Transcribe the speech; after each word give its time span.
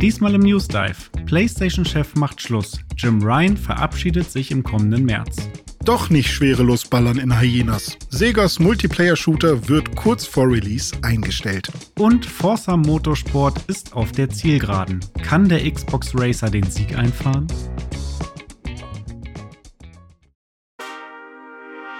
Diesmal 0.00 0.34
im 0.34 0.40
News 0.40 0.66
Dive. 0.66 0.96
PlayStation-Chef 1.26 2.14
macht 2.14 2.40
Schluss. 2.40 2.80
Jim 2.96 3.22
Ryan 3.22 3.54
verabschiedet 3.54 4.30
sich 4.30 4.50
im 4.50 4.62
kommenden 4.62 5.04
März. 5.04 5.36
Doch 5.84 6.08
nicht 6.08 6.32
schwerelos 6.32 6.86
ballern 6.86 7.18
in 7.18 7.38
Hyenas. 7.38 7.98
Segas 8.08 8.58
Multiplayer-Shooter 8.58 9.68
wird 9.68 9.94
kurz 9.96 10.24
vor 10.24 10.48
Release 10.48 10.96
eingestellt. 11.02 11.70
Und 11.98 12.24
Forza 12.24 12.78
Motorsport 12.78 13.62
ist 13.66 13.92
auf 13.92 14.10
der 14.12 14.30
Zielgeraden. 14.30 15.00
Kann 15.22 15.50
der 15.50 15.70
Xbox 15.70 16.14
Racer 16.14 16.48
den 16.48 16.64
Sieg 16.64 16.96
einfahren? 16.96 17.46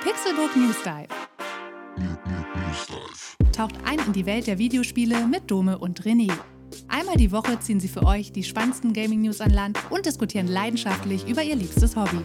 Pixelbook 0.03 0.57
News 0.57 0.77
Dive. 0.83 1.09
Taucht 3.53 3.75
ein 3.85 3.99
in 4.07 4.15
die 4.15 4.25
Welt 4.25 4.47
der 4.47 4.57
Videospiele 4.57 5.27
mit 5.27 5.51
Dome 5.51 5.77
und 5.77 6.01
René. 6.05 6.33
Einmal 6.89 7.17
die 7.17 7.33
Woche 7.33 7.59
ziehen 7.61 7.81
sie 7.81 7.89
für 7.89 8.05
euch 8.05 8.33
die 8.33 8.45
spannendsten 8.45 8.93
Gaming-News 8.93 9.41
an 9.41 9.51
Land 9.51 9.79
und 9.91 10.07
diskutieren 10.07 10.47
leidenschaftlich 10.47 11.29
über 11.29 11.43
ihr 11.43 11.57
liebstes 11.57 11.97
Hobby. 11.97 12.19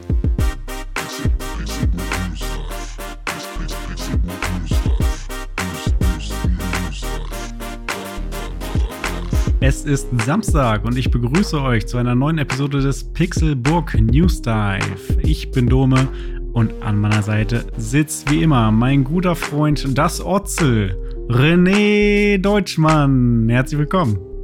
Es 9.67 9.84
ist 9.84 10.08
Samstag 10.23 10.86
und 10.86 10.95
ich 10.95 11.09
begrüße 11.09 11.59
euch 11.59 11.88
zu 11.88 11.98
einer 11.98 12.14
neuen 12.14 12.38
Episode 12.38 12.81
des 12.81 13.03
Pixelburg 13.03 14.00
News 14.00 14.41
Dive. 14.41 15.20
Ich 15.23 15.50
bin 15.50 15.67
Dome 15.67 16.08
und 16.53 16.72
an 16.84 17.00
meiner 17.00 17.23
Seite 17.23 17.66
sitzt 17.75 18.30
wie 18.30 18.44
immer 18.44 18.72
mein 18.72 19.03
guter 19.03 19.36
Freund 19.36 19.98
das 19.98 20.23
Otzel, 20.23 20.95
René 21.30 22.38
Deutschmann. 22.38 23.48
Herzlich 23.50 23.80
willkommen. 23.80 24.34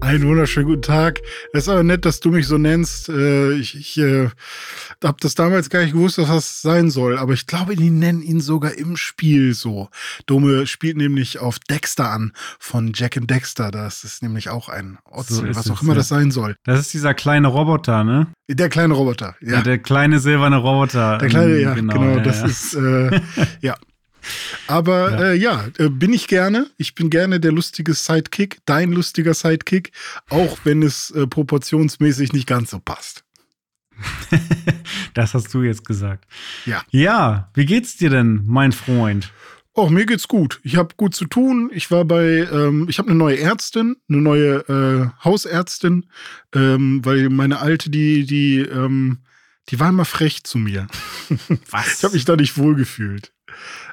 Einen 0.00 0.26
wunderschönen 0.26 0.66
guten 0.66 0.82
Tag. 0.82 1.20
Es 1.52 1.64
ist 1.64 1.68
aber 1.68 1.82
nett, 1.82 2.06
dass 2.06 2.20
du 2.20 2.30
mich 2.30 2.46
so 2.46 2.56
nennst. 2.56 3.10
Äh, 3.10 3.52
ich 3.52 3.76
ich 3.76 3.98
äh, 3.98 4.28
habe 5.04 5.18
das 5.20 5.34
damals 5.34 5.68
gar 5.68 5.82
nicht 5.82 5.92
gewusst, 5.92 6.16
was 6.16 6.28
das 6.28 6.62
sein 6.62 6.90
soll. 6.90 7.18
Aber 7.18 7.34
ich 7.34 7.46
glaube, 7.46 7.76
die 7.76 7.90
nennen 7.90 8.22
ihn 8.22 8.40
sogar 8.40 8.76
im 8.78 8.96
Spiel 8.96 9.52
so. 9.52 9.90
Dome 10.24 10.66
spielt 10.66 10.96
nämlich 10.96 11.38
auf 11.38 11.58
Dexter 11.58 12.10
an 12.10 12.32
von 12.58 12.92
Jack 12.94 13.18
and 13.18 13.30
Dexter. 13.30 13.70
Das 13.70 14.02
ist 14.02 14.22
nämlich 14.22 14.48
auch 14.48 14.70
ein 14.70 14.98
Otzel, 15.04 15.52
so 15.52 15.54
was 15.54 15.70
auch 15.70 15.82
immer 15.82 15.92
ja. 15.92 15.98
das 15.98 16.08
sein 16.08 16.30
soll. 16.30 16.56
Das 16.64 16.80
ist 16.80 16.94
dieser 16.94 17.12
kleine 17.12 17.48
Roboter, 17.48 18.02
ne? 18.02 18.28
Der 18.48 18.70
kleine 18.70 18.94
Roboter, 18.94 19.36
ja. 19.40 19.56
ja 19.56 19.62
der 19.62 19.78
kleine 19.78 20.18
silberne 20.18 20.56
Roboter. 20.56 21.18
Der 21.18 21.28
kleine, 21.28 21.58
ja, 21.58 21.74
genau. 21.74 21.92
genau 21.92 22.20
das 22.20 22.42
ist, 22.42 22.74
äh, 22.74 23.20
ja. 23.60 23.76
Aber 24.66 25.10
ja, 25.10 25.20
äh, 25.20 25.34
ja 25.36 25.66
äh, 25.78 25.88
bin 25.88 26.12
ich 26.12 26.28
gerne. 26.28 26.70
Ich 26.76 26.94
bin 26.94 27.10
gerne 27.10 27.40
der 27.40 27.52
lustige 27.52 27.94
Sidekick, 27.94 28.58
dein 28.66 28.92
lustiger 28.92 29.34
Sidekick, 29.34 29.92
auch 30.28 30.58
wenn 30.64 30.82
es 30.82 31.10
äh, 31.10 31.26
proportionsmäßig 31.26 32.32
nicht 32.32 32.46
ganz 32.46 32.70
so 32.70 32.78
passt. 32.78 33.24
das 35.14 35.34
hast 35.34 35.52
du 35.52 35.62
jetzt 35.62 35.84
gesagt. 35.84 36.26
Ja. 36.66 36.82
Ja, 36.90 37.50
wie 37.54 37.66
geht's 37.66 37.96
dir 37.96 38.10
denn, 38.10 38.42
mein 38.46 38.72
Freund? 38.72 39.32
Oh, 39.74 39.88
mir 39.88 40.04
geht's 40.04 40.26
gut. 40.26 40.60
Ich 40.64 40.76
habe 40.76 40.94
gut 40.96 41.14
zu 41.14 41.26
tun. 41.26 41.70
Ich 41.72 41.90
war 41.90 42.04
bei, 42.04 42.48
ähm, 42.52 42.86
ich 42.88 42.98
habe 42.98 43.08
eine 43.08 43.18
neue 43.18 43.38
Ärztin, 43.38 43.96
eine 44.08 44.20
neue 44.20 44.56
äh, 44.68 45.24
Hausärztin, 45.24 46.06
ähm, 46.54 47.04
weil 47.04 47.28
meine 47.30 47.60
alte, 47.60 47.88
die, 47.88 48.26
die, 48.26 48.58
ähm, 48.58 49.18
die 49.68 49.78
war 49.78 49.90
immer 49.90 50.04
frech 50.04 50.42
zu 50.42 50.58
mir. 50.58 50.88
Was? 51.70 51.98
Ich 51.98 52.04
habe 52.04 52.14
mich 52.14 52.24
da 52.24 52.36
nicht 52.36 52.58
wohlgefühlt. 52.58 53.32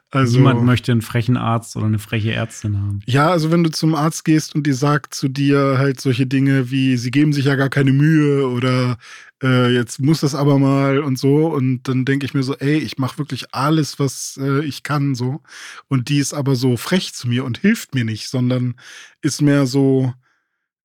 Also, 0.10 0.38
Niemand 0.38 0.64
möchte 0.64 0.94
einen 0.94 1.02
frechen 1.02 1.36
Arzt 1.36 1.76
oder 1.76 1.86
eine 1.86 2.00
freche 2.00 2.32
Ärztin 2.32 2.78
haben. 2.78 3.02
Ja, 3.06 3.30
also 3.30 3.52
wenn 3.52 3.64
du 3.64 3.70
zum 3.70 3.94
Arzt 3.94 4.24
gehst 4.24 4.56
und 4.56 4.66
die 4.66 4.72
sagt 4.72 5.14
zu 5.14 5.28
dir 5.28 5.76
halt 5.78 6.00
solche 6.00 6.26
Dinge 6.26 6.72
wie, 6.72 6.96
sie 6.96 7.12
geben 7.12 7.34
sich 7.34 7.46
ja 7.46 7.56
gar 7.56 7.68
keine 7.68 7.92
Mühe 7.92 8.48
oder 8.48 8.98
äh, 9.44 9.74
jetzt 9.74 10.00
muss 10.00 10.22
das 10.22 10.34
aber 10.34 10.60
mal 10.60 11.00
und 11.00 11.20
so. 11.20 11.48
Und 11.48 11.84
dann 11.90 12.06
denke 12.06 12.26
ich 12.26 12.34
mir 12.34 12.44
so, 12.44 12.56
ey, 12.56 12.78
ich 12.78 12.98
mache 12.98 13.18
wirklich 13.18 13.54
alles, 13.54 14.00
was 14.00 14.40
äh, 14.42 14.64
ich 14.64 14.84
kann, 14.84 15.14
so. 15.14 15.42
Und 15.90 16.08
die 16.08 16.20
ist 16.20 16.34
aber 16.34 16.56
so 16.56 16.78
frech 16.78 17.14
zu 17.14 17.28
mir 17.28 17.44
und 17.44 17.58
hilft 17.58 17.94
mir 17.94 18.06
nicht, 18.06 18.30
sondern 18.30 18.76
ist 19.22 19.42
mehr 19.42 19.66
so, 19.66 20.14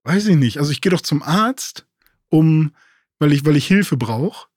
weiß 0.03 0.27
ich 0.27 0.37
nicht. 0.37 0.59
Also 0.59 0.73
ich 0.73 0.81
gehe 0.81 0.91
doch 0.91 1.01
zum 1.01 1.23
Arzt, 1.23 1.87
um, 2.29 2.73
weil 3.21 3.33
ich, 3.33 3.45
weil 3.45 3.57
ich 3.57 3.69
Hilfe 3.69 3.97
brauche 3.97 4.49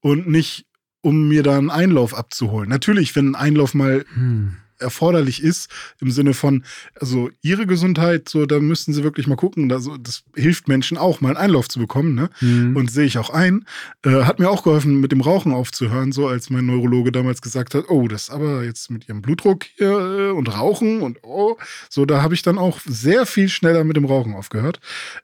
und 0.00 0.28
nicht, 0.28 0.66
um 1.08 1.26
mir 1.26 1.42
da 1.42 1.56
einen 1.56 1.70
Einlauf 1.70 2.14
abzuholen. 2.14 2.68
Natürlich, 2.68 3.16
wenn 3.16 3.30
ein 3.30 3.34
Einlauf 3.34 3.72
mal 3.72 4.04
hm. 4.12 4.56
erforderlich 4.78 5.42
ist, 5.42 5.70
im 6.02 6.10
Sinne 6.10 6.34
von, 6.34 6.64
also 7.00 7.30
ihre 7.40 7.66
Gesundheit, 7.66 8.28
so, 8.28 8.44
da 8.44 8.60
müssten 8.60 8.92
sie 8.92 9.04
wirklich 9.04 9.26
mal 9.26 9.36
gucken. 9.36 9.72
Also, 9.72 9.96
das 9.96 10.24
hilft 10.36 10.68
Menschen 10.68 10.98
auch, 10.98 11.22
mal 11.22 11.30
einen 11.30 11.38
Einlauf 11.38 11.66
zu 11.66 11.78
bekommen, 11.78 12.14
ne? 12.14 12.28
Hm. 12.40 12.76
Und 12.76 12.90
sehe 12.90 13.06
ich 13.06 13.16
auch 13.16 13.30
ein. 13.30 13.64
Äh, 14.04 14.24
hat 14.24 14.38
mir 14.38 14.50
auch 14.50 14.64
geholfen, 14.64 15.00
mit 15.00 15.12
dem 15.12 15.22
Rauchen 15.22 15.52
aufzuhören, 15.52 16.12
so 16.12 16.28
als 16.28 16.50
mein 16.50 16.66
Neurologe 16.66 17.10
damals 17.10 17.40
gesagt 17.40 17.74
hat, 17.74 17.86
oh, 17.88 18.06
das 18.06 18.28
aber 18.28 18.64
jetzt 18.64 18.90
mit 18.90 19.08
ihrem 19.08 19.22
Blutdruck 19.22 19.64
hier 19.76 19.88
äh, 19.88 20.30
und 20.30 20.54
Rauchen 20.54 21.00
und 21.00 21.20
oh, 21.22 21.56
so, 21.88 22.04
da 22.04 22.20
habe 22.20 22.34
ich 22.34 22.42
dann 22.42 22.58
auch 22.58 22.80
sehr 22.84 23.24
viel 23.24 23.48
schneller 23.48 23.82
mit 23.84 23.96
dem 23.96 24.04
Rauchen 24.04 24.34
aufgehört. 24.34 24.78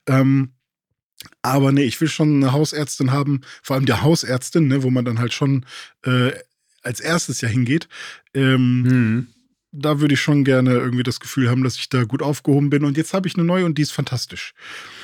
Ähm, 0.06 0.54
aber 1.42 1.72
nee, 1.72 1.84
ich 1.84 2.00
will 2.00 2.08
schon 2.08 2.36
eine 2.36 2.52
Hausärztin 2.52 3.12
haben, 3.12 3.42
vor 3.62 3.76
allem 3.76 3.86
die 3.86 3.92
Hausärztin, 3.92 4.68
ne, 4.68 4.82
wo 4.82 4.90
man 4.90 5.04
dann 5.04 5.18
halt 5.18 5.32
schon 5.32 5.66
äh, 6.04 6.32
als 6.82 7.00
erstes 7.00 7.40
ja 7.40 7.48
hingeht. 7.48 7.88
Ähm, 8.34 8.82
mhm 8.82 9.26
da 9.76 10.00
würde 10.00 10.14
ich 10.14 10.20
schon 10.20 10.44
gerne 10.44 10.72
irgendwie 10.72 11.02
das 11.02 11.18
Gefühl 11.18 11.50
haben, 11.50 11.64
dass 11.64 11.76
ich 11.76 11.88
da 11.88 12.04
gut 12.04 12.22
aufgehoben 12.22 12.70
bin. 12.70 12.84
Und 12.84 12.96
jetzt 12.96 13.12
habe 13.12 13.26
ich 13.26 13.34
eine 13.34 13.44
neue 13.44 13.64
und 13.64 13.76
die 13.76 13.82
ist 13.82 13.90
fantastisch. 13.90 14.54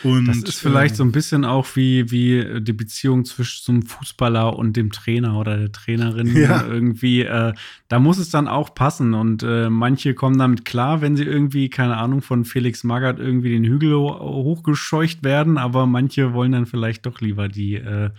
Und, 0.04 0.28
das 0.28 0.38
ist 0.38 0.60
vielleicht 0.60 0.94
äh, 0.94 0.96
so 0.98 1.04
ein 1.04 1.10
bisschen 1.10 1.44
auch 1.44 1.66
wie, 1.74 2.10
wie 2.12 2.60
die 2.60 2.72
Beziehung 2.72 3.24
zwischen 3.24 3.64
so 3.64 3.72
einem 3.72 3.82
Fußballer 3.82 4.56
und 4.56 4.76
dem 4.76 4.92
Trainer 4.92 5.38
oder 5.38 5.56
der 5.56 5.72
Trainerin. 5.72 6.30
Ja. 6.40 6.64
Irgendwie, 6.64 7.22
äh, 7.22 7.52
da 7.88 7.98
muss 7.98 8.18
es 8.18 8.30
dann 8.30 8.48
auch 8.48 8.74
passen. 8.74 9.12
Und 9.12 9.42
äh, 9.42 9.68
manche 9.68 10.14
kommen 10.14 10.38
damit 10.38 10.64
klar, 10.64 11.00
wenn 11.00 11.16
sie 11.16 11.24
irgendwie, 11.24 11.68
keine 11.68 11.96
Ahnung, 11.96 12.22
von 12.22 12.44
Felix 12.44 12.84
Magath 12.84 13.18
irgendwie 13.18 13.50
den 13.50 13.64
Hügel 13.64 13.94
hochgescheucht 13.94 15.24
werden. 15.24 15.58
Aber 15.58 15.86
manche 15.86 16.32
wollen 16.32 16.52
dann 16.52 16.66
vielleicht 16.66 17.04
doch 17.04 17.20
lieber 17.20 17.48
die, 17.48 17.74
äh, 17.74 18.10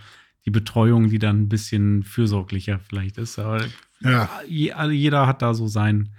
die 0.44 0.50
Betreuung, 0.50 1.08
die 1.08 1.18
dann 1.18 1.42
ein 1.42 1.48
bisschen 1.48 2.02
fürsorglicher 2.04 2.80
vielleicht 2.86 3.18
ist. 3.18 3.38
Aber 3.38 3.64
ja. 4.00 4.28
jeder 4.46 5.26
hat 5.26 5.42
da 5.42 5.54
so 5.54 5.66
sein 5.66 6.10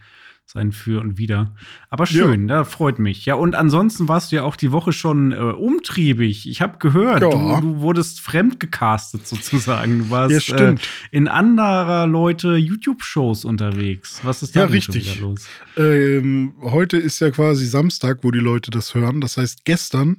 sein 0.53 0.71
Für 0.71 1.01
und 1.01 1.17
Wider. 1.17 1.55
Aber 1.89 2.05
schön, 2.05 2.47
ja. 2.47 2.57
da 2.57 2.63
freut 2.63 2.99
mich. 2.99 3.25
Ja, 3.25 3.35
und 3.35 3.55
ansonsten 3.55 4.07
warst 4.07 4.31
du 4.31 4.37
ja 4.37 4.43
auch 4.43 4.55
die 4.55 4.71
Woche 4.71 4.93
schon 4.93 5.31
äh, 5.31 5.35
umtriebig. 5.35 6.47
Ich 6.47 6.61
habe 6.61 6.77
gehört, 6.77 7.23
ja. 7.23 7.29
du, 7.29 7.61
du, 7.61 7.79
wurdest 7.81 8.21
fremdgecastet 8.21 9.27
sozusagen. 9.27 9.99
Du 9.99 10.09
warst 10.11 10.49
ja, 10.49 10.57
äh, 10.57 10.75
in 11.09 11.27
anderer 11.27 12.05
Leute 12.05 12.55
YouTube-Shows 12.55 13.45
unterwegs. 13.45 14.19
Was 14.23 14.43
ist 14.43 14.55
da 14.55 14.61
ja, 14.61 14.65
richtig. 14.67 15.19
los? 15.19 15.47
Ähm, 15.75 16.53
heute 16.61 16.97
ist 16.97 17.19
ja 17.19 17.31
quasi 17.31 17.65
Samstag, 17.65 18.19
wo 18.21 18.29
die 18.29 18.39
Leute 18.39 18.69
das 18.69 18.93
hören. 18.93 19.19
Das 19.19 19.37
heißt, 19.37 19.65
gestern 19.65 20.17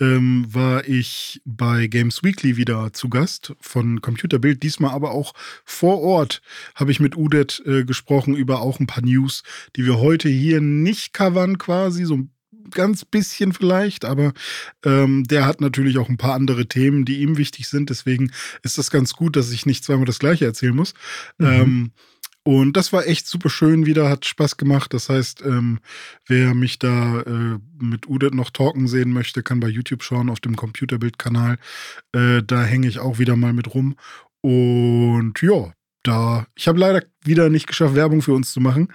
ähm, 0.00 0.46
war 0.48 0.88
ich 0.88 1.42
bei 1.44 1.88
Games 1.88 2.22
Weekly 2.22 2.56
wieder 2.56 2.94
zu 2.94 3.10
Gast 3.10 3.54
von 3.60 4.00
Computerbild. 4.00 4.62
Diesmal 4.62 4.92
aber 4.94 5.10
auch 5.10 5.34
vor 5.64 6.00
Ort 6.00 6.40
habe 6.74 6.90
ich 6.90 7.00
mit 7.00 7.18
Udet 7.18 7.62
äh, 7.66 7.84
gesprochen 7.84 8.34
über 8.34 8.62
auch 8.62 8.80
ein 8.80 8.86
paar 8.86 9.04
News, 9.04 9.42
die 9.76 9.86
wir 9.86 9.98
heute 9.98 10.28
hier 10.28 10.60
nicht 10.60 11.12
covern 11.12 11.58
quasi, 11.58 12.04
so 12.04 12.16
ein 12.16 12.30
ganz 12.70 13.04
bisschen 13.04 13.52
vielleicht, 13.52 14.04
aber 14.04 14.32
ähm, 14.84 15.24
der 15.24 15.46
hat 15.46 15.60
natürlich 15.60 15.98
auch 15.98 16.08
ein 16.08 16.16
paar 16.16 16.34
andere 16.34 16.66
Themen, 16.66 17.04
die 17.04 17.20
ihm 17.20 17.36
wichtig 17.36 17.68
sind. 17.68 17.90
Deswegen 17.90 18.32
ist 18.62 18.78
das 18.78 18.90
ganz 18.90 19.14
gut, 19.14 19.36
dass 19.36 19.50
ich 19.50 19.66
nicht 19.66 19.84
zweimal 19.84 20.06
das 20.06 20.18
gleiche 20.18 20.44
erzählen 20.44 20.74
muss. 20.74 20.94
Mhm. 21.38 21.46
Ähm, 21.46 21.92
und 22.46 22.76
das 22.76 22.92
war 22.92 23.06
echt 23.06 23.26
super 23.26 23.48
schön 23.48 23.86
wieder, 23.86 24.10
hat 24.10 24.26
Spaß 24.26 24.58
gemacht. 24.58 24.92
Das 24.92 25.08
heißt, 25.08 25.42
ähm, 25.46 25.80
wer 26.26 26.54
mich 26.54 26.78
da 26.78 27.22
äh, 27.22 27.58
mit 27.80 28.06
Udet 28.06 28.34
noch 28.34 28.50
talken 28.50 28.86
sehen 28.86 29.12
möchte, 29.12 29.42
kann 29.42 29.60
bei 29.60 29.68
YouTube 29.68 30.02
schauen 30.02 30.28
auf 30.28 30.40
dem 30.40 30.54
Computerbild-Kanal. 30.54 31.56
Äh, 32.12 32.42
da 32.46 32.62
hänge 32.62 32.86
ich 32.86 32.98
auch 32.98 33.18
wieder 33.18 33.36
mal 33.36 33.54
mit 33.54 33.74
rum. 33.74 33.96
Und 34.42 35.40
ja, 35.40 35.72
da, 36.04 36.46
ich 36.54 36.68
habe 36.68 36.78
leider 36.78 37.02
wieder 37.24 37.48
nicht 37.48 37.66
geschafft, 37.66 37.94
Werbung 37.94 38.22
für 38.22 38.34
uns 38.34 38.52
zu 38.52 38.60
machen. 38.60 38.88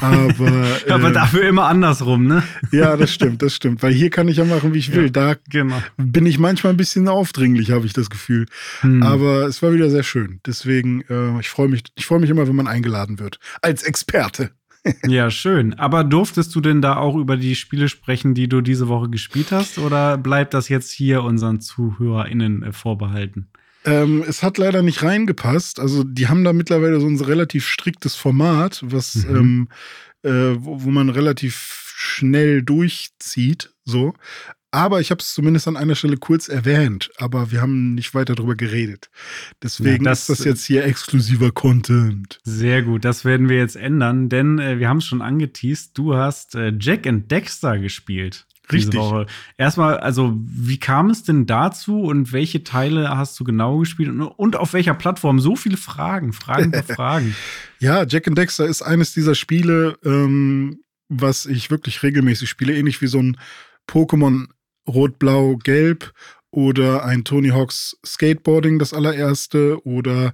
Aber, 0.00 0.46
äh, 0.86 0.90
aber 0.90 1.10
dafür 1.10 1.48
immer 1.48 1.66
andersrum, 1.66 2.26
ne? 2.26 2.42
ja, 2.72 2.96
das 2.96 3.12
stimmt, 3.12 3.40
das 3.40 3.54
stimmt. 3.54 3.82
Weil 3.82 3.92
hier 3.92 4.10
kann 4.10 4.28
ich 4.28 4.36
ja 4.36 4.44
machen, 4.44 4.74
wie 4.74 4.78
ich 4.78 4.92
will. 4.94 5.04
Ja, 5.04 5.10
da 5.10 5.36
genau. 5.48 5.80
bin 5.96 6.26
ich 6.26 6.38
manchmal 6.38 6.74
ein 6.74 6.76
bisschen 6.76 7.08
aufdringlich, 7.08 7.70
habe 7.70 7.86
ich 7.86 7.92
das 7.92 8.10
Gefühl. 8.10 8.46
Hm. 8.80 9.02
Aber 9.02 9.46
es 9.46 9.62
war 9.62 9.72
wieder 9.72 9.88
sehr 9.88 10.02
schön. 10.02 10.40
Deswegen, 10.44 11.02
äh, 11.08 11.40
ich 11.40 11.48
freue 11.48 11.68
mich, 11.68 11.84
ich 11.94 12.04
freue 12.04 12.18
mich 12.18 12.30
immer, 12.30 12.46
wenn 12.48 12.56
man 12.56 12.66
eingeladen 12.68 13.18
wird. 13.18 13.38
Als 13.62 13.84
Experte. 13.84 14.50
ja, 15.06 15.30
schön. 15.30 15.74
Aber 15.74 16.04
durftest 16.04 16.54
du 16.54 16.60
denn 16.60 16.82
da 16.82 16.96
auch 16.96 17.16
über 17.16 17.36
die 17.36 17.54
Spiele 17.54 17.88
sprechen, 17.88 18.34
die 18.34 18.48
du 18.48 18.60
diese 18.60 18.88
Woche 18.88 19.08
gespielt 19.08 19.52
hast? 19.52 19.78
Oder 19.78 20.18
bleibt 20.18 20.54
das 20.54 20.68
jetzt 20.68 20.90
hier 20.90 21.22
unseren 21.22 21.60
ZuhörerInnen 21.60 22.62
äh, 22.62 22.72
vorbehalten? 22.72 23.48
Ähm, 23.86 24.24
es 24.26 24.42
hat 24.42 24.58
leider 24.58 24.82
nicht 24.82 25.02
reingepasst. 25.02 25.80
Also 25.80 26.04
die 26.04 26.28
haben 26.28 26.44
da 26.44 26.52
mittlerweile 26.52 27.00
so 27.00 27.06
ein 27.06 27.20
relativ 27.20 27.66
striktes 27.66 28.16
Format, 28.16 28.82
was 28.84 29.14
mhm. 29.14 29.36
ähm, 29.36 29.68
äh, 30.22 30.56
wo, 30.58 30.82
wo, 30.82 30.90
man 30.90 31.08
relativ 31.08 31.92
schnell 31.96 32.62
durchzieht, 32.62 33.72
so. 33.84 34.12
Aber 34.72 35.00
ich 35.00 35.10
habe 35.10 35.20
es 35.20 35.32
zumindest 35.32 35.68
an 35.68 35.76
einer 35.76 35.94
Stelle 35.94 36.18
kurz 36.18 36.48
erwähnt, 36.48 37.10
aber 37.16 37.50
wir 37.50 37.62
haben 37.62 37.94
nicht 37.94 38.12
weiter 38.14 38.34
darüber 38.34 38.56
geredet. 38.56 39.08
Deswegen 39.62 40.04
ja, 40.04 40.10
das, 40.10 40.28
ist 40.28 40.40
das 40.40 40.44
jetzt 40.44 40.64
hier 40.66 40.84
exklusiver 40.84 41.50
Content. 41.52 42.40
Sehr 42.44 42.82
gut, 42.82 43.04
das 43.04 43.24
werden 43.24 43.48
wir 43.48 43.56
jetzt 43.56 43.76
ändern, 43.76 44.28
denn 44.28 44.58
äh, 44.58 44.78
wir 44.78 44.88
haben 44.88 44.98
es 44.98 45.06
schon 45.06 45.22
angeteased. 45.22 45.96
Du 45.96 46.14
hast 46.14 46.56
äh, 46.56 46.74
Jack 46.78 47.06
and 47.06 47.30
Dexter 47.30 47.78
gespielt. 47.78 48.45
Richtig. 48.72 48.98
Woche. 48.98 49.26
Erstmal, 49.56 49.98
also, 49.98 50.34
wie 50.36 50.78
kam 50.78 51.10
es 51.10 51.22
denn 51.22 51.46
dazu 51.46 52.02
und 52.02 52.32
welche 52.32 52.64
Teile 52.64 53.16
hast 53.16 53.38
du 53.38 53.44
genau 53.44 53.78
gespielt 53.78 54.08
und, 54.08 54.22
und 54.22 54.56
auf 54.56 54.72
welcher 54.72 54.94
Plattform? 54.94 55.40
So 55.40 55.56
viele 55.56 55.76
Fragen, 55.76 56.32
Fragen 56.32 56.66
über 56.72 56.82
Fragen. 56.82 57.34
ja, 57.78 58.04
Jack 58.04 58.26
and 58.26 58.36
Dexter 58.36 58.66
ist 58.66 58.82
eines 58.82 59.12
dieser 59.12 59.34
Spiele, 59.34 59.96
ähm, 60.04 60.80
was 61.08 61.46
ich 61.46 61.70
wirklich 61.70 62.02
regelmäßig 62.02 62.48
spiele, 62.48 62.76
ähnlich 62.76 63.00
wie 63.00 63.06
so 63.06 63.18
ein 63.18 63.36
Pokémon 63.88 64.46
Rot, 64.88 65.18
Blau, 65.18 65.56
Gelb 65.56 66.12
oder 66.56 67.04
ein 67.04 67.22
Tony 67.22 67.50
Hawks 67.50 67.98
Skateboarding, 68.04 68.78
das 68.78 68.94
allererste, 68.94 69.78
oder 69.86 70.32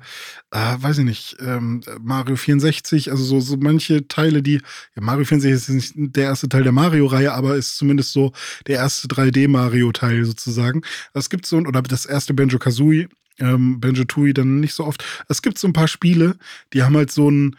äh, 0.52 0.76
weiß 0.78 0.98
ich 0.98 1.04
nicht, 1.04 1.36
ähm, 1.40 1.82
Mario 2.00 2.36
64, 2.36 3.10
also 3.10 3.24
so, 3.24 3.40
so 3.40 3.56
manche 3.56 4.06
Teile, 4.06 4.40
die, 4.40 4.60
ja, 4.94 5.02
Mario 5.02 5.24
64 5.24 5.74
ist 5.74 5.96
nicht 5.96 6.16
der 6.16 6.26
erste 6.26 6.48
Teil 6.48 6.62
der 6.62 6.70
Mario-Reihe, 6.70 7.32
aber 7.32 7.56
ist 7.56 7.76
zumindest 7.76 8.12
so 8.12 8.30
der 8.68 8.76
erste 8.76 9.08
3D-Mario-Teil 9.08 10.24
sozusagen. 10.24 10.82
Es 11.12 11.28
gibt 11.28 11.44
so, 11.44 11.56
oder 11.56 11.82
das 11.82 12.06
erste 12.06 12.34
Banjo-Kazooie, 12.34 13.08
ähm, 13.40 13.80
Banjo-Tooie 13.80 14.32
dann 14.32 14.60
nicht 14.60 14.74
so 14.74 14.84
oft. 14.86 15.04
Es 15.28 15.42
gibt 15.42 15.58
so 15.58 15.66
ein 15.66 15.72
paar 15.72 15.88
Spiele, 15.88 16.36
die 16.72 16.84
haben 16.84 16.96
halt 16.96 17.10
so 17.10 17.28
ein, 17.28 17.56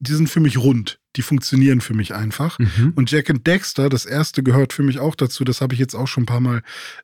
die 0.00 0.14
sind 0.14 0.30
für 0.30 0.40
mich 0.40 0.56
rund 0.56 0.98
die 1.16 1.22
funktionieren 1.22 1.80
für 1.80 1.94
mich 1.94 2.14
einfach. 2.14 2.60
Mhm. 2.60 2.92
Und 2.94 3.10
Jack 3.10 3.28
and 3.28 3.44
Dexter, 3.44 3.88
das 3.88 4.06
erste, 4.06 4.44
gehört 4.44 4.72
für 4.72 4.84
mich 4.84 5.00
auch 5.00 5.16
dazu. 5.16 5.42
Das 5.42 5.60
habe 5.60 5.74
ich 5.74 5.80
jetzt 5.80 5.94
auch 5.94 6.06
schon 6.06 6.22
ein 6.22 6.26
paar 6.26 6.40
Mal 6.40 6.62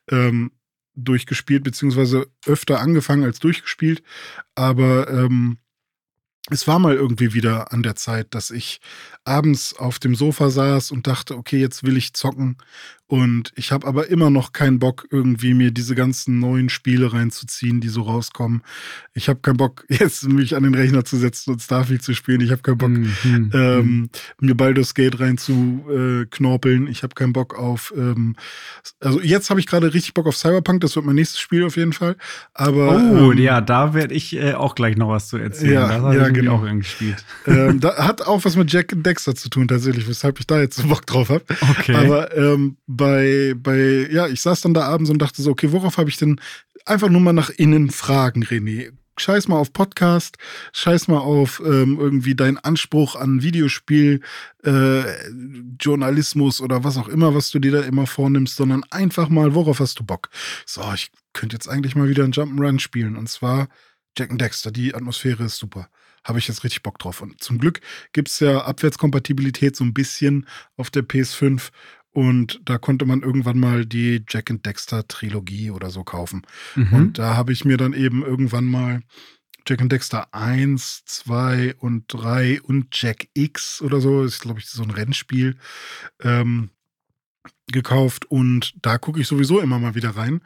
ähm, 0.09 0.51
durchgespielt, 0.95 1.63
beziehungsweise 1.63 2.27
öfter 2.45 2.79
angefangen 2.79 3.23
als 3.23 3.39
durchgespielt. 3.39 4.03
Aber 4.55 5.09
ähm, 5.09 5.57
es 6.49 6.67
war 6.67 6.77
mal 6.77 6.93
irgendwie 6.93 7.33
wieder 7.33 7.73
an 7.73 7.81
der 7.81 7.95
Zeit, 7.95 8.33
dass 8.35 8.51
ich 8.51 8.79
abends 9.23 9.75
auf 9.75 9.97
dem 9.97 10.15
Sofa 10.15 10.49
saß 10.49 10.91
und 10.91 11.07
dachte, 11.07 11.37
okay, 11.37 11.57
jetzt 11.57 11.83
will 11.83 11.97
ich 11.97 12.13
zocken. 12.13 12.57
Und 13.07 13.51
ich 13.55 13.71
habe 13.71 13.85
aber 13.85 14.07
immer 14.09 14.31
noch 14.31 14.51
keinen 14.51 14.79
Bock, 14.79 15.07
irgendwie 15.11 15.53
mir 15.53 15.69
diese 15.69 15.93
ganzen 15.93 16.39
neuen 16.39 16.69
Spiele 16.69 17.13
reinzuziehen, 17.13 17.79
die 17.79 17.87
so 17.87 18.01
rauskommen. 18.01 18.63
Ich 19.13 19.29
habe 19.29 19.41
keinen 19.41 19.57
Bock, 19.57 19.85
jetzt 19.89 20.27
mich 20.27 20.55
an 20.55 20.63
den 20.63 20.73
Rechner 20.73 21.05
zu 21.05 21.17
setzen 21.17 21.51
und 21.51 21.61
Starfield 21.61 22.01
zu 22.01 22.15
spielen. 22.15 22.41
Ich 22.41 22.51
habe 22.51 22.63
keinen 22.63 22.77
Bock, 22.79 22.89
mhm. 22.89 23.13
mhm. 23.23 23.51
ähm, 23.53 24.09
mir 24.39 24.55
Baldur's 24.55 24.95
Gate 24.95 25.19
reinzuknorpeln. 25.19 26.87
Äh, 26.87 26.89
ich 26.89 27.03
habe 27.03 27.13
keinen 27.13 27.33
Bock 27.33 27.57
auf. 27.57 27.93
Ähm, 27.95 28.35
also 28.99 29.21
jetzt 29.21 29.51
habe 29.51 29.59
ich 29.59 29.67
gerade 29.67 29.93
richtig 29.93 30.15
Bock 30.15 30.25
auf 30.25 30.35
Cyberpunk. 30.35 30.81
Das 30.81 30.95
wird 30.95 31.05
mein 31.05 31.15
nächstes 31.15 31.39
Spiel 31.39 31.63
auf 31.63 31.77
jeden 31.77 31.93
Fall. 31.93 32.15
Aber 32.55 32.95
oh 32.95 33.31
ähm, 33.31 33.37
ja, 33.37 33.61
da 33.61 33.93
werde 33.93 34.15
ich 34.15 34.35
äh, 34.35 34.53
auch 34.53 34.73
gleich 34.73 34.97
noch 34.97 35.09
was 35.09 35.27
zu 35.27 35.37
erzählen. 35.37 35.73
Ja, 35.73 35.87
das 35.87 36.01
habe 36.01 36.15
ja, 36.15 36.27
ich 36.27 36.33
genau. 36.33 36.55
auch 36.55 36.63
gespielt. 36.63 37.23
Ähm, 37.47 37.79
da 37.79 38.07
hat 38.07 38.23
auch 38.23 38.43
was 38.43 38.55
mit 38.55 38.71
Jack 38.71 38.91
Dexter 38.95 39.35
zu 39.35 39.49
tun 39.49 39.67
tatsächlich, 39.67 40.07
weshalb 40.07 40.39
ich 40.39 40.47
da 40.47 40.59
jetzt 40.59 40.77
so 40.77 40.87
Bock 40.87 41.05
drauf 41.05 41.29
habe. 41.29 41.43
Okay. 41.61 41.93
Aber 41.93 42.35
ähm, 42.35 42.77
bei, 42.95 43.53
bei, 43.57 44.07
ja, 44.11 44.27
ich 44.27 44.41
saß 44.41 44.61
dann 44.61 44.73
da 44.73 44.83
abends 44.83 45.09
und 45.09 45.19
dachte 45.19 45.41
so, 45.41 45.51
okay, 45.51 45.71
worauf 45.71 45.97
habe 45.97 46.09
ich 46.09 46.17
denn 46.17 46.39
einfach 46.85 47.09
nur 47.09 47.21
mal 47.21 47.33
nach 47.33 47.49
innen 47.49 47.89
fragen, 47.89 48.43
René? 48.43 48.91
Scheiß 49.17 49.47
mal 49.47 49.57
auf 49.57 49.71
Podcast, 49.71 50.37
scheiß 50.73 51.07
mal 51.07 51.19
auf 51.19 51.61
ähm, 51.65 51.97
irgendwie 51.97 52.35
deinen 52.35 52.57
Anspruch 52.57 53.15
an 53.15 53.41
Videospiel, 53.41 54.19
äh, 54.63 55.03
Journalismus 55.79 56.59
oder 56.59 56.83
was 56.83 56.97
auch 56.97 57.07
immer, 57.07 57.33
was 57.33 57.49
du 57.49 57.59
dir 57.59 57.71
da 57.71 57.81
immer 57.81 58.07
vornimmst, 58.07 58.57
sondern 58.57 58.83
einfach 58.91 59.29
mal, 59.29 59.55
worauf 59.55 59.79
hast 59.79 59.99
du 59.99 60.03
Bock? 60.03 60.29
So, 60.65 60.81
ich 60.93 61.11
könnte 61.31 61.55
jetzt 61.55 61.69
eigentlich 61.69 61.95
mal 61.95 62.09
wieder 62.09 62.25
ein 62.25 62.33
Jump'n'Run 62.33 62.79
spielen 62.79 63.15
und 63.15 63.29
zwar 63.29 63.69
Jack 64.17 64.31
and 64.31 64.41
Dexter. 64.41 64.71
Die 64.71 64.93
Atmosphäre 64.93 65.45
ist 65.45 65.57
super 65.57 65.87
habe 66.25 66.39
ich 66.39 66.47
jetzt 66.47 66.63
richtig 66.63 66.83
Bock 66.83 66.99
drauf. 66.99 67.21
Und 67.21 67.41
zum 67.41 67.59
Glück 67.59 67.79
gibt 68.11 68.29
es 68.29 68.39
ja 68.39 68.65
Abwärtskompatibilität 68.65 69.75
so 69.75 69.83
ein 69.83 69.93
bisschen 69.93 70.47
auf 70.75 70.89
der 70.89 71.03
PS5 71.03 71.69
und 72.15 72.61
da 72.63 72.77
konnte 72.77 73.05
man 73.05 73.23
irgendwann 73.23 73.59
mal 73.59 73.85
die 73.85 74.23
Jack 74.29 74.49
and 74.49 74.65
Dexter 74.65 75.05
Trilogie 75.05 75.69
oder 75.69 75.89
so 75.89 76.05
kaufen. 76.05 76.43
Mhm. 76.75 76.93
Und 76.93 77.19
da 77.19 77.35
habe 77.35 77.51
ich 77.51 77.65
mir 77.65 77.75
dann 77.75 77.91
eben 77.91 78.23
irgendwann 78.23 78.63
mal 78.63 79.01
Jack 79.67 79.81
and 79.81 79.91
Dexter 79.91 80.33
1, 80.33 81.03
2 81.03 81.75
und 81.77 82.05
3 82.07 82.61
und 82.61 82.87
Jack 82.93 83.27
X 83.33 83.81
oder 83.81 83.99
so, 83.99 84.23
ist 84.23 84.39
glaube 84.39 84.61
ich 84.61 84.67
so 84.67 84.81
ein 84.81 84.91
Rennspiel, 84.91 85.57
ähm, 86.23 86.69
gekauft 87.67 88.31
und 88.31 88.73
da 88.81 88.97
gucke 88.97 89.19
ich 89.19 89.27
sowieso 89.27 89.59
immer 89.59 89.77
mal 89.77 89.95
wieder 89.95 90.11
rein. 90.11 90.39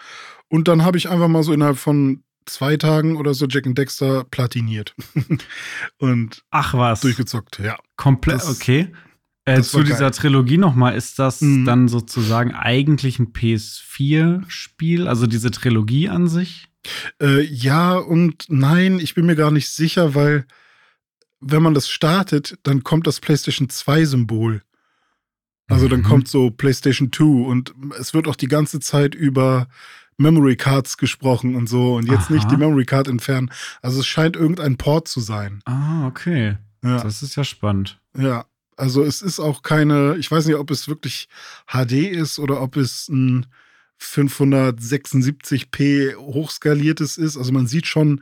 Und 0.47 0.67
dann 0.67 0.81
habe 0.83 0.97
ich 0.97 1.07
einfach 1.07 1.27
mal 1.27 1.43
so 1.43 1.53
innerhalb 1.53 1.77
von 1.77 2.23
zwei 2.47 2.77
Tagen 2.77 3.15
oder 3.15 3.35
so 3.35 3.45
Jack 3.45 3.67
and 3.67 3.77
Dexter 3.77 4.23
platiniert. 4.23 4.95
und 5.99 6.43
Ach 6.49 6.73
was. 6.73 7.01
Durchgezockt, 7.01 7.59
ja. 7.59 7.77
Komplett, 7.95 8.43
okay. 8.45 8.91
Äh, 9.57 9.61
zu 9.63 9.83
dieser 9.83 10.11
Trilogie 10.11 10.57
nochmal, 10.57 10.95
ist 10.95 11.19
das 11.19 11.41
mhm. 11.41 11.65
dann 11.65 11.87
sozusagen 11.87 12.53
eigentlich 12.53 13.19
ein 13.19 13.33
PS4-Spiel, 13.33 15.07
also 15.07 15.27
diese 15.27 15.51
Trilogie 15.51 16.09
an 16.09 16.27
sich? 16.27 16.67
Äh, 17.21 17.41
ja 17.43 17.95
und 17.95 18.45
nein, 18.47 18.99
ich 18.99 19.15
bin 19.15 19.25
mir 19.25 19.35
gar 19.35 19.51
nicht 19.51 19.69
sicher, 19.69 20.15
weil 20.15 20.45
wenn 21.41 21.63
man 21.63 21.73
das 21.73 21.89
startet, 21.89 22.57
dann 22.63 22.83
kommt 22.83 23.07
das 23.07 23.19
PlayStation 23.19 23.67
2-Symbol. 23.67 24.61
Also 25.67 25.87
dann 25.87 25.99
mhm. 25.99 26.05
kommt 26.05 26.27
so 26.27 26.49
PlayStation 26.49 27.11
2 27.11 27.23
und 27.23 27.73
es 27.99 28.13
wird 28.13 28.27
auch 28.27 28.35
die 28.35 28.47
ganze 28.47 28.79
Zeit 28.79 29.13
über 29.13 29.67
Memory 30.17 30.57
Cards 30.57 30.97
gesprochen 30.97 31.55
und 31.55 31.69
so 31.69 31.95
und 31.95 32.07
jetzt 32.09 32.25
Aha. 32.25 32.33
nicht 32.33 32.51
die 32.51 32.57
Memory 32.57 32.85
Card 32.85 33.07
entfernen. 33.07 33.51
Also 33.81 33.99
es 34.01 34.07
scheint 34.07 34.35
irgendein 34.35 34.77
Port 34.77 35.07
zu 35.07 35.21
sein. 35.21 35.61
Ah, 35.65 36.07
okay. 36.07 36.57
Ja. 36.83 37.01
Das 37.01 37.21
ist 37.21 37.35
ja 37.35 37.43
spannend. 37.43 37.99
Ja, 38.17 38.45
also 38.79 39.03
es 39.03 39.21
ist 39.21 39.39
auch 39.39 39.61
keine, 39.61 40.15
ich 40.17 40.31
weiß 40.31 40.45
nicht, 40.45 40.55
ob 40.55 40.71
es 40.71 40.87
wirklich 40.87 41.27
HD 41.67 41.93
ist 41.93 42.39
oder 42.39 42.61
ob 42.61 42.77
es 42.77 43.09
ein 43.09 43.45
576p 43.99 46.15
hochskaliertes 46.15 47.17
ist. 47.17 47.37
Also 47.37 47.51
man 47.51 47.67
sieht 47.67 47.87
schon 47.87 48.21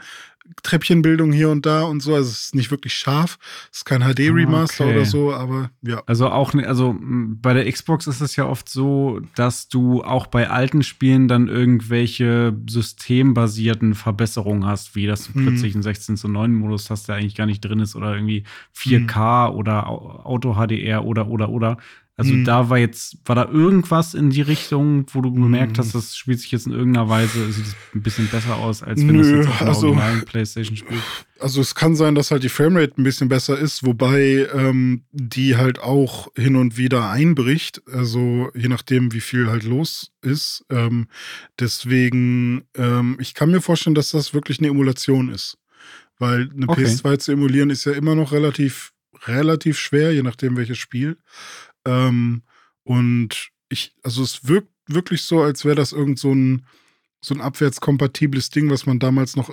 Treppchenbildung 0.64 1.32
hier 1.32 1.50
und 1.50 1.66
da 1.66 1.84
und 1.84 2.02
so. 2.02 2.16
Also 2.16 2.30
es 2.30 2.46
ist 2.46 2.56
nicht 2.56 2.72
wirklich 2.72 2.94
scharf. 2.94 3.38
Es 3.72 3.80
ist 3.80 3.86
kein 3.86 4.02
HD-Remaster 4.02 4.86
okay. 4.86 4.96
oder 4.96 5.06
so, 5.06 5.34
aber 5.34 5.72
ja. 5.82 6.02
Also 6.06 6.30
auch, 6.30 6.54
also 6.54 6.96
bei 7.00 7.54
der 7.54 7.72
Xbox 7.72 8.08
ist 8.08 8.22
es 8.22 8.36
ja 8.36 8.46
oft 8.46 8.70
so, 8.70 9.20
dass 9.36 9.68
du 9.68 10.04
auch 10.04 10.28
bei 10.28 10.50
alten 10.50 10.84
Spielen 10.84 11.28
dann 11.28 11.48
irgendwelche 11.48 12.56
systembasierten 12.70 13.94
Verbesserungen 13.94 14.66
hast, 14.66 14.96
wie 14.96 15.06
das 15.06 15.34
hm. 15.34 15.46
plötzlich 15.46 15.76
ein 15.76 15.84
16 15.84 16.18
zu 16.18 16.28
9 16.28 16.54
Modus 16.54 16.90
hast, 16.90 17.08
der 17.08 17.16
eigentlich 17.16 17.36
gar 17.36 17.46
nicht 17.46 17.62
drin 17.62 17.80
ist 17.80 17.96
oder 17.96 18.14
irgendwie 18.14 18.44
4K 18.76 19.50
hm. 19.50 19.56
oder 19.56 19.88
Auto 19.88 20.56
HDR 20.56 21.06
oder 21.06 21.28
oder 21.28 21.50
oder. 21.50 21.78
Also 22.20 22.34
mhm. 22.34 22.46
da 22.46 22.68
war 22.68 22.80
jetzt, 22.80 23.18
war 23.26 23.36
da 23.36 23.48
irgendwas 23.48 24.16
in 24.16 24.32
die 24.32 24.42
Richtung, 24.42 25.06
wo 25.14 25.22
du 25.22 25.32
gemerkt 25.32 25.78
hast, 25.78 25.94
das 25.94 26.18
spielt 26.18 26.40
sich 26.40 26.52
jetzt 26.52 26.66
in 26.66 26.74
irgendeiner 26.74 27.08
Weise, 27.08 27.52
sieht 27.52 27.68
es 27.68 27.76
ein 27.94 28.02
bisschen 28.02 28.28
besser 28.28 28.56
aus, 28.56 28.82
als 28.82 29.06
wenn 29.06 29.20
das 29.20 29.28
jetzt 29.28 29.48
auf 29.48 29.62
einer 29.62 29.70
also, 29.70 29.88
originalen 29.90 30.26
Playstation 30.26 30.76
spielt. 30.76 31.00
Also 31.40 31.62
es 31.62 31.76
kann 31.76 31.96
sein, 31.96 32.16
dass 32.16 32.32
halt 32.32 32.42
die 32.42 32.50
Framerate 32.50 33.00
ein 33.00 33.04
bisschen 33.04 33.30
besser 33.30 33.60
ist, 33.60 33.86
wobei 33.86 34.48
ähm, 34.52 35.04
die 35.12 35.58
halt 35.58 35.78
auch 35.78 36.30
hin 36.36 36.56
und 36.56 36.76
wieder 36.76 37.08
einbricht, 37.12 37.84
also 37.94 38.50
je 38.56 38.68
nachdem, 38.68 39.14
wie 39.14 39.22
viel 39.22 39.48
halt 39.48 39.64
los 39.64 40.12
ist. 40.24 40.66
Ähm, 40.72 41.10
deswegen, 41.60 42.64
ähm, 42.76 43.18
ich 43.20 43.36
kann 43.36 43.52
mir 43.52 43.62
vorstellen, 43.62 43.94
dass 43.94 44.10
das 44.10 44.34
wirklich 44.34 44.58
eine 44.58 44.70
Emulation 44.70 45.30
ist. 45.30 45.60
Weil 46.18 46.50
eine 46.52 46.68
okay. 46.68 46.86
PS2 46.86 47.20
zu 47.20 47.32
emulieren 47.34 47.70
ist 47.70 47.86
ja 47.86 47.92
immer 47.92 48.16
noch 48.16 48.32
relativ, 48.32 48.94
relativ 49.28 49.78
schwer, 49.78 50.12
je 50.12 50.24
nachdem 50.24 50.58
welches 50.58 50.80
Spiel. 50.80 51.18
Ähm, 51.88 52.44
und 52.84 53.50
ich, 53.70 53.96
also 54.04 54.22
es 54.22 54.48
wirkt 54.48 54.70
wirklich 54.88 55.24
so, 55.24 55.42
als 55.42 55.66
wäre 55.66 55.76
das 55.76 55.92
irgend 55.92 56.20
so 56.20 56.34
ein, 56.34 56.66
so 57.22 57.34
ein 57.34 57.42
abwärtskompatibles 57.42 58.50
Ding, 58.50 58.70
was 58.70 58.86
man 58.86 59.00
damals 59.00 59.36
noch 59.36 59.52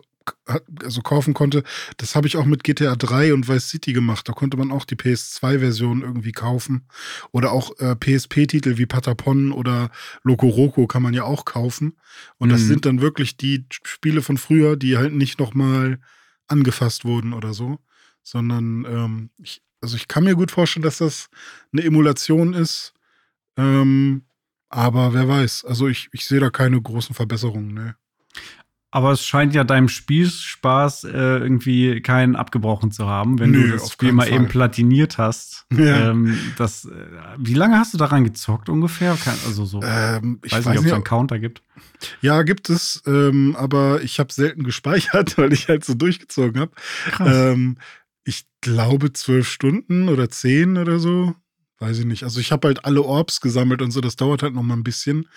also 0.83 1.03
kaufen 1.03 1.35
konnte. 1.35 1.65
Das 1.97 2.15
habe 2.15 2.27
ich 2.27 2.37
auch 2.37 2.45
mit 2.45 2.65
GTA 2.65 2.97
3 2.97 3.35
und 3.35 3.49
Vice 3.49 3.69
City 3.69 3.93
gemacht. 3.93 4.29
Da 4.29 4.33
konnte 4.33 4.57
man 4.57 4.71
auch 4.71 4.85
die 4.85 4.97
PS2-Version 4.97 6.03
irgendwie 6.03 6.33
kaufen. 6.33 6.87
Oder 7.33 7.53
auch 7.53 7.79
äh, 7.79 7.95
PSP-Titel 7.95 8.79
wie 8.79 8.87
Patapon 8.87 9.53
oder 9.53 9.91
Loco 10.23 10.49
Roco 10.49 10.87
kann 10.87 11.03
man 11.03 11.15
ja 11.15 11.25
auch 11.25 11.45
kaufen. 11.45 11.97
Und 12.39 12.51
das 12.51 12.63
mhm. 12.63 12.67
sind 12.67 12.87
dann 12.87 13.01
wirklich 13.01 13.37
die 13.37 13.67
Spiele 13.71 14.23
von 14.23 14.39
früher, 14.39 14.77
die 14.77 14.97
halt 14.97 15.13
nicht 15.13 15.39
nochmal 15.39 15.99
angefasst 16.47 17.05
wurden 17.05 17.33
oder 17.33 17.53
so. 17.55 17.79
Sondern 18.23 18.87
ähm, 18.89 19.31
ich, 19.39 19.63
also 19.85 19.97
ich 19.97 20.09
kann 20.09 20.25
mir 20.25 20.35
gut 20.35 20.51
vorstellen, 20.51 20.83
dass 20.83 20.99
das 20.99 21.29
eine 21.73 21.85
Emulation 21.85 22.55
ist. 22.55 22.95
Ähm, 23.59 24.23
aber 24.71 25.13
wer 25.13 25.29
weiß. 25.29 25.67
Also 25.67 25.89
ich, 25.89 26.09
ich 26.13 26.25
sehe 26.25 26.41
da 26.41 26.49
keine 26.49 26.81
großen 26.81 27.15
Verbesserungen. 27.15 27.75
Ne. 27.75 27.97
Aber 28.91 29.13
es 29.13 29.27
scheint 29.27 29.55
ja 29.55 29.63
deinem 29.63 29.89
Spielspaß 29.89 31.05
äh, 31.05 31.09
irgendwie 31.11 32.01
keinen 32.01 32.35
abgebrochen 32.35 32.93
zu 32.93 33.07
haben, 33.07 33.39
wenn 33.39 33.51
Nö, 33.51 33.67
du 33.67 33.73
das 33.73 33.93
Spiel 33.93 34.13
mal 34.13 34.27
Fall. 34.27 34.37
eben 34.37 34.49
platiniert 34.49 35.19
hast. 35.19 35.67
Ja. 35.77 36.11
Ähm, 36.11 36.39
das, 36.57 36.87
äh, 36.87 36.91
wie 37.37 37.55
lange 37.55 37.77
hast 37.77 37.93
du 37.93 37.99
daran 37.99 38.25
gezockt 38.25 38.69
ungefähr? 38.69 39.19
Also 39.47 39.65
so, 39.65 39.83
ähm, 39.83 40.39
ich 40.45 40.53
weiß, 40.53 40.65
weiß 40.65 40.71
nicht, 40.71 40.79
ob 40.79 40.87
es 40.87 40.93
einen 40.93 41.05
Counter 41.05 41.39
gibt. 41.39 41.63
Ja, 42.21 42.43
gibt 42.43 42.71
es, 42.71 43.03
ähm, 43.07 43.55
aber 43.59 44.01
ich 44.03 44.19
habe 44.19 44.33
selten 44.33 44.63
gespeichert, 44.65 45.37
weil 45.39 45.53
ich 45.53 45.69
halt 45.69 45.85
so 45.85 45.95
durchgezogen 45.95 46.61
habe. 46.61 46.73
Glaube 48.65 49.13
zwölf 49.13 49.47
Stunden 49.47 50.09
oder 50.09 50.31
zehn 50.31 50.79
oder 50.79 50.99
so. 50.99 51.35
Weiß 51.81 51.99
ich 51.99 52.07
nicht. 52.07 52.25
Also 52.25 52.41
ich 52.41 52.51
habe 52.51 52.69
halt 52.69 52.87
alle 52.87 53.03
Orbs 53.03 53.43
gesammelt 53.43 53.83
und 53.83 53.91
so, 53.91 54.01
das 54.01 54.17
dauert 54.17 54.43
halt 54.43 54.55
noch 54.55 54.63
mal 54.63 54.73
ein 54.73 54.83
bisschen. 54.83 55.29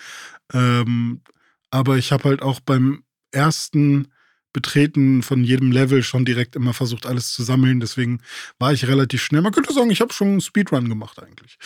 Ähm, 0.54 1.20
aber 1.70 1.98
ich 1.98 2.10
habe 2.10 2.24
halt 2.24 2.40
auch 2.40 2.60
beim 2.60 3.02
ersten 3.30 4.08
Betreten 4.52 5.22
von 5.22 5.44
jedem 5.44 5.70
Level 5.72 6.02
schon 6.02 6.24
direkt 6.24 6.56
immer 6.56 6.72
versucht, 6.72 7.04
alles 7.04 7.32
zu 7.32 7.42
sammeln. 7.42 7.80
Deswegen 7.80 8.20
war 8.58 8.72
ich 8.72 8.86
relativ 8.86 9.22
schnell. 9.22 9.42
Man 9.42 9.52
könnte 9.52 9.72
sagen, 9.72 9.90
ich 9.90 10.00
habe 10.00 10.12
schon 10.12 10.28
einen 10.28 10.40
Speedrun 10.40 10.88
gemacht 10.88 11.22
eigentlich. 11.22 11.58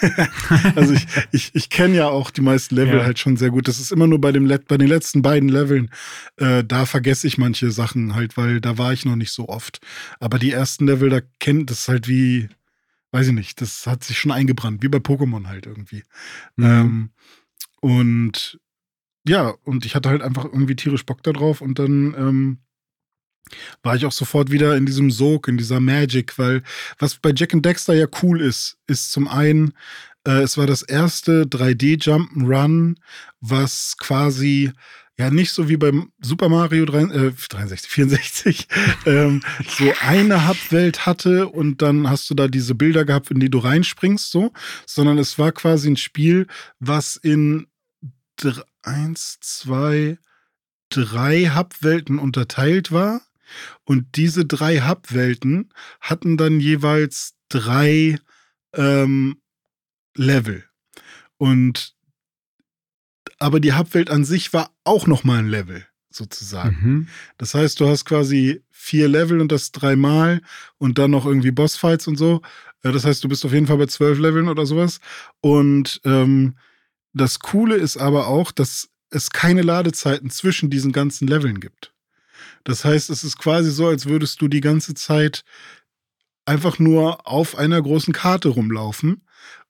also 0.74 0.94
ich, 0.94 1.06
ich, 1.32 1.54
ich 1.54 1.70
kenne 1.70 1.96
ja 1.96 2.08
auch 2.08 2.30
die 2.30 2.40
meisten 2.40 2.74
Level 2.74 2.98
ja. 2.98 3.04
halt 3.04 3.18
schon 3.18 3.36
sehr 3.36 3.50
gut. 3.50 3.68
Das 3.68 3.78
ist 3.78 3.92
immer 3.92 4.06
nur 4.06 4.20
bei, 4.20 4.32
dem, 4.32 4.48
bei 4.68 4.78
den 4.78 4.88
letzten 4.88 5.20
beiden 5.22 5.48
Leveln, 5.48 5.90
äh, 6.36 6.64
da 6.64 6.86
vergesse 6.86 7.26
ich 7.26 7.36
manche 7.36 7.70
Sachen 7.70 8.14
halt, 8.14 8.36
weil 8.36 8.60
da 8.60 8.78
war 8.78 8.92
ich 8.92 9.04
noch 9.04 9.16
nicht 9.16 9.32
so 9.32 9.48
oft. 9.48 9.80
Aber 10.18 10.38
die 10.38 10.52
ersten 10.52 10.86
Level, 10.86 11.10
da 11.10 11.20
kennt 11.40 11.70
das 11.70 11.88
halt 11.88 12.08
wie, 12.08 12.48
weiß 13.12 13.28
ich 13.28 13.34
nicht, 13.34 13.60
das 13.60 13.86
hat 13.86 14.02
sich 14.02 14.18
schon 14.18 14.32
eingebrannt, 14.32 14.82
wie 14.82 14.88
bei 14.88 14.98
Pokémon 14.98 15.46
halt 15.46 15.66
irgendwie. 15.66 16.04
Mhm. 16.56 16.64
Ähm, 16.64 17.10
und 17.80 18.60
ja, 19.30 19.54
und 19.62 19.86
ich 19.86 19.94
hatte 19.94 20.08
halt 20.08 20.22
einfach 20.22 20.44
irgendwie 20.44 20.74
tierisch 20.74 21.06
Bock 21.06 21.22
da 21.22 21.32
drauf 21.32 21.60
und 21.60 21.78
dann 21.78 22.14
ähm, 22.18 22.58
war 23.84 23.94
ich 23.94 24.04
auch 24.04 24.12
sofort 24.12 24.50
wieder 24.50 24.76
in 24.76 24.86
diesem 24.86 25.12
Sog, 25.12 25.46
in 25.46 25.56
dieser 25.56 25.78
Magic, 25.78 26.36
weil 26.36 26.64
was 26.98 27.14
bei 27.14 27.32
Jack 27.32 27.54
and 27.54 27.64
Dexter 27.64 27.94
ja 27.94 28.06
cool 28.22 28.40
ist, 28.40 28.76
ist 28.88 29.12
zum 29.12 29.28
einen, 29.28 29.72
äh, 30.26 30.42
es 30.42 30.58
war 30.58 30.66
das 30.66 30.82
erste 30.82 31.44
3D-Jump'n'Run, 31.44 32.96
was 33.40 33.94
quasi 33.98 34.72
ja 35.16 35.30
nicht 35.30 35.52
so 35.52 35.68
wie 35.68 35.76
beim 35.76 36.10
Super 36.20 36.48
Mario 36.48 36.84
3, 36.84 37.02
äh, 37.02 37.32
63, 37.50 37.88
64, 37.88 38.68
ähm, 39.06 39.42
so 39.78 39.92
eine 40.00 40.48
Hubwelt 40.48 41.06
hatte 41.06 41.46
und 41.46 41.82
dann 41.82 42.10
hast 42.10 42.28
du 42.30 42.34
da 42.34 42.48
diese 42.48 42.74
Bilder 42.74 43.04
gehabt, 43.04 43.30
in 43.30 43.38
die 43.38 43.50
du 43.50 43.58
reinspringst, 43.58 44.28
so, 44.28 44.52
sondern 44.86 45.18
es 45.18 45.38
war 45.38 45.52
quasi 45.52 45.88
ein 45.88 45.96
Spiel, 45.96 46.48
was 46.80 47.14
in 47.14 47.68
eins, 48.82 49.38
zwei, 49.40 50.18
drei 50.88 51.50
Hubwelten 51.54 52.18
unterteilt 52.18 52.92
war. 52.92 53.22
Und 53.84 54.16
diese 54.16 54.44
drei 54.44 54.80
Hubwelten 54.80 55.72
hatten 56.00 56.36
dann 56.36 56.60
jeweils 56.60 57.34
drei 57.48 58.18
ähm, 58.74 59.40
Level. 60.14 60.64
Und 61.36 61.94
aber 63.38 63.58
die 63.58 63.72
Hubwelt 63.72 64.10
an 64.10 64.24
sich 64.24 64.52
war 64.52 64.70
auch 64.84 65.06
nochmal 65.06 65.38
ein 65.38 65.48
Level, 65.48 65.86
sozusagen. 66.10 66.78
Mhm. 66.82 67.08
Das 67.38 67.54
heißt, 67.54 67.80
du 67.80 67.88
hast 67.88 68.04
quasi 68.04 68.62
vier 68.70 69.08
Level 69.08 69.40
und 69.40 69.50
das 69.50 69.72
dreimal 69.72 70.42
und 70.76 70.98
dann 70.98 71.10
noch 71.10 71.24
irgendwie 71.24 71.50
Bossfights 71.50 72.06
und 72.06 72.16
so. 72.16 72.42
Äh, 72.82 72.92
das 72.92 73.04
heißt, 73.04 73.24
du 73.24 73.28
bist 73.28 73.44
auf 73.44 73.52
jeden 73.52 73.66
Fall 73.66 73.78
bei 73.78 73.86
zwölf 73.86 74.18
Leveln 74.18 74.48
oder 74.48 74.66
sowas. 74.66 75.00
Und 75.40 76.00
ähm, 76.04 76.54
das 77.12 77.40
Coole 77.40 77.76
ist 77.76 77.96
aber 77.96 78.26
auch, 78.26 78.52
dass 78.52 78.88
es 79.10 79.30
keine 79.30 79.62
Ladezeiten 79.62 80.30
zwischen 80.30 80.70
diesen 80.70 80.92
ganzen 80.92 81.26
Leveln 81.26 81.60
gibt. 81.60 81.92
Das 82.64 82.84
heißt, 82.84 83.10
es 83.10 83.24
ist 83.24 83.38
quasi 83.38 83.70
so, 83.70 83.88
als 83.88 84.06
würdest 84.06 84.40
du 84.40 84.48
die 84.48 84.60
ganze 84.60 84.94
Zeit 84.94 85.44
einfach 86.44 86.78
nur 86.78 87.26
auf 87.26 87.56
einer 87.56 87.80
großen 87.80 88.12
Karte 88.12 88.48
rumlaufen. 88.48 89.22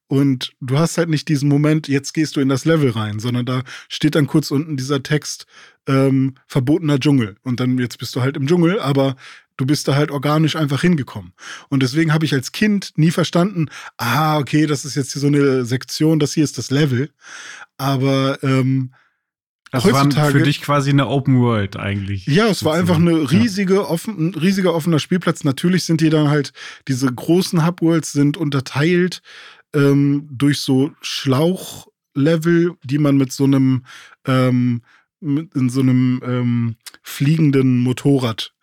Und 0.06 0.54
du 0.60 0.76
hast 0.78 0.98
halt 0.98 1.08
nicht 1.08 1.28
diesen 1.28 1.48
Moment, 1.48 1.86
jetzt 1.86 2.14
gehst 2.14 2.34
du 2.34 2.40
in 2.40 2.48
das 2.48 2.64
Level 2.64 2.90
rein, 2.90 3.20
sondern 3.20 3.46
da 3.46 3.62
steht 3.88 4.16
dann 4.16 4.26
kurz 4.26 4.50
unten 4.50 4.76
dieser 4.76 5.04
Text, 5.04 5.46
ähm, 5.86 6.34
verbotener 6.48 6.98
Dschungel. 6.98 7.36
Und 7.42 7.60
dann 7.60 7.78
jetzt 7.78 7.98
bist 7.98 8.16
du 8.16 8.20
halt 8.20 8.36
im 8.36 8.48
Dschungel, 8.48 8.80
aber 8.80 9.14
Du 9.60 9.66
bist 9.66 9.86
da 9.86 9.94
halt 9.94 10.10
organisch 10.10 10.56
einfach 10.56 10.80
hingekommen. 10.80 11.34
Und 11.68 11.82
deswegen 11.82 12.14
habe 12.14 12.24
ich 12.24 12.32
als 12.32 12.50
Kind 12.50 12.92
nie 12.96 13.10
verstanden, 13.10 13.66
ah, 13.98 14.38
okay, 14.38 14.64
das 14.64 14.86
ist 14.86 14.94
jetzt 14.94 15.12
hier 15.12 15.20
so 15.20 15.26
eine 15.26 15.66
Sektion, 15.66 16.18
das 16.18 16.32
hier 16.32 16.44
ist 16.44 16.56
das 16.56 16.70
Level. 16.70 17.10
Aber 17.76 18.42
ähm, 18.42 18.94
das 19.70 19.84
heutzutage, 19.84 20.16
war 20.16 20.30
für 20.30 20.42
dich 20.42 20.62
quasi 20.62 20.88
eine 20.88 21.08
Open 21.08 21.40
World 21.40 21.76
eigentlich. 21.76 22.24
Ja, 22.24 22.46
es 22.46 22.64
war 22.64 22.72
einfach 22.72 22.96
eine 22.96 23.30
riesige, 23.30 23.86
offen, 23.86 24.30
ein 24.30 24.34
riesiger 24.34 24.72
offener 24.72 24.98
Spielplatz. 24.98 25.44
Natürlich 25.44 25.84
sind 25.84 26.00
die 26.00 26.08
dann 26.08 26.30
halt, 26.30 26.54
diese 26.88 27.12
großen 27.12 27.66
Hubworlds 27.66 28.12
sind 28.12 28.38
unterteilt 28.38 29.20
ähm, 29.74 30.26
durch 30.32 30.60
so 30.60 30.92
Schlauchlevel, 31.02 32.76
die 32.82 32.98
man 32.98 33.18
mit 33.18 33.30
so 33.30 33.44
einem 33.44 33.84
ähm, 34.26 34.80
in 35.20 35.68
so 35.68 35.80
einem 35.80 36.22
ähm, 36.24 36.76
fliegenden 37.02 37.78
Motorrad 37.80 38.54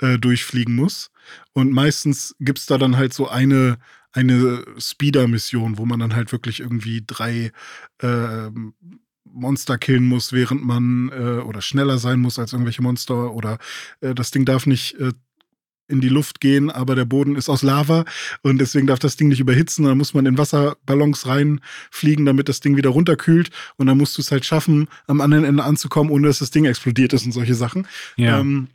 äh, 0.00 0.18
durchfliegen 0.18 0.74
muss. 0.74 1.10
Und 1.52 1.72
meistens 1.72 2.34
gibt 2.40 2.58
es 2.58 2.66
da 2.66 2.78
dann 2.78 2.96
halt 2.96 3.14
so 3.14 3.28
eine, 3.28 3.78
eine 4.12 4.64
Speeder-Mission, 4.78 5.78
wo 5.78 5.86
man 5.86 6.00
dann 6.00 6.14
halt 6.14 6.32
wirklich 6.32 6.60
irgendwie 6.60 7.02
drei 7.06 7.52
äh, 8.00 8.50
Monster 9.24 9.78
killen 9.78 10.04
muss, 10.04 10.32
während 10.32 10.64
man 10.64 11.10
äh, 11.10 11.40
oder 11.40 11.60
schneller 11.60 11.98
sein 11.98 12.20
muss 12.20 12.38
als 12.38 12.52
irgendwelche 12.52 12.82
Monster 12.82 13.32
oder 13.32 13.58
äh, 14.00 14.14
das 14.14 14.30
Ding 14.30 14.44
darf 14.44 14.66
nicht 14.66 14.94
äh, 15.00 15.12
in 15.86 16.00
die 16.00 16.08
Luft 16.08 16.40
gehen, 16.40 16.70
aber 16.70 16.94
der 16.94 17.04
Boden 17.04 17.36
ist 17.36 17.48
aus 17.48 17.62
Lava 17.62 18.04
und 18.42 18.58
deswegen 18.58 18.86
darf 18.86 18.98
das 18.98 19.16
Ding 19.16 19.28
nicht 19.28 19.40
überhitzen. 19.40 19.84
Dann 19.84 19.98
muss 19.98 20.14
man 20.14 20.24
in 20.24 20.38
Wasserballons 20.38 21.26
reinfliegen, 21.26 22.24
damit 22.24 22.48
das 22.48 22.60
Ding 22.60 22.76
wieder 22.76 22.90
runterkühlt 22.90 23.50
und 23.76 23.86
dann 23.86 23.98
musst 23.98 24.16
du 24.16 24.22
es 24.22 24.30
halt 24.30 24.46
schaffen, 24.46 24.88
am 25.06 25.20
anderen 25.20 25.44
Ende 25.44 25.62
anzukommen, 25.64 26.10
ohne 26.10 26.28
dass 26.28 26.38
das 26.38 26.50
Ding 26.50 26.64
explodiert 26.64 27.12
ist 27.12 27.26
und 27.26 27.32
solche 27.32 27.54
Sachen. 27.54 27.86
Ja. 28.16 28.40
Ähm, 28.40 28.68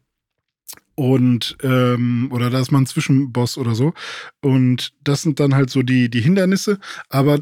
und 1.00 1.56
ähm, 1.64 2.28
oder 2.30 2.50
da 2.50 2.60
ist 2.60 2.74
man 2.74 2.84
ein 2.84 2.88
Zwischenboss 2.88 3.58
oder 3.58 3.74
so. 3.74 3.94
Und 4.42 4.92
das 5.02 5.22
sind 5.22 5.40
dann 5.40 5.56
halt 5.56 5.70
so 5.70 5.82
die, 5.82 6.10
die 6.10 6.20
Hindernisse, 6.20 6.78
aber 7.08 7.40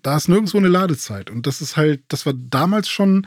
da 0.00 0.16
ist 0.16 0.28
nirgendwo 0.28 0.56
eine 0.56 0.68
Ladezeit. 0.68 1.28
Und 1.28 1.46
das 1.46 1.60
ist 1.60 1.76
halt, 1.76 2.02
das 2.08 2.24
war 2.24 2.32
damals 2.32 2.88
schon 2.88 3.26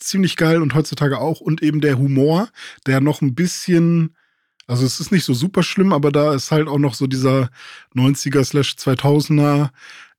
ziemlich 0.00 0.34
geil 0.34 0.60
und 0.60 0.74
heutzutage 0.74 1.18
auch. 1.18 1.40
Und 1.40 1.62
eben 1.62 1.80
der 1.80 1.96
Humor, 1.96 2.48
der 2.86 3.00
noch 3.00 3.22
ein 3.22 3.36
bisschen 3.36 4.16
also 4.66 4.84
es 4.84 4.98
ist 5.00 5.12
nicht 5.12 5.24
so 5.24 5.32
super 5.32 5.62
schlimm, 5.62 5.92
aber 5.92 6.10
da 6.10 6.34
ist 6.34 6.50
halt 6.50 6.66
auch 6.68 6.78
noch 6.78 6.94
so 6.94 7.06
dieser 7.06 7.50
90er 7.94 8.42
2000er 8.42 9.70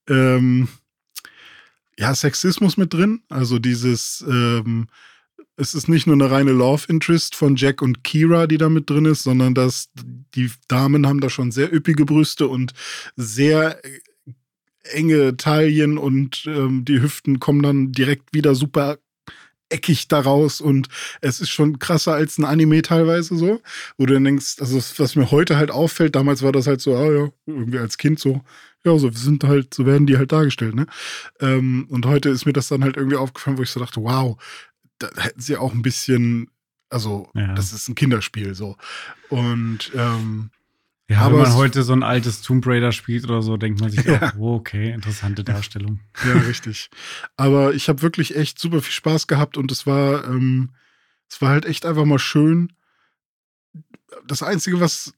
ähm, 0.07 0.69
ja, 1.99 2.15
Sexismus 2.15 2.77
mit 2.77 2.93
drin. 2.93 3.23
Also 3.29 3.59
dieses, 3.59 4.25
ähm, 4.27 4.87
es 5.59 5.73
ist 5.73 5.89
nicht 5.89 6.07
nur 6.07 6.15
eine 6.15 6.31
reine 6.31 6.51
Love 6.51 6.85
Interest 6.87 7.35
von 7.35 7.57
Jack 7.57 7.81
und 7.81 8.03
Kira, 8.03 8.47
die 8.47 8.57
da 8.57 8.69
mit 8.69 8.89
drin 8.89 9.05
ist, 9.05 9.23
sondern 9.23 9.53
dass 9.53 9.89
die 10.33 10.49
Damen 10.69 11.05
haben 11.05 11.19
da 11.19 11.29
schon 11.29 11.51
sehr 11.51 11.73
üppige 11.73 12.05
Brüste 12.05 12.47
und 12.47 12.73
sehr 13.17 13.79
enge 14.83 15.35
Taillen 15.35 15.97
und 15.97 16.45
ähm, 16.47 16.85
die 16.85 17.01
Hüften 17.01 17.39
kommen 17.41 17.61
dann 17.61 17.91
direkt 17.91 18.33
wieder 18.33 18.55
super 18.55 18.99
eckig 19.67 20.07
daraus 20.07 20.61
und 20.61 20.87
es 21.21 21.41
ist 21.41 21.49
schon 21.49 21.77
krasser 21.77 22.13
als 22.13 22.37
ein 22.37 22.45
Anime 22.45 22.81
teilweise 22.81 23.37
so, 23.37 23.61
wo 23.97 24.05
du 24.05 24.13
dann 24.13 24.23
denkst, 24.23 24.55
also 24.59 24.77
was 24.97 25.15
mir 25.15 25.29
heute 25.29 25.57
halt 25.57 25.71
auffällt, 25.71 26.15
damals 26.15 26.41
war 26.41 26.53
das 26.53 26.67
halt 26.67 26.81
so, 26.81 26.95
ah 26.95 27.11
ja, 27.11 27.29
irgendwie 27.45 27.77
als 27.77 27.97
Kind 27.97 28.17
so, 28.19 28.41
ja, 28.83 28.97
so 28.97 29.11
sind 29.11 29.43
halt, 29.43 29.73
so 29.73 29.85
werden 29.85 30.07
die 30.07 30.17
halt 30.17 30.31
dargestellt, 30.31 30.73
ne? 30.73 30.87
Ähm, 31.41 31.85
und 31.89 32.05
heute 32.05 32.29
ist 32.29 32.45
mir 32.45 32.53
das 32.53 32.69
dann 32.69 32.83
halt 32.83 32.97
irgendwie 32.97 33.17
aufgefallen, 33.17 33.57
wo 33.57 33.61
ich 33.61 33.69
so 33.69 33.79
dachte, 33.79 34.01
wow, 34.01 34.37
da 34.99 35.09
hätten 35.17 35.41
sie 35.41 35.57
auch 35.57 35.73
ein 35.73 35.81
bisschen, 35.81 36.49
also 36.89 37.29
ja. 37.33 37.53
das 37.53 37.73
ist 37.73 37.87
ein 37.87 37.95
Kinderspiel 37.95 38.53
so. 38.55 38.77
Und 39.29 39.91
ähm, 39.95 40.51
ja, 41.09 41.21
aber 41.21 41.37
wenn 41.37 41.43
man 41.43 41.55
heute 41.55 41.81
so 41.81 41.93
ein 41.93 42.03
altes 42.03 42.43
Tomb 42.43 42.67
Raider 42.67 42.91
spielt 42.91 43.23
oder 43.23 43.41
so, 43.41 43.57
denkt 43.57 43.81
man 43.81 43.89
sich 43.89 44.05
ja. 44.05 44.21
auch, 44.21 44.37
oh, 44.37 44.53
okay, 44.55 44.91
interessante 44.91 45.43
Darstellung. 45.43 46.01
Ja, 46.25 46.33
richtig. 46.33 46.91
Aber 47.35 47.73
ich 47.73 47.89
habe 47.89 48.03
wirklich 48.03 48.35
echt 48.35 48.59
super 48.59 48.81
viel 48.81 48.93
Spaß 48.93 49.25
gehabt 49.25 49.57
und 49.57 49.71
es 49.71 49.87
war, 49.87 50.25
ähm, 50.25 50.69
es 51.27 51.41
war 51.41 51.49
halt 51.49 51.65
echt 51.65 51.85
einfach 51.85 52.05
mal 52.05 52.19
schön. 52.19 52.73
Das 54.27 54.43
Einzige, 54.43 54.79
was 54.79 55.13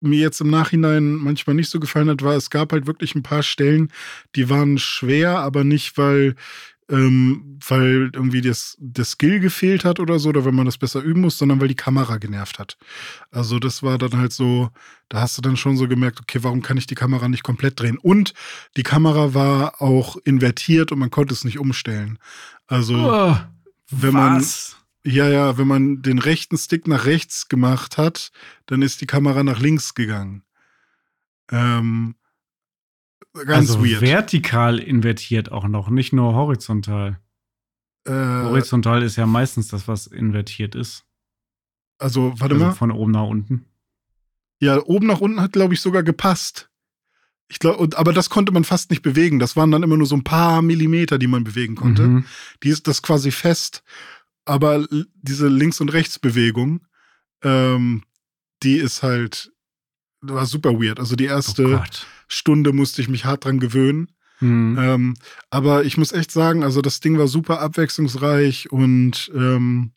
mir 0.00 0.18
jetzt 0.18 0.40
im 0.40 0.50
Nachhinein 0.50 1.14
manchmal 1.14 1.54
nicht 1.54 1.70
so 1.70 1.78
gefallen 1.78 2.08
hat, 2.10 2.22
war, 2.22 2.34
es 2.34 2.50
gab 2.50 2.72
halt 2.72 2.86
wirklich 2.86 3.14
ein 3.14 3.22
paar 3.22 3.42
Stellen, 3.42 3.92
die 4.34 4.50
waren 4.50 4.78
schwer, 4.78 5.38
aber 5.38 5.62
nicht, 5.62 5.96
weil 5.96 6.34
ähm, 6.90 7.58
weil 7.66 8.10
irgendwie 8.12 8.42
das, 8.42 8.76
der 8.78 9.04
Skill 9.04 9.40
gefehlt 9.40 9.84
hat 9.84 10.00
oder 10.00 10.18
so, 10.18 10.28
oder 10.28 10.44
wenn 10.44 10.54
man 10.54 10.66
das 10.66 10.78
besser 10.78 11.00
üben 11.00 11.22
muss, 11.22 11.38
sondern 11.38 11.60
weil 11.60 11.68
die 11.68 11.74
Kamera 11.74 12.18
genervt 12.18 12.58
hat. 12.58 12.76
Also 13.30 13.58
das 13.58 13.82
war 13.82 13.96
dann 13.96 14.16
halt 14.16 14.32
so, 14.32 14.70
da 15.08 15.20
hast 15.20 15.38
du 15.38 15.42
dann 15.42 15.56
schon 15.56 15.76
so 15.76 15.88
gemerkt, 15.88 16.20
okay, 16.20 16.42
warum 16.42 16.62
kann 16.62 16.76
ich 16.76 16.86
die 16.86 16.94
Kamera 16.94 17.28
nicht 17.28 17.42
komplett 17.42 17.80
drehen? 17.80 17.98
Und 17.98 18.34
die 18.76 18.82
Kamera 18.82 19.32
war 19.34 19.80
auch 19.80 20.16
invertiert 20.24 20.92
und 20.92 20.98
man 20.98 21.10
konnte 21.10 21.32
es 21.32 21.44
nicht 21.44 21.58
umstellen. 21.58 22.18
Also 22.66 22.94
oh, 22.96 23.36
wenn 23.90 24.14
was? 24.14 24.76
Ja, 25.06 25.28
ja, 25.28 25.58
wenn 25.58 25.68
man 25.68 26.00
den 26.00 26.18
rechten 26.18 26.56
Stick 26.56 26.88
nach 26.88 27.04
rechts 27.04 27.48
gemacht 27.48 27.98
hat, 27.98 28.30
dann 28.66 28.80
ist 28.80 29.02
die 29.02 29.06
Kamera 29.06 29.44
nach 29.44 29.60
links 29.60 29.94
gegangen. 29.94 30.44
Ähm, 31.50 32.14
ganz 33.32 33.70
also 33.70 33.84
weird. 33.84 34.00
vertikal 34.00 34.78
invertiert 34.78 35.52
auch 35.52 35.66
noch, 35.66 35.88
nicht 35.88 36.12
nur 36.12 36.34
horizontal. 36.34 37.20
Äh, 38.04 38.12
horizontal 38.12 39.02
ist 39.02 39.16
ja 39.16 39.26
meistens 39.26 39.68
das, 39.68 39.88
was 39.88 40.06
invertiert 40.06 40.74
ist. 40.74 41.04
Also, 41.98 42.32
warte 42.38 42.54
also 42.54 42.66
mal. 42.66 42.72
Von 42.72 42.90
oben 42.90 43.12
nach 43.12 43.26
unten. 43.26 43.66
Ja, 44.60 44.82
oben 44.82 45.06
nach 45.06 45.20
unten 45.20 45.40
hat, 45.40 45.52
glaube 45.52 45.74
ich, 45.74 45.80
sogar 45.80 46.02
gepasst. 46.02 46.70
Ich 47.48 47.58
glaube, 47.58 47.96
aber 47.96 48.12
das 48.12 48.30
konnte 48.30 48.52
man 48.52 48.64
fast 48.64 48.90
nicht 48.90 49.02
bewegen. 49.02 49.38
Das 49.38 49.56
waren 49.56 49.70
dann 49.70 49.82
immer 49.82 49.96
nur 49.96 50.06
so 50.06 50.16
ein 50.16 50.24
paar 50.24 50.62
Millimeter, 50.62 51.18
die 51.18 51.26
man 51.26 51.44
bewegen 51.44 51.74
konnte. 51.74 52.02
Mhm. 52.02 52.24
Die 52.62 52.70
ist 52.70 52.88
das 52.88 53.02
quasi 53.02 53.30
fest. 53.30 53.82
Aber 54.44 54.86
diese 55.14 55.48
Links- 55.48 55.80
und 55.80 55.92
Rechtsbewegung, 55.92 56.86
ähm, 57.42 58.02
die 58.62 58.76
ist 58.76 59.02
halt, 59.02 59.52
war 60.28 60.46
super 60.46 60.80
weird. 60.80 60.98
Also 60.98 61.16
die 61.16 61.26
erste 61.26 61.80
oh 61.80 61.84
Stunde 62.28 62.72
musste 62.72 63.02
ich 63.02 63.08
mich 63.08 63.24
hart 63.24 63.44
dran 63.44 63.60
gewöhnen. 63.60 64.08
Mhm. 64.40 64.78
Ähm, 64.78 65.14
aber 65.50 65.84
ich 65.84 65.96
muss 65.96 66.12
echt 66.12 66.30
sagen, 66.30 66.64
also 66.64 66.82
das 66.82 67.00
Ding 67.00 67.18
war 67.18 67.28
super 67.28 67.60
abwechslungsreich 67.60 68.70
und 68.72 69.30
ähm, 69.34 69.92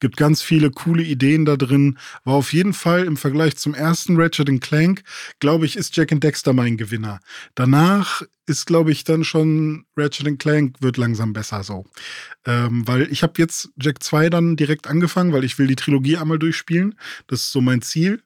Gibt 0.00 0.16
ganz 0.16 0.42
viele 0.42 0.70
coole 0.70 1.02
Ideen 1.02 1.44
da 1.44 1.56
drin. 1.56 1.98
War 2.24 2.34
auf 2.34 2.52
jeden 2.52 2.72
Fall 2.72 3.04
im 3.04 3.16
Vergleich 3.16 3.56
zum 3.56 3.74
ersten 3.74 4.16
Ratchet 4.16 4.46
Clank, 4.60 5.02
glaube 5.40 5.66
ich, 5.66 5.76
ist 5.76 5.96
Jack 5.96 6.12
and 6.12 6.22
Dexter 6.22 6.52
mein 6.52 6.76
Gewinner. 6.76 7.20
Danach 7.54 8.22
ist, 8.46 8.66
glaube 8.66 8.92
ich, 8.92 9.04
dann 9.04 9.24
schon 9.24 9.86
Ratchet 9.96 10.38
Clank 10.38 10.76
wird 10.80 10.96
langsam 10.96 11.32
besser 11.32 11.64
so. 11.64 11.84
Ähm, 12.44 12.86
weil 12.86 13.10
ich 13.10 13.22
habe 13.22 13.34
jetzt 13.38 13.70
Jack 13.80 14.02
2 14.02 14.30
dann 14.30 14.56
direkt 14.56 14.86
angefangen, 14.86 15.32
weil 15.32 15.44
ich 15.44 15.58
will 15.58 15.66
die 15.66 15.76
Trilogie 15.76 16.16
einmal 16.16 16.38
durchspielen. 16.38 16.94
Das 17.26 17.42
ist 17.42 17.52
so 17.52 17.60
mein 17.60 17.82
Ziel, 17.82 18.22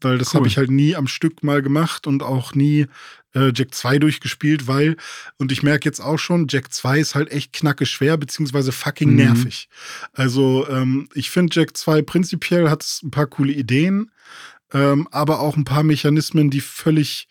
weil 0.00 0.18
das 0.18 0.28
cool. 0.28 0.40
habe 0.40 0.48
ich 0.48 0.56
halt 0.56 0.70
nie 0.70 0.94
am 0.94 1.08
Stück 1.08 1.42
mal 1.42 1.60
gemacht 1.60 2.06
und 2.06 2.22
auch 2.22 2.54
nie 2.54 2.86
äh, 3.34 3.52
Jack 3.54 3.74
2 3.74 3.98
durchgespielt, 3.98 4.66
weil, 4.66 4.96
und 5.38 5.52
ich 5.52 5.62
merke 5.62 5.88
jetzt 5.88 6.00
auch 6.00 6.18
schon, 6.18 6.46
Jack 6.48 6.72
2 6.72 6.98
ist 6.98 7.14
halt 7.14 7.30
echt 7.30 7.52
knacke 7.52 7.86
schwer, 7.86 8.16
beziehungsweise 8.16 8.72
fucking 8.72 9.10
mhm. 9.10 9.16
nervig. 9.16 9.68
Also, 10.12 10.66
ähm, 10.68 11.08
ich 11.14 11.30
finde, 11.30 11.58
Jack 11.58 11.76
2 11.76 12.02
prinzipiell 12.02 12.70
hat 12.70 12.84
ein 13.02 13.10
paar 13.10 13.26
coole 13.26 13.52
Ideen, 13.52 14.10
ähm, 14.72 15.08
aber 15.10 15.40
auch 15.40 15.56
ein 15.56 15.64
paar 15.64 15.82
Mechanismen, 15.82 16.50
die 16.50 16.60
völlig, 16.60 17.28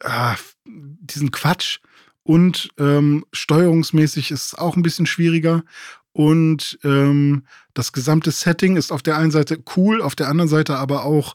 äh, 0.00 0.34
diesen 0.64 1.30
Quatsch. 1.30 1.78
Und 2.24 2.70
ähm, 2.78 3.24
steuerungsmäßig 3.32 4.30
ist 4.30 4.46
es 4.46 4.54
auch 4.54 4.76
ein 4.76 4.82
bisschen 4.82 5.06
schwieriger. 5.06 5.64
Und 6.12 6.78
ähm, 6.84 7.44
das 7.74 7.92
gesamte 7.92 8.30
Setting 8.30 8.76
ist 8.76 8.92
auf 8.92 9.02
der 9.02 9.16
einen 9.16 9.30
Seite 9.30 9.58
cool, 9.76 10.02
auf 10.02 10.14
der 10.14 10.28
anderen 10.28 10.48
Seite 10.48 10.76
aber 10.76 11.04
auch 11.04 11.34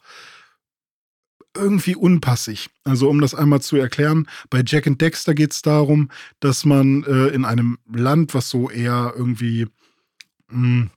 irgendwie 1.58 1.96
unpassig. 1.96 2.70
Also 2.84 3.10
um 3.10 3.22
das 3.22 3.36
einmal 3.36 3.62
zu 3.62 3.76
erklären, 3.76 4.28
bei 4.50 4.64
Jack 4.66 4.88
and 4.88 5.02
Dexter 5.02 5.34
geht 5.34 5.52
es 5.52 5.62
darum, 5.62 6.10
dass 6.40 6.66
man 6.66 7.04
äh, 7.04 7.28
in 7.28 7.46
einem 7.46 7.78
Land, 7.92 8.34
was 8.34 8.50
so 8.50 8.70
eher 8.70 9.14
irgendwie 9.16 9.68
mh, 10.50 10.52
hm, 10.52 10.90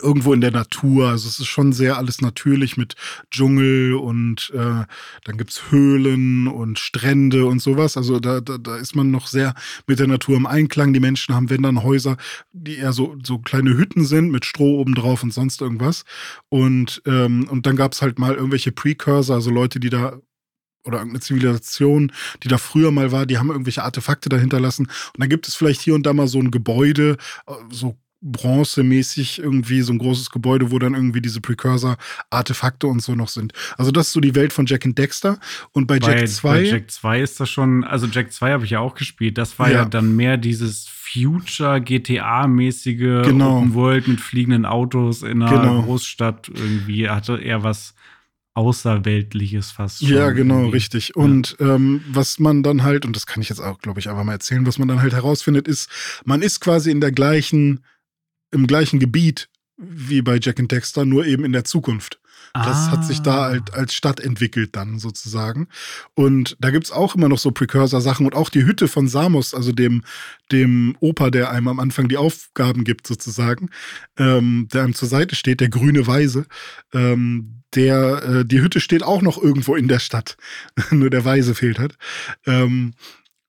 irgendwo 0.00 0.32
in 0.32 0.40
der 0.40 0.50
Natur. 0.50 1.08
Also 1.08 1.28
es 1.28 1.38
ist 1.38 1.46
schon 1.46 1.72
sehr 1.72 1.96
alles 1.96 2.20
natürlich 2.20 2.76
mit 2.76 2.94
Dschungel 3.30 3.94
und 3.94 4.50
äh, 4.54 4.84
dann 5.24 5.36
gibt's 5.36 5.70
Höhlen 5.70 6.48
und 6.48 6.78
Strände 6.78 7.46
und 7.46 7.60
sowas. 7.60 7.96
Also 7.96 8.20
da, 8.20 8.40
da, 8.40 8.58
da 8.58 8.76
ist 8.76 8.94
man 8.94 9.10
noch 9.10 9.26
sehr 9.26 9.54
mit 9.86 9.98
der 9.98 10.06
Natur 10.06 10.36
im 10.36 10.46
Einklang. 10.46 10.92
Die 10.92 11.00
Menschen 11.00 11.34
haben, 11.34 11.50
wenn 11.50 11.62
dann 11.62 11.82
Häuser, 11.82 12.16
die 12.52 12.76
eher 12.76 12.92
so, 12.92 13.16
so 13.22 13.38
kleine 13.38 13.76
Hütten 13.76 14.04
sind 14.04 14.30
mit 14.30 14.44
Stroh 14.44 14.80
obendrauf 14.80 15.22
und 15.22 15.32
sonst 15.32 15.60
irgendwas. 15.60 16.04
Und, 16.48 17.02
ähm, 17.06 17.46
und 17.48 17.66
dann 17.66 17.76
gab's 17.76 18.02
halt 18.02 18.18
mal 18.18 18.34
irgendwelche 18.34 18.72
Precursor, 18.72 19.36
also 19.36 19.50
Leute, 19.50 19.80
die 19.80 19.90
da 19.90 20.18
oder 20.86 20.98
irgendeine 20.98 21.20
Zivilisation, 21.20 22.12
die 22.42 22.48
da 22.48 22.58
früher 22.58 22.92
mal 22.92 23.12
war, 23.12 23.26
die 23.26 23.38
haben 23.38 23.50
irgendwelche 23.50 23.82
Artefakte 23.82 24.28
dahinter 24.28 24.60
lassen. 24.60 24.86
Und 24.86 25.18
dann 25.18 25.28
gibt 25.28 25.48
es 25.48 25.54
vielleicht 25.54 25.80
hier 25.80 25.94
und 25.94 26.06
da 26.06 26.12
mal 26.12 26.28
so 26.28 26.38
ein 26.38 26.50
Gebäude, 26.50 27.16
äh, 27.46 27.52
so 27.70 27.98
bronzemäßig 28.32 29.38
irgendwie 29.38 29.82
so 29.82 29.92
ein 29.92 29.98
großes 29.98 30.30
Gebäude, 30.30 30.70
wo 30.70 30.78
dann 30.78 30.94
irgendwie 30.94 31.20
diese 31.20 31.40
Precursor-Artefakte 31.40 32.86
und 32.86 33.00
so 33.00 33.14
noch 33.14 33.28
sind. 33.28 33.52
Also 33.76 33.90
das 33.90 34.08
ist 34.08 34.12
so 34.12 34.20
die 34.20 34.34
Welt 34.34 34.52
von 34.52 34.66
Jack 34.66 34.84
and 34.84 34.98
Dexter. 34.98 35.38
Und 35.72 35.86
bei, 35.86 35.98
bei 35.98 36.18
Jack 36.18 36.28
2. 36.28 36.48
Bei 36.48 36.62
Jack 36.64 36.90
2 36.90 37.20
ist 37.20 37.40
das 37.40 37.50
schon, 37.50 37.84
also 37.84 38.06
Jack 38.06 38.32
2 38.32 38.52
habe 38.52 38.64
ich 38.64 38.70
ja 38.70 38.80
auch 38.80 38.94
gespielt. 38.94 39.38
Das 39.38 39.58
war 39.58 39.70
ja, 39.70 39.78
ja 39.78 39.84
dann 39.84 40.16
mehr 40.16 40.36
dieses 40.36 40.86
Future 40.88 41.80
GTA-mäßige 41.80 43.22
genau. 43.24 43.58
Open 43.58 43.74
World 43.74 44.08
mit 44.08 44.20
fliegenden 44.20 44.66
Autos 44.66 45.22
in 45.22 45.42
einer 45.42 45.50
genau. 45.50 45.82
Großstadt 45.82 46.50
irgendwie. 46.52 47.08
Hatte 47.08 47.38
eher 47.38 47.62
was 47.62 47.94
Außerweltliches 48.56 49.70
fast. 49.70 49.98
Schon 49.98 50.16
ja, 50.16 50.30
genau, 50.30 50.60
irgendwie. 50.60 50.76
richtig. 50.76 51.14
Und 51.14 51.56
ja. 51.60 51.74
ähm, 51.74 52.00
was 52.10 52.38
man 52.38 52.62
dann 52.62 52.82
halt, 52.82 53.04
und 53.04 53.14
das 53.14 53.26
kann 53.26 53.42
ich 53.42 53.50
jetzt 53.50 53.60
auch, 53.60 53.78
glaube 53.78 54.00
ich, 54.00 54.08
einfach 54.08 54.24
mal 54.24 54.32
erzählen, 54.32 54.66
was 54.66 54.78
man 54.78 54.88
dann 54.88 55.02
halt 55.02 55.12
herausfindet, 55.12 55.68
ist, 55.68 55.90
man 56.24 56.40
ist 56.40 56.60
quasi 56.60 56.90
in 56.90 57.02
der 57.02 57.12
gleichen 57.12 57.84
im 58.50 58.66
gleichen 58.66 58.98
Gebiet 58.98 59.48
wie 59.76 60.22
bei 60.22 60.38
Jack 60.40 60.58
and 60.58 60.72
Dexter, 60.72 61.04
nur 61.04 61.26
eben 61.26 61.44
in 61.44 61.52
der 61.52 61.64
Zukunft. 61.64 62.18
Das 62.54 62.88
ah. 62.88 62.90
hat 62.92 63.04
sich 63.04 63.20
da 63.20 63.44
halt 63.44 63.74
als 63.74 63.94
Stadt 63.94 64.20
entwickelt 64.20 64.76
dann 64.76 64.98
sozusagen. 64.98 65.68
Und 66.14 66.56
da 66.58 66.70
gibt 66.70 66.86
es 66.86 66.92
auch 66.92 67.14
immer 67.14 67.28
noch 67.28 67.38
so 67.38 67.50
Precursor-Sachen 67.50 68.24
und 68.24 68.34
auch 68.34 68.48
die 68.48 68.64
Hütte 68.64 68.88
von 68.88 69.08
Samus, 69.08 69.52
also 69.52 69.72
dem, 69.72 70.02
dem 70.52 70.96
Opa, 71.00 71.30
der 71.30 71.50
einem 71.50 71.68
am 71.68 71.80
Anfang 71.80 72.08
die 72.08 72.16
Aufgaben 72.16 72.84
gibt 72.84 73.06
sozusagen, 73.06 73.70
ähm, 74.18 74.68
der 74.72 74.84
einem 74.84 74.94
zur 74.94 75.08
Seite 75.08 75.34
steht, 75.34 75.60
der 75.60 75.68
grüne 75.68 76.06
Weise, 76.06 76.46
ähm, 76.94 77.62
der, 77.74 78.22
äh, 78.22 78.44
die 78.44 78.60
Hütte 78.60 78.80
steht 78.80 79.02
auch 79.02 79.22
noch 79.22 79.42
irgendwo 79.42 79.74
in 79.74 79.88
der 79.88 79.98
Stadt. 79.98 80.36
Nur 80.90 81.10
der 81.10 81.24
Weise 81.24 81.54
fehlt 81.54 81.78
halt. 81.78 81.98
Ähm, 82.46 82.94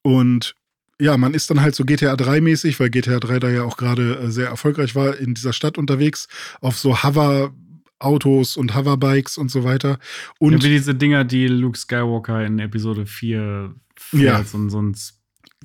und 0.01 0.55
ja, 0.99 1.17
man 1.17 1.33
ist 1.33 1.49
dann 1.49 1.61
halt 1.61 1.75
so 1.75 1.85
GTA 1.85 2.13
3-mäßig, 2.13 2.79
weil 2.79 2.89
GTA 2.89 3.19
3 3.19 3.39
da 3.39 3.49
ja 3.49 3.63
auch 3.63 3.77
gerade 3.77 4.17
äh, 4.17 4.31
sehr 4.31 4.47
erfolgreich 4.47 4.95
war, 4.95 5.17
in 5.17 5.33
dieser 5.33 5.53
Stadt 5.53 5.77
unterwegs, 5.77 6.27
auf 6.61 6.77
so 6.77 7.03
Hover- 7.03 7.53
Autos 7.99 8.57
und 8.57 8.75
Hoverbikes 8.75 9.39
und 9.39 9.49
so 9.49 9.63
weiter. 9.63 9.97
Und 10.39 10.53
ja, 10.53 10.63
wie 10.63 10.69
diese 10.69 10.93
Dinger, 10.93 11.23
die 11.23 11.47
Luke 11.47 11.77
Skywalker 11.77 12.45
in 12.45 12.59
Episode 12.59 13.07
4 13.07 13.73
fährt, 13.95 14.21
ja. 14.21 14.43
so, 14.43 14.69
so 14.69 14.81
ein 14.81 14.95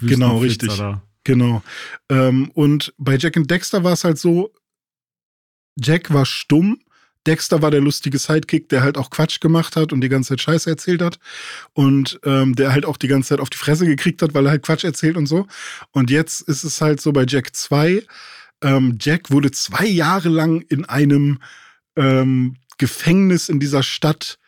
Genau, 0.01 0.39
richtig. 0.39 0.75
Da. 0.77 1.03
Genau. 1.25 1.63
Ähm, 2.09 2.51
und 2.55 2.95
bei 2.99 3.17
Jack 3.17 3.37
and 3.37 3.51
Dexter 3.51 3.85
war 3.85 3.93
es 3.93 4.05
halt 4.05 4.19
so, 4.19 4.53
Jack 5.79 6.13
war 6.13 6.27
stumm 6.27 6.81
Dexter 7.27 7.63
war 7.63 7.71
der 7.71 7.81
lustige 7.81 8.19
Sidekick, 8.19 8.69
der 8.69 8.83
halt 8.83 8.99
auch 8.99 9.11
Quatsch 9.11 9.41
gemacht 9.41 9.77
hat 9.77 9.93
und 9.93 10.01
die 10.01 10.09
ganze 10.09 10.31
Zeit 10.31 10.41
Scheiße 10.41 10.71
erzählt 10.71 11.03
hat. 11.03 11.19
Und 11.73 12.21
ähm, 12.25 12.55
der 12.55 12.73
halt 12.73 12.85
auch 12.85 12.97
die 12.97 13.09
ganze 13.09 13.31
Zeit 13.31 13.41
auf 13.41 13.51
die 13.51 13.59
Fresse 13.59 13.87
gekriegt 13.87 14.23
hat, 14.23 14.35
weil 14.35 14.47
er 14.47 14.51
halt 14.51 14.63
Quatsch 14.63 14.85
erzählt 14.85 15.17
und 15.17 15.27
so. 15.27 15.47
Und 15.93 16.11
jetzt 16.11 16.43
ist 16.43 16.65
es 16.65 16.81
halt 16.81 17.01
so 17.01 17.13
bei 17.13 17.25
Jack 17.27 17.55
2. 17.55 18.05
Ähm, 18.63 18.99
Jack 19.01 19.31
wurde 19.31 19.51
zwei 19.51 19.87
Jahre 19.87 20.29
lang 20.29 20.61
in 20.63 20.85
einem 20.85 21.39
ähm, 21.97 22.57
Gefängnis 22.79 23.49
in 23.49 23.61
dieser 23.61 23.83
Stadt, 23.83 24.39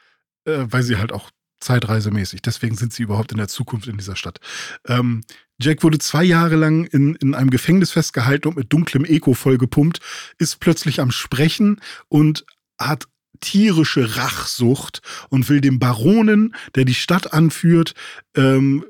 äh, 0.44 0.66
weil 0.68 0.82
sie 0.82 0.96
halt 0.96 1.12
auch 1.12 1.30
zeitreisemäßig, 1.60 2.42
deswegen 2.42 2.76
sind 2.76 2.92
sie 2.92 3.02
überhaupt 3.02 3.32
in 3.32 3.38
der 3.38 3.48
Zukunft 3.48 3.88
in 3.88 3.96
dieser 3.96 4.16
Stadt. 4.16 4.38
Ähm, 4.86 5.22
Jack 5.58 5.82
wurde 5.82 5.98
zwei 5.98 6.22
Jahre 6.22 6.56
lang 6.56 6.84
in, 6.84 7.14
in 7.16 7.34
einem 7.34 7.50
Gefängnis 7.50 7.92
festgehalten 7.92 8.48
und 8.48 8.56
mit 8.56 8.72
dunklem 8.72 9.04
Eko 9.04 9.34
vollgepumpt, 9.34 10.00
ist 10.38 10.60
plötzlich 10.60 11.00
am 11.00 11.10
Sprechen 11.10 11.80
und 12.08 12.44
hat 12.78 13.06
tierische 13.40 14.16
Rachsucht 14.16 15.00
und 15.28 15.48
will 15.48 15.60
dem 15.60 15.78
Baronen, 15.78 16.54
der 16.74 16.84
die 16.84 16.94
Stadt 16.94 17.32
anführt, 17.32 17.94
ähm, 18.36 18.84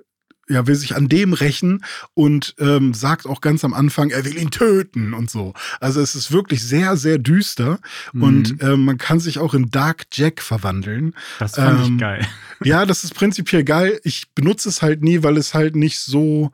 ja, 0.48 0.66
will 0.66 0.74
sich 0.74 0.94
an 0.94 1.08
dem 1.08 1.32
rächen 1.32 1.84
und 2.12 2.54
ähm, 2.58 2.92
sagt 2.92 3.26
auch 3.26 3.40
ganz 3.40 3.64
am 3.64 3.72
Anfang, 3.72 4.10
er 4.10 4.24
will 4.24 4.36
ihn 4.36 4.50
töten 4.50 5.14
und 5.14 5.30
so. 5.30 5.54
Also 5.80 6.00
es 6.00 6.14
ist 6.14 6.32
wirklich 6.32 6.62
sehr, 6.62 6.96
sehr 6.96 7.18
düster 7.18 7.80
mhm. 8.12 8.22
und 8.22 8.62
ähm, 8.62 8.84
man 8.84 8.98
kann 8.98 9.20
sich 9.20 9.38
auch 9.38 9.54
in 9.54 9.70
Dark 9.70 10.04
Jack 10.12 10.42
verwandeln. 10.42 11.14
Das 11.38 11.54
fand 11.54 11.86
ähm, 11.86 11.94
ich 11.94 12.00
geil. 12.00 12.26
Ja, 12.64 12.86
das 12.86 13.04
ist 13.04 13.14
prinzipiell 13.14 13.64
geil. 13.64 14.00
Ich 14.04 14.32
benutze 14.34 14.68
es 14.68 14.80
halt 14.80 15.02
nie, 15.02 15.22
weil 15.22 15.36
es 15.36 15.54
halt 15.54 15.76
nicht 15.76 15.98
so 16.00 16.50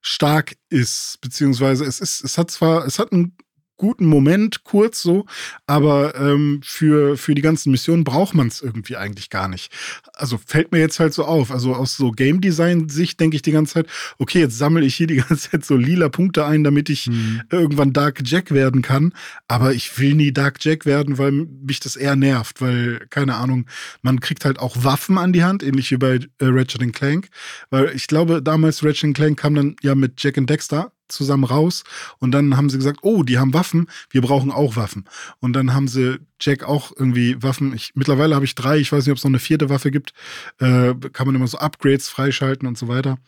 stark 0.00 0.56
ist, 0.68 1.18
beziehungsweise 1.20 1.84
es 1.84 2.00
ist, 2.00 2.24
es 2.24 2.38
hat 2.38 2.50
zwar, 2.50 2.86
es 2.86 2.98
hat 2.98 3.12
einen 3.12 3.36
guten 3.76 4.06
Moment, 4.06 4.64
kurz 4.64 5.02
so, 5.02 5.26
aber 5.66 6.14
ähm, 6.16 6.60
für, 6.64 7.16
für 7.16 7.34
die 7.34 7.42
ganzen 7.42 7.70
Missionen 7.70 8.04
braucht 8.04 8.34
man 8.34 8.48
es 8.48 8.62
irgendwie 8.62 8.96
eigentlich 8.96 9.30
gar 9.30 9.48
nicht. 9.48 9.72
Also 10.14 10.38
fällt 10.44 10.72
mir 10.72 10.78
jetzt 10.78 10.98
halt 10.98 11.12
so 11.12 11.24
auf. 11.24 11.50
Also 11.50 11.74
aus 11.74 11.96
so 11.96 12.10
Game 12.10 12.40
Design-Sicht 12.40 13.20
denke 13.20 13.36
ich 13.36 13.42
die 13.42 13.52
ganze 13.52 13.74
Zeit, 13.74 13.86
okay, 14.18 14.40
jetzt 14.40 14.58
sammle 14.58 14.84
ich 14.84 14.94
hier 14.94 15.06
die 15.06 15.16
ganze 15.28 15.50
Zeit 15.50 15.64
so 15.64 15.76
lila 15.76 16.08
Punkte 16.08 16.46
ein, 16.46 16.64
damit 16.64 16.88
ich 16.88 17.06
mhm. 17.06 17.42
irgendwann 17.50 17.92
Dark 17.92 18.22
Jack 18.24 18.50
werden 18.50 18.82
kann. 18.82 19.12
Aber 19.48 19.74
ich 19.74 19.98
will 19.98 20.14
nie 20.14 20.32
Dark 20.32 20.58
Jack 20.64 20.86
werden, 20.86 21.18
weil 21.18 21.32
mich 21.32 21.80
das 21.80 21.96
eher 21.96 22.16
nervt, 22.16 22.60
weil, 22.60 23.06
keine 23.10 23.34
Ahnung, 23.34 23.66
man 24.02 24.20
kriegt 24.20 24.44
halt 24.44 24.58
auch 24.58 24.84
Waffen 24.84 25.18
an 25.18 25.32
die 25.32 25.44
Hand, 25.44 25.62
ähnlich 25.62 25.90
wie 25.90 25.96
bei 25.96 26.20
äh, 26.38 26.46
Ratchet 26.46 26.92
Clank. 26.92 27.28
Weil 27.70 27.94
ich 27.94 28.06
glaube, 28.06 28.42
damals 28.42 28.84
Ratchet 28.84 29.14
Clank 29.14 29.38
kam 29.38 29.54
dann 29.54 29.76
ja 29.82 29.94
mit 29.94 30.22
Jack 30.22 30.38
and 30.38 30.48
Dexter 30.48 30.92
zusammen 31.08 31.44
raus 31.44 31.84
und 32.18 32.32
dann 32.32 32.56
haben 32.56 32.70
sie 32.70 32.78
gesagt, 32.78 33.00
oh, 33.02 33.22
die 33.22 33.38
haben 33.38 33.54
Waffen, 33.54 33.88
wir 34.10 34.22
brauchen 34.22 34.50
auch 34.50 34.76
Waffen. 34.76 35.04
Und 35.40 35.52
dann 35.54 35.74
haben 35.74 35.88
sie 35.88 36.18
Jack 36.40 36.64
auch 36.64 36.92
irgendwie 36.96 37.42
Waffen. 37.42 37.74
Ich, 37.74 37.92
mittlerweile 37.94 38.34
habe 38.34 38.44
ich 38.44 38.54
drei, 38.54 38.78
ich 38.78 38.92
weiß 38.92 39.04
nicht, 39.04 39.12
ob 39.12 39.18
es 39.18 39.24
noch 39.24 39.30
eine 39.30 39.38
vierte 39.38 39.68
Waffe 39.68 39.90
gibt. 39.90 40.12
Äh, 40.58 40.94
kann 41.12 41.26
man 41.26 41.34
immer 41.34 41.46
so 41.46 41.58
Upgrades 41.58 42.08
freischalten 42.08 42.66
und 42.68 42.78
so 42.78 42.88
weiter. 42.88 43.18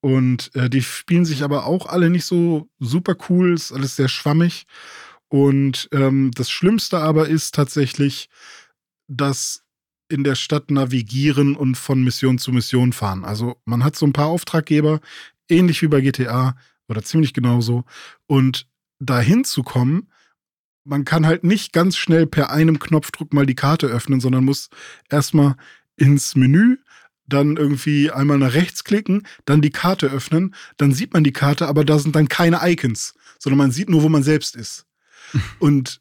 Und 0.00 0.54
äh, 0.54 0.70
die 0.70 0.82
spielen 0.82 1.24
sich 1.24 1.42
aber 1.42 1.66
auch 1.66 1.86
alle 1.86 2.10
nicht 2.10 2.24
so 2.24 2.68
super 2.78 3.16
cool, 3.28 3.54
ist 3.54 3.72
alles 3.72 3.96
sehr 3.96 4.08
schwammig. 4.08 4.66
Und 5.28 5.88
ähm, 5.92 6.30
das 6.34 6.50
Schlimmste 6.50 6.98
aber 6.98 7.28
ist 7.28 7.54
tatsächlich, 7.54 8.28
dass 9.08 9.64
in 10.08 10.24
der 10.24 10.36
Stadt 10.36 10.70
navigieren 10.70 11.54
und 11.54 11.76
von 11.76 12.02
Mission 12.02 12.38
zu 12.38 12.52
Mission 12.52 12.92
fahren. 12.92 13.24
Also 13.24 13.60
man 13.64 13.84
hat 13.84 13.96
so 13.96 14.06
ein 14.06 14.12
paar 14.12 14.28
Auftraggeber, 14.28 15.00
ähnlich 15.48 15.82
wie 15.82 15.88
bei 15.88 16.00
GTA 16.00 16.56
oder 16.88 17.02
ziemlich 17.02 17.34
genauso. 17.34 17.84
Und 18.26 18.66
dahin 18.98 19.44
zu 19.44 19.62
kommen, 19.62 20.08
man 20.84 21.04
kann 21.04 21.26
halt 21.26 21.44
nicht 21.44 21.72
ganz 21.72 21.96
schnell 21.96 22.26
per 22.26 22.50
einem 22.50 22.78
Knopfdruck 22.78 23.32
mal 23.32 23.46
die 23.46 23.54
Karte 23.54 23.86
öffnen, 23.86 24.20
sondern 24.20 24.44
muss 24.44 24.70
erstmal 25.10 25.56
ins 25.96 26.34
Menü, 26.34 26.78
dann 27.26 27.56
irgendwie 27.56 28.10
einmal 28.10 28.38
nach 28.38 28.54
rechts 28.54 28.84
klicken, 28.84 29.26
dann 29.44 29.60
die 29.60 29.70
Karte 29.70 30.06
öffnen, 30.06 30.54
dann 30.78 30.92
sieht 30.92 31.12
man 31.12 31.24
die 31.24 31.32
Karte, 31.32 31.68
aber 31.68 31.84
da 31.84 31.98
sind 31.98 32.16
dann 32.16 32.28
keine 32.28 32.60
Icons, 32.62 33.14
sondern 33.38 33.58
man 33.58 33.70
sieht 33.70 33.90
nur, 33.90 34.02
wo 34.02 34.08
man 34.08 34.22
selbst 34.22 34.56
ist. 34.56 34.86
Und 35.58 36.00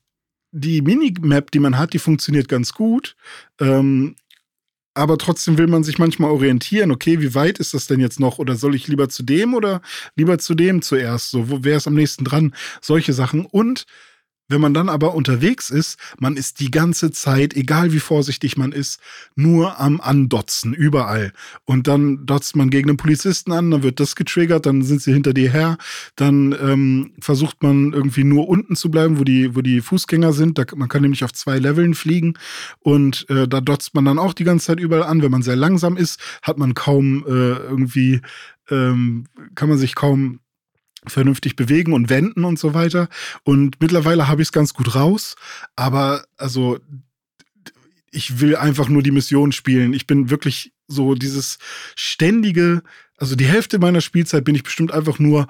die 0.51 0.81
Minimap, 0.81 1.51
die 1.51 1.59
man 1.59 1.77
hat, 1.77 1.93
die 1.93 1.99
funktioniert 1.99 2.47
ganz 2.47 2.73
gut. 2.73 3.17
Ähm, 3.59 4.15
aber 4.97 5.17
trotzdem 5.17 5.57
will 5.57 5.67
man 5.67 5.83
sich 5.83 5.99
manchmal 5.99 6.31
orientieren, 6.31 6.91
okay, 6.91 7.21
wie 7.21 7.35
weit 7.35 7.59
ist 7.59 7.73
das 7.73 7.87
denn 7.87 7.99
jetzt 7.99 8.19
noch? 8.19 8.39
Oder 8.39 8.55
soll 8.55 8.75
ich 8.75 8.87
lieber 8.87 9.09
zu 9.09 9.23
dem 9.23 9.53
oder 9.53 9.81
lieber 10.15 10.39
zu 10.39 10.55
dem 10.55 10.81
zuerst? 10.81 11.31
So, 11.31 11.49
wo 11.49 11.63
wäre 11.63 11.77
es 11.77 11.87
am 11.87 11.93
nächsten 11.93 12.23
dran? 12.25 12.53
Solche 12.81 13.13
Sachen. 13.13 13.45
Und 13.45 13.85
wenn 14.49 14.61
man 14.61 14.73
dann 14.73 14.89
aber 14.89 15.13
unterwegs 15.13 15.69
ist, 15.69 15.99
man 16.19 16.37
ist 16.37 16.59
die 16.59 16.71
ganze 16.71 17.11
Zeit, 17.11 17.53
egal 17.55 17.91
wie 17.91 17.99
vorsichtig 17.99 18.57
man 18.57 18.71
ist, 18.71 18.99
nur 19.35 19.79
am 19.79 19.99
Andotzen, 19.99 20.73
überall. 20.73 21.33
Und 21.65 21.87
dann 21.87 22.25
dotzt 22.25 22.55
man 22.55 22.69
gegen 22.69 22.89
einen 22.89 22.97
Polizisten 22.97 23.51
an, 23.51 23.71
dann 23.71 23.83
wird 23.83 23.99
das 23.99 24.15
getriggert, 24.15 24.65
dann 24.65 24.83
sind 24.83 25.01
sie 25.01 25.13
hinter 25.13 25.33
dir 25.33 25.51
her, 25.51 25.77
dann 26.15 26.55
ähm, 26.61 27.13
versucht 27.19 27.61
man 27.61 27.93
irgendwie 27.93 28.23
nur 28.23 28.47
unten 28.47 28.75
zu 28.75 28.89
bleiben, 28.89 29.19
wo 29.19 29.23
die, 29.23 29.55
wo 29.55 29.61
die 29.61 29.81
Fußgänger 29.81 30.33
sind. 30.33 30.57
Da, 30.57 30.63
man 30.75 30.89
kann 30.89 31.01
nämlich 31.01 31.23
auf 31.23 31.33
zwei 31.33 31.59
Leveln 31.59 31.93
fliegen 31.93 32.35
und 32.79 33.29
äh, 33.29 33.47
da 33.47 33.61
dotzt 33.61 33.95
man 33.95 34.05
dann 34.05 34.19
auch 34.19 34.33
die 34.33 34.43
ganze 34.43 34.67
Zeit 34.67 34.79
überall 34.79 35.03
an. 35.03 35.21
Wenn 35.21 35.31
man 35.31 35.41
sehr 35.41 35.55
langsam 35.55 35.97
ist, 35.97 36.19
hat 36.41 36.57
man 36.57 36.73
kaum 36.73 37.25
äh, 37.27 37.29
irgendwie, 37.29 38.21
ähm, 38.69 39.25
kann 39.55 39.69
man 39.69 39.77
sich 39.77 39.95
kaum 39.95 40.39
vernünftig 41.09 41.55
bewegen 41.55 41.93
und 41.93 42.09
wenden 42.09 42.43
und 42.43 42.59
so 42.59 42.73
weiter. 42.73 43.09
Und 43.43 43.79
mittlerweile 43.81 44.27
habe 44.27 44.41
ich 44.41 44.49
es 44.49 44.51
ganz 44.51 44.73
gut 44.73 44.95
raus. 44.95 45.35
Aber 45.75 46.25
also 46.37 46.79
ich 48.11 48.39
will 48.39 48.55
einfach 48.55 48.89
nur 48.89 49.03
die 49.03 49.11
Mission 49.11 49.51
spielen. 49.51 49.93
Ich 49.93 50.07
bin 50.07 50.29
wirklich 50.29 50.73
so 50.87 51.13
dieses 51.15 51.59
ständige, 51.95 52.81
also 53.17 53.35
die 53.35 53.45
Hälfte 53.45 53.79
meiner 53.79 54.01
Spielzeit 54.01 54.43
bin 54.43 54.55
ich 54.55 54.63
bestimmt 54.63 54.91
einfach 54.91 55.19
nur 55.19 55.47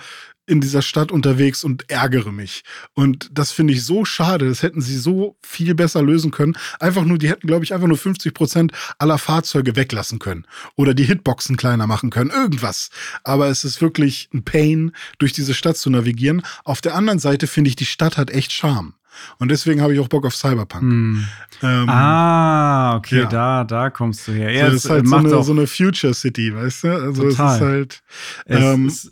in 0.48 0.62
dieser 0.62 0.82
Stadt 0.82 1.12
unterwegs 1.12 1.64
und 1.64 1.90
ärgere 1.92 2.32
mich. 2.32 2.64
Und 2.94 3.30
das 3.34 3.52
finde 3.52 3.74
ich 3.74 3.84
so 3.84 4.06
schade. 4.06 4.48
Das 4.48 4.64
hätten 4.64 4.82
sie 4.82 4.98
so 4.98 5.38
viel 5.44 5.76
besser 5.76 6.02
lösen 6.02 6.32
können. 6.32 6.58
Einfach 6.80 7.04
nur, 7.04 7.18
die 7.18 7.30
hätten, 7.30 7.48
glaube 7.48 7.66
ich, 7.66 7.74
einfach 7.74 7.88
nur 7.88 7.98
50 7.98 8.34
Prozent 8.34 8.72
aller 8.98 9.18
Fahrzeuge 9.18 9.76
weglassen 9.76 10.20
können. 10.20 10.48
Oder 10.76 10.94
die 10.94 11.04
Hitboxen 11.04 11.58
kleiner 11.58 11.86
machen 11.86 12.10
können. 12.10 12.32
Irgendwas. 12.32 12.90
Aber 13.24 13.48
es 13.50 13.66
ist 13.66 13.82
wirklich 13.82 14.30
ein 14.34 14.44
Pain, 14.44 14.94
durch 15.20 15.34
diese 15.34 15.54
Stadt 15.54 15.78
zu 15.78 15.90
navigieren. 15.90 16.42
Auf 16.64 16.80
der 16.82 16.96
anderen 16.96 17.20
Seite 17.20 17.46
finde 17.46 17.70
ich, 17.70 17.76
die 17.76 17.86
Stadt 17.86 18.18
hat 18.18 18.32
echt 18.32 18.54
Charme. 18.54 18.94
Und 19.40 19.50
deswegen 19.50 19.82
habe 19.82 19.94
ich 19.94 20.00
auch 20.00 20.08
Bock 20.08 20.26
auf 20.26 20.36
Cyberpunk. 20.36 20.84
Hm. 20.84 21.28
Ähm, 21.64 21.90
ah, 21.90 22.96
okay, 22.96 23.22
ja. 23.22 23.26
da, 23.26 23.64
da 23.64 23.90
kommst 23.90 24.28
du 24.28 24.32
her. 24.32 24.52
Ja, 24.52 24.66
so, 24.68 24.72
das 24.72 24.86
ist 24.86 24.90
halt 24.92 25.08
so 25.08 25.16
eine, 25.16 25.44
so 25.44 25.52
eine, 25.52 25.68
Future 25.68 26.14
City, 26.14 26.56
weißt 26.56 26.84
du? 26.84 26.88
Also 26.90 27.24
total. 27.24 27.30
es 27.30 27.56
ist 27.56 27.62
halt. 27.62 28.04
Ähm, 28.48 28.86
es, 28.86 29.12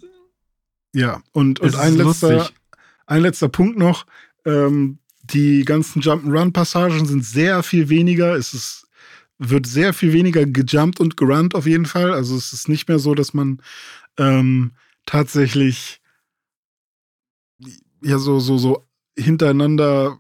ja, 0.96 1.22
und, 1.34 1.60
und 1.60 1.76
ein, 1.76 1.98
letzter, 1.98 2.50
ein 3.06 3.22
letzter 3.22 3.50
Punkt 3.50 3.78
noch. 3.78 4.06
Ähm, 4.46 5.00
die 5.24 5.66
ganzen 5.66 6.02
Jump'n'Run-Passagen 6.02 7.06
sind 7.06 7.26
sehr 7.26 7.64
viel 7.64 7.90
weniger. 7.90 8.36
Es 8.36 8.54
ist, 8.54 8.88
wird 9.38 9.66
sehr 9.66 9.94
viel 9.94 10.14
weniger 10.14 10.46
gejumpt 10.46 11.02
und 11.02 11.18
gerannt 11.18 11.54
auf 11.54 11.66
jeden 11.66 11.86
Fall. 11.86 12.14
Also 12.14 12.38
es 12.38 12.54
ist 12.54 12.70
nicht 12.70 12.88
mehr 12.88 13.00
so, 13.00 13.14
dass 13.14 13.34
man 13.34 13.62
ähm, 14.18 14.72
tatsächlich 15.06 16.00
ja 18.02 18.18
so, 18.18 18.40
so, 18.40 18.58
so 18.58 18.86
hintereinander 19.18 20.20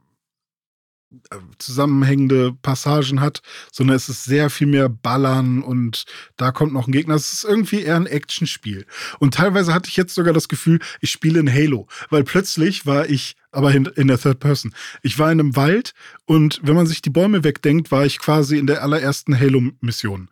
zusammenhängende 1.59 2.53
Passagen 2.61 3.21
hat, 3.21 3.41
sondern 3.71 3.95
es 3.95 4.09
ist 4.09 4.25
sehr 4.25 4.49
viel 4.49 4.67
mehr 4.67 4.89
Ballern 4.89 5.63
und 5.63 6.05
da 6.37 6.51
kommt 6.51 6.73
noch 6.73 6.87
ein 6.87 6.91
Gegner. 6.91 7.15
Es 7.15 7.33
ist 7.33 7.43
irgendwie 7.43 7.81
eher 7.81 7.95
ein 7.95 8.07
Actionspiel. 8.07 8.85
Und 9.19 9.33
teilweise 9.33 9.73
hatte 9.73 9.89
ich 9.89 9.97
jetzt 9.97 10.15
sogar 10.15 10.33
das 10.33 10.47
Gefühl, 10.47 10.79
ich 11.01 11.11
spiele 11.11 11.39
in 11.39 11.51
Halo, 11.51 11.87
weil 12.09 12.23
plötzlich 12.23 12.85
war 12.85 13.09
ich, 13.09 13.35
aber 13.51 13.73
in, 13.73 13.85
in 13.85 14.07
der 14.07 14.19
Third 14.19 14.39
Person, 14.39 14.73
ich 15.01 15.17
war 15.17 15.31
in 15.31 15.39
einem 15.39 15.55
Wald 15.55 15.93
und 16.25 16.59
wenn 16.63 16.75
man 16.75 16.87
sich 16.87 17.01
die 17.01 17.09
Bäume 17.09 17.43
wegdenkt, 17.43 17.91
war 17.91 18.05
ich 18.05 18.19
quasi 18.19 18.57
in 18.57 18.67
der 18.67 18.83
allerersten 18.83 19.39
Halo-Mission. 19.39 20.29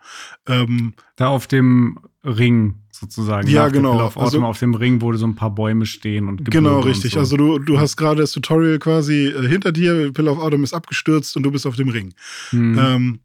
Ähm, 0.48 0.94
da 1.16 1.28
auf 1.28 1.48
dem 1.48 2.00
Ring 2.24 2.83
sozusagen. 3.04 3.48
Ja, 3.48 3.68
genau. 3.68 4.00
Auf, 4.00 4.18
also, 4.18 4.42
auf 4.44 4.60
dem 4.60 4.74
Ring, 4.74 5.02
wo 5.02 5.14
so 5.14 5.28
ein 5.28 5.36
paar 5.36 5.54
Bäume 5.54 5.86
stehen 5.86 6.28
und 6.28 6.38
Gebirge 6.38 6.58
Genau, 6.58 6.80
richtig. 6.80 7.14
So. 7.14 7.20
Also 7.20 7.38
du, 7.38 7.60
du 7.60 7.80
hast 7.80 7.98
gerade 7.98 8.22
das 8.22 8.32
Tutorial 8.32 8.80
quasi 8.80 9.28
äh, 9.28 9.48
hinter 9.48 9.72
dir, 9.72 10.12
Pill 10.14 10.28
of 10.28 10.40
Autumn 10.40 10.64
ist 10.64 10.74
abgestürzt 10.74 11.36
und 11.38 11.44
du 11.44 11.52
bist 11.52 11.68
auf 11.68 11.76
dem 11.76 11.90
Ring. 11.90 12.14
Hm. 12.50 12.80
Ähm, 12.80 13.20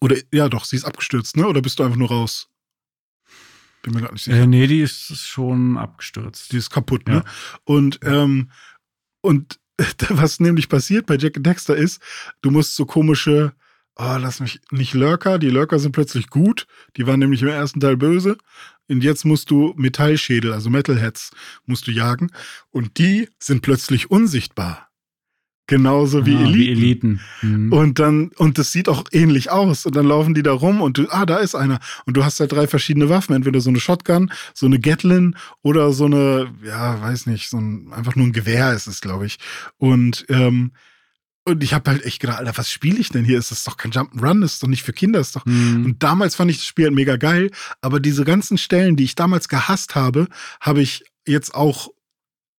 oder 0.00 0.16
ja, 0.32 0.48
doch, 0.48 0.64
sie 0.64 0.76
ist 0.76 0.84
abgestürzt, 0.84 1.36
ne? 1.36 1.46
Oder 1.46 1.60
bist 1.60 1.78
du 1.78 1.84
einfach 1.84 1.96
nur 1.96 2.08
raus? 2.08 2.48
Bin 3.82 3.94
mir 3.94 4.00
gerade 4.00 4.14
nicht 4.14 4.24
sicher. 4.24 4.38
Äh, 4.38 4.46
nee, 4.46 4.66
die 4.66 4.80
ist 4.80 5.16
schon 5.18 5.76
abgestürzt. 5.76 6.52
Die 6.52 6.56
ist 6.56 6.70
kaputt, 6.70 7.06
ne? 7.08 7.22
Und, 7.64 8.00
ähm, 8.02 8.50
und 9.20 9.60
was 10.08 10.40
nämlich 10.40 10.68
passiert 10.68 11.06
bei 11.06 11.16
Jack 11.16 11.34
Dexter 11.38 11.76
ist, 11.76 12.00
du 12.42 12.50
musst 12.50 12.74
so 12.74 12.86
komische 12.86 13.52
oh, 13.98 14.16
lass 14.18 14.40
mich 14.40 14.60
nicht 14.70 14.94
Lurker. 14.94 15.38
Die 15.38 15.50
Lurker 15.50 15.78
sind 15.78 15.92
plötzlich 15.92 16.28
gut. 16.30 16.66
Die 16.96 17.06
waren 17.06 17.20
nämlich 17.20 17.42
im 17.42 17.48
ersten 17.48 17.80
Teil 17.80 17.96
böse. 17.96 18.38
Und 18.88 19.04
jetzt 19.04 19.24
musst 19.24 19.50
du 19.50 19.74
Metallschädel, 19.76 20.52
also 20.52 20.70
Metalheads, 20.70 21.30
musst 21.66 21.86
du 21.86 21.90
jagen. 21.90 22.30
Und 22.70 22.98
die 22.98 23.28
sind 23.38 23.60
plötzlich 23.60 24.10
unsichtbar. 24.10 24.88
Genauso 25.66 26.24
wie 26.24 26.34
ah, 26.34 26.40
Eliten. 26.40 26.54
Wie 26.54 26.70
Eliten. 26.70 27.20
Mhm. 27.42 27.72
Und 27.74 27.98
dann, 27.98 28.28
und 28.38 28.56
das 28.56 28.72
sieht 28.72 28.88
auch 28.88 29.04
ähnlich 29.12 29.50
aus. 29.50 29.84
Und 29.84 29.94
dann 29.96 30.06
laufen 30.06 30.32
die 30.32 30.42
da 30.42 30.52
rum 30.52 30.80
und 30.80 30.96
du, 30.96 31.06
ah, 31.10 31.26
da 31.26 31.36
ist 31.36 31.54
einer. 31.54 31.78
Und 32.06 32.16
du 32.16 32.24
hast 32.24 32.40
halt 32.40 32.52
drei 32.52 32.66
verschiedene 32.66 33.10
Waffen. 33.10 33.34
Entweder 33.34 33.60
so 33.60 33.68
eine 33.68 33.78
Shotgun, 33.78 34.32
so 34.54 34.64
eine 34.64 34.80
Gatlin 34.80 35.36
oder 35.62 35.92
so 35.92 36.06
eine, 36.06 36.50
ja, 36.64 37.02
weiß 37.02 37.26
nicht, 37.26 37.50
so 37.50 37.58
ein, 37.58 37.92
einfach 37.92 38.16
nur 38.16 38.26
ein 38.26 38.32
Gewehr 38.32 38.72
ist 38.72 38.86
es, 38.86 39.02
glaube 39.02 39.26
ich. 39.26 39.38
Und, 39.76 40.24
ähm, 40.30 40.72
und 41.48 41.62
ich 41.62 41.74
habe 41.74 41.90
halt 41.90 42.04
echt 42.04 42.20
gedacht, 42.20 42.38
Alter, 42.38 42.56
was 42.56 42.70
spiele 42.70 42.98
ich 42.98 43.08
denn 43.08 43.24
hier? 43.24 43.38
Ist 43.38 43.50
das 43.50 43.64
doch 43.64 43.76
kein 43.76 43.92
Jump'n'Run, 43.92 44.40
das 44.40 44.54
ist 44.54 44.62
doch 44.62 44.68
nicht 44.68 44.82
für 44.82 44.92
Kinder, 44.92 45.20
ist 45.20 45.36
doch. 45.36 45.44
Mhm. 45.46 45.84
Und 45.84 46.02
damals 46.02 46.34
fand 46.34 46.50
ich 46.50 46.58
das 46.58 46.66
Spiel 46.66 46.86
halt 46.86 46.94
mega 46.94 47.16
geil, 47.16 47.50
aber 47.80 48.00
diese 48.00 48.24
ganzen 48.24 48.58
Stellen, 48.58 48.96
die 48.96 49.04
ich 49.04 49.14
damals 49.14 49.48
gehasst 49.48 49.94
habe, 49.94 50.28
habe 50.60 50.80
ich 50.82 51.04
jetzt 51.26 51.54
auch 51.54 51.88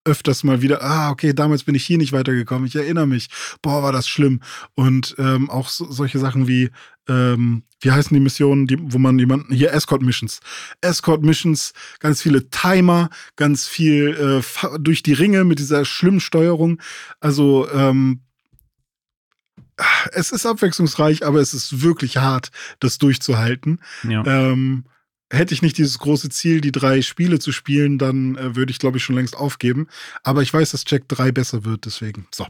öfters 0.06 0.44
mal 0.44 0.62
wieder, 0.62 0.82
ah, 0.82 1.12
okay, 1.12 1.34
damals 1.34 1.64
bin 1.64 1.76
ich 1.76 1.86
hier 1.86 1.98
nicht 1.98 2.14
weitergekommen, 2.14 2.68
ich 2.68 2.76
erinnere 2.76 3.06
mich, 3.06 3.30
boah, 3.62 3.84
war 3.84 3.92
das 3.92 4.08
schlimm. 4.08 4.42
Und 4.74 5.16
ähm, 5.20 5.50
auch 5.50 5.70
so, 5.70 5.92
solche 5.92 6.20
Sachen 6.20 6.48
wie, 6.48 6.72
ähm, 7.08 7.64
wie 7.82 7.92
heißen 7.92 8.14
die 8.14 8.22
Missionen, 8.22 8.66
die, 8.66 8.78
wo 8.80 8.98
man 8.98 9.20
jemanden, 9.20 9.54
hier 9.54 9.72
Escort 9.74 10.02
Missions. 10.02 10.40
Escort 10.82 11.24
Missions, 11.24 11.74
ganz 12.00 12.22
viele 12.22 12.50
Timer, 12.50 13.10
ganz 13.36 13.68
viel 13.68 14.42
äh, 14.42 14.78
durch 14.80 15.04
die 15.04 15.14
Ringe 15.14 15.44
mit 15.44 15.60
dieser 15.60 15.86
schlimmen 15.86 16.22
Steuerung. 16.22 16.82
Also, 17.20 17.70
ähm, 17.72 18.22
es 20.12 20.32
ist 20.32 20.46
abwechslungsreich, 20.46 21.26
aber 21.26 21.40
es 21.40 21.54
ist 21.54 21.82
wirklich 21.82 22.18
hart, 22.18 22.52
das 22.80 22.98
durchzuhalten. 22.98 23.80
Ja. 24.08 24.24
Ähm, 24.26 24.86
hätte 25.32 25.54
ich 25.54 25.62
nicht 25.62 25.78
dieses 25.78 26.00
große 26.00 26.30
Ziel, 26.30 26.62
die 26.62 26.72
drei 26.72 27.02
Spiele 27.02 27.40
zu 27.40 27.52
spielen, 27.52 27.98
dann 27.98 28.36
äh, 28.36 28.56
würde 28.56 28.72
ich, 28.72 28.80
glaube 28.80 28.98
ich, 28.98 29.04
schon 29.04 29.16
längst 29.16 29.38
aufgeben. 29.38 29.88
Aber 30.24 30.42
ich 30.42 30.54
weiß, 30.54 30.72
dass 30.72 30.84
Jack 30.88 31.08
3 31.08 31.32
besser 31.32 31.66
wird, 31.66 31.86
deswegen. 31.86 32.28
So. 32.34 32.48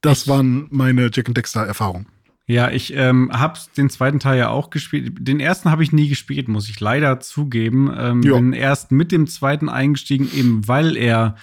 Das 0.00 0.22
ich, 0.22 0.28
waren 0.28 0.66
meine 0.70 1.10
Jack 1.12 1.28
and 1.28 1.36
Dexter-Erfahrungen. 1.36 2.06
Ja, 2.46 2.70
ich 2.70 2.94
ähm, 2.94 3.30
habe 3.32 3.58
den 3.76 3.88
zweiten 3.88 4.20
Teil 4.20 4.38
ja 4.38 4.50
auch 4.50 4.68
gespielt. 4.68 5.14
Den 5.18 5.40
ersten 5.40 5.70
habe 5.70 5.82
ich 5.82 5.92
nie 5.92 6.08
gespielt, 6.08 6.48
muss 6.48 6.68
ich 6.68 6.78
leider 6.78 7.20
zugeben. 7.20 7.90
Ähm, 7.96 8.20
bin 8.20 8.52
erst 8.52 8.92
mit 8.92 9.12
dem 9.12 9.26
zweiten 9.26 9.70
eingestiegen, 9.70 10.30
eben 10.34 10.68
weil 10.68 10.96
er 10.96 11.36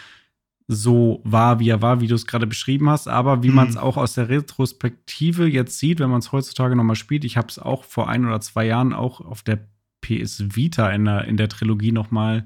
so 0.74 1.20
war, 1.26 1.60
wie 1.60 1.70
er 1.70 1.82
war, 1.82 2.00
wie 2.00 2.08
du 2.08 2.16
es 2.16 2.26
gerade 2.26 2.48
beschrieben 2.48 2.90
hast, 2.90 3.10
aber 3.10 3.44
wie 3.44 3.50
mhm. 3.50 3.56
man 3.56 3.68
es 3.68 3.76
auch 3.76 3.98
aus 3.98 4.14
der 4.14 4.30
Retrospektive 4.30 5.46
jetzt 5.46 5.78
sieht, 5.80 6.00
wenn 6.00 6.10
man 6.10 6.20
es 6.20 6.32
heutzutage 6.32 6.78
nochmal 6.78 6.96
spielt. 6.96 7.26
Ich 7.26 7.36
habe 7.36 7.48
es 7.50 7.60
auch 7.60 7.84
vor 7.84 8.08
ein 8.08 8.26
oder 8.26 8.40
zwei 8.40 8.66
Jahren 8.66 8.94
auch 8.94 9.20
auf 9.20 9.44
der 9.44 9.68
PS 10.00 10.56
Vita 10.56 10.90
in 10.90 11.06
der, 11.06 11.26
in 11.26 11.36
der 11.36 11.50
Trilogie 11.50 11.92
noch 11.92 12.10
mal 12.10 12.46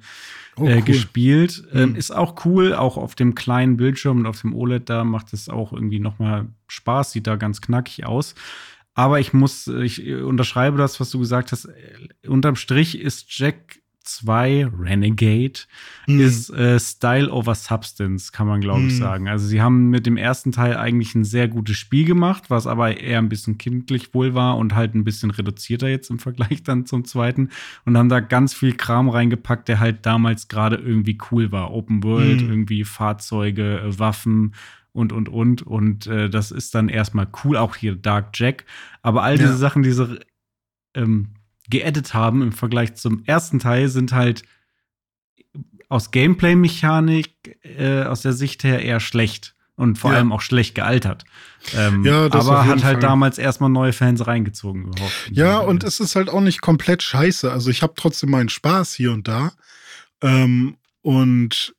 oh, 0.55 0.65
äh, 0.65 0.77
cool. 0.77 0.81
gespielt. 0.81 1.63
Ähm, 1.71 1.91
mhm. 1.91 1.95
Ist 1.95 2.09
auch 2.09 2.43
cool, 2.45 2.73
auch 2.73 2.97
auf 2.97 3.13
dem 3.13 3.35
kleinen 3.35 3.77
Bildschirm 3.77 4.19
und 4.19 4.25
auf 4.25 4.41
dem 4.41 4.55
OLED 4.55 4.89
da 4.89 5.03
macht 5.03 5.31
es 5.31 5.47
auch 5.47 5.71
irgendwie 5.71 5.99
noch 5.99 6.17
mal 6.17 6.47
Spaß, 6.67 7.11
sieht 7.11 7.27
da 7.27 7.35
ganz 7.35 7.61
knackig 7.61 8.07
aus. 8.07 8.33
Aber 8.95 9.19
ich 9.19 9.33
muss, 9.33 9.67
ich 9.67 10.03
unterschreibe 10.13 10.77
das, 10.77 10.99
was 10.99 11.11
du 11.11 11.19
gesagt 11.19 11.51
hast. 11.51 11.69
Unterm 12.25 12.55
Strich 12.55 12.99
ist 12.99 13.37
Jack 13.37 13.81
2 14.05 14.67
Renegade 14.79 15.61
mhm. 16.07 16.19
ist 16.19 16.49
äh, 16.51 16.79
Style 16.79 17.31
over 17.31 17.55
Substance, 17.55 18.31
kann 18.31 18.47
man 18.47 18.61
glaube 18.61 18.81
ich 18.81 18.93
mhm. 18.93 18.97
sagen. 18.97 19.27
Also 19.27 19.47
sie 19.47 19.61
haben 19.61 19.89
mit 19.89 20.05
dem 20.05 20.17
ersten 20.17 20.51
Teil 20.51 20.77
eigentlich 20.77 21.15
ein 21.15 21.23
sehr 21.23 21.47
gutes 21.47 21.77
Spiel 21.77 22.05
gemacht, 22.05 22.49
was 22.49 22.67
aber 22.67 22.97
eher 22.97 23.19
ein 23.19 23.29
bisschen 23.29 23.57
kindlich 23.57 24.13
wohl 24.13 24.33
war 24.33 24.57
und 24.57 24.75
halt 24.75 24.95
ein 24.95 25.03
bisschen 25.03 25.31
reduzierter 25.31 25.87
jetzt 25.87 26.09
im 26.09 26.19
Vergleich 26.25 26.63
dann 26.63 26.85
zum 26.85 27.05
zweiten 27.05 27.49
und 27.85 27.97
haben 27.97 28.09
da 28.09 28.19
ganz 28.19 28.53
viel 28.53 28.73
Kram 28.73 29.09
reingepackt, 29.09 29.67
der 29.67 29.79
halt 29.79 30.05
damals 30.05 30.47
gerade 30.47 30.77
irgendwie 30.77 31.17
cool 31.31 31.51
war. 31.51 31.71
Open 31.71 32.03
World, 32.03 32.41
mhm. 32.41 32.49
irgendwie 32.49 32.83
Fahrzeuge, 32.83 33.79
äh, 33.79 33.99
Waffen 33.99 34.53
und 34.93 35.11
und 35.11 35.27
und 35.27 35.61
und 35.61 36.07
äh, 36.07 36.29
das 36.29 36.51
ist 36.51 36.73
dann 36.73 36.87
erstmal 36.87 37.27
cool, 37.43 37.57
auch 37.57 37.75
hier 37.75 37.95
Dark 37.95 38.29
Jack. 38.33 38.65
Aber 39.01 39.23
all 39.23 39.37
diese 39.37 39.49
ja. 39.49 39.57
Sachen, 39.57 39.83
diese 39.83 40.21
ähm, 40.95 41.33
geedit 41.69 42.13
haben 42.13 42.41
im 42.41 42.51
Vergleich 42.51 42.95
zum 42.95 43.23
ersten 43.25 43.59
Teil, 43.59 43.89
sind 43.89 44.13
halt 44.13 44.43
aus 45.89 46.11
Gameplay-Mechanik 46.11 47.59
äh, 47.63 48.03
aus 48.03 48.21
der 48.21 48.33
Sicht 48.33 48.63
her 48.63 48.81
eher 48.81 48.99
schlecht 48.99 49.55
und 49.75 49.97
vor 49.97 50.11
ja. 50.11 50.17
allem 50.17 50.31
auch 50.31 50.41
schlecht 50.41 50.75
gealtert. 50.75 51.25
Ähm, 51.75 52.03
ja, 52.05 52.25
aber 52.25 52.65
hat 52.65 52.83
halt 52.83 52.95
Fall. 52.95 52.99
damals 52.99 53.37
erstmal 53.37 53.69
neue 53.69 53.93
Fans 53.93 54.25
reingezogen 54.25 54.85
überhaupt. 54.85 55.29
Ja, 55.31 55.59
und 55.59 55.83
es 55.83 55.99
ist 55.99 56.15
halt 56.15 56.29
auch 56.29 56.41
nicht 56.41 56.61
komplett 56.61 57.03
scheiße. 57.03 57.51
Also 57.51 57.69
ich 57.69 57.81
habe 57.81 57.93
trotzdem 57.95 58.31
meinen 58.31 58.49
Spaß 58.49 58.93
hier 58.93 59.11
und 59.11 59.27
da. 59.27 59.51
Ähm, 60.21 60.77
und 61.01 61.74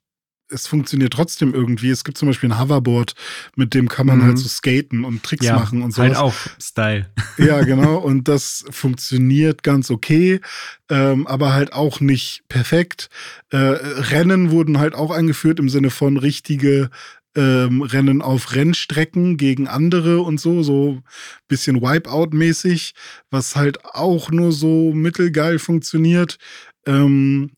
es 0.50 0.66
funktioniert 0.66 1.12
trotzdem 1.12 1.54
irgendwie. 1.54 1.90
Es 1.90 2.04
gibt 2.04 2.18
zum 2.18 2.28
Beispiel 2.28 2.50
ein 2.50 2.59
Hoverboard, 2.59 3.14
mit 3.56 3.74
dem 3.74 3.88
kann 3.88 4.06
man 4.06 4.16
halt 4.16 4.24
mhm. 4.24 4.28
halt 4.37 4.38
so 4.38 4.48
skaten 4.48 5.04
und 5.04 5.22
Tricks 5.22 5.46
ja, 5.46 5.56
machen 5.56 5.82
und 5.82 5.92
so. 5.94 6.02
Halt 6.02 6.16
auch 6.16 6.35
Style. 6.61 7.06
Ja, 7.38 7.62
genau. 7.62 7.98
Und 7.98 8.28
das 8.28 8.64
funktioniert 8.70 9.62
ganz 9.62 9.90
okay, 9.90 10.40
ähm, 10.88 11.26
aber 11.26 11.52
halt 11.52 11.72
auch 11.72 12.00
nicht 12.00 12.44
perfekt. 12.48 13.11
Äh, 13.50 13.56
Rennen 13.59 14.50
wurden 14.50 14.78
halt 14.78 14.94
auch 14.94 15.11
eingeführt 15.11 15.59
im 15.59 15.68
Sinne 15.68 15.90
von 15.90 16.16
richtige 16.16 16.90
ähm, 17.37 17.82
Rennen 17.82 18.22
auf 18.22 18.54
Rennstrecken 18.54 19.37
gegen 19.37 19.68
andere 19.68 20.20
und 20.20 20.40
so, 20.40 20.62
so 20.62 21.02
bisschen 21.48 21.82
Wipeout-mäßig, 21.82 22.94
was 23.30 23.54
halt 23.54 23.85
auch 23.85 24.30
nur 24.30 24.52
so 24.52 24.92
mittelgeil 24.92 25.59
funktioniert. 25.59 26.38
Ähm, 26.87 27.50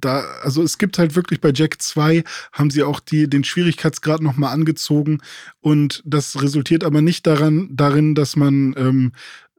da, 0.00 0.20
also 0.42 0.62
es 0.62 0.78
gibt 0.78 0.98
halt 0.98 1.14
wirklich 1.14 1.40
bei 1.40 1.52
Jack 1.54 1.80
2 1.80 2.24
haben 2.52 2.70
sie 2.70 2.82
auch 2.82 3.00
die, 3.00 3.28
den 3.28 3.44
Schwierigkeitsgrad 3.44 4.20
nochmal 4.22 4.52
angezogen 4.52 5.18
und 5.60 6.02
das 6.04 6.40
resultiert 6.40 6.84
aber 6.84 7.02
nicht 7.02 7.26
daran, 7.26 7.68
darin, 7.72 8.14
dass 8.14 8.36
man 8.36 8.74
ähm, 8.76 9.12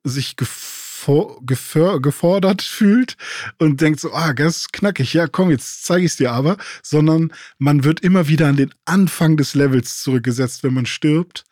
sich 0.03 0.35
gefor 0.35 1.39
gefordert 1.45 2.61
fühlt 2.63 3.17
und 3.59 3.81
denkt 3.81 3.99
so, 3.99 4.13
ah, 4.13 4.33
das 4.33 4.57
ist 4.57 4.73
knackig, 4.73 5.13
ja 5.13 5.27
komm, 5.27 5.49
jetzt 5.49 5.85
zeige 5.85 6.05
ich 6.05 6.11
es 6.11 6.17
dir 6.17 6.31
aber, 6.31 6.57
sondern 6.81 7.31
man 7.57 7.83
wird 7.83 8.01
immer 8.01 8.27
wieder 8.27 8.47
an 8.47 8.57
den 8.57 8.73
Anfang 8.85 9.37
des 9.37 9.55
Levels 9.55 10.01
zurückgesetzt, 10.01 10.63
wenn 10.63 10.73
man 10.73 10.85
stirbt. 10.85 11.45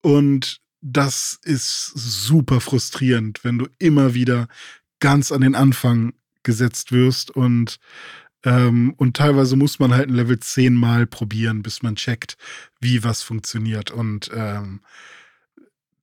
Und 0.00 0.60
das 0.80 1.40
ist 1.42 1.92
super 1.94 2.60
frustrierend, 2.60 3.42
wenn 3.42 3.58
du 3.58 3.66
immer 3.78 4.14
wieder 4.14 4.48
ganz 5.00 5.32
an 5.32 5.40
den 5.40 5.54
Anfang 5.54 6.12
gesetzt 6.48 6.92
wirst 6.92 7.30
und 7.30 7.78
ähm, 8.44 8.94
und 8.96 9.16
teilweise 9.16 9.56
muss 9.56 9.78
man 9.78 9.92
halt 9.92 10.08
ein 10.08 10.14
Level 10.14 10.38
10 10.38 10.74
mal 10.74 11.06
probieren, 11.06 11.62
bis 11.62 11.82
man 11.82 11.96
checkt, 11.96 12.36
wie 12.80 13.04
was 13.04 13.22
funktioniert. 13.22 13.90
Und 13.90 14.30
ähm, 14.32 14.80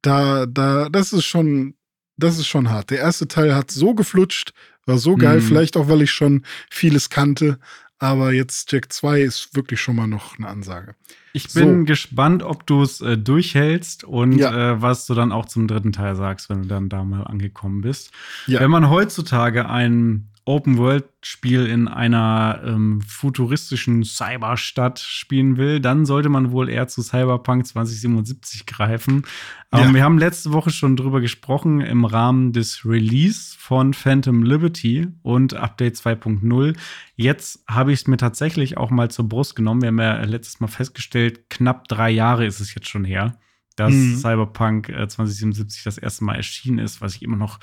da, 0.02 0.46
da, 0.46 0.90
das 0.90 1.14
ist 1.14 1.26
schon, 1.26 1.76
das 2.18 2.38
ist 2.38 2.48
schon 2.48 2.70
hart. 2.70 2.92
Der 2.92 3.00
erste 3.00 3.28
Teil 3.28 3.56
hat 3.56 3.72
so 3.72 3.96
geflutscht, 3.96 4.54
war 4.86 4.98
so 4.98 5.16
geil, 5.16 5.40
mhm. 5.40 5.44
vielleicht 5.44 5.78
auch, 5.78 5.88
weil 5.88 6.02
ich 6.02 6.12
schon 6.12 6.44
vieles 6.70 7.10
kannte. 7.10 7.58
Aber 7.98 8.34
jetzt 8.34 8.72
Jack 8.72 8.92
2 8.92 9.22
ist 9.22 9.56
wirklich 9.56 9.80
schon 9.80 9.96
mal 9.96 10.08
noch 10.08 10.38
eine 10.38 10.48
Ansage. 10.48 10.96
Ich 11.32 11.54
bin 11.54 11.80
so. 11.80 11.86
gespannt, 11.86 12.44
ob 12.44 12.68
du 12.68 12.82
es 12.82 13.00
äh, 13.00 13.18
durchhältst 13.18 14.04
und 14.04 14.38
ja. 14.38 14.74
äh, 14.74 14.82
was 14.82 15.06
du 15.06 15.14
dann 15.14 15.32
auch 15.32 15.46
zum 15.46 15.68
dritten 15.68 15.94
Teil 15.94 16.16
sagst, 16.16 16.50
wenn 16.50 16.64
du 16.64 16.68
dann 16.68 16.90
da 16.90 17.04
mal 17.04 17.24
angekommen 17.24 17.82
bist. 17.82 18.12
Ja. 18.48 18.60
Wenn 18.60 18.70
man 18.72 18.90
heutzutage 18.90 19.70
ein 19.70 20.30
Open-World-Spiel 20.46 21.66
in 21.66 21.88
einer 21.88 22.62
ähm, 22.64 23.02
futuristischen 23.02 24.04
Cyberstadt 24.04 25.00
spielen 25.00 25.58
will, 25.58 25.80
dann 25.80 26.06
sollte 26.06 26.30
man 26.30 26.52
wohl 26.52 26.70
eher 26.70 26.88
zu 26.88 27.02
Cyberpunk 27.02 27.66
2077 27.66 28.68
greifen. 28.68 29.24
Ähm, 29.72 29.80
ja. 29.80 29.94
Wir 29.94 30.04
haben 30.04 30.20
letzte 30.20 30.54
Woche 30.54 30.70
schon 30.70 30.96
drüber 30.96 31.20
gesprochen 31.20 31.82
im 31.82 32.06
Rahmen 32.06 32.54
des 32.54 32.86
Release 32.86 33.56
von 33.58 33.96
Phantom 33.96 34.44
Liberty 34.44 35.08
und 35.24 35.56
Update 35.56 35.96
2.0. 35.96 36.78
Jetzt 37.16 37.64
habe 37.68 37.92
ich 37.92 38.02
es 38.02 38.08
mir 38.08 38.18
tatsächlich 38.18 38.78
auch 38.78 38.92
mal 38.92 39.10
zur 39.10 39.28
Brust 39.28 39.56
genommen. 39.56 39.82
Wir 39.82 39.88
haben 39.88 40.00
ja 40.00 40.24
letztes 40.26 40.60
Mal 40.60 40.68
festgestellt, 40.68 41.50
knapp 41.50 41.88
drei 41.88 42.12
Jahre 42.12 42.46
ist 42.46 42.60
es 42.60 42.76
jetzt 42.76 42.88
schon 42.88 43.04
her, 43.04 43.40
dass 43.76 43.94
mhm. 43.94 44.18
Cyberpunk 44.18 44.90
äh, 44.90 45.08
2077 45.08 45.84
das 45.84 45.98
erste 45.98 46.24
Mal 46.24 46.36
erschienen 46.36 46.78
ist, 46.78 47.02
was 47.02 47.16
ich 47.16 47.24
immer 47.24 47.38
noch 47.38 47.60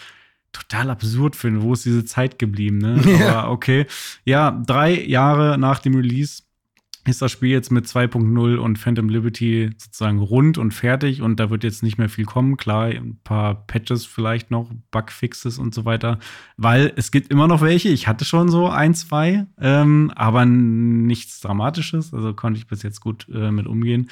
total 0.52 0.90
absurd 0.90 1.36
finde. 1.36 1.62
Wo 1.62 1.72
ist 1.72 1.84
diese 1.84 2.04
Zeit 2.04 2.38
geblieben? 2.38 2.78
Ne? 2.78 3.02
Ja. 3.18 3.40
Aber 3.40 3.50
okay. 3.50 3.86
Ja, 4.24 4.50
drei 4.66 5.04
Jahre 5.04 5.58
nach 5.58 5.78
dem 5.80 5.94
Release 5.94 6.42
ist 7.04 7.20
das 7.20 7.32
Spiel 7.32 7.50
jetzt 7.50 7.72
mit 7.72 7.86
2.0 7.86 8.56
und 8.56 8.78
Phantom 8.78 9.08
Liberty 9.08 9.70
sozusagen 9.76 10.20
rund 10.20 10.56
und 10.56 10.72
fertig 10.72 11.20
und 11.20 11.40
da 11.40 11.50
wird 11.50 11.64
jetzt 11.64 11.82
nicht 11.82 11.98
mehr 11.98 12.08
viel 12.08 12.24
kommen. 12.24 12.56
Klar, 12.56 12.86
ein 12.86 13.18
paar 13.24 13.66
Patches 13.66 14.06
vielleicht 14.06 14.52
noch, 14.52 14.70
Bugfixes 14.92 15.58
und 15.58 15.74
so 15.74 15.84
weiter, 15.84 16.20
weil 16.56 16.92
es 16.94 17.10
gibt 17.10 17.32
immer 17.32 17.48
noch 17.48 17.60
welche. 17.60 17.88
Ich 17.88 18.06
hatte 18.06 18.24
schon 18.24 18.50
so 18.50 18.68
ein, 18.68 18.94
zwei, 18.94 19.46
ähm, 19.60 20.12
aber 20.14 20.44
nichts 20.44 21.40
Dramatisches, 21.40 22.14
also 22.14 22.34
konnte 22.34 22.58
ich 22.58 22.68
bis 22.68 22.84
jetzt 22.84 23.00
gut 23.00 23.26
äh, 23.32 23.50
mit 23.50 23.66
umgehen. 23.66 24.08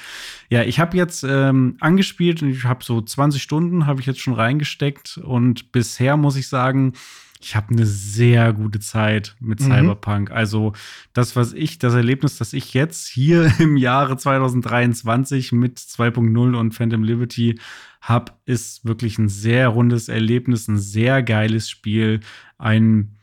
Ja, 0.49 0.63
ich 0.63 0.79
habe 0.79 0.97
jetzt 0.97 1.23
ähm, 1.23 1.77
angespielt 1.79 2.43
und 2.43 2.49
ich 2.49 2.65
habe 2.65 2.83
so 2.83 3.01
20 3.01 3.41
Stunden 3.41 3.85
habe 3.85 4.01
ich 4.01 4.05
jetzt 4.05 4.19
schon 4.19 4.33
reingesteckt 4.33 5.17
und 5.17 5.71
bisher 5.71 6.17
muss 6.17 6.35
ich 6.35 6.49
sagen, 6.49 6.93
ich 7.41 7.55
habe 7.55 7.69
eine 7.69 7.85
sehr 7.85 8.53
gute 8.53 8.79
Zeit 8.79 9.35
mit 9.39 9.59
mhm. 9.59 9.65
Cyberpunk. 9.65 10.31
Also 10.31 10.73
das, 11.13 11.35
was 11.35 11.53
ich, 11.53 11.79
das 11.79 11.93
Erlebnis, 11.93 12.37
das 12.37 12.53
ich 12.53 12.73
jetzt 12.73 13.07
hier 13.07 13.51
im 13.59 13.77
Jahre 13.77 14.17
2023 14.17 15.51
mit 15.51 15.79
2.0 15.79 16.55
und 16.55 16.73
Phantom 16.73 17.03
Liberty 17.03 17.59
habe, 18.01 18.33
ist 18.45 18.85
wirklich 18.85 19.17
ein 19.17 19.29
sehr 19.29 19.67
rundes 19.69 20.09
Erlebnis, 20.09 20.67
ein 20.67 20.79
sehr 20.79 21.23
geiles 21.23 21.69
Spiel, 21.69 22.21
ein 22.57 23.17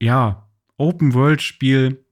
ja 0.00 0.48
Open-World-Spiel 0.76 2.04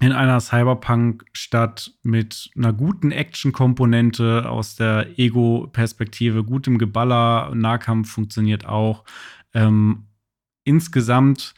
in 0.00 0.12
einer 0.12 0.40
Cyberpunk-Stadt 0.40 1.92
mit 2.02 2.50
einer 2.56 2.72
guten 2.72 3.12
Action-Komponente 3.12 4.48
aus 4.48 4.74
der 4.74 5.18
Ego-Perspektive, 5.18 6.44
gutem 6.44 6.78
Geballer, 6.78 7.54
Nahkampf 7.54 8.10
funktioniert 8.10 8.66
auch. 8.66 9.04
Ähm, 9.54 10.06
insgesamt, 10.64 11.54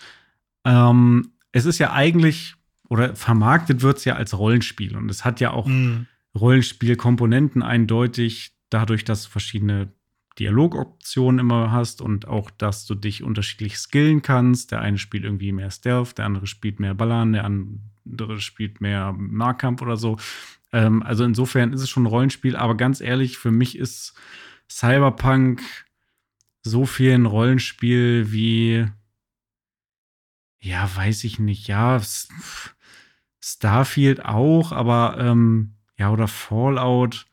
ähm, 0.65 1.33
es 1.53 1.67
ist 1.67 1.79
ja 1.79 1.93
eigentlich, 1.93 2.55
oder 2.89 3.15
vermarktet 3.15 3.83
wird 3.83 3.99
es 3.99 4.05
ja 4.05 4.15
als 4.17 4.37
Rollenspiel 4.37 4.97
und 4.97 5.11
es 5.11 5.25
hat 5.25 5.41
ja 5.41 5.51
auch 5.51 5.67
mhm. 5.67 6.07
Rollenspielkomponenten 6.35 7.63
eindeutig, 7.63 8.53
dadurch, 8.71 9.05
dass 9.05 9.25
du 9.25 9.31
verschiedene 9.31 9.93
Dialogoptionen 10.39 11.39
immer 11.39 11.71
hast 11.71 12.03
und 12.03 12.27
auch, 12.27 12.51
dass 12.51 12.87
du 12.87 12.95
dich 12.97 13.23
unterschiedlich 13.23 13.79
skillen 13.79 14.21
kannst. 14.23 14.73
Der 14.73 14.81
eine 14.81 14.99
spielt 14.99 15.25
irgendwie 15.25 15.53
mehr 15.53 15.71
Stealth, 15.71 16.19
der 16.19 16.27
andere 16.27 16.47
spielt 16.47 16.81
mehr 16.81 16.95
Ballern, 16.95 17.33
der 17.33 17.45
andere 17.45 18.41
spielt 18.41 18.81
mehr 18.81 19.15
Nahkampf 19.17 19.81
oder 19.81 19.97
so. 19.97 20.17
Ähm, 20.73 21.03
also 21.03 21.25
insofern 21.25 21.73
ist 21.73 21.83
es 21.83 21.89
schon 21.89 22.03
ein 22.03 22.09
Rollenspiel, 22.09 22.57
aber 22.57 22.77
ganz 22.77 23.01
ehrlich, 23.01 23.39
für 23.39 23.53
mich 23.53 23.79
ist 23.79 24.15
Cyberpunk 24.69 25.63
so 26.65 26.87
viel 26.87 27.13
ein 27.13 27.27
Rollenspiel 27.27 28.33
wie, 28.33 28.87
ja, 30.61 30.91
weiß 30.97 31.25
ich 31.25 31.39
nicht, 31.39 31.69
ja, 31.69 32.01
Starfield 33.41 34.25
auch, 34.25 34.73
aber 34.73 35.19
ähm, 35.19 35.75
ja, 35.99 36.11
oder 36.11 36.27
Fallout 36.27 37.27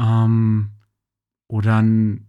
ähm, 0.00 0.70
oder 1.48 1.82
ein, 1.82 2.28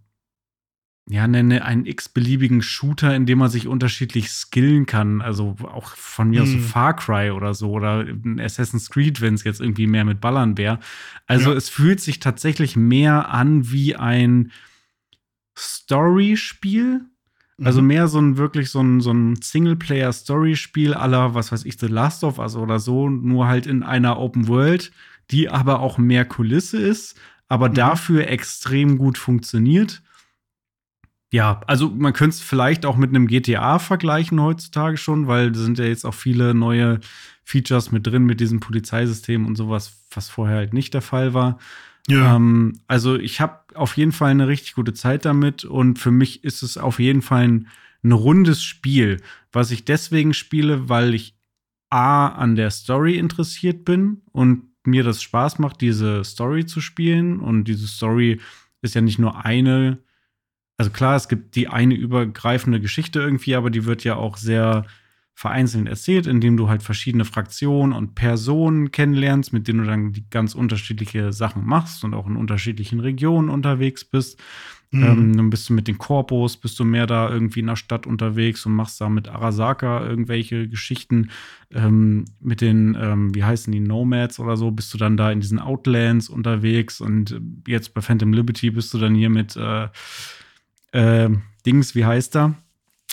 ja, 1.08 1.28
nenne 1.28 1.64
einen 1.64 1.86
x-beliebigen 1.86 2.60
Shooter, 2.60 3.14
in 3.14 3.26
dem 3.26 3.38
man 3.38 3.50
sich 3.50 3.68
unterschiedlich 3.68 4.30
skillen 4.30 4.86
kann. 4.86 5.22
Also 5.22 5.56
auch 5.62 5.94
von 5.94 6.30
mir 6.30 6.42
hm. 6.42 6.48
aus 6.48 6.54
ein 6.54 6.60
Far 6.60 6.96
Cry 6.96 7.30
oder 7.30 7.54
so 7.54 7.70
oder 7.70 8.00
ein 8.00 8.40
Assassin's 8.40 8.90
Creed, 8.90 9.20
wenn 9.20 9.34
es 9.34 9.44
jetzt 9.44 9.60
irgendwie 9.60 9.86
mehr 9.86 10.04
mit 10.04 10.20
Ballern 10.20 10.58
wäre. 10.58 10.80
Also 11.26 11.52
ja. 11.52 11.56
es 11.56 11.68
fühlt 11.68 12.00
sich 12.00 12.18
tatsächlich 12.18 12.74
mehr 12.74 13.28
an 13.28 13.70
wie 13.70 13.94
ein 13.94 14.50
Story-Spiel, 15.56 17.02
Also 17.62 17.82
mhm. 17.82 17.88
mehr 17.88 18.08
so 18.08 18.18
ein 18.18 18.36
wirklich 18.38 18.70
so 18.70 18.80
ein, 18.80 19.00
so 19.00 19.12
ein 19.12 19.36
Singleplayer-Story-Spiel 19.36 20.94
aller, 20.94 21.34
was 21.34 21.52
weiß 21.52 21.64
ich, 21.64 21.78
The 21.78 21.88
Last 21.88 22.24
of 22.24 22.38
Us 22.38 22.56
oder 22.56 22.78
so, 22.78 23.08
nur 23.10 23.46
halt 23.48 23.66
in 23.66 23.82
einer 23.82 24.18
Open 24.18 24.48
World, 24.48 24.92
die 25.30 25.48
aber 25.48 25.80
auch 25.80 25.98
mehr 25.98 26.24
Kulisse 26.24 26.78
ist, 26.78 27.18
aber 27.48 27.68
mhm. 27.68 27.74
dafür 27.74 28.28
extrem 28.28 28.96
gut 28.96 29.18
funktioniert. 29.18 30.02
Ja, 31.32 31.60
also 31.66 31.90
man 31.90 32.12
könnte 32.12 32.34
es 32.34 32.40
vielleicht 32.40 32.84
auch 32.84 32.96
mit 32.96 33.10
einem 33.10 33.28
GTA 33.28 33.78
vergleichen 33.78 34.40
heutzutage 34.40 34.96
schon, 34.96 35.28
weil 35.28 35.52
da 35.52 35.60
sind 35.60 35.78
ja 35.78 35.84
jetzt 35.84 36.04
auch 36.04 36.14
viele 36.14 36.54
neue 36.54 36.98
Features 37.44 37.92
mit 37.92 38.06
drin, 38.06 38.24
mit 38.24 38.40
diesem 38.40 38.58
Polizeisystem 38.58 39.46
und 39.46 39.54
sowas, 39.54 40.02
was 40.10 40.28
vorher 40.28 40.56
halt 40.56 40.74
nicht 40.74 40.92
der 40.94 41.02
Fall 41.02 41.34
war. 41.34 41.58
Ja. 42.08 42.36
Ähm, 42.36 42.80
also 42.86 43.16
ich 43.16 43.40
habe 43.40 43.60
auf 43.74 43.96
jeden 43.96 44.12
Fall 44.12 44.30
eine 44.30 44.48
richtig 44.48 44.74
gute 44.74 44.94
Zeit 44.94 45.24
damit 45.24 45.64
und 45.64 45.98
für 45.98 46.10
mich 46.10 46.44
ist 46.44 46.62
es 46.62 46.78
auf 46.78 46.98
jeden 46.98 47.22
Fall 47.22 47.44
ein, 47.44 47.68
ein 48.02 48.12
rundes 48.12 48.62
Spiel, 48.62 49.20
was 49.52 49.70
ich 49.70 49.84
deswegen 49.84 50.34
spiele, 50.34 50.88
weil 50.88 51.14
ich 51.14 51.34
A 51.90 52.28
an 52.28 52.56
der 52.56 52.70
Story 52.70 53.16
interessiert 53.16 53.84
bin 53.84 54.22
und 54.32 54.64
mir 54.84 55.04
das 55.04 55.22
Spaß 55.22 55.58
macht, 55.58 55.80
diese 55.80 56.24
Story 56.24 56.64
zu 56.64 56.80
spielen. 56.80 57.40
Und 57.40 57.64
diese 57.64 57.86
Story 57.86 58.40
ist 58.80 58.94
ja 58.94 59.00
nicht 59.00 59.18
nur 59.18 59.44
eine 59.44 59.98
also 60.80 60.90
klar, 60.92 61.14
es 61.14 61.28
gibt 61.28 61.56
die 61.56 61.68
eine 61.68 61.92
übergreifende 61.92 62.80
Geschichte 62.80 63.20
irgendwie, 63.20 63.54
aber 63.54 63.68
die 63.68 63.84
wird 63.84 64.02
ja 64.02 64.16
auch 64.16 64.38
sehr 64.38 64.86
vereinzelt 65.40 65.88
erzählt, 65.88 66.26
indem 66.26 66.58
du 66.58 66.68
halt 66.68 66.82
verschiedene 66.82 67.24
Fraktionen 67.24 67.94
und 67.94 68.14
Personen 68.14 68.90
kennenlernst, 68.90 69.54
mit 69.54 69.66
denen 69.66 69.78
du 69.78 69.86
dann 69.86 70.12
die 70.12 70.28
ganz 70.28 70.54
unterschiedliche 70.54 71.32
Sachen 71.32 71.64
machst 71.64 72.04
und 72.04 72.12
auch 72.12 72.26
in 72.26 72.36
unterschiedlichen 72.36 73.00
Regionen 73.00 73.48
unterwegs 73.48 74.04
bist. 74.04 74.38
Mhm. 74.90 75.02
Ähm, 75.02 75.36
dann 75.38 75.48
bist 75.48 75.66
du 75.70 75.72
mit 75.72 75.88
den 75.88 75.96
Korpus, 75.96 76.58
bist 76.58 76.78
du 76.78 76.84
mehr 76.84 77.06
da 77.06 77.30
irgendwie 77.30 77.60
in 77.60 77.68
der 77.68 77.76
Stadt 77.76 78.06
unterwegs 78.06 78.66
und 78.66 78.74
machst 78.74 79.00
da 79.00 79.08
mit 79.08 79.28
Arasaka 79.28 80.06
irgendwelche 80.06 80.68
Geschichten. 80.68 81.30
Ähm, 81.70 82.26
mit 82.40 82.60
den, 82.60 82.94
ähm, 83.00 83.34
wie 83.34 83.42
heißen 83.42 83.72
die, 83.72 83.80
Nomads 83.80 84.40
oder 84.40 84.58
so, 84.58 84.70
bist 84.70 84.92
du 84.92 84.98
dann 84.98 85.16
da 85.16 85.32
in 85.32 85.40
diesen 85.40 85.58
Outlands 85.58 86.28
unterwegs 86.28 87.00
und 87.00 87.40
jetzt 87.66 87.94
bei 87.94 88.02
Phantom 88.02 88.34
Liberty 88.34 88.72
bist 88.72 88.92
du 88.92 88.98
dann 88.98 89.14
hier 89.14 89.30
mit 89.30 89.56
äh, 89.56 89.88
äh, 90.92 91.30
Dings, 91.64 91.94
wie 91.94 92.04
heißt 92.04 92.36
er? 92.36 92.56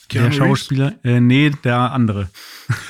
Keanu 0.07 0.29
der 0.29 0.35
Schauspieler? 0.35 0.93
Äh, 1.03 1.19
nee, 1.19 1.51
der 1.63 1.91
andere. 1.91 2.29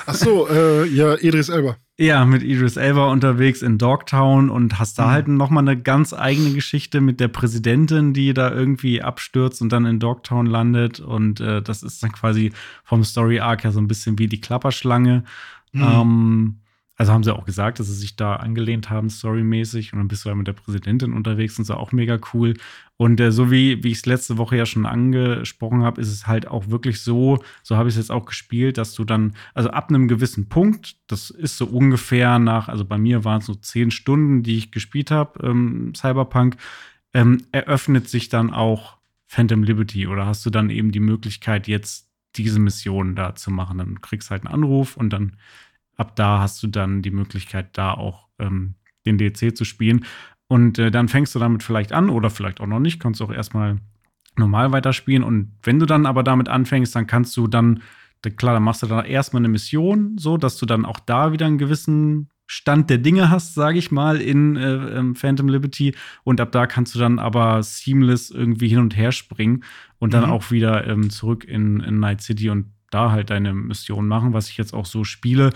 Ach 0.06 0.14
so, 0.14 0.48
äh, 0.48 0.86
ja, 0.88 1.16
Idris 1.16 1.50
Elba. 1.50 1.78
Ja, 2.00 2.26
mit 2.26 2.44
Idris 2.44 2.78
Elba 2.78 3.12
unterwegs 3.12 3.64
in 3.64 3.80
Dogtown 3.80 4.52
und 4.52 4.78
hast 4.78 5.00
da 5.00 5.08
mhm. 5.08 5.12
halt 5.12 5.28
noch 5.28 5.50
mal 5.50 5.62
eine 5.62 5.82
ganz 5.82 6.14
eigene 6.14 6.54
Geschichte 6.54 7.02
mit 7.02 7.20
der 7.20 7.28
Präsidentin, 7.28 8.14
die 8.14 8.34
da 8.36 8.52
irgendwie 8.52 9.02
abstürzt 9.02 9.64
und 9.64 9.72
dann 9.72 9.86
in 9.86 10.00
Dogtown 10.00 10.46
landet. 10.46 11.00
Und 11.00 11.40
äh, 11.40 11.62
das 11.64 11.82
ist 11.82 12.04
dann 12.04 12.12
quasi 12.12 12.54
vom 12.84 13.04
Story 13.04 13.40
Arc 13.40 13.64
ja 13.64 13.72
so 13.72 13.80
ein 13.80 13.88
bisschen 13.88 14.20
wie 14.20 14.28
die 14.28 14.42
Klapperschlange. 14.42 15.24
Mhm. 15.72 15.84
Ähm, 15.84 16.56
also 16.98 17.14
haben 17.14 17.24
sie 17.24 17.34
auch 17.34 17.46
gesagt, 17.46 17.80
dass 17.80 17.88
sie 17.88 17.94
sich 17.94 18.16
da 18.16 18.38
angelehnt 18.38 18.90
haben, 18.90 19.12
storymäßig. 19.12 19.94
Und 19.94 20.00
dann 20.00 20.08
bist 20.08 20.26
du 20.26 20.30
ja 20.30 20.36
mit 20.36 20.48
der 20.48 20.54
Präsidentin 20.54 21.14
unterwegs 21.14 21.60
und 21.60 21.66
so 21.66 21.76
auch 21.76 21.92
mega 21.92 22.18
cool. 22.34 22.56
Und 22.98 23.20
äh, 23.20 23.32
so 23.32 23.52
wie, 23.52 23.84
wie 23.84 23.92
ich 23.92 24.00
es 24.00 24.06
letzte 24.08 24.40
Woche 24.40 24.58
ja 24.58 24.66
schon 24.66 24.88
angesprochen 24.88 25.84
habe, 25.84 26.02
ist 26.02 26.12
es 26.12 26.26
halt 26.26 26.48
auch 26.48 26.70
wirklich 26.70 27.02
so, 27.02 27.38
so 27.62 27.78
habe 27.78 27.88
ich 27.88 27.94
es 27.94 28.00
jetzt 28.00 28.12
auch 28.12 28.26
gespielt, 28.26 28.80
dass 28.80 28.96
du 28.96 29.04
dann, 29.04 29.36
also 29.54 29.70
ab 29.70 29.90
einem 29.90 30.08
gewissen 30.08 30.50
Punkt, 30.50 30.98
das 31.06 31.30
ist 31.30 31.58
so 31.58 31.68
ungefähr 31.68 32.40
nach, 32.40 32.68
also 32.68 32.84
bei 32.84 32.98
mir 32.98 33.24
waren 33.24 33.42
es 33.42 33.46
so 33.46 33.54
zehn 33.54 33.92
Stunden, 33.92 34.42
die 34.42 34.58
ich 34.58 34.72
gespielt 34.72 35.12
habe, 35.12 35.48
ähm, 35.48 35.94
Cyberpunk, 35.96 36.58
ähm, 37.14 37.44
eröffnet 37.52 38.10
sich 38.10 38.30
dann 38.30 38.52
auch 38.52 38.98
Phantom 39.28 39.62
Liberty 39.62 40.08
oder 40.08 40.26
hast 40.26 40.44
du 40.48 40.50
dann 40.50 40.72
eben 40.72 40.92
die 40.92 41.00
Möglichkeit, 41.00 41.68
jetzt 41.68 42.08
diese 42.36 42.60
Mission 42.60 43.16
da 43.16 43.36
zu 43.36 43.52
machen. 43.52 43.78
Dann 43.78 44.02
kriegst 44.02 44.30
du 44.30 44.32
halt 44.32 44.46
einen 44.46 44.54
Anruf 44.54 44.98
und 44.98 45.12
dann 45.12 45.38
ab 45.98 46.16
da 46.16 46.40
hast 46.40 46.62
du 46.64 46.68
dann 46.68 47.02
die 47.02 47.12
Möglichkeit, 47.12 47.78
da 47.78 47.94
auch 47.94 48.28
ähm, 48.40 48.76
den 49.06 49.18
DLC 49.18 49.56
zu 49.56 49.66
spielen. 49.66 50.06
Und 50.48 50.80
äh, 50.80 50.92
dann 50.92 51.10
fängst 51.10 51.36
du 51.36 51.40
damit 51.40 51.64
vielleicht 51.64 51.92
an 51.92 52.10
oder 52.10 52.30
vielleicht 52.30 52.62
auch 52.62 52.68
noch 52.68 52.80
nicht, 52.80 53.00
kannst 53.00 53.20
du 53.20 53.26
auch 53.26 53.34
erstmal 53.34 53.78
normal 54.38 54.72
weiterspielen. 54.72 55.24
Und 55.24 55.52
wenn 55.64 55.80
du 55.80 55.86
dann 55.86 56.06
aber 56.06 56.24
damit 56.24 56.48
anfängst, 56.48 56.96
dann 56.96 57.08
kannst 57.08 57.36
du 57.36 57.48
dann, 57.48 57.82
klar, 58.38 58.54
dann 58.54 58.64
machst 58.64 58.84
du 58.84 58.88
dann 58.88 59.06
erstmal 59.06 59.42
eine 59.42 59.50
Mission, 59.50 60.18
so 60.18 60.38
dass 60.38 60.58
du 60.58 60.66
dann 60.66 60.86
auch 60.86 61.00
da 61.00 61.34
wieder 61.34 61.48
einen 61.48 61.58
gewissen 61.58 62.30
Stand 62.50 62.90
der 62.90 63.00
Dinge 63.00 63.30
hast, 63.30 63.56
sage 63.56 63.78
ich 63.78 63.92
mal, 63.92 64.22
in 64.22 64.56
äh, 64.56 65.16
Phantom 65.16 65.50
Liberty. 65.50 65.96
Und 66.24 66.40
ab 66.40 66.54
da 66.54 66.66
kannst 66.66 66.96
du 66.96 67.00
dann 67.00 67.20
aber 67.20 67.62
seamless 67.62 68.30
irgendwie 68.30 68.70
hin 68.70 68.80
und 68.80 68.96
her 68.96 69.12
springen 69.12 69.66
und 70.00 70.14
dann 70.14 70.26
mhm. 70.26 70.32
auch 70.32 70.50
wieder 70.50 70.88
ähm, 70.88 71.10
zurück 71.10 71.44
in, 71.44 71.82
in 71.82 72.00
Night 72.00 72.22
City 72.22 72.50
und 72.50 72.68
da 72.92 73.12
halt 73.12 73.30
deine 73.30 73.54
Mission 73.54 74.08
machen, 74.08 74.34
was 74.34 74.50
ich 74.50 74.58
jetzt 74.58 74.74
auch 74.74 74.86
so 74.86 75.04
spiele. 75.04 75.52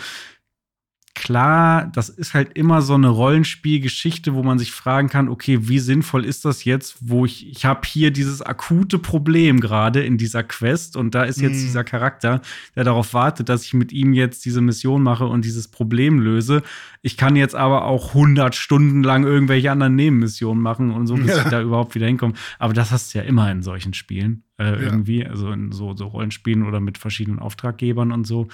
Klar, 1.13 1.87
das 1.93 2.07
ist 2.07 2.33
halt 2.33 2.57
immer 2.57 2.81
so 2.81 2.93
eine 2.93 3.09
Rollenspielgeschichte, 3.09 4.33
wo 4.33 4.43
man 4.43 4.57
sich 4.57 4.71
fragen 4.71 5.09
kann, 5.09 5.27
okay, 5.27 5.67
wie 5.67 5.79
sinnvoll 5.79 6.23
ist 6.23 6.45
das 6.45 6.63
jetzt, 6.63 6.97
wo 7.01 7.25
ich, 7.25 7.49
ich 7.49 7.65
habe 7.65 7.81
hier 7.85 8.11
dieses 8.11 8.41
akute 8.41 8.97
Problem 8.97 9.59
gerade 9.59 10.03
in 10.03 10.17
dieser 10.17 10.43
Quest 10.43 10.95
und 10.95 11.13
da 11.13 11.23
ist 11.23 11.41
jetzt 11.41 11.57
mhm. 11.57 11.65
dieser 11.65 11.83
Charakter, 11.83 12.41
der 12.75 12.85
darauf 12.85 13.13
wartet, 13.13 13.49
dass 13.49 13.65
ich 13.65 13.73
mit 13.73 13.91
ihm 13.91 14.13
jetzt 14.13 14.45
diese 14.45 14.61
Mission 14.61 15.03
mache 15.03 15.25
und 15.25 15.43
dieses 15.43 15.67
Problem 15.67 16.19
löse. 16.19 16.63
Ich 17.01 17.17
kann 17.17 17.35
jetzt 17.35 17.55
aber 17.55 17.85
auch 17.85 18.09
100 18.09 18.55
Stunden 18.55 19.03
lang 19.03 19.25
irgendwelche 19.25 19.69
anderen 19.69 19.95
Nebenmissionen 19.95 20.63
machen 20.63 20.91
und 20.91 21.07
so, 21.07 21.15
bis 21.15 21.27
ja. 21.27 21.43
ich 21.43 21.49
da 21.49 21.61
überhaupt 21.61 21.93
wieder 21.93 22.07
hinkomme. 22.07 22.33
Aber 22.57 22.73
das 22.73 22.91
hast 22.91 23.13
du 23.13 23.17
ja 23.17 23.25
immer 23.25 23.51
in 23.51 23.63
solchen 23.63 23.93
Spielen 23.93 24.43
äh, 24.57 24.63
ja. 24.63 24.79
irgendwie, 24.79 25.25
also 25.25 25.51
in 25.51 25.73
so, 25.73 25.93
so 25.93 26.07
Rollenspielen 26.07 26.65
oder 26.65 26.79
mit 26.79 26.97
verschiedenen 26.97 27.39
Auftraggebern 27.39 28.13
und 28.13 28.25
so. 28.25 28.47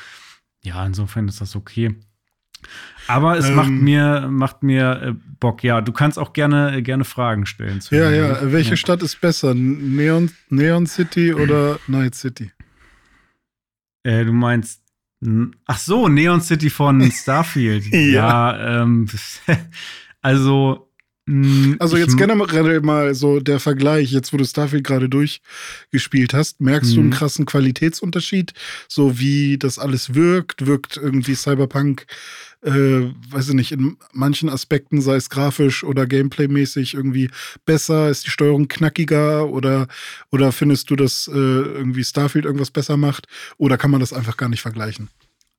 Ja, 0.63 0.85
insofern 0.85 1.27
ist 1.27 1.39
das 1.39 1.55
okay. 1.55 1.95
Aber 3.07 3.37
es 3.37 3.47
ähm, 3.47 3.55
macht 3.55 3.69
mir, 3.69 4.27
macht 4.29 4.63
mir 4.63 5.01
äh, 5.01 5.13
Bock. 5.39 5.63
Ja, 5.63 5.81
du 5.81 5.91
kannst 5.91 6.19
auch 6.19 6.33
gerne, 6.33 6.81
gerne 6.83 7.05
Fragen 7.05 7.45
stellen. 7.45 7.79
ja, 7.89 8.11
ja. 8.11 8.51
Welche 8.51 8.71
ja. 8.71 8.75
Stadt 8.75 9.01
ist 9.01 9.19
besser? 9.21 9.53
Neon, 9.53 10.31
Neon 10.49 10.85
City 10.85 11.33
oder 11.33 11.79
Night 11.87 12.15
City? 12.15 12.51
Äh, 14.03 14.25
du 14.25 14.33
meinst, 14.33 14.81
ach 15.65 15.77
so, 15.77 16.07
Neon 16.07 16.41
City 16.41 16.69
von 16.69 17.11
Starfield. 17.11 17.85
ja. 17.91 18.55
ja 18.57 18.81
ähm, 18.83 19.07
also 20.21 20.86
also 21.79 21.97
jetzt 21.97 22.17
generell 22.17 22.79
mal 22.81 23.13
so 23.13 23.41
der 23.41 23.59
Vergleich, 23.59 24.11
jetzt 24.11 24.31
wo 24.31 24.37
du 24.37 24.45
Starfield 24.45 24.85
gerade 24.85 25.09
durchgespielt 25.09 26.33
hast, 26.33 26.61
merkst 26.61 26.95
du 26.95 27.01
einen 27.01 27.09
mhm. 27.09 27.13
krassen 27.13 27.45
Qualitätsunterschied, 27.45 28.53
so 28.87 29.19
wie 29.19 29.57
das 29.57 29.77
alles 29.77 30.13
wirkt, 30.13 30.65
wirkt 30.65 30.95
irgendwie 30.95 31.35
Cyberpunk, 31.35 32.05
äh, 32.63 33.11
weiß 33.29 33.49
ich 33.49 33.55
nicht, 33.55 33.71
in 33.73 33.97
manchen 34.13 34.49
Aspekten, 34.49 35.01
sei 35.01 35.15
es 35.15 35.29
grafisch 35.29 35.83
oder 35.83 36.05
Gameplay-mäßig 36.07 36.93
irgendwie 36.93 37.29
besser, 37.65 38.09
ist 38.09 38.25
die 38.25 38.31
Steuerung 38.31 38.67
knackiger? 38.67 39.49
Oder, 39.49 39.87
oder 40.31 40.51
findest 40.51 40.89
du, 40.89 40.95
dass 40.95 41.27
äh, 41.27 41.31
irgendwie 41.31 42.03
Starfield 42.03 42.45
irgendwas 42.45 42.71
besser 42.71 42.97
macht? 42.97 43.27
Oder 43.57 43.77
kann 43.77 43.91
man 43.91 43.99
das 43.99 44.13
einfach 44.13 44.37
gar 44.37 44.49
nicht 44.49 44.61
vergleichen? 44.61 45.09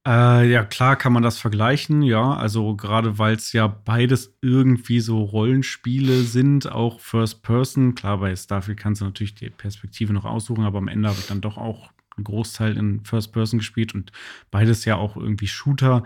Äh, 0.08 0.50
ja, 0.50 0.64
klar 0.64 0.96
kann 0.96 1.12
man 1.12 1.22
das 1.22 1.38
vergleichen, 1.38 2.00
ja. 2.00 2.32
Also 2.32 2.74
gerade 2.74 3.18
weil 3.18 3.34
es 3.34 3.52
ja 3.52 3.66
beides 3.66 4.38
irgendwie 4.40 5.00
so 5.00 5.22
Rollenspiele 5.22 6.22
sind, 6.22 6.72
auch 6.72 6.98
First 6.98 7.42
Person. 7.42 7.94
Klar, 7.94 8.16
bei 8.16 8.34
Starfield 8.34 8.78
kannst 8.78 9.02
du 9.02 9.04
natürlich 9.04 9.34
die 9.34 9.50
Perspektive 9.50 10.14
noch 10.14 10.24
aussuchen, 10.24 10.64
aber 10.64 10.78
am 10.78 10.88
Ende 10.88 11.10
habe 11.10 11.18
ich 11.18 11.26
dann 11.26 11.42
doch 11.42 11.58
auch 11.58 11.90
einen 12.16 12.24
Großteil 12.24 12.78
in 12.78 13.04
First 13.04 13.34
Person 13.34 13.58
gespielt 13.58 13.94
und 13.94 14.10
beides 14.50 14.86
ja 14.86 14.96
auch 14.96 15.14
irgendwie 15.14 15.46
Shooter. 15.46 16.04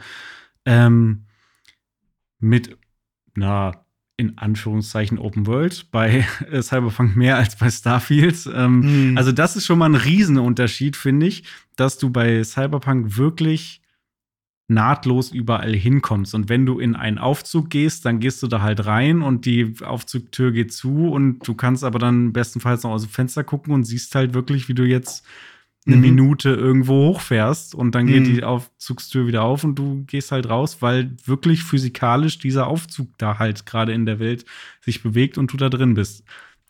Ähm, 0.64 1.26
mit 2.40 2.76
einer 3.36 3.84
in 4.16 4.36
Anführungszeichen 4.36 5.18
Open 5.18 5.46
World 5.46 5.92
bei 5.92 6.26
Cyberpunk 6.60 7.14
mehr 7.14 7.36
als 7.36 7.54
bei 7.54 7.70
Starfield. 7.70 8.50
Ähm, 8.52 9.10
mhm. 9.10 9.16
Also 9.16 9.30
das 9.30 9.54
ist 9.54 9.64
schon 9.64 9.78
mal 9.78 9.88
ein 9.88 9.94
Riesenunterschied, 9.94 10.96
finde 10.96 11.26
ich, 11.26 11.44
dass 11.76 11.98
du 11.98 12.10
bei 12.10 12.42
Cyberpunk 12.42 13.16
wirklich 13.16 13.81
nahtlos 14.68 15.30
überall 15.30 15.74
hinkommst. 15.74 16.34
Und 16.34 16.48
wenn 16.48 16.66
du 16.66 16.78
in 16.78 16.94
einen 16.96 17.18
Aufzug 17.18 17.70
gehst, 17.70 18.04
dann 18.04 18.20
gehst 18.20 18.42
du 18.42 18.46
da 18.46 18.62
halt 18.62 18.86
rein 18.86 19.22
und 19.22 19.44
die 19.44 19.74
Aufzugtür 19.82 20.52
geht 20.52 20.72
zu 20.72 21.08
und 21.08 21.46
du 21.46 21.54
kannst 21.54 21.84
aber 21.84 21.98
dann 21.98 22.32
bestenfalls 22.32 22.82
noch 22.82 22.92
aus 22.92 23.02
dem 23.02 23.10
Fenster 23.10 23.44
gucken 23.44 23.74
und 23.74 23.84
siehst 23.84 24.14
halt 24.14 24.34
wirklich, 24.34 24.68
wie 24.68 24.74
du 24.74 24.84
jetzt 24.84 25.26
eine 25.84 25.96
mhm. 25.96 26.02
Minute 26.02 26.50
irgendwo 26.50 27.08
hochfährst 27.08 27.74
und 27.74 27.94
dann 27.94 28.06
geht 28.06 28.22
mhm. 28.22 28.34
die 28.34 28.44
Aufzugstür 28.44 29.26
wieder 29.26 29.42
auf 29.42 29.64
und 29.64 29.74
du 29.74 30.04
gehst 30.06 30.30
halt 30.30 30.48
raus, 30.48 30.78
weil 30.80 31.16
wirklich 31.24 31.64
physikalisch 31.64 32.38
dieser 32.38 32.68
Aufzug 32.68 33.08
da 33.18 33.38
halt 33.38 33.66
gerade 33.66 33.92
in 33.92 34.06
der 34.06 34.20
Welt 34.20 34.44
sich 34.80 35.02
bewegt 35.02 35.38
und 35.38 35.52
du 35.52 35.56
da 35.56 35.68
drin 35.68 35.94
bist. 35.94 36.24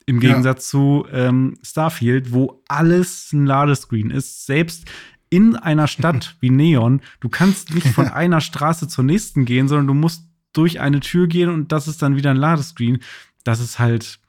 Im 0.07 0.18
Gegensatz 0.18 0.66
ja. 0.66 0.70
zu 0.70 1.07
ähm, 1.12 1.59
Starfield, 1.62 2.32
wo 2.32 2.62
alles 2.66 3.32
ein 3.32 3.47
Ladescreen 3.47 4.11
ist. 4.11 4.47
Selbst 4.47 4.90
in 5.33 5.57
einer 5.57 5.89
Stadt 5.89 6.37
wie 6.41 6.51
Neon, 6.51 7.01
du 7.20 7.30
kannst 7.30 7.74
nicht 7.74 7.89
von 7.89 8.09
einer 8.09 8.43
Straße 8.43 8.87
zur 8.87 9.03
nächsten 9.03 9.47
gehen, 9.47 9.66
sondern 9.66 9.87
du 9.87 9.95
musst 9.95 10.28
durch 10.53 10.80
eine 10.80 11.01
Tür 11.01 11.26
gehen 11.26 11.49
und 11.49 11.72
das 11.72 11.89
ist 11.89 12.03
dann 12.03 12.16
wieder 12.16 12.30
ein 12.30 12.37
Ladescreen. 12.37 12.99
Das 13.43 13.59
ist 13.59 13.78
halt, 13.78 14.20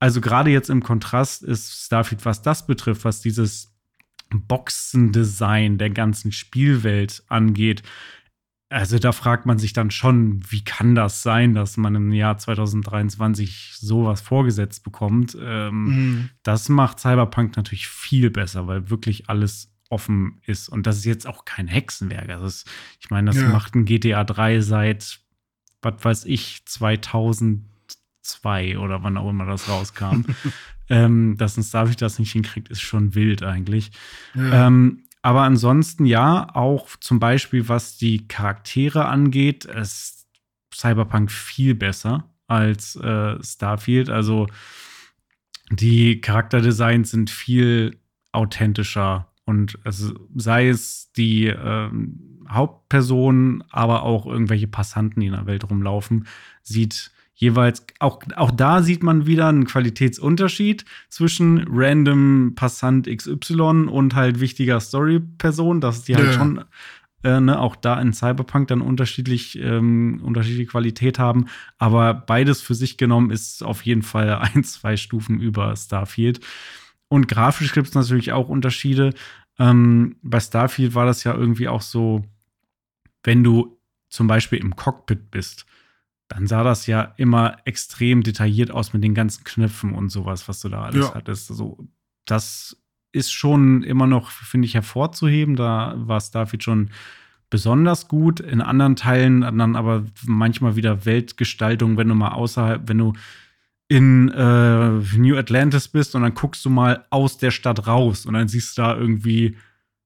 also 0.00 0.20
gerade 0.20 0.50
jetzt 0.50 0.68
im 0.68 0.82
Kontrast 0.82 1.44
ist 1.44 1.84
Starfield, 1.86 2.24
was 2.24 2.42
das 2.42 2.66
betrifft, 2.66 3.04
was 3.04 3.20
dieses 3.20 3.72
Boxendesign 4.30 5.78
der 5.78 5.90
ganzen 5.90 6.32
Spielwelt 6.32 7.22
angeht, 7.28 7.84
also 8.70 9.00
da 9.00 9.10
fragt 9.10 9.46
man 9.46 9.58
sich 9.58 9.72
dann 9.72 9.90
schon, 9.90 10.40
wie 10.48 10.62
kann 10.62 10.94
das 10.94 11.24
sein, 11.24 11.54
dass 11.54 11.76
man 11.76 11.96
im 11.96 12.12
Jahr 12.12 12.38
2023 12.38 13.72
sowas 13.76 14.20
vorgesetzt 14.20 14.84
bekommt? 14.84 15.36
Ähm, 15.40 15.84
mhm. 15.84 16.30
Das 16.44 16.68
macht 16.68 17.00
Cyberpunk 17.00 17.56
natürlich 17.56 17.88
viel 17.88 18.30
besser, 18.30 18.68
weil 18.68 18.88
wirklich 18.88 19.28
alles 19.28 19.69
offen 19.90 20.40
ist. 20.46 20.68
Und 20.68 20.86
das 20.86 20.98
ist 20.98 21.04
jetzt 21.04 21.26
auch 21.26 21.44
kein 21.44 21.68
Hexenwerk. 21.68 22.30
Also 22.30 22.46
ist, 22.46 22.70
ich 23.00 23.10
meine, 23.10 23.30
das 23.30 23.40
ja. 23.40 23.48
macht 23.48 23.74
ein 23.74 23.84
GTA 23.84 24.24
3 24.24 24.60
seit, 24.60 25.20
was 25.82 26.02
weiß 26.02 26.24
ich, 26.24 26.64
2002 26.64 28.78
oder 28.78 29.02
wann 29.02 29.18
auch 29.18 29.28
immer 29.28 29.44
das 29.44 29.68
rauskam. 29.68 30.22
ähm, 30.88 31.36
dass 31.36 31.56
ein 31.56 31.62
Starfield 31.62 32.00
das 32.00 32.18
nicht 32.18 32.32
hinkriegt, 32.32 32.68
ist 32.68 32.80
schon 32.80 33.14
wild 33.14 33.42
eigentlich. 33.42 33.90
Ja. 34.34 34.68
Ähm, 34.68 35.04
aber 35.22 35.42
ansonsten 35.42 36.06
ja, 36.06 36.48
auch 36.54 36.96
zum 36.96 37.20
Beispiel 37.20 37.68
was 37.68 37.98
die 37.98 38.26
Charaktere 38.26 39.06
angeht, 39.06 39.66
ist 39.66 40.26
Cyberpunk 40.74 41.30
viel 41.30 41.74
besser 41.74 42.24
als 42.46 42.96
äh, 42.96 43.42
Starfield. 43.42 44.08
Also 44.08 44.46
die 45.70 46.20
Charakterdesigns 46.20 47.10
sind 47.10 47.30
viel 47.30 47.98
authentischer 48.32 49.29
und 49.44 49.78
also 49.84 50.14
sei 50.34 50.68
es 50.68 51.12
die 51.12 51.46
äh, 51.46 51.90
Hauptperson, 52.48 53.64
aber 53.70 54.02
auch 54.02 54.26
irgendwelche 54.26 54.68
Passanten, 54.68 55.20
die 55.20 55.26
in 55.28 55.32
der 55.32 55.46
Welt 55.46 55.68
rumlaufen, 55.68 56.26
sieht 56.62 57.12
jeweils, 57.34 57.86
auch, 58.00 58.20
auch 58.36 58.50
da 58.50 58.82
sieht 58.82 59.02
man 59.02 59.26
wieder 59.26 59.48
einen 59.48 59.64
Qualitätsunterschied 59.64 60.84
zwischen 61.08 61.64
random 61.68 62.52
Passant 62.54 63.06
XY 63.06 63.88
und 63.88 64.14
halt 64.14 64.40
wichtiger 64.40 64.78
Story-Person, 64.78 65.80
dass 65.80 66.04
die 66.04 66.16
halt 66.16 66.26
ja. 66.26 66.32
schon 66.34 66.64
äh, 67.22 67.40
ne, 67.40 67.58
auch 67.58 67.76
da 67.76 68.00
in 68.00 68.12
Cyberpunk 68.12 68.68
dann 68.68 68.82
unterschiedlich 68.82 69.58
ähm, 69.58 70.20
unterschiedliche 70.22 70.70
Qualität 70.70 71.18
haben. 71.18 71.46
Aber 71.78 72.14
beides 72.14 72.60
für 72.60 72.74
sich 72.74 72.98
genommen 72.98 73.30
ist 73.30 73.62
auf 73.62 73.82
jeden 73.82 74.02
Fall 74.02 74.30
ein, 74.54 74.64
zwei 74.64 74.96
Stufen 74.96 75.40
über 75.40 75.74
Starfield. 75.76 76.40
Und 77.10 77.26
grafisch 77.26 77.72
gibt 77.72 77.88
es 77.88 77.94
natürlich 77.94 78.32
auch 78.32 78.48
Unterschiede. 78.48 79.12
Ähm, 79.58 80.16
bei 80.22 80.38
Starfield 80.38 80.94
war 80.94 81.06
das 81.06 81.24
ja 81.24 81.34
irgendwie 81.34 81.66
auch 81.66 81.82
so, 81.82 82.24
wenn 83.24 83.42
du 83.42 83.76
zum 84.08 84.28
Beispiel 84.28 84.60
im 84.60 84.76
Cockpit 84.76 85.30
bist, 85.30 85.66
dann 86.28 86.46
sah 86.46 86.62
das 86.62 86.86
ja 86.86 87.12
immer 87.16 87.56
extrem 87.64 88.22
detailliert 88.22 88.70
aus 88.70 88.92
mit 88.92 89.02
den 89.02 89.14
ganzen 89.14 89.42
Knöpfen 89.42 89.92
und 89.92 90.10
sowas, 90.10 90.48
was 90.48 90.60
du 90.60 90.68
da 90.68 90.84
alles 90.84 91.08
ja. 91.08 91.14
hattest. 91.14 91.50
Also, 91.50 91.78
das 92.26 92.76
ist 93.10 93.32
schon 93.32 93.82
immer 93.82 94.06
noch, 94.06 94.30
finde 94.30 94.66
ich, 94.66 94.74
hervorzuheben. 94.74 95.56
Da 95.56 95.94
war 95.96 96.20
Starfield 96.20 96.62
schon 96.62 96.90
besonders 97.50 98.06
gut. 98.06 98.38
In 98.38 98.60
anderen 98.60 98.94
Teilen 98.94 99.40
dann 99.40 99.74
aber 99.74 100.04
manchmal 100.24 100.76
wieder 100.76 101.04
Weltgestaltung, 101.04 101.96
wenn 101.96 102.06
du 102.06 102.14
mal 102.14 102.30
außerhalb, 102.30 102.88
wenn 102.88 102.98
du 102.98 103.14
in 103.90 104.28
äh, 104.28 104.88
New 105.18 105.36
Atlantis 105.36 105.88
bist 105.88 106.14
und 106.14 106.22
dann 106.22 106.34
guckst 106.34 106.64
du 106.64 106.70
mal 106.70 107.06
aus 107.10 107.38
der 107.38 107.50
Stadt 107.50 107.88
raus 107.88 108.24
und 108.24 108.34
dann 108.34 108.46
siehst 108.46 108.78
du 108.78 108.82
da 108.82 108.96
irgendwie 108.96 109.56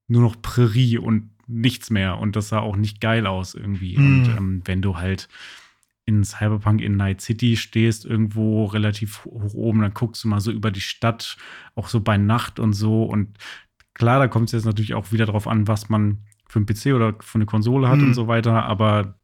nur 0.09 0.22
noch 0.22 0.41
Prärie 0.41 0.97
und 0.97 1.28
nichts 1.47 1.91
mehr 1.91 2.16
und 2.18 2.35
das 2.35 2.49
sah 2.49 2.61
auch 2.61 2.76
nicht 2.76 3.03
geil 3.03 3.26
aus 3.26 3.55
irgendwie. 3.55 3.99
Mm. 3.99 4.01
Und 4.01 4.37
ähm, 4.37 4.62
wenn 4.64 4.80
du 4.80 4.97
halt 4.97 5.28
in 6.07 6.24
Cyberpunk 6.24 6.80
in 6.80 6.97
Night 6.97 7.20
City 7.20 7.59
stehst, 7.59 8.07
irgendwo 8.07 8.64
relativ 8.64 9.26
hoch 9.26 9.53
oben, 9.53 9.82
dann 9.82 9.93
guckst 9.93 10.24
du 10.24 10.28
mal 10.28 10.41
so 10.41 10.51
über 10.51 10.70
die 10.70 10.80
Stadt, 10.80 11.37
auch 11.74 11.89
so 11.89 12.01
bei 12.01 12.16
Nacht 12.16 12.59
und 12.59 12.72
so. 12.72 13.05
Und 13.05 13.37
klar, 13.93 14.18
da 14.18 14.28
kommt 14.28 14.47
es 14.47 14.53
jetzt 14.53 14.64
natürlich 14.64 14.95
auch 14.95 15.12
wieder 15.12 15.26
drauf 15.26 15.47
an, 15.47 15.68
was 15.68 15.91
man 15.91 16.20
für 16.49 16.59
einen 16.59 16.64
PC 16.64 16.95
oder 16.95 17.16
für 17.20 17.37
eine 17.37 17.47
Konsole 17.47 17.89
hat 17.89 17.99
mhm. 17.99 18.05
und 18.09 18.14
so 18.14 18.28
weiter. 18.28 18.64
Aber 18.64 19.18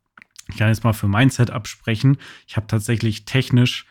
ich 0.50 0.58
kann 0.58 0.68
jetzt 0.68 0.84
mal 0.84 0.92
für 0.92 1.08
mein 1.08 1.30
Set 1.30 1.50
sprechen. 1.66 2.18
Ich 2.46 2.58
habe 2.58 2.66
tatsächlich 2.66 3.24
technisch 3.24 3.86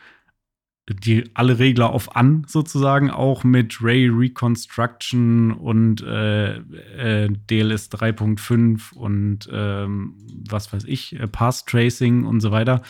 die 0.94 1.30
alle 1.34 1.58
Regler 1.58 1.90
auf 1.90 2.16
an 2.16 2.44
sozusagen, 2.48 3.10
auch 3.10 3.44
mit 3.44 3.82
Ray 3.82 4.08
Reconstruction 4.08 5.52
und 5.52 6.02
äh, 6.02 6.56
äh, 6.56 7.28
DLS 7.28 7.90
3.5 7.92 8.94
und 8.94 9.48
ähm, 9.52 10.16
was 10.48 10.72
weiß 10.72 10.84
ich, 10.84 11.18
äh, 11.18 11.28
Path 11.28 11.66
Tracing 11.66 12.24
und 12.24 12.40
so 12.40 12.50
weiter. 12.50 12.82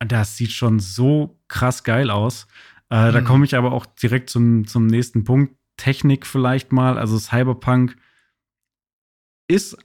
Das 0.00 0.36
sieht 0.36 0.50
schon 0.52 0.80
so 0.80 1.38
krass 1.48 1.84
geil 1.84 2.10
aus. 2.10 2.48
Äh, 2.90 3.08
mhm. 3.08 3.12
Da 3.12 3.20
komme 3.20 3.44
ich 3.44 3.54
aber 3.54 3.72
auch 3.72 3.86
direkt 3.86 4.30
zum, 4.30 4.66
zum 4.66 4.86
nächsten 4.86 5.24
Punkt. 5.24 5.54
Technik 5.76 6.26
vielleicht 6.26 6.72
mal. 6.72 6.98
Also 6.98 7.18
Cyberpunk 7.18 7.96
ist 9.48 9.78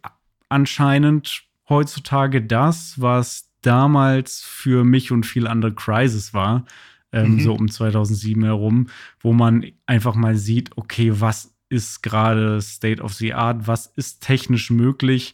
anscheinend 0.49 1.43
heutzutage 1.69 2.41
das, 2.41 2.99
was 2.99 3.51
damals 3.61 4.41
für 4.41 4.83
mich 4.83 5.11
und 5.11 5.25
viele 5.25 5.49
andere 5.49 5.73
Crisis 5.73 6.33
war 6.33 6.65
ähm, 7.11 7.33
mhm. 7.33 7.39
so 7.39 7.53
um 7.53 7.69
2007 7.69 8.43
herum, 8.43 8.87
wo 9.19 9.33
man 9.33 9.65
einfach 9.85 10.15
mal 10.15 10.35
sieht, 10.35 10.77
okay, 10.77 11.11
was 11.13 11.55
ist 11.69 12.03
gerade 12.03 12.61
State 12.61 13.01
of 13.01 13.13
the 13.13 13.33
Art, 13.33 13.67
was 13.67 13.87
ist 13.87 14.21
technisch 14.21 14.69
möglich 14.69 15.33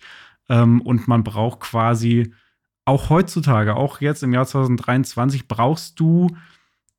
ähm, 0.50 0.82
und 0.82 1.08
man 1.08 1.24
braucht 1.24 1.62
quasi 1.62 2.34
auch 2.86 3.10
heutzutage, 3.10 3.76
auch 3.76 4.02
jetzt 4.02 4.24
im 4.24 4.34
Jahr 4.34 4.46
2023, 4.46 5.48
brauchst 5.48 6.00
du 6.00 6.30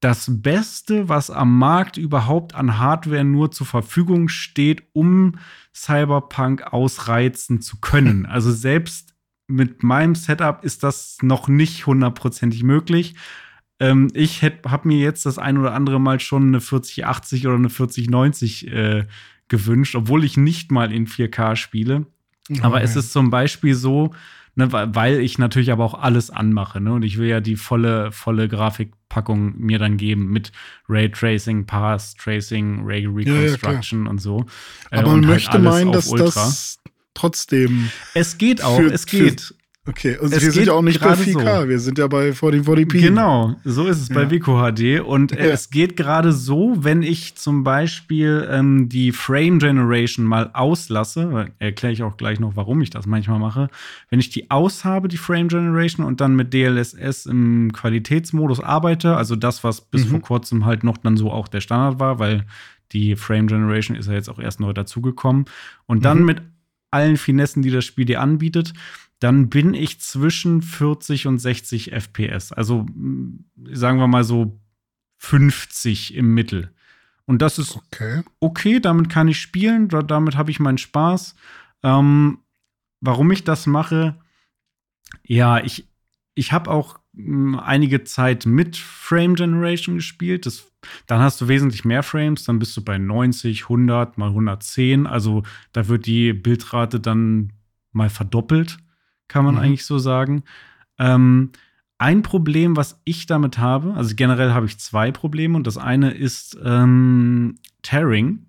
das 0.01 0.43
Beste, 0.43 1.09
was 1.09 1.31
am 1.31 1.59
Markt 1.59 1.97
überhaupt 1.97 2.55
an 2.55 2.79
Hardware 2.79 3.25
nur 3.25 3.53
zur 3.53 3.67
Verfügung 3.67 4.29
steht, 4.29 4.83
um 4.93 5.39
Cyberpunk 5.75 6.73
ausreizen 6.73 7.61
zu 7.61 7.79
können. 7.81 8.27
Also 8.33 8.51
selbst 8.53 9.15
mit 9.47 9.83
meinem 9.83 10.15
Setup 10.15 10.65
ist 10.65 10.83
das 10.83 11.19
noch 11.23 11.47
nicht 11.47 11.87
hundertprozentig 11.87 12.63
möglich. 12.63 13.15
Ähm, 13.83 14.09
ich 14.15 14.43
habe 14.45 14.87
mir 14.87 14.99
jetzt 14.99 15.27
das 15.27 15.39
ein 15.39 15.59
oder 15.59 15.75
andere 15.75 16.01
Mal 16.01 16.21
schon 16.21 16.45
eine 16.45 16.61
4080 16.61 17.49
oder 17.49 17.57
eine 17.57 17.69
4090 17.69 18.69
äh, 18.69 19.07
gewünscht, 19.49 19.97
obwohl 19.97 20.25
ich 20.25 20.37
nicht 20.37 20.71
mal 20.71 20.93
in 20.93 21.09
4K 21.09 21.57
spiele. 21.57 22.07
Oh, 22.49 22.55
aber 22.63 22.83
es 22.83 22.95
ist 22.95 23.13
zum 23.13 23.31
Beispiel 23.31 23.75
so, 23.75 24.13
ne, 24.55 24.71
weil 24.71 25.19
ich 25.19 25.39
natürlich 25.39 25.73
aber 25.73 25.85
auch 25.85 25.95
alles 25.95 26.31
anmache. 26.31 26.81
Ne? 26.81 26.93
Und 26.93 27.03
ich 27.03 27.19
will 27.19 27.27
ja 27.29 27.41
die 27.41 27.57
volle, 27.57 28.13
volle 28.13 28.49
Grafikpackung 28.49 29.59
mir 29.59 29.81
dann 29.81 29.97
geben 29.97 30.31
mit 30.31 30.53
Raytracing, 30.89 31.67
Path 31.67 32.17
Tracing, 32.19 32.83
Ray 32.85 33.07
Reconstruction 33.07 34.01
ja, 34.01 34.05
ja, 34.05 34.11
und 34.11 34.19
so. 34.21 34.47
Äh, 34.93 34.99
aber 34.99 35.09
man 35.09 35.27
halt 35.27 35.35
möchte 35.35 35.59
meinen, 35.59 35.91
dass 35.91 36.07
Ultra. 36.07 36.27
das 36.27 36.79
trotzdem. 37.15 37.91
Es 38.15 38.39
geht 38.39 38.63
auch, 38.63 38.79
es 38.79 39.07
geht. 39.07 39.55
Okay, 39.85 40.17
und 40.17 40.33
es 40.33 40.45
wir 40.45 40.53
sind 40.53 40.67
ja 40.69 40.75
auch 40.75 40.83
nicht 40.83 41.01
bei 41.01 41.15
4K, 41.15 41.63
so. 41.63 41.69
wir 41.69 41.81
sind 41.81 41.99
ja 41.99 42.07
bei 42.07 42.31
1440p. 42.31 43.01
Genau, 43.01 43.57
so 43.65 43.89
ist 43.89 44.01
es 44.01 44.11
ja. 44.11 44.15
bei 44.15 44.31
WQHD. 44.31 45.01
Und 45.05 45.33
äh, 45.33 45.49
ja. 45.49 45.53
es 45.53 45.71
geht 45.71 45.97
gerade 45.97 46.31
so, 46.31 46.77
wenn 46.79 47.03
ich 47.03 47.35
zum 47.35 47.65
Beispiel 47.65 48.47
ähm, 48.49 48.89
die 48.89 49.11
Frame 49.11 49.59
Generation 49.59 50.25
mal 50.25 50.51
auslasse, 50.53 51.49
erkläre 51.59 51.93
ich 51.93 52.05
auch 52.05 52.17
gleich 52.17 52.39
noch, 52.39 52.55
warum 52.55 52.81
ich 52.81 52.91
das 52.91 53.07
manchmal 53.07 53.41
mache. 53.41 53.71
Wenn 54.09 54.21
ich 54.21 54.31
die 54.31 54.53
aus 54.53 54.85
habe, 54.85 55.09
die 55.09 55.17
Frame 55.17 55.49
Generation, 55.49 56.07
und 56.07 56.21
dann 56.21 56.37
mit 56.37 56.55
DLSS 56.55 57.27
im 57.27 57.73
Qualitätsmodus 57.73 58.61
arbeite, 58.61 59.17
also 59.17 59.35
das, 59.35 59.65
was 59.65 59.81
bis 59.81 60.05
mhm. 60.05 60.11
vor 60.11 60.21
kurzem 60.21 60.65
halt 60.65 60.85
noch 60.85 60.97
dann 60.99 61.17
so 61.17 61.33
auch 61.33 61.49
der 61.49 61.61
Standard 61.61 61.99
war, 61.99 62.21
weil 62.21 62.47
die 62.93 63.17
Frame 63.17 63.49
Generation 63.49 63.97
ist 63.97 64.07
ja 64.07 64.13
jetzt 64.13 64.29
auch 64.29 64.39
erst 64.39 64.61
neu 64.61 64.73
dazugekommen. 64.73 65.47
Und 65.87 66.05
dann 66.05 66.21
mhm. 66.21 66.27
mit 66.27 66.43
allen 66.93 67.17
Finessen, 67.17 67.63
die 67.63 67.71
das 67.71 67.85
Spiel 67.85 68.05
dir 68.05 68.21
anbietet, 68.21 68.75
dann 69.23 69.49
bin 69.49 69.73
ich 69.73 70.01
zwischen 70.01 70.63
40 70.63 71.29
und 71.29 71.39
60 71.39 71.93
FPS. 71.93 72.51
Also 72.51 72.87
sagen 73.71 73.99
wir 73.99 74.09
mal 74.09 74.25
so 74.25 74.61
50 75.19 76.15
im 76.15 76.35
Mittel. 76.35 76.75
Und 77.25 77.41
das 77.41 77.57
ist 77.61 77.77
okay, 77.77 78.23
okay 78.41 78.81
damit 78.81 79.09
kann 79.11 79.29
ich 79.29 79.39
spielen, 79.41 79.89
damit 79.89 80.37
habe 80.37 80.51
ich 80.51 80.59
meinen 80.59 80.79
Spaß. 80.79 81.37
Ähm, 81.85 82.39
warum 83.01 83.31
ich 83.31 83.45
das 83.45 83.67
mache, 83.67 84.19
ja, 85.25 85.63
ich, 85.63 85.89
ich 86.35 86.51
habe 86.51 86.73
auch 86.73 86.99
einige 87.15 88.03
Zeit 88.03 88.45
mit 88.45 88.77
Frame 88.77 89.37
Generation 89.37 89.97
gespielt. 89.97 90.47
Das, 90.47 90.67
dann 91.07 91.21
hast 91.21 91.41
du 91.41 91.47
wesentlich 91.47 91.85
mehr 91.85 92.03
Frames, 92.03 92.43
dann 92.43 92.59
bist 92.59 92.77
du 92.77 92.83
bei 92.83 92.99
90, 92.99 93.65
100 93.65 94.19
mal 94.19 94.31
110. 94.31 95.07
Also 95.07 95.45
da 95.73 95.87
wird 95.87 96.07
die 96.07 96.33
Bildrate 96.33 96.99
dann 96.99 97.53
mal 97.93 98.11
verdoppelt 98.11 98.79
kann 99.29 99.45
man 99.45 99.55
mhm. 99.55 99.61
eigentlich 99.61 99.85
so 99.85 99.99
sagen. 99.99 100.45
Ähm, 100.99 101.53
ein 101.99 102.23
Problem, 102.23 102.77
was 102.77 103.01
ich 103.05 103.27
damit 103.27 103.59
habe, 103.59 103.95
also 103.95 104.15
generell 104.17 104.53
habe 104.53 104.67
ich 104.67 104.79
zwei 104.79 105.13
Probleme 105.13 105.57
und 105.57 105.67
das 105.67 105.79
eine 105.79 106.11
ist 106.13 106.59
ähm, 106.65 107.59
Tearing 107.83 108.47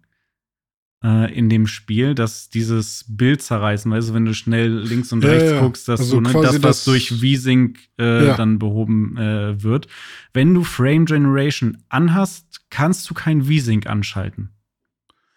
äh, 1.03 1.31
in 1.33 1.49
dem 1.49 1.67
Spiel, 1.67 2.15
dass 2.15 2.49
dieses 2.49 3.05
Bild 3.07 3.41
zerreißen, 3.41 3.91
weißt 3.91 4.09
du, 4.09 4.13
wenn 4.13 4.25
du 4.25 4.33
schnell 4.33 4.79
links 4.79 5.11
und 5.11 5.23
ja, 5.23 5.29
rechts 5.29 5.51
ja. 5.51 5.59
guckst, 5.59 5.87
dass 5.87 5.99
also 5.99 6.19
du 6.19 6.21
ne, 6.21 6.41
das, 6.41 6.63
was 6.63 6.85
durch 6.85 7.09
V-Sync 7.09 7.77
äh, 7.99 8.27
ja. 8.27 8.37
dann 8.37 8.57
behoben 8.57 9.17
äh, 9.17 9.61
wird. 9.61 9.87
Wenn 10.33 10.53
du 10.53 10.63
Frame 10.63 11.05
Generation 11.05 11.77
anhast, 11.89 12.61
kannst 12.69 13.07
du 13.09 13.13
kein 13.13 13.43
V-Sync 13.43 13.85
anschalten. 13.85 14.49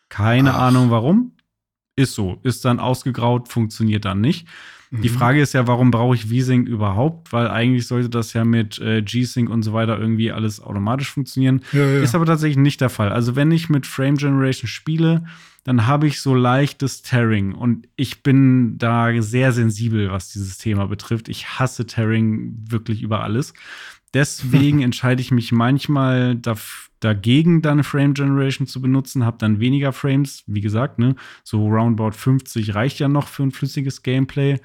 Keine 0.08 0.54
Ach. 0.54 0.68
Ahnung 0.68 0.90
warum. 0.90 1.32
ist 1.96 2.14
so, 2.14 2.38
ist 2.44 2.64
dann 2.64 2.78
ausgegraut, 2.78 3.48
funktioniert 3.48 4.04
dann 4.04 4.20
nicht. 4.20 4.46
Die 4.90 5.08
Mhm. 5.10 5.14
Frage 5.14 5.40
ist 5.40 5.52
ja, 5.52 5.66
warum 5.66 5.90
brauche 5.90 6.14
ich 6.14 6.26
V-Sync 6.26 6.68
überhaupt? 6.68 7.32
Weil 7.32 7.48
eigentlich 7.48 7.86
sollte 7.88 8.08
das 8.08 8.32
ja 8.34 8.44
mit 8.44 8.78
äh, 8.78 9.02
G-Sync 9.02 9.50
und 9.50 9.62
so 9.62 9.72
weiter 9.72 9.98
irgendwie 9.98 10.30
alles 10.30 10.60
automatisch 10.60 11.10
funktionieren. 11.10 11.62
Ja, 11.72 11.84
ja. 11.84 12.02
Ist 12.02 12.14
aber 12.14 12.24
tatsächlich 12.26 12.56
nicht 12.58 12.80
der 12.80 12.90
Fall. 12.90 13.10
Also, 13.10 13.34
wenn 13.34 13.50
ich 13.50 13.68
mit 13.68 13.86
Frame 13.86 14.16
Generation 14.16 14.68
spiele, 14.68 15.24
dann 15.64 15.88
habe 15.88 16.06
ich 16.06 16.20
so 16.20 16.36
leichtes 16.36 17.02
Tearing 17.02 17.52
und 17.52 17.88
ich 17.96 18.22
bin 18.22 18.78
da 18.78 19.10
sehr 19.20 19.50
sensibel, 19.52 20.12
was 20.12 20.28
dieses 20.32 20.58
Thema 20.58 20.86
betrifft. 20.86 21.28
Ich 21.28 21.58
hasse 21.58 21.84
Tearing 21.86 22.54
wirklich 22.68 23.02
über 23.02 23.24
alles. 23.24 23.52
Deswegen 24.14 24.82
entscheide 24.82 25.20
ich 25.20 25.30
mich 25.32 25.50
manchmal 25.52 26.32
daf- 26.36 26.85
dagegen, 27.00 27.62
dann 27.62 27.84
Frame 27.84 28.14
Generation 28.14 28.66
zu 28.66 28.80
benutzen, 28.80 29.24
habe 29.24 29.38
dann 29.38 29.60
weniger 29.60 29.92
Frames. 29.92 30.44
Wie 30.46 30.60
gesagt, 30.60 30.98
ne, 30.98 31.14
so 31.44 31.66
roundabout 31.66 32.12
50 32.12 32.74
reicht 32.74 32.98
ja 32.98 33.08
noch 33.08 33.28
für 33.28 33.42
ein 33.42 33.50
flüssiges 33.52 34.02
Gameplay 34.02 34.60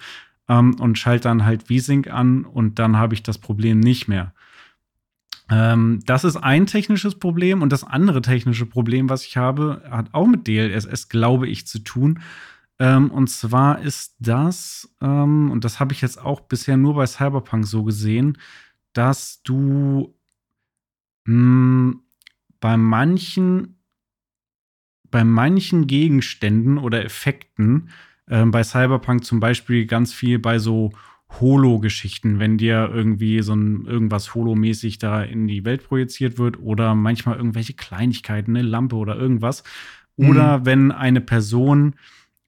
ähm, 0.48 0.76
und 0.80 0.98
schalte 0.98 1.24
dann 1.24 1.46
halt 1.46 1.64
V-Sync 1.64 2.08
an 2.08 2.46
und 2.46 2.80
dann 2.80 2.98
habe 2.98 3.14
ich 3.14 3.24
das 3.24 3.38
Problem 3.38 3.80
nicht 3.80 4.08
mehr. 4.08 4.34
Ähm, 5.50 6.00
das 6.06 6.24
ist 6.24 6.38
ein 6.38 6.66
technisches 6.66 7.16
Problem 7.16 7.62
und 7.62 7.72
das 7.72 7.84
andere 7.84 8.22
technische 8.22 8.66
Problem, 8.66 9.10
was 9.10 9.26
ich 9.26 9.36
habe, 9.38 9.84
hat 9.90 10.14
auch 10.14 10.28
mit 10.28 10.48
DLSS, 10.48 11.10
glaube 11.10 11.48
ich, 11.48 11.68
zu 11.68 11.80
tun. 11.80 12.22
Ähm, 12.80 13.12
und 13.12 13.30
zwar 13.30 13.82
ist 13.82 14.16
das, 14.20 14.90
ähm, 15.02 15.52
und 15.52 15.66
das 15.66 15.80
habe 15.80 15.94
ich 15.94 16.02
jetzt 16.02 16.20
auch 16.20 16.42
bisher 16.42 16.78
nur 16.78 16.96
bei 16.96 17.06
Cyberpunk 17.06 17.68
so 17.68 17.84
gesehen, 17.84 18.38
dass 18.94 19.44
du 19.44 20.16
mh, 21.26 21.96
bei 22.62 22.78
manchen, 22.78 23.76
bei 25.09 25.26
manchen 25.26 25.88
Gegenständen 25.88 26.78
oder 26.78 27.03
Effekten, 27.03 27.89
ähm, 28.30 28.51
bei 28.51 28.64
Cyberpunk 28.64 29.26
zum 29.26 29.41
Beispiel 29.41 29.86
ganz 29.86 30.14
viel 30.14 30.39
bei 30.39 30.57
so 30.57 30.91
Holo-Geschichten, 31.39 32.39
wenn 32.39 32.57
dir 32.57 32.89
irgendwie 32.93 33.41
so 33.41 33.53
ein 33.53 33.86
irgendwas 33.86 34.36
Holo-mäßig 34.36 34.99
da 34.99 35.22
in 35.22 35.47
die 35.47 35.66
Welt 35.66 35.84
projiziert 35.86 36.38
wird 36.38 36.59
oder 36.59 36.95
manchmal 36.95 37.38
irgendwelche 37.38 37.74
Kleinigkeiten, 37.74 38.55
eine 38.55 38.68
Lampe 38.68 38.95
oder 38.95 39.16
irgendwas. 39.16 39.64
Oder 40.18 40.66
wenn 40.66 40.91
eine 40.91 41.22
Person, 41.22 41.95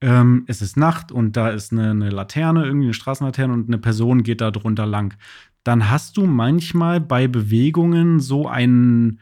ähm, 0.01 0.43
es 0.47 0.61
ist 0.61 0.77
Nacht 0.77 1.11
und 1.11 1.35
da 1.37 1.49
ist 1.49 1.71
eine, 1.71 1.91
eine 1.91 2.09
Laterne, 2.09 2.65
irgendwie 2.65 2.87
eine 2.87 2.93
Straßenlaterne 2.93 3.53
und 3.53 3.67
eine 3.67 3.77
Person 3.79 4.23
geht 4.23 4.41
da 4.41 4.51
drunter 4.51 4.85
lang, 4.85 5.15
dann 5.63 5.89
hast 5.89 6.17
du 6.17 6.27
manchmal 6.27 6.99
bei 6.99 7.27
Bewegungen 7.27 8.19
so 8.19 8.47
einen, 8.47 9.19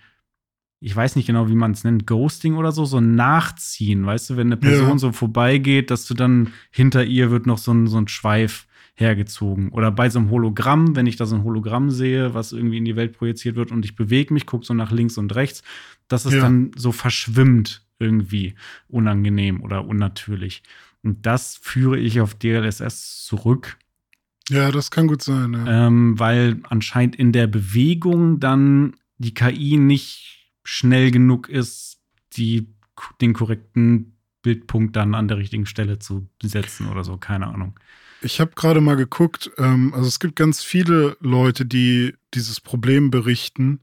ich 0.83 0.95
weiß 0.95 1.15
nicht 1.15 1.27
genau, 1.27 1.47
wie 1.47 1.55
man 1.55 1.71
es 1.71 1.83
nennt, 1.83 2.07
Ghosting 2.07 2.55
oder 2.55 2.71
so, 2.71 2.85
so 2.85 2.97
ein 2.97 3.15
Nachziehen, 3.15 4.05
weißt 4.05 4.31
du, 4.31 4.37
wenn 4.37 4.47
eine 4.47 4.57
Person 4.57 4.89
Ja. 4.89 4.97
so 4.97 5.11
vorbeigeht, 5.11 5.91
dass 5.91 6.05
du 6.05 6.13
dann 6.15 6.49
hinter 6.71 7.05
ihr 7.05 7.29
wird 7.31 7.45
noch 7.45 7.59
so 7.59 7.71
ein, 7.71 7.87
so 7.87 7.97
ein 7.97 8.07
Schweif 8.07 8.65
hergezogen. 8.95 9.69
Oder 9.69 9.91
bei 9.91 10.09
so 10.09 10.19
einem 10.19 10.29
Hologramm, 10.31 10.95
wenn 10.95 11.05
ich 11.07 11.15
da 11.15 11.25
so 11.25 11.35
ein 11.35 11.43
Hologramm 11.43 11.91
sehe, 11.91 12.33
was 12.33 12.51
irgendwie 12.51 12.77
in 12.77 12.85
die 12.85 12.95
Welt 12.95 13.17
projiziert 13.17 13.55
wird 13.55 13.71
und 13.71 13.85
ich 13.85 13.95
bewege 13.95 14.33
mich, 14.33 14.45
gucke 14.45 14.65
so 14.65 14.73
nach 14.73 14.91
links 14.91 15.17
und 15.17 15.33
rechts, 15.35 15.63
dass 16.07 16.25
es 16.25 16.33
Ja. 16.33 16.41
dann 16.41 16.71
so 16.75 16.91
verschwimmt 16.91 17.83
irgendwie 17.99 18.55
unangenehm 18.89 19.61
oder 19.61 19.85
unnatürlich. 19.85 20.63
Und 21.03 21.25
das 21.25 21.57
führe 21.57 21.97
ich 21.99 22.21
auf 22.21 22.33
DLSS 22.35 23.23
zurück, 23.25 23.77
Ja, 24.49 24.71
das 24.71 24.91
kann 24.91 25.07
gut 25.07 25.21
sein. 25.21 25.53
Ja. 25.53 25.87
ähm, 25.87 26.19
weil 26.19 26.59
anscheinend 26.63 27.15
in 27.15 27.31
der 27.31 27.47
Bewegung 27.47 28.39
dann 28.39 28.93
die 29.19 29.33
KI 29.33 29.77
nicht 29.77 30.40
schnell 30.63 31.11
genug 31.11 31.49
ist, 31.49 31.99
die, 32.33 32.67
den 33.19 33.33
korrekten 33.33 34.17
Bildpunkt 34.41 34.95
dann 34.95 35.15
an 35.15 35.27
der 35.27 35.37
richtigen 35.37 35.65
Stelle 35.65 35.99
zu 35.99 36.27
setzen 36.41 36.87
oder 36.87 37.03
so, 37.03 37.17
keine 37.17 37.47
Ahnung. 37.47 37.79
Ich 38.21 38.39
habe 38.39 38.51
gerade 38.55 38.81
mal 38.81 38.95
geguckt, 38.95 39.51
ähm, 39.57 39.93
also 39.93 40.07
es 40.07 40.19
gibt 40.19 40.35
ganz 40.35 40.63
viele 40.63 41.17
Leute, 41.19 41.65
die 41.65 42.13
dieses 42.33 42.61
Problem 42.61 43.09
berichten 43.09 43.79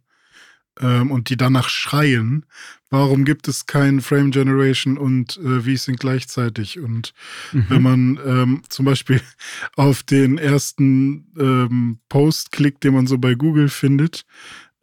ähm, 0.81 1.11
und 1.11 1.29
die 1.29 1.37
danach 1.37 1.68
schreien, 1.68 2.47
warum 2.89 3.24
gibt 3.24 3.49
es 3.49 3.66
kein 3.66 4.01
Frame 4.01 4.31
Generation 4.31 4.97
und 4.97 5.37
äh, 5.39 5.61
V-Sync 5.61 5.99
gleichzeitig? 5.99 6.79
Und 6.79 7.14
wenn 7.53 7.83
man 7.83 8.20
ähm, 8.24 8.62
zum 8.68 8.85
Beispiel 8.85 9.20
auf 9.76 10.03
den 10.05 10.39
ersten 10.39 11.33
ähm, 11.39 11.99
Post 12.09 12.53
klickt, 12.53 12.85
den 12.85 12.95
man 12.95 13.07
so 13.07 13.18
bei 13.18 13.35
Google 13.35 13.68
findet, 13.68 14.24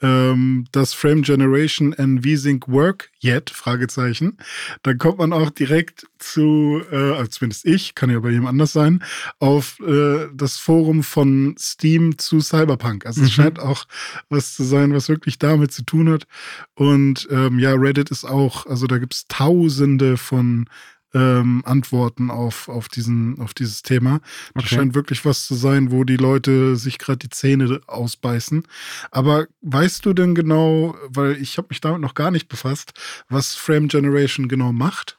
ähm, 0.01 0.65
das 0.71 0.93
Frame 0.93 1.21
Generation 1.21 1.93
and 1.93 2.25
V-Sync 2.25 2.67
work 2.67 3.09
yet? 3.23 3.49
Fragezeichen. 3.49 4.37
Dann 4.83 4.97
kommt 4.97 5.17
man 5.19 5.33
auch 5.33 5.49
direkt 5.49 6.07
zu, 6.19 6.81
äh, 6.91 6.95
also 7.13 7.27
zumindest 7.27 7.65
ich, 7.65 7.95
kann 7.95 8.09
ja 8.09 8.19
bei 8.19 8.29
jemand 8.29 8.49
anders 8.49 8.73
sein, 8.73 9.03
auf 9.39 9.79
äh, 9.79 10.27
das 10.33 10.57
Forum 10.57 11.03
von 11.03 11.55
Steam 11.59 12.17
zu 12.17 12.41
Cyberpunk. 12.41 13.05
Also 13.05 13.21
es 13.21 13.27
Mhm. 13.27 13.31
scheint 13.31 13.59
auch 13.59 13.85
was 14.29 14.55
zu 14.55 14.63
sein, 14.63 14.93
was 14.93 15.09
wirklich 15.09 15.39
damit 15.39 15.71
zu 15.71 15.83
tun 15.83 16.09
hat. 16.09 16.27
Und 16.73 17.27
ähm, 17.31 17.59
ja, 17.59 17.73
Reddit 17.73 18.11
ist 18.11 18.25
auch, 18.25 18.65
also 18.65 18.87
da 18.87 18.97
gibt 18.97 19.13
es 19.13 19.27
tausende 19.27 20.17
von 20.17 20.67
ähm, 21.15 21.63
Antworten 21.65 22.29
auf, 22.29 22.67
auf, 22.67 22.89
diesen, 22.89 23.39
auf 23.39 23.53
dieses 23.53 23.81
Thema. 23.81 24.19
Das 24.53 24.65
Okay. 24.65 24.75
scheint 24.75 24.93
wirklich 24.95 25.23
was 25.25 25.47
zu 25.47 25.55
sein, 25.55 25.89
wo 25.91 26.03
die 26.03 26.17
Leute 26.17 26.75
sich 26.75 26.99
gerade 26.99 27.19
die 27.19 27.29
Zähne 27.29 27.79
ausbeißen. 27.87 28.63
Aber 29.11 29.47
weißt 29.61 30.05
du 30.05 30.13
denn 30.13 30.35
genau, 30.35 30.95
weil 31.07 31.37
ich 31.41 31.57
habe 31.57 31.69
mich 31.69 31.79
damit 31.81 32.01
noch 32.01 32.13
gar 32.13 32.31
nicht 32.31 32.49
befasst, 32.49 32.93
was 33.29 33.55
Frame 33.55 33.87
Generation 33.87 34.49
genau 34.49 34.73
macht? 34.73 35.17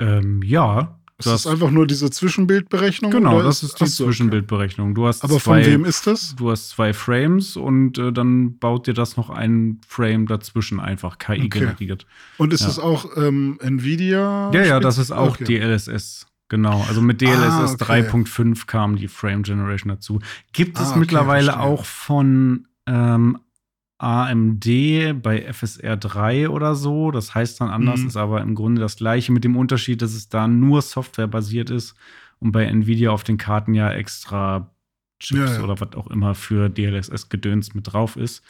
Ähm, 0.00 0.42
ja, 0.42 0.98
Ist 1.20 1.26
das 1.26 1.46
einfach 1.48 1.70
nur 1.72 1.86
diese 1.88 2.10
Zwischenbildberechnung? 2.10 3.10
genau, 3.10 3.42
das 3.42 3.64
ist 3.64 3.80
die 3.80 3.86
so. 3.86 4.04
Zwischenbildberechnung. 4.04 4.94
Du 4.94 5.06
hast 5.08 5.24
Aber 5.24 5.38
zwei, 5.40 5.64
von 5.64 5.72
wem 5.72 5.84
ist 5.84 6.06
das? 6.06 6.36
Du 6.36 6.50
hast 6.50 6.70
zwei 6.70 6.92
Frames 6.92 7.56
und 7.56 7.98
äh, 7.98 8.12
dann 8.12 8.56
baut 8.58 8.86
dir 8.86 8.94
das 8.94 9.16
noch 9.16 9.28
ein 9.30 9.80
Frame 9.86 10.26
dazwischen 10.26 10.78
einfach 10.78 11.18
KI 11.18 11.46
Okay. 11.46 11.48
generiert. 11.48 12.06
Und 12.36 12.52
ist 12.52 12.60
Ja. 12.60 12.66
das 12.68 12.78
auch 12.78 13.16
ähm, 13.16 13.58
Nvidia? 13.60 14.50
Ja, 14.54 14.62
ja, 14.64 14.80
das 14.80 14.98
ist 14.98 15.10
auch 15.10 15.30
Okay. 15.40 15.44
DLSS. 15.58 16.26
Genau, 16.50 16.82
also 16.88 17.02
mit 17.02 17.20
DLSS 17.20 17.50
Ah, 17.60 17.72
okay. 17.74 18.08
3.5 18.08 18.66
kam 18.66 18.96
die 18.96 19.08
Frame 19.08 19.42
Generation 19.42 19.88
dazu. 19.90 20.20
Gibt 20.52 20.78
es 20.78 20.92
Ah, 20.92 20.96
mittlerweile 20.96 21.52
verstehe. 21.52 21.62
auch 21.66 21.84
von 21.84 22.68
ähm, 22.86 23.38
AMD 23.98 24.64
bei 25.22 25.42
FSR 25.52 25.96
3 25.96 26.48
oder 26.50 26.74
so. 26.74 27.10
Das 27.10 27.34
heißt 27.34 27.60
dann 27.60 27.68
anders, 27.70 28.00
Mhm. 28.00 28.06
ist 28.08 28.16
aber 28.16 28.40
im 28.40 28.54
Grunde 28.54 28.80
das 28.80 28.96
gleiche 28.96 29.32
mit 29.32 29.44
dem 29.44 29.56
Unterschied, 29.56 30.00
dass 30.02 30.14
es 30.14 30.28
da 30.28 30.46
nur 30.48 30.82
softwarebasiert 30.82 31.70
ist 31.70 31.94
und 32.38 32.52
bei 32.52 32.64
Nvidia 32.64 33.10
auf 33.10 33.24
den 33.24 33.38
Karten 33.38 33.74
ja 33.74 33.90
extra 33.92 34.70
Chips 35.20 35.40
Ja, 35.50 35.54
ja. 35.56 35.62
oder 35.64 35.80
was 35.80 35.94
auch 35.96 36.06
immer 36.08 36.34
für 36.36 36.68
DLSS-Gedöns 36.68 37.74
mit 37.74 37.92
drauf 37.92 38.14
ist. 38.16 38.42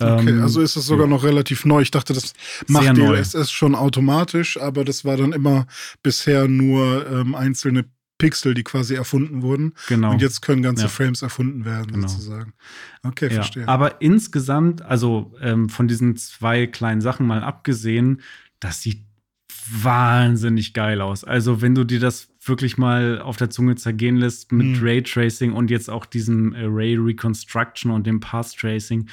Okay, 0.00 0.30
Ähm, 0.30 0.42
also 0.42 0.60
ist 0.60 0.76
das 0.76 0.86
sogar 0.86 1.06
ja. 1.06 1.10
noch 1.10 1.24
relativ 1.24 1.64
neu. 1.64 1.80
Ich 1.82 1.90
dachte, 1.90 2.12
das 2.12 2.34
macht. 2.68 2.96
DLSS 2.96 3.50
schon 3.50 3.74
automatisch, 3.74 4.60
aber 4.60 4.84
das 4.84 5.04
war 5.04 5.16
dann 5.16 5.32
immer 5.32 5.66
bisher 6.04 6.46
nur 6.46 7.04
ähm, 7.10 7.34
einzelne 7.34 7.84
Pixel, 8.18 8.52
die 8.54 8.64
quasi 8.64 8.94
erfunden 8.94 9.42
wurden. 9.42 9.74
Genau. 9.88 10.10
Und 10.12 10.20
jetzt 10.22 10.42
können 10.42 10.62
ganze 10.62 10.82
Ja. 10.84 10.88
Frames 10.88 11.22
erfunden 11.22 11.64
werden, 11.64 11.92
Genau. 11.92 12.08
sozusagen. 12.08 12.52
Okay, 13.04 13.26
Ja, 13.28 13.34
verstehe. 13.34 13.66
aber 13.68 14.00
insgesamt, 14.02 14.82
also 14.82 15.34
ähm, 15.40 15.68
von 15.68 15.86
diesen 15.88 16.16
zwei 16.16 16.66
kleinen 16.66 17.00
Sachen 17.00 17.26
mal 17.26 17.42
abgesehen, 17.44 18.20
das 18.60 18.82
sieht 18.82 19.04
wahnsinnig 19.70 20.72
geil 20.74 21.00
aus. 21.00 21.24
Also, 21.24 21.60
wenn 21.62 21.74
du 21.74 21.84
dir 21.84 22.00
das 22.00 22.28
wirklich 22.42 22.78
mal 22.78 23.20
auf 23.20 23.36
der 23.36 23.50
Zunge 23.50 23.74
zergehen 23.76 24.16
lässt 24.16 24.50
mit 24.52 24.66
Mhm. 24.66 24.78
Raytracing 24.82 25.52
und 25.52 25.70
jetzt 25.70 25.90
auch 25.90 26.06
diesem 26.06 26.54
Array 26.54 26.96
Reconstruction 26.96 27.90
und 27.90 28.06
dem 28.06 28.20
Path 28.20 28.56
Tracing. 28.56 29.08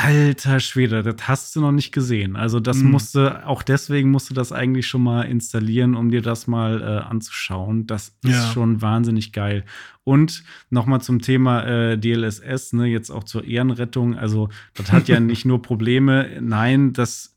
Alter 0.00 0.60
Schwede, 0.60 1.02
das 1.02 1.26
hast 1.26 1.56
du 1.56 1.60
noch 1.60 1.72
nicht 1.72 1.90
gesehen. 1.90 2.36
Also, 2.36 2.60
das 2.60 2.78
Mhm. 2.78 2.90
musste, 2.92 3.44
auch 3.46 3.64
deswegen 3.64 4.10
musst 4.12 4.30
du 4.30 4.34
das 4.34 4.52
eigentlich 4.52 4.86
schon 4.86 5.02
mal 5.02 5.22
installieren, 5.22 5.96
um 5.96 6.10
dir 6.10 6.22
das 6.22 6.46
mal 6.46 6.80
äh, 6.80 6.84
anzuschauen. 7.08 7.86
Das 7.88 8.16
ist 8.22 8.30
Ja. 8.30 8.52
schon 8.52 8.80
wahnsinnig 8.80 9.32
geil. 9.32 9.64
Und 10.04 10.44
nochmal 10.70 11.00
zum 11.00 11.20
Thema 11.20 11.64
äh, 11.64 11.98
DLSS, 11.98 12.74
ne, 12.74 12.86
jetzt 12.86 13.10
auch 13.10 13.24
zur 13.24 13.44
Ehrenrettung. 13.44 14.16
Also, 14.16 14.50
das 14.74 14.92
hat 14.92 15.08
ja 15.08 15.18
nicht 15.20 15.44
nur 15.44 15.62
Probleme. 15.62 16.38
Nein, 16.40 16.92
das 16.92 17.34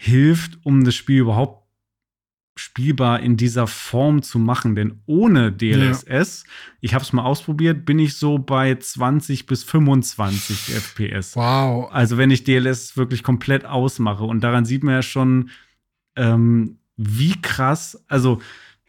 hilft, 0.00 0.64
um 0.64 0.84
das 0.84 0.94
Spiel 0.94 1.18
überhaupt 1.18 1.67
spielbar 2.58 3.20
in 3.20 3.36
dieser 3.36 3.66
Form 3.66 4.22
zu 4.22 4.38
machen. 4.38 4.74
Denn 4.74 5.00
ohne 5.06 5.52
DLSS, 5.52 6.44
ich 6.80 6.94
habe 6.94 7.04
es 7.04 7.12
mal 7.12 7.22
ausprobiert, 7.24 7.84
bin 7.84 7.98
ich 7.98 8.16
so 8.16 8.38
bei 8.38 8.74
20 8.74 9.46
bis 9.46 9.64
25 9.64 10.74
FPS. 10.74 11.36
wow. 11.36 11.88
Also 11.92 12.18
wenn 12.18 12.30
ich 12.30 12.44
DLS 12.44 12.96
wirklich 12.96 13.22
komplett 13.22 13.64
ausmache 13.64 14.24
und 14.24 14.40
daran 14.42 14.64
sieht 14.64 14.82
man 14.84 14.94
ja 14.94 15.02
schon, 15.02 15.50
ähm, 16.16 16.78
wie 16.96 17.40
krass, 17.40 18.04
also 18.08 18.40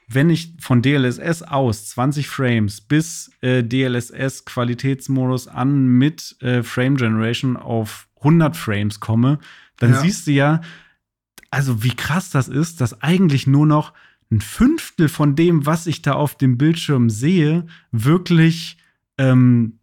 wenn 0.08 0.32
ich 0.32 0.56
von 0.60 0.82
DLSS 0.82 1.44
aus 1.44 1.90
20 1.90 2.28
Frames 2.28 2.82
bis 2.82 3.32
äh, 3.42 3.64
DLSS 3.64 4.44
Qualitätsmodus 4.46 5.48
an 5.48 5.86
mit 5.88 6.36
äh, 6.42 6.64
Frame 6.64 6.96
Generation 6.98 7.56
auf 7.56 8.08
100 8.18 8.58
Frames 8.58 9.00
komme, 9.00 9.38
dann 9.78 9.92
Ja. 9.92 10.00
siehst 10.02 10.26
du 10.26 10.32
ja, 10.32 10.62
also 11.52 11.84
wie 11.84 11.96
krass 11.96 12.30
das 12.30 12.48
ist, 12.48 12.82
dass 12.82 13.02
eigentlich 13.02 13.48
nur 13.48 13.66
noch 13.66 13.94
ein 14.32 14.42
Fünftel 14.42 15.10
von 15.10 15.36
dem, 15.36 15.66
was 15.66 15.88
ich 15.88 16.02
da 16.02 16.14
auf 16.14 16.36
dem 16.38 16.58
Bildschirm 16.58 17.10
sehe, 17.10 17.66
wirklich 17.92 18.78
ähm, 19.18 19.80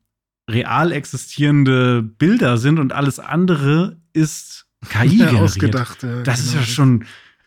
real 0.48 0.92
existierende 0.92 2.02
Bilder 2.02 2.56
sind 2.58 2.78
und 2.78 2.92
alles 2.92 3.18
andere 3.18 3.96
ist 4.12 4.66
KI 4.88 5.18
Ja, 5.18 5.30
ausgedacht. 5.32 6.02
Ja, 6.02 6.22
Das 6.22 6.40
ist 6.40 6.50
genau. 6.52 6.60
ja 6.60 6.66
schon, 6.66 7.04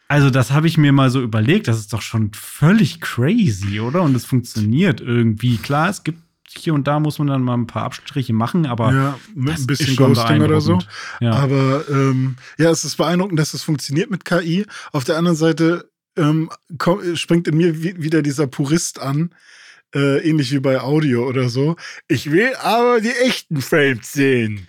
also 0.09 0.30
das 0.30 0.51
habe 0.51 0.67
ich 0.67 0.78
mir 0.78 0.91
mal 0.91 1.09
so 1.09 1.22
überlegt, 1.22 1.67
das 1.67 1.80
ist 1.80 1.93
doch 1.93 2.01
schon 2.01 2.32
völlig 2.34 2.99
crazy, 2.99 3.80
oder? 3.80 4.01
Und 4.01 4.15
es 4.15 4.26
funktioniert 4.26 4.99
irgendwie. 4.99 5.57
Klar, 5.57 5.89
es 5.89 6.03
gibt 6.03 6.20
hier 6.58 6.74
und 6.74 6.88
da 6.88 7.00
muss 7.00 7.20
man 7.20 7.28
dann 7.28 7.43
mal 7.43 7.54
ein 7.56 7.68
paar 7.68 7.84
Abstriche 7.84 8.34
machen, 8.34 8.66
aber 8.66 8.91
Ja, 8.93 9.20
mit 9.36 9.58
ein 9.58 9.68
bisschen 9.68 9.95
Ghosting 9.95 10.41
oder 10.41 10.62
so. 10.62 10.80
Ja. 11.22 11.32
Aber 11.34 11.88
ähm, 11.89 12.36
ja, 12.58 12.70
es 12.72 12.84
ist 12.84 12.95
beeindruckend, 12.97 13.39
dass 13.39 13.54
es 13.54 13.64
funktioniert 13.64 14.10
mit 14.10 14.26
KI. 14.26 14.66
Auf 14.91 15.04
der 15.04 15.18
anderen 15.18 15.38
Seite 15.38 15.89
ähm, 16.18 16.50
springt 17.16 17.47
in 17.47 17.58
mir 17.58 17.82
wi- 17.84 17.95
wieder 18.02 18.22
dieser 18.22 18.47
Purist 18.47 19.00
an, 19.00 19.34
äh, 19.95 20.19
ähnlich 20.29 20.51
wie 20.51 20.59
bei 20.59 20.79
Audio 20.81 21.27
oder 21.27 21.49
so. 21.49 21.75
Ich 22.07 22.31
will 22.31 22.49
aber 22.61 23.01
die 23.01 23.09
echten 23.25 23.61
Frames 23.61 24.11
sehen. 24.13 24.67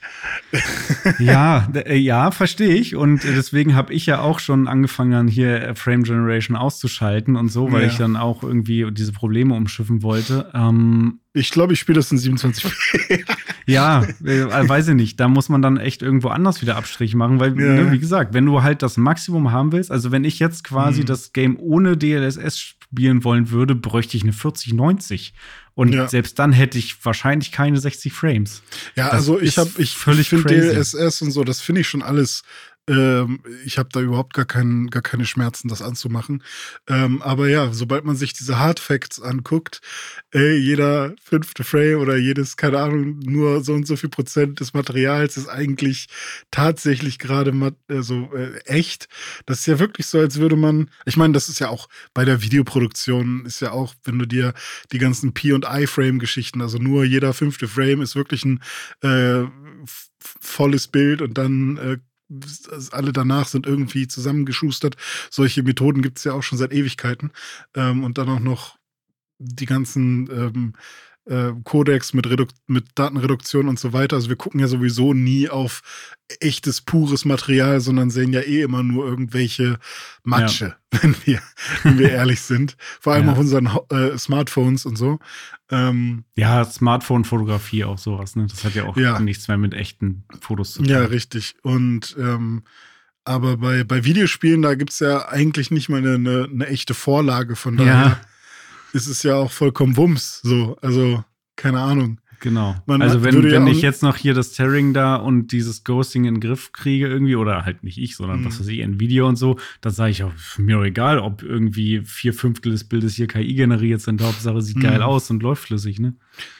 ja, 1.18 1.68
äh, 1.74 1.96
ja, 1.96 2.30
verstehe 2.30 2.74
ich. 2.74 2.96
Und 2.96 3.24
äh, 3.24 3.32
deswegen 3.34 3.74
habe 3.74 3.92
ich 3.92 4.06
ja 4.06 4.20
auch 4.20 4.38
schon 4.40 4.68
angefangen, 4.68 5.12
dann 5.12 5.28
hier 5.28 5.62
äh, 5.62 5.74
Frame 5.74 6.02
Generation 6.04 6.56
auszuschalten 6.56 7.36
und 7.36 7.48
so, 7.50 7.70
weil 7.72 7.82
Ja. 7.82 7.88
ich 7.88 7.96
dann 7.98 8.16
auch 8.16 8.42
irgendwie 8.42 8.86
diese 8.90 9.12
Probleme 9.12 9.54
umschiffen 9.54 10.02
wollte. 10.02 10.50
Ähm, 10.54 11.20
Ich 11.32 11.50
glaube, 11.50 11.74
ich 11.74 11.80
spiele 11.80 11.96
das 11.96 12.10
in 12.10 12.18
27. 12.18 12.64
Ja, 13.66 14.02
äh, 14.24 14.68
weiß 14.68 14.88
ich 14.88 14.94
nicht. 14.94 15.20
Da 15.20 15.28
muss 15.28 15.48
man 15.48 15.62
dann 15.62 15.76
echt 15.76 16.02
irgendwo 16.02 16.28
anders 16.28 16.60
wieder 16.60 16.76
Abstriche 16.76 17.16
machen, 17.16 17.38
weil, 17.38 17.50
Ja. 17.60 17.74
ne, 17.74 17.92
wie 17.92 18.00
gesagt, 18.00 18.34
wenn 18.34 18.44
du 18.46 18.62
halt 18.64 18.82
das 18.82 18.96
Maximum 18.96 19.52
haben 19.52 19.70
willst, 19.70 19.92
also 19.92 20.10
wenn 20.10 20.24
ich 20.24 20.40
jetzt 20.40 20.64
quasi 20.64 21.02
Mhm. 21.02 21.06
das 21.06 21.32
Game 21.32 21.56
ohne 21.60 21.96
DLSS 21.96 22.74
spielen 22.92 23.22
wollen 23.24 23.50
würde, 23.50 23.74
bräuchte 23.74 24.16
ich 24.16 24.22
eine 24.24 24.32
4090. 24.32 25.32
Und 25.74 25.92
Ja. 25.94 26.08
selbst 26.08 26.38
dann 26.38 26.52
hätte 26.52 26.78
ich 26.78 27.02
wahrscheinlich 27.04 27.52
keine 27.52 27.78
60 27.80 28.12
Frames. 28.12 28.62
Ja, 28.96 29.06
Das 29.06 29.14
also 29.14 29.40
ich 29.40 29.56
habe 29.56 29.70
ich 29.78 29.96
völlig 29.96 30.28
finde. 30.28 30.48
DLSS 30.48 31.22
und 31.22 31.30
so, 31.30 31.44
das 31.44 31.60
finde 31.60 31.82
ich 31.82 31.88
schon 31.88 32.02
alles. 32.02 32.42
Ähm, 32.90 33.40
ich 33.64 33.78
habe 33.78 33.88
da 33.92 34.00
überhaupt 34.00 34.34
gar, 34.34 34.44
keinen, 34.44 34.90
gar 34.90 35.02
keine 35.02 35.24
Schmerzen, 35.24 35.68
das 35.68 35.80
anzumachen. 35.80 36.42
Ähm, 36.88 37.22
aber 37.22 37.48
ja, 37.48 37.72
sobald 37.72 38.04
man 38.04 38.16
sich 38.16 38.32
diese 38.32 38.58
Hard 38.58 38.80
Facts 38.80 39.20
anguckt, 39.20 39.80
ey, 40.32 40.56
jeder 40.56 41.14
fünfte 41.22 41.62
Frame 41.62 42.00
oder 42.00 42.16
jedes, 42.16 42.56
keine 42.56 42.80
Ahnung, 42.80 43.20
nur 43.20 43.62
so 43.62 43.74
und 43.74 43.86
so 43.86 43.94
viel 43.94 44.08
Prozent 44.08 44.58
des 44.58 44.74
Materials 44.74 45.36
ist 45.36 45.48
eigentlich 45.48 46.08
tatsächlich 46.50 47.20
gerade 47.20 47.52
also, 47.88 48.28
äh, 48.34 48.58
echt. 48.64 49.08
Das 49.46 49.60
ist 49.60 49.66
ja 49.66 49.78
wirklich 49.78 50.06
so, 50.06 50.18
als 50.18 50.38
würde 50.38 50.56
man, 50.56 50.90
ich 51.04 51.16
meine, 51.16 51.32
das 51.32 51.48
ist 51.48 51.60
ja 51.60 51.68
auch 51.68 51.88
bei 52.12 52.24
der 52.24 52.42
Videoproduktion, 52.42 53.46
ist 53.46 53.60
ja 53.60 53.70
auch, 53.70 53.94
wenn 54.02 54.18
du 54.18 54.26
dir 54.26 54.52
die 54.90 54.98
ganzen 54.98 55.32
P- 55.32 55.52
und 55.52 55.64
I-Frame-Geschichten, 55.70 56.60
also 56.60 56.78
nur 56.78 57.04
jeder 57.04 57.34
fünfte 57.34 57.68
Frame 57.68 58.02
ist 58.02 58.16
wirklich 58.16 58.44
ein 58.44 58.60
äh, 59.02 59.44
volles 60.40 60.88
Bild 60.88 61.22
und 61.22 61.38
dann 61.38 61.76
äh, 61.76 61.98
alle 62.92 63.12
danach 63.12 63.48
sind 63.48 63.66
irgendwie 63.66 64.08
zusammengeschustert. 64.08 64.96
Solche 65.30 65.62
Methoden 65.62 66.02
gibt 66.02 66.18
es 66.18 66.24
ja 66.24 66.32
auch 66.32 66.42
schon 66.42 66.58
seit 66.58 66.72
Ewigkeiten. 66.72 67.32
Ähm, 67.74 68.04
und 68.04 68.18
dann 68.18 68.28
auch 68.28 68.40
noch 68.40 68.78
die 69.38 69.66
ganzen 69.66 70.28
ähm, 70.30 70.74
äh, 71.30 71.52
Codecs 71.64 72.12
mit, 72.12 72.28
Redu 72.28 72.44
mit 72.66 72.86
Datenreduktion 72.96 73.68
und 73.68 73.78
so 73.78 73.92
weiter. 73.92 74.16
Also 74.16 74.28
wir 74.28 74.36
gucken 74.36 74.60
ja 74.60 74.66
sowieso 74.68 75.14
nie 75.14 75.48
auf 75.48 75.82
echtes, 76.40 76.80
pures 76.80 77.24
Material, 77.24 77.80
sondern 77.80 78.10
sehen 78.10 78.32
ja 78.32 78.40
eh 78.40 78.62
immer 78.62 78.82
nur 78.82 79.06
irgendwelche 79.06 79.78
Matsche, 80.24 80.76
wenn, 80.90 81.14
wir, 81.24 81.40
wenn 81.84 81.98
wir 81.98 82.10
ehrlich 82.10 82.40
sind. 82.40 82.76
Vor 83.00 83.14
allem 83.14 83.26
Ja. 83.26 83.32
auf 83.32 83.38
unseren 83.38 83.68
äh, 83.90 84.18
Smartphones 84.18 84.84
und 84.86 84.96
so. 84.96 85.18
Ähm, 85.70 86.24
Ja, 86.36 86.64
Smartphone-Fotografie 86.64 87.84
auch 87.84 87.98
sowas, 87.98 88.36
ne? 88.36 88.46
Das 88.50 88.64
hat 88.64 88.74
ja 88.74 88.84
auch 88.84 88.96
Ja. 88.96 89.18
nichts 89.20 89.48
mehr 89.48 89.56
mit 89.58 89.72
echten 89.74 90.24
Fotos 90.40 90.72
zu 90.72 90.82
tun. 90.82 90.88
Ja, 90.90 91.04
richtig. 91.04 91.54
Und 91.62 92.16
ähm, 92.18 92.64
aber 93.24 93.58
bei, 93.58 93.84
bei 93.84 94.04
Videospielen, 94.04 94.62
da 94.62 94.74
gibt 94.74 94.90
es 94.90 94.98
ja 94.98 95.28
eigentlich 95.28 95.70
nicht 95.70 95.88
mal 95.88 95.98
eine, 95.98 96.14
eine, 96.14 96.48
eine 96.52 96.66
echte 96.66 96.94
Vorlage. 96.94 97.54
Von 97.54 97.76
daher 97.76 97.92
Ja. 97.92 98.20
Ist 98.92 99.06
es 99.06 99.22
ja 99.22 99.36
auch 99.36 99.50
vollkommen 99.52 99.96
Wumms. 99.96 100.40
So, 100.42 100.76
also, 100.82 101.24
keine 101.56 101.80
Ahnung. 101.80 102.20
Genau. 102.42 102.74
Man 102.86 103.02
also 103.02 103.22
wenn, 103.22 103.34
ja 103.42 103.50
wenn 103.50 103.64
auch- 103.64 103.68
ich 103.68 103.82
jetzt 103.82 104.02
noch 104.02 104.16
hier 104.16 104.32
das 104.32 104.52
Tearing 104.52 104.94
da 104.94 105.16
und 105.16 105.48
dieses 105.52 105.84
Ghosting 105.84 106.24
in 106.24 106.36
den 106.36 106.40
Griff 106.40 106.72
kriege 106.72 107.06
irgendwie, 107.06 107.36
oder 107.36 107.66
halt 107.66 107.84
nicht 107.84 107.98
ich, 107.98 108.16
sondern 108.16 108.40
Mhm. 108.40 108.46
was 108.46 108.58
weiß 108.60 108.68
ich, 108.68 108.82
ein 108.82 108.98
Video 108.98 109.28
und 109.28 109.36
so, 109.36 109.58
dann 109.82 109.92
sage 109.92 110.12
ich 110.12 110.22
auch, 110.24 110.32
mir 110.56 110.76
doch 110.78 110.84
egal, 110.84 111.18
ob 111.18 111.42
irgendwie 111.42 112.00
vier 112.02 112.32
Fünftel 112.32 112.72
des 112.72 112.84
Bildes 112.84 113.14
hier 113.14 113.26
KI 113.26 113.52
generiert 113.54 114.00
sind. 114.00 114.22
Hauptsache 114.22 114.62
sieht 114.62 114.78
Mhm. 114.78 114.82
geil 114.84 115.02
aus 115.02 115.28
und 115.30 115.42
läuft 115.42 115.64
flüssig, 115.64 115.98
ne? 115.98 116.14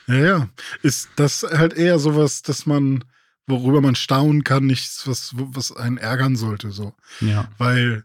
Ja, 0.05 0.15
ja. 0.15 0.49
Ist 0.83 1.09
das 1.15 1.41
halt 1.51 1.73
eher 1.73 1.97
sowas, 1.97 2.43
dass 2.43 2.67
man, 2.67 3.03
worüber 3.47 3.81
man 3.81 3.95
staunen 3.95 4.43
kann, 4.43 4.67
nichts, 4.67 5.07
was, 5.07 5.33
was 5.35 5.75
einen 5.75 5.97
ärgern 5.97 6.35
sollte, 6.35 6.69
so. 6.71 6.93
Ja. 7.21 7.49
Weil, 7.57 8.03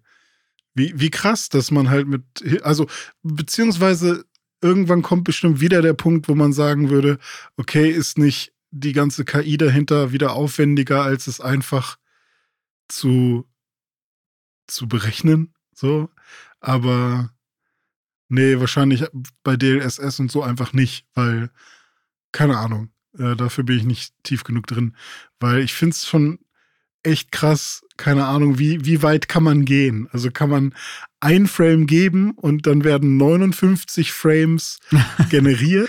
wie, 0.77 0.93
wie 0.95 1.11
krass, 1.11 1.49
dass 1.49 1.71
man 1.71 1.91
halt 1.91 2.07
mit, 2.07 2.23
also, 2.63 2.87
beziehungsweise 3.23 4.25
irgendwann 4.61 5.03
kommt 5.03 5.25
bestimmt 5.25 5.61
wieder 5.61 5.83
der 5.83 5.95
Punkt, 5.95 6.29
wo 6.29 6.35
man 6.35 6.53
sagen 6.53 6.91
würde, 6.91 7.19
okay, 7.57 7.91
ist 7.91 8.19
nicht 8.19 8.53
die 8.71 8.93
ganze 8.93 9.25
KI 9.25 9.57
dahinter 9.57 10.13
wieder 10.13 10.33
aufwendiger, 10.33 11.03
als 11.03 11.27
es 11.27 11.41
einfach 11.41 11.97
zu, 12.89 13.47
zu 14.67 14.87
berechnen, 14.87 15.55
so. 15.73 16.11
Aber, 16.61 17.31
nee, 18.29 18.59
wahrscheinlich 18.61 19.05
bei 19.43 19.57
DLSS 19.57 20.21
und 20.21 20.31
so 20.31 20.43
einfach 20.43 20.73
nicht, 20.75 21.07
weil, 21.15 21.51
keine 22.33 22.59
Ahnung, 22.59 22.91
äh, 23.19 23.35
dafür 23.35 23.65
bin 23.65 23.79
ich 23.79 23.85
nicht 23.85 24.15
tief 24.25 24.45
genug 24.45 24.67
drin, 24.67 24.95
weil 25.41 25.61
ich 25.61 25.73
finde 25.73 25.95
es 25.95 26.07
schon 26.07 26.39
echt 27.07 27.33
krass, 27.33 27.83
keine 27.97 28.27
Ahnung, 28.27 28.59
wie, 28.59 28.85
wie 28.85 29.03
weit 29.03 29.29
kann 29.29 29.43
man 29.43 29.65
gehen? 29.65 30.09
Also 30.13 30.31
kann 30.31 30.51
man 30.51 30.75
ein 31.21 31.47
Frame 31.47 31.87
geben 31.87 32.33
und 32.33 32.67
dann 32.67 32.85
werden 32.85 33.17
59 33.17 34.13
Frames 34.13 34.81
generiert? 35.31 35.89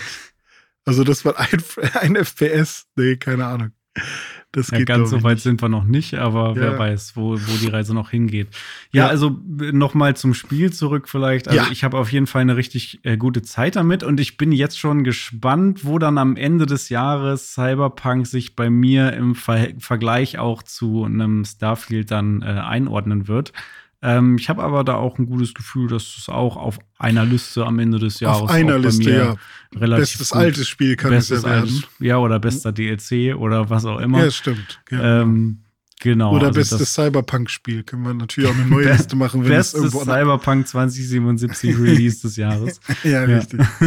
Also 0.84 1.04
das 1.04 1.24
war 1.24 1.38
ein, 1.38 1.62
ein 1.94 2.16
FPS? 2.16 2.86
Nee, 2.96 3.16
keine 3.16 3.46
Ahnung. 3.46 3.72
Das 4.50 4.70
Ja, 4.70 4.78
geht 4.78 4.86
ganz 4.86 5.10
so 5.10 5.22
weit 5.22 5.34
nicht. 5.34 5.42
sind 5.42 5.60
wir 5.60 5.68
noch 5.68 5.84
nicht, 5.84 6.14
aber 6.14 6.56
wer 6.56 6.72
Ja. 6.72 6.78
weiß, 6.78 7.16
wo, 7.16 7.32
wo 7.38 7.56
die 7.60 7.68
Reise 7.68 7.92
noch 7.92 8.08
hingeht. 8.08 8.48
Ja, 8.92 9.04
Ja. 9.04 9.08
also 9.10 9.38
noch 9.44 9.92
mal 9.92 10.16
zum 10.16 10.32
Spiel 10.32 10.72
zurück 10.72 11.06
vielleicht. 11.06 11.48
Also 11.48 11.66
Ja. 11.66 11.70
ich 11.70 11.84
habe 11.84 11.98
auf 11.98 12.10
jeden 12.10 12.26
Fall 12.26 12.40
eine 12.40 12.56
richtig 12.56 13.00
äh, 13.04 13.18
gute 13.18 13.42
Zeit 13.42 13.76
damit 13.76 14.02
und 14.02 14.18
ich 14.18 14.38
bin 14.38 14.50
jetzt 14.52 14.78
schon 14.78 15.04
gespannt, 15.04 15.84
wo 15.84 15.98
dann 15.98 16.16
am 16.16 16.34
Ende 16.36 16.64
des 16.64 16.88
Jahres 16.88 17.52
Cyberpunk 17.52 18.26
sich 18.26 18.56
bei 18.56 18.70
mir 18.70 19.12
im 19.12 19.34
Ver 19.34 19.68
Vergleich 19.78 20.38
auch 20.38 20.62
zu 20.62 21.04
einem 21.04 21.44
Starfield 21.44 22.10
dann 22.10 22.40
äh, 22.40 22.46
einordnen 22.46 23.28
wird. 23.28 23.52
Ähm, 24.00 24.36
ich 24.38 24.48
habe 24.48 24.62
aber 24.62 24.84
da 24.84 24.94
auch 24.94 25.18
ein 25.18 25.26
gutes 25.26 25.54
Gefühl, 25.54 25.88
dass 25.88 26.16
es 26.18 26.28
auch 26.28 26.56
auf 26.56 26.78
einer 26.98 27.24
Liste 27.24 27.66
am 27.66 27.78
Ende 27.80 27.98
des 27.98 28.20
Jahres 28.20 28.42
Auf 28.42 28.50
einer 28.50 28.78
Liste, 28.78 29.10
ja. 29.10 29.34
relativ 29.74 30.18
Bestes 30.18 30.30
gut- 30.30 30.38
altes 30.38 30.68
Spiel 30.68 30.94
kann 30.96 31.12
es 31.14 31.28
ja 31.30 31.42
werden. 31.42 31.62
altes, 31.62 31.82
ja 31.98 32.18
oder 32.18 32.38
bester 32.38 32.70
DLC 32.70 33.34
oder 33.36 33.70
was 33.70 33.84
auch 33.84 33.98
immer. 33.98 34.24
Ja, 34.24 34.30
stimmt. 34.30 34.80
Ja. 34.90 35.22
Ähm, 35.22 35.64
genau. 36.00 36.32
Oder 36.36 36.48
also 36.48 36.60
bestes 36.60 36.94
Cyberpunk-Spiel. 36.94 37.82
Können 37.82 38.04
wir 38.04 38.14
natürlich 38.14 38.48
auch 38.48 38.54
eine 38.54 38.66
neue 38.66 38.92
Liste 38.92 39.16
machen, 39.16 39.42
wenn 39.44 39.50
es 39.52 39.72
bestes 39.72 39.92
irgendwo. 39.94 40.04
Cyberpunk 40.04 40.68
2077 40.68 41.76
Release 41.80 42.20
des 42.22 42.36
Jahres. 42.36 42.78
ja, 43.02 43.22
richtig. 43.24 43.58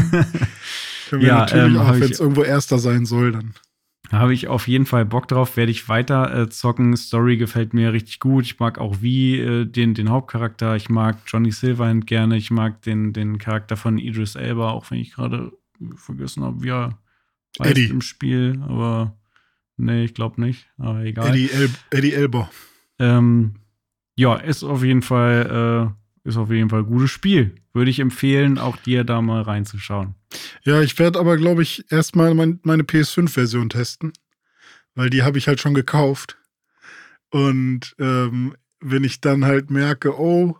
Können 1.09 1.21
wir 1.21 1.27
Ja, 1.29 1.37
natürlich 1.39 1.65
ähm, 1.75 1.77
auch, 1.77 1.93
wenn 1.93 2.11
es 2.11 2.19
irgendwo 2.19 2.43
erster 2.43 2.79
sein 2.79 3.05
soll, 3.05 3.31
dann. 3.31 3.53
Habe 4.11 4.33
ich 4.33 4.49
auf 4.49 4.67
jeden 4.67 4.85
Fall 4.85 5.05
Bock 5.05 5.27
drauf, 5.29 5.55
werde 5.55 5.71
ich 5.71 5.87
weiter 5.87 6.35
äh, 6.35 6.49
zocken. 6.49 6.97
Story 6.97 7.37
gefällt 7.37 7.73
mir 7.73 7.93
richtig 7.93 8.19
gut. 8.19 8.43
Ich 8.43 8.59
mag 8.59 8.77
auch 8.77 9.01
wie 9.01 9.39
äh, 9.39 9.65
den, 9.65 9.93
den 9.93 10.09
Hauptcharakter. 10.09 10.75
Ich 10.75 10.89
mag 10.89 11.17
Johnny 11.27 11.51
Silverhand 11.51 12.07
gerne. 12.07 12.35
Ich 12.35 12.51
mag 12.51 12.81
den, 12.81 13.13
den 13.13 13.37
Charakter 13.37 13.77
von 13.77 13.97
Idris 13.97 14.35
Elba, 14.35 14.71
auch 14.71 14.91
wenn 14.91 14.99
ich 14.99 15.13
gerade 15.13 15.53
vergessen 15.95 16.43
habe, 16.43 16.61
wie 16.61 16.69
er 16.69 16.97
Eddie. 17.59 17.85
im 17.85 18.01
Spiel. 18.01 18.61
Aber 18.67 19.15
nee, 19.77 20.03
ich 20.03 20.13
glaube 20.13 20.41
nicht. 20.41 20.67
Aber 20.77 21.03
egal. 21.03 21.29
Eddie, 21.29 21.49
El 21.49 21.69
Eddie 21.91 22.13
Elbow. 22.13 22.49
Ähm, 22.99 23.55
ja, 24.17 24.35
ist 24.35 24.63
auf 24.63 24.83
jeden 24.83 25.01
Fall, 25.01 25.89
äh, 25.89 26.00
ist 26.23 26.37
auf 26.37 26.51
jeden 26.51 26.69
Fall 26.69 26.79
ein 26.79 26.87
gutes 26.87 27.11
Spiel. 27.11 27.55
Würde 27.73 27.91
ich 27.91 27.99
empfehlen, 27.99 28.57
auch 28.57 28.77
dir 28.77 29.03
da 29.03 29.21
mal 29.21 29.41
reinzuschauen. 29.41 30.15
Ja, 30.63 30.81
ich 30.81 30.97
werde 30.99 31.19
aber, 31.19 31.37
glaube 31.37 31.63
ich, 31.63 31.91
erstmal 31.91 32.33
mein, 32.33 32.59
meine 32.63 32.83
PS5-Version 32.83 33.69
testen, 33.69 34.13
weil 34.95 35.09
die 35.09 35.23
habe 35.23 35.37
ich 35.37 35.47
halt 35.47 35.59
schon 35.59 35.73
gekauft. 35.73 36.37
Und 37.29 37.95
ähm, 37.97 38.55
wenn 38.79 39.03
ich 39.03 39.21
dann 39.21 39.45
halt 39.45 39.71
merke, 39.71 40.19
oh, 40.19 40.57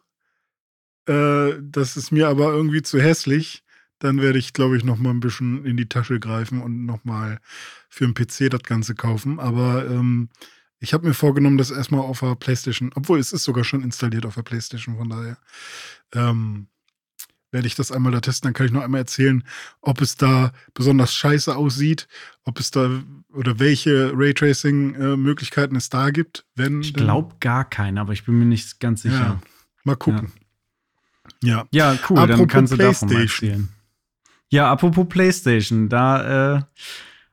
äh, 1.06 1.54
das 1.62 1.98
ist 1.98 2.12
mir 2.12 2.28
aber 2.28 2.52
irgendwie 2.54 2.82
zu 2.82 3.00
hässlich, 3.00 3.64
dann 4.00 4.22
werde 4.22 4.40
ich, 4.40 4.54
glaube 4.54 4.78
ich, 4.78 4.84
noch 4.84 4.98
mal 4.98 5.12
ein 5.12 5.20
bisschen 5.20 5.64
in 5.66 5.78
die 5.78 5.90
Tasche 5.90 6.20
greifen 6.20 6.62
und 6.62 6.86
noch 6.86 7.04
mal 7.04 7.40
für 7.88 8.06
einen 8.06 8.16
PC 8.16 8.50
das 8.50 8.64
Ganze 8.64 8.96
kaufen. 8.96 9.40
Aber 9.40 9.86
ähm, 9.88 10.30
ich 10.82 10.94
habe 10.94 11.08
mir 11.08 11.14
vorgenommen, 11.14 11.60
das 11.60 11.70
erstmal 11.70 12.02
auf 12.02 12.20
der 12.22 12.36
PlayStation, 12.36 12.92
obwohl 12.96 13.20
es 13.20 13.32
ist 13.32 13.44
sogar 13.44 13.64
schon 13.64 13.84
installiert 13.84 14.26
auf 14.26 14.34
der 14.34 14.42
PlayStation, 14.42 14.98
von 14.98 15.10
daher. 15.10 15.38
Ähm, 16.14 16.68
werde 17.52 17.68
ich 17.68 17.76
das 17.76 17.92
einmal 17.92 18.12
da 18.12 18.22
testen. 18.22 18.48
Dann 18.48 18.54
kann 18.54 18.66
ich 18.66 18.72
noch 18.72 18.82
einmal 18.82 19.02
erzählen, 19.02 19.44
ob 19.82 20.02
es 20.02 20.16
da 20.16 20.54
besonders 20.74 21.14
scheiße 21.14 21.56
aussieht, 21.56 22.08
ob 22.44 22.60
es 22.60 22.72
da 22.72 22.90
oder 23.34 23.60
welche 23.60 24.12
Raytracing-Möglichkeiten 24.16 25.76
es 25.76 25.90
da 25.90 26.10
gibt. 26.10 26.46
Wenn 26.56 26.82
ich 26.82 26.94
glaube 26.94 27.36
gar 27.40 27.70
keine, 27.70 28.02
aber 28.02 28.14
ich 28.14 28.26
bin 28.26 28.40
mir 28.40 28.46
nicht 28.46 28.80
ganz 28.80 29.04
sicher. 29.04 29.16
Ja, 29.16 29.42
mal 29.84 29.98
gucken. 29.98 30.32
Ja, 31.44 31.68
ja, 31.72 32.00
cool. 32.10 32.18
Apropos 32.18 32.38
dann 32.38 32.48
kannst 32.48 32.74
du 32.74 32.78
davon 32.78 33.10
mal 33.10 33.22
erzählen. 33.22 33.70
Ja, 34.50 34.72
apropos 34.72 35.08
PlayStation, 35.08 35.90
da 35.90 36.58
äh, 36.58 36.62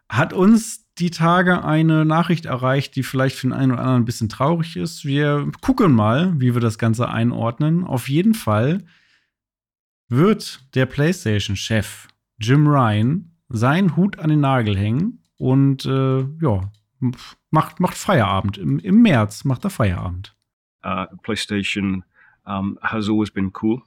hat 0.08 0.32
uns 0.32 0.87
die 0.98 1.10
Tage 1.10 1.64
eine 1.64 2.04
Nachricht 2.04 2.46
erreicht, 2.46 2.96
die 2.96 3.02
vielleicht 3.02 3.36
für 3.36 3.46
den 3.46 3.52
einen 3.52 3.72
oder 3.72 3.80
anderen 3.80 4.02
ein 4.02 4.06
bisschen 4.06 4.28
traurig 4.28 4.76
ist. 4.76 5.04
Wir 5.04 5.50
gucken 5.60 5.92
mal, 5.92 6.32
wie 6.40 6.54
wir 6.54 6.60
das 6.60 6.78
Ganze 6.78 7.08
einordnen. 7.08 7.84
Auf 7.84 8.08
jeden 8.08 8.34
Fall 8.34 8.84
wird 10.08 10.60
der 10.74 10.86
PlayStation-Chef 10.86 12.08
Jim 12.38 12.66
Ryan 12.66 13.30
seinen 13.48 13.96
Hut 13.96 14.18
an 14.18 14.30
den 14.30 14.40
Nagel 14.40 14.76
hängen 14.76 15.22
und 15.36 15.84
äh, 15.86 16.20
ja, 16.40 16.70
macht, 17.50 17.80
macht 17.80 17.96
Feierabend. 17.96 18.58
Im, 18.58 18.78
Im 18.78 19.02
März 19.02 19.44
macht 19.44 19.64
er 19.64 19.70
Feierabend. 19.70 20.34
Uh, 20.84 21.06
PlayStation 21.22 22.04
um, 22.46 22.78
has 22.82 23.08
always 23.08 23.30
been 23.30 23.52
cool. 23.62 23.82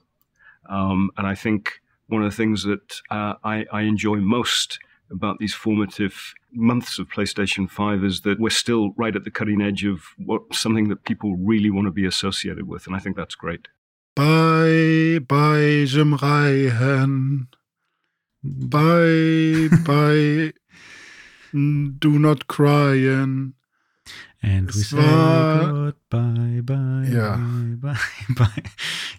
Um, 0.70 1.12
and 1.16 1.26
I 1.26 1.36
think 1.36 1.82
one 2.08 2.26
of 2.26 2.32
the 2.32 2.36
things 2.36 2.64
that 2.64 3.02
uh, 3.10 3.36
I, 3.44 3.66
I 3.72 3.84
enjoy 3.84 4.18
most 4.18 4.80
about 5.12 5.40
these 5.40 5.54
formative 5.54 6.34
months 6.52 7.00
of 7.00 7.10
PlayStation 7.10 7.70
5 7.70 8.04
is 8.04 8.22
that 8.22 8.40
we're 8.40 8.50
still 8.50 8.92
right 8.98 9.16
at 9.16 9.24
the 9.24 9.32
cutting 9.32 9.62
edge 9.62 9.84
of 9.86 10.02
what 10.18 10.42
something 10.54 10.90
that 10.90 11.04
people 11.04 11.36
really 11.36 11.70
want 11.70 11.88
to 11.88 11.92
be 11.92 12.06
associated 12.06 12.68
with. 12.68 12.88
And 12.88 12.96
I 12.96 13.00
think 13.00 13.16
that's 13.16 13.36
great. 13.36 13.68
Bye, 14.16 15.20
bye, 15.26 15.86
Jim 15.88 16.16
Ryan. 16.16 17.48
Bye, 18.44 19.70
bye. 19.86 20.54
Do 21.54 22.20
not 22.20 22.48
crying. 22.48 23.54
And 24.44 24.68
and 24.68 24.68
we 24.68 24.82
say 24.82 24.98
goodbye, 24.98 26.62
bye, 26.64 27.08
ja. 27.08 27.38
bye, 27.38 27.94
bye, 27.94 27.96
bye. 28.38 28.64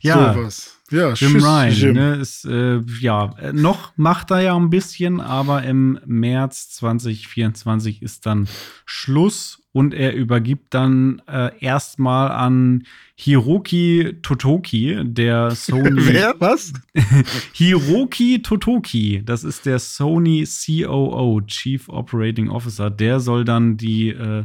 Ja, 0.00 0.34
so 0.34 0.42
was. 0.42 0.76
Ja, 0.92 1.14
Jim 1.14 1.32
tschüss, 1.32 1.44
Ryan, 1.44 1.72
Jim. 1.72 1.94
Ne, 1.94 2.14
ist, 2.16 2.44
äh, 2.44 2.80
ja, 3.00 3.34
noch 3.52 3.92
macht 3.96 4.30
er 4.30 4.40
ja 4.40 4.56
ein 4.56 4.70
bisschen, 4.70 5.20
aber 5.20 5.62
im 5.64 5.98
März 6.06 6.70
2024 6.70 8.02
ist 8.02 8.26
dann 8.26 8.46
Schluss 8.84 9.62
und 9.72 9.94
er 9.94 10.14
übergibt 10.14 10.74
dann 10.74 11.22
äh, 11.26 11.50
erstmal 11.60 12.30
an 12.30 12.84
Hiroki 13.14 14.18
Totoki, 14.22 15.00
der 15.02 15.52
Sony. 15.52 15.90
Wer? 16.06 16.34
Was? 16.38 16.72
Hiroki 17.52 18.42
Totoki, 18.42 19.22
das 19.24 19.44
ist 19.44 19.64
der 19.64 19.78
Sony 19.78 20.46
COO, 20.46 21.40
Chief 21.46 21.88
Operating 21.88 22.50
Officer. 22.50 22.90
Der 22.90 23.20
soll 23.20 23.44
dann 23.44 23.78
die 23.78 24.10
äh, 24.10 24.44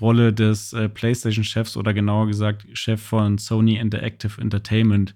Rolle 0.00 0.32
des 0.32 0.74
äh, 0.74 0.88
PlayStation-Chefs 0.88 1.76
oder 1.76 1.94
genauer 1.94 2.26
gesagt 2.26 2.66
Chef 2.74 3.00
von 3.00 3.38
Sony 3.38 3.76
Interactive 3.76 4.40
Entertainment 4.40 5.14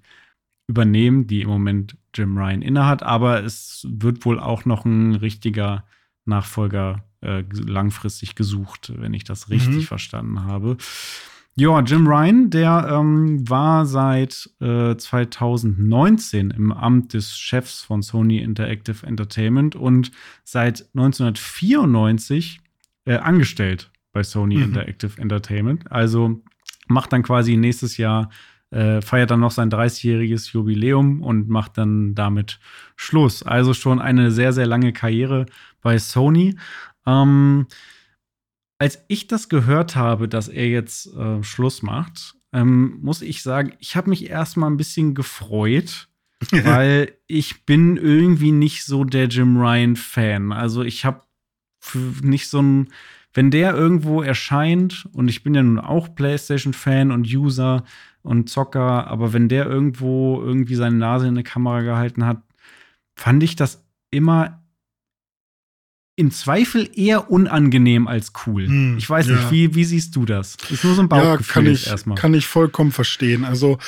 übernehmen, 0.70 1.26
die 1.26 1.42
im 1.42 1.48
Moment 1.48 1.96
Jim 2.14 2.38
Ryan 2.38 2.62
innehat. 2.62 3.02
Aber 3.02 3.44
es 3.44 3.86
wird 3.90 4.24
wohl 4.24 4.38
auch 4.38 4.64
noch 4.64 4.84
ein 4.84 5.16
richtiger 5.16 5.84
Nachfolger 6.24 7.04
äh, 7.20 7.42
langfristig 7.52 8.36
gesucht, 8.36 8.92
wenn 8.96 9.12
ich 9.12 9.24
das 9.24 9.50
richtig 9.50 9.74
mhm. 9.74 9.82
verstanden 9.82 10.44
habe. 10.44 10.76
Ja, 11.56 11.80
Jim 11.80 12.06
Ryan, 12.06 12.48
der 12.48 12.88
ähm, 12.90 13.48
war 13.48 13.84
seit 13.84 14.48
äh, 14.60 14.96
2019 14.96 16.50
im 16.52 16.72
Amt 16.72 17.12
des 17.12 17.36
Chefs 17.36 17.82
von 17.82 18.02
Sony 18.02 18.38
Interactive 18.38 19.04
Entertainment 19.04 19.74
und 19.74 20.12
seit 20.44 20.86
1994 20.94 22.60
äh, 23.04 23.16
angestellt 23.16 23.90
bei 24.12 24.22
Sony 24.22 24.56
mhm. 24.56 24.62
Interactive 24.62 25.20
Entertainment. 25.20 25.90
Also 25.90 26.40
macht 26.86 27.12
dann 27.12 27.22
quasi 27.22 27.56
nächstes 27.56 27.96
Jahr, 27.96 28.30
äh, 28.70 29.00
feiert 29.00 29.30
dann 29.30 29.40
noch 29.40 29.50
sein 29.50 29.70
30-jähriges 29.70 30.52
Jubiläum 30.52 31.22
und 31.22 31.48
macht 31.48 31.78
dann 31.78 32.14
damit 32.14 32.60
Schluss. 32.96 33.42
Also 33.42 33.74
schon 33.74 34.00
eine 34.00 34.30
sehr, 34.30 34.52
sehr 34.52 34.66
lange 34.66 34.92
Karriere 34.92 35.46
bei 35.82 35.98
Sony. 35.98 36.56
Ähm, 37.06 37.66
als 38.78 39.04
ich 39.08 39.26
das 39.26 39.48
gehört 39.48 39.96
habe, 39.96 40.28
dass 40.28 40.48
er 40.48 40.68
jetzt 40.68 41.14
äh, 41.14 41.42
Schluss 41.42 41.82
macht, 41.82 42.34
ähm, 42.52 42.98
muss 43.02 43.22
ich 43.22 43.42
sagen, 43.42 43.74
ich 43.78 43.96
habe 43.96 44.10
mich 44.10 44.30
erstmal 44.30 44.70
ein 44.70 44.76
bisschen 44.76 45.14
gefreut, 45.14 46.08
weil 46.50 47.12
ich 47.26 47.66
bin 47.66 47.96
irgendwie 47.96 48.52
nicht 48.52 48.84
so 48.84 49.04
der 49.04 49.26
Jim 49.26 49.56
Ryan 49.56 49.96
Fan. 49.96 50.52
Also 50.52 50.82
ich 50.82 51.04
habe 51.04 51.22
nicht 52.22 52.48
so 52.48 52.62
ein 52.62 52.88
wenn 53.32 53.50
der 53.50 53.74
irgendwo 53.74 54.22
erscheint, 54.22 55.08
und 55.12 55.28
ich 55.28 55.42
bin 55.42 55.54
ja 55.54 55.62
nun 55.62 55.78
auch 55.78 56.14
PlayStation-Fan 56.14 57.12
und 57.12 57.26
User 57.26 57.84
und 58.22 58.50
Zocker, 58.50 59.06
aber 59.06 59.32
wenn 59.32 59.48
der 59.48 59.66
irgendwo 59.66 60.42
irgendwie 60.42 60.74
seine 60.74 60.96
Nase 60.96 61.26
in 61.26 61.34
eine 61.34 61.42
Kamera 61.42 61.82
gehalten 61.82 62.26
hat, 62.26 62.42
fand 63.14 63.42
ich 63.42 63.56
das 63.56 63.84
immer 64.10 64.62
im 66.16 66.30
Zweifel 66.30 66.90
eher 66.94 67.30
unangenehm 67.30 68.06
als 68.06 68.32
cool. 68.46 68.66
Hm, 68.66 68.98
ich 68.98 69.08
weiß 69.08 69.28
ja. 69.28 69.36
nicht, 69.36 69.50
wie, 69.50 69.74
wie 69.74 69.84
siehst 69.84 70.14
du 70.16 70.26
das? 70.26 70.56
Ist 70.68 70.84
nur 70.84 70.94
so 70.94 71.02
ein 71.02 71.08
Bauchgefühl 71.08 71.46
ja, 71.46 71.52
kann 71.52 71.66
ich, 71.66 71.86
erstmal. 71.86 72.18
Kann 72.18 72.34
ich 72.34 72.46
vollkommen 72.46 72.92
verstehen. 72.92 73.44
Also 73.44 73.78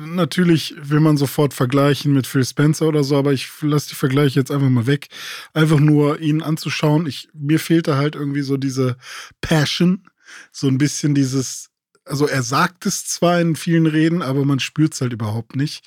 natürlich 0.00 0.74
will 0.80 1.00
man 1.00 1.16
sofort 1.16 1.54
vergleichen 1.54 2.12
mit 2.12 2.26
Phil 2.26 2.44
Spencer 2.44 2.86
oder 2.86 3.04
so, 3.04 3.16
aber 3.16 3.32
ich 3.32 3.48
lasse 3.60 3.90
die 3.90 3.94
Vergleiche 3.94 4.40
jetzt 4.40 4.50
einfach 4.50 4.68
mal 4.68 4.86
weg. 4.86 5.08
Einfach 5.52 5.80
nur 5.80 6.20
ihn 6.20 6.42
anzuschauen. 6.42 7.06
Ich, 7.06 7.28
mir 7.32 7.58
fehlte 7.58 7.96
halt 7.96 8.14
irgendwie 8.14 8.42
so 8.42 8.56
diese 8.56 8.96
Passion, 9.40 10.08
so 10.52 10.68
ein 10.68 10.78
bisschen 10.78 11.14
dieses, 11.14 11.70
also 12.04 12.26
er 12.26 12.42
sagt 12.42 12.86
es 12.86 13.06
zwar 13.06 13.40
in 13.40 13.56
vielen 13.56 13.86
Reden, 13.86 14.22
aber 14.22 14.44
man 14.44 14.60
spürt 14.60 14.94
es 14.94 15.00
halt 15.00 15.12
überhaupt 15.12 15.56
nicht. 15.56 15.86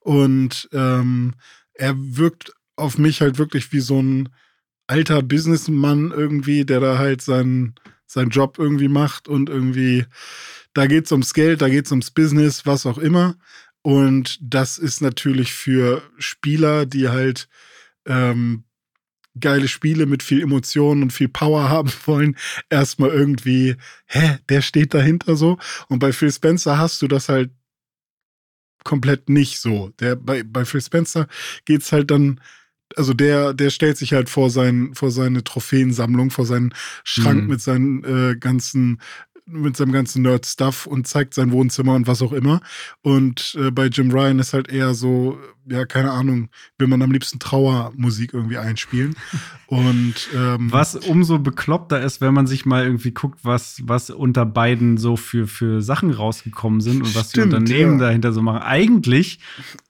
Und 0.00 0.68
ähm, 0.72 1.34
er 1.74 1.94
wirkt 1.96 2.52
auf 2.76 2.98
mich 2.98 3.20
halt 3.20 3.38
wirklich 3.38 3.72
wie 3.72 3.80
so 3.80 4.00
ein 4.00 4.28
alter 4.86 5.22
Businessmann 5.22 6.10
irgendwie, 6.10 6.64
der 6.64 6.80
da 6.80 6.98
halt 6.98 7.22
seinen, 7.22 7.74
seinen 8.06 8.30
Job 8.30 8.58
irgendwie 8.58 8.88
macht 8.88 9.28
und 9.28 9.48
irgendwie 9.48 10.04
da 10.74 10.86
geht 10.86 11.06
es 11.06 11.12
ums 11.12 11.34
Geld, 11.34 11.62
da 11.62 11.68
geht 11.68 11.86
es 11.86 11.92
ums 11.92 12.10
Business, 12.10 12.66
was 12.66 12.84
auch 12.86 12.98
immer. 12.98 13.36
Und 13.82 14.38
das 14.40 14.78
ist 14.78 15.00
natürlich 15.00 15.52
für 15.52 16.02
Spieler, 16.18 16.86
die 16.86 17.08
halt 17.08 17.48
ähm, 18.06 18.64
geile 19.38 19.68
Spiele 19.68 20.06
mit 20.06 20.22
viel 20.22 20.42
Emotionen 20.42 21.02
und 21.02 21.12
viel 21.12 21.28
Power 21.28 21.68
haben 21.68 21.92
wollen, 22.06 22.36
erstmal 22.70 23.10
irgendwie, 23.10 23.76
hä, 24.06 24.38
der 24.48 24.62
steht 24.62 24.94
dahinter 24.94 25.36
so. 25.36 25.58
Und 25.88 25.98
bei 25.98 26.12
Phil 26.12 26.32
Spencer 26.32 26.78
hast 26.78 27.02
du 27.02 27.08
das 27.08 27.28
halt 27.28 27.50
komplett 28.84 29.28
nicht 29.28 29.60
so. 29.60 29.90
Der, 30.00 30.16
bei, 30.16 30.42
bei 30.42 30.64
Phil 30.64 30.80
Spencer 30.80 31.26
geht 31.64 31.82
es 31.82 31.92
halt 31.92 32.10
dann, 32.10 32.40
also 32.96 33.14
der, 33.14 33.54
der 33.54 33.70
stellt 33.70 33.96
sich 33.96 34.12
halt 34.12 34.28
vor, 34.28 34.50
sein, 34.50 34.94
vor 34.94 35.10
seine 35.10 35.42
Trophäensammlung, 35.42 36.30
vor 36.30 36.46
seinen 36.46 36.74
Schrank 37.02 37.42
mhm. 37.42 37.48
mit 37.48 37.60
seinen 37.60 38.04
äh, 38.04 38.36
ganzen 38.36 39.00
mit 39.46 39.76
seinem 39.76 39.92
ganzen 39.92 40.22
Nerd-Stuff 40.22 40.86
und 40.86 41.06
zeigt 41.06 41.34
sein 41.34 41.52
Wohnzimmer 41.52 41.94
und 41.94 42.06
was 42.06 42.22
auch 42.22 42.32
immer. 42.32 42.60
Und 43.02 43.56
äh, 43.60 43.70
bei 43.70 43.86
Jim 43.86 44.10
Ryan 44.10 44.38
ist 44.38 44.54
halt 44.54 44.70
eher 44.70 44.94
so, 44.94 45.38
ja, 45.66 45.84
keine 45.84 46.12
Ahnung, 46.12 46.48
will 46.78 46.88
man 46.88 47.02
am 47.02 47.12
liebsten 47.12 47.38
Trauermusik 47.38 48.32
irgendwie 48.32 48.56
einspielen. 48.56 49.14
und 49.66 50.14
ähm, 50.34 50.72
was 50.72 50.94
umso 50.94 51.38
bekloppter 51.38 52.00
ist, 52.00 52.22
wenn 52.22 52.32
man 52.32 52.46
sich 52.46 52.64
mal 52.64 52.84
irgendwie 52.84 53.12
guckt, 53.12 53.40
was, 53.42 53.82
was 53.84 54.08
unter 54.08 54.46
beiden 54.46 54.96
so 54.96 55.16
für, 55.16 55.46
für 55.46 55.82
Sachen 55.82 56.10
rausgekommen 56.10 56.80
sind 56.80 57.02
und 57.02 57.14
was 57.14 57.30
stimmt, 57.30 57.52
die 57.52 57.56
Unternehmen 57.56 57.98
ja. 57.98 58.06
dahinter 58.06 58.32
so 58.32 58.40
machen. 58.40 58.62
Eigentlich 58.62 59.40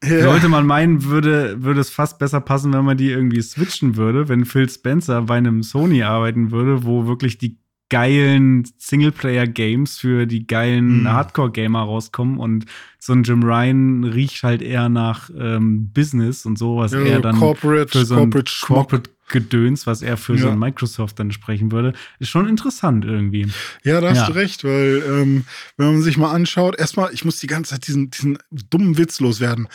ja. 0.03 0.23
sollte 0.23 0.49
man 0.49 0.67
meinen, 0.67 1.05
würde, 1.05 1.63
würde 1.63 1.81
es 1.81 1.91
fast 1.91 2.19
besser 2.19 2.41
passen, 2.41 2.73
wenn 2.73 2.85
man 2.85 2.97
die 2.97 3.11
irgendwie 3.11 3.41
switchen 3.41 3.97
würde, 3.97 4.29
wenn 4.29 4.47
Phil 4.47 4.69
Spencer 4.69 5.23
bei 5.23 5.37
einem 5.37 5.63
Sony 5.63 6.03
arbeiten 6.03 6.51
würde, 6.51 6.85
wo 6.85 7.07
wirklich 7.07 7.39
die 7.39 7.57
geilen 7.91 8.65
Singleplayer-Games 8.79 9.99
für 9.99 10.27
die 10.27 10.47
geilen 10.47 11.03
mhm. 11.03 11.09
Hardcore-Gamer 11.09 11.83
rauskommen 11.83 12.39
und 12.39 12.65
so 12.99 13.13
ein 13.13 13.23
Jim 13.23 13.43
Ryan 13.43 14.05
riecht 14.05 14.43
halt 14.43 14.63
eher 14.63 14.89
nach 14.89 15.31
ähm, 15.39 15.93
Business 15.93 16.47
und 16.47 16.59
so, 16.59 16.79
was 16.79 16.93
ja, 16.93 17.01
er 17.01 17.21
dann 17.21 17.39
Corporate, 17.39 17.91
für 17.91 18.05
so 18.05 18.15
ein 18.15 18.31
Corporate, 18.31 18.53
Corporate 18.63 19.11
Gedöns, 19.29 19.87
was 19.87 20.03
er 20.03 20.17
für 20.17 20.35
ja. 20.35 20.43
so 20.43 20.49
ein 20.51 20.59
Microsoft 20.59 21.19
dann 21.19 21.33
sprechen 21.33 21.73
würde, 21.73 21.95
ist 22.19 22.29
schon 22.29 22.49
interessant 22.49 23.05
irgendwie. 23.05 23.49
Ja, 23.83 24.01
da 24.01 24.11
hast 24.11 24.19
ja. 24.19 24.27
du 24.27 24.33
recht, 24.33 24.65
weil 24.65 25.03
ähm, 25.07 25.45
wenn 25.77 25.93
man 25.93 26.03
sich 26.03 26.17
mal 26.17 26.33
anschaut, 26.33 26.79
erstmal, 26.79 27.13
ich 27.13 27.25
muss 27.25 27.39
die 27.41 27.47
ganze 27.47 27.73
Zeit 27.73 27.87
diesen, 27.87 28.11
diesen 28.11 28.39
dummen 28.51 28.99
Witz 28.99 29.21
loswerden. 29.21 29.69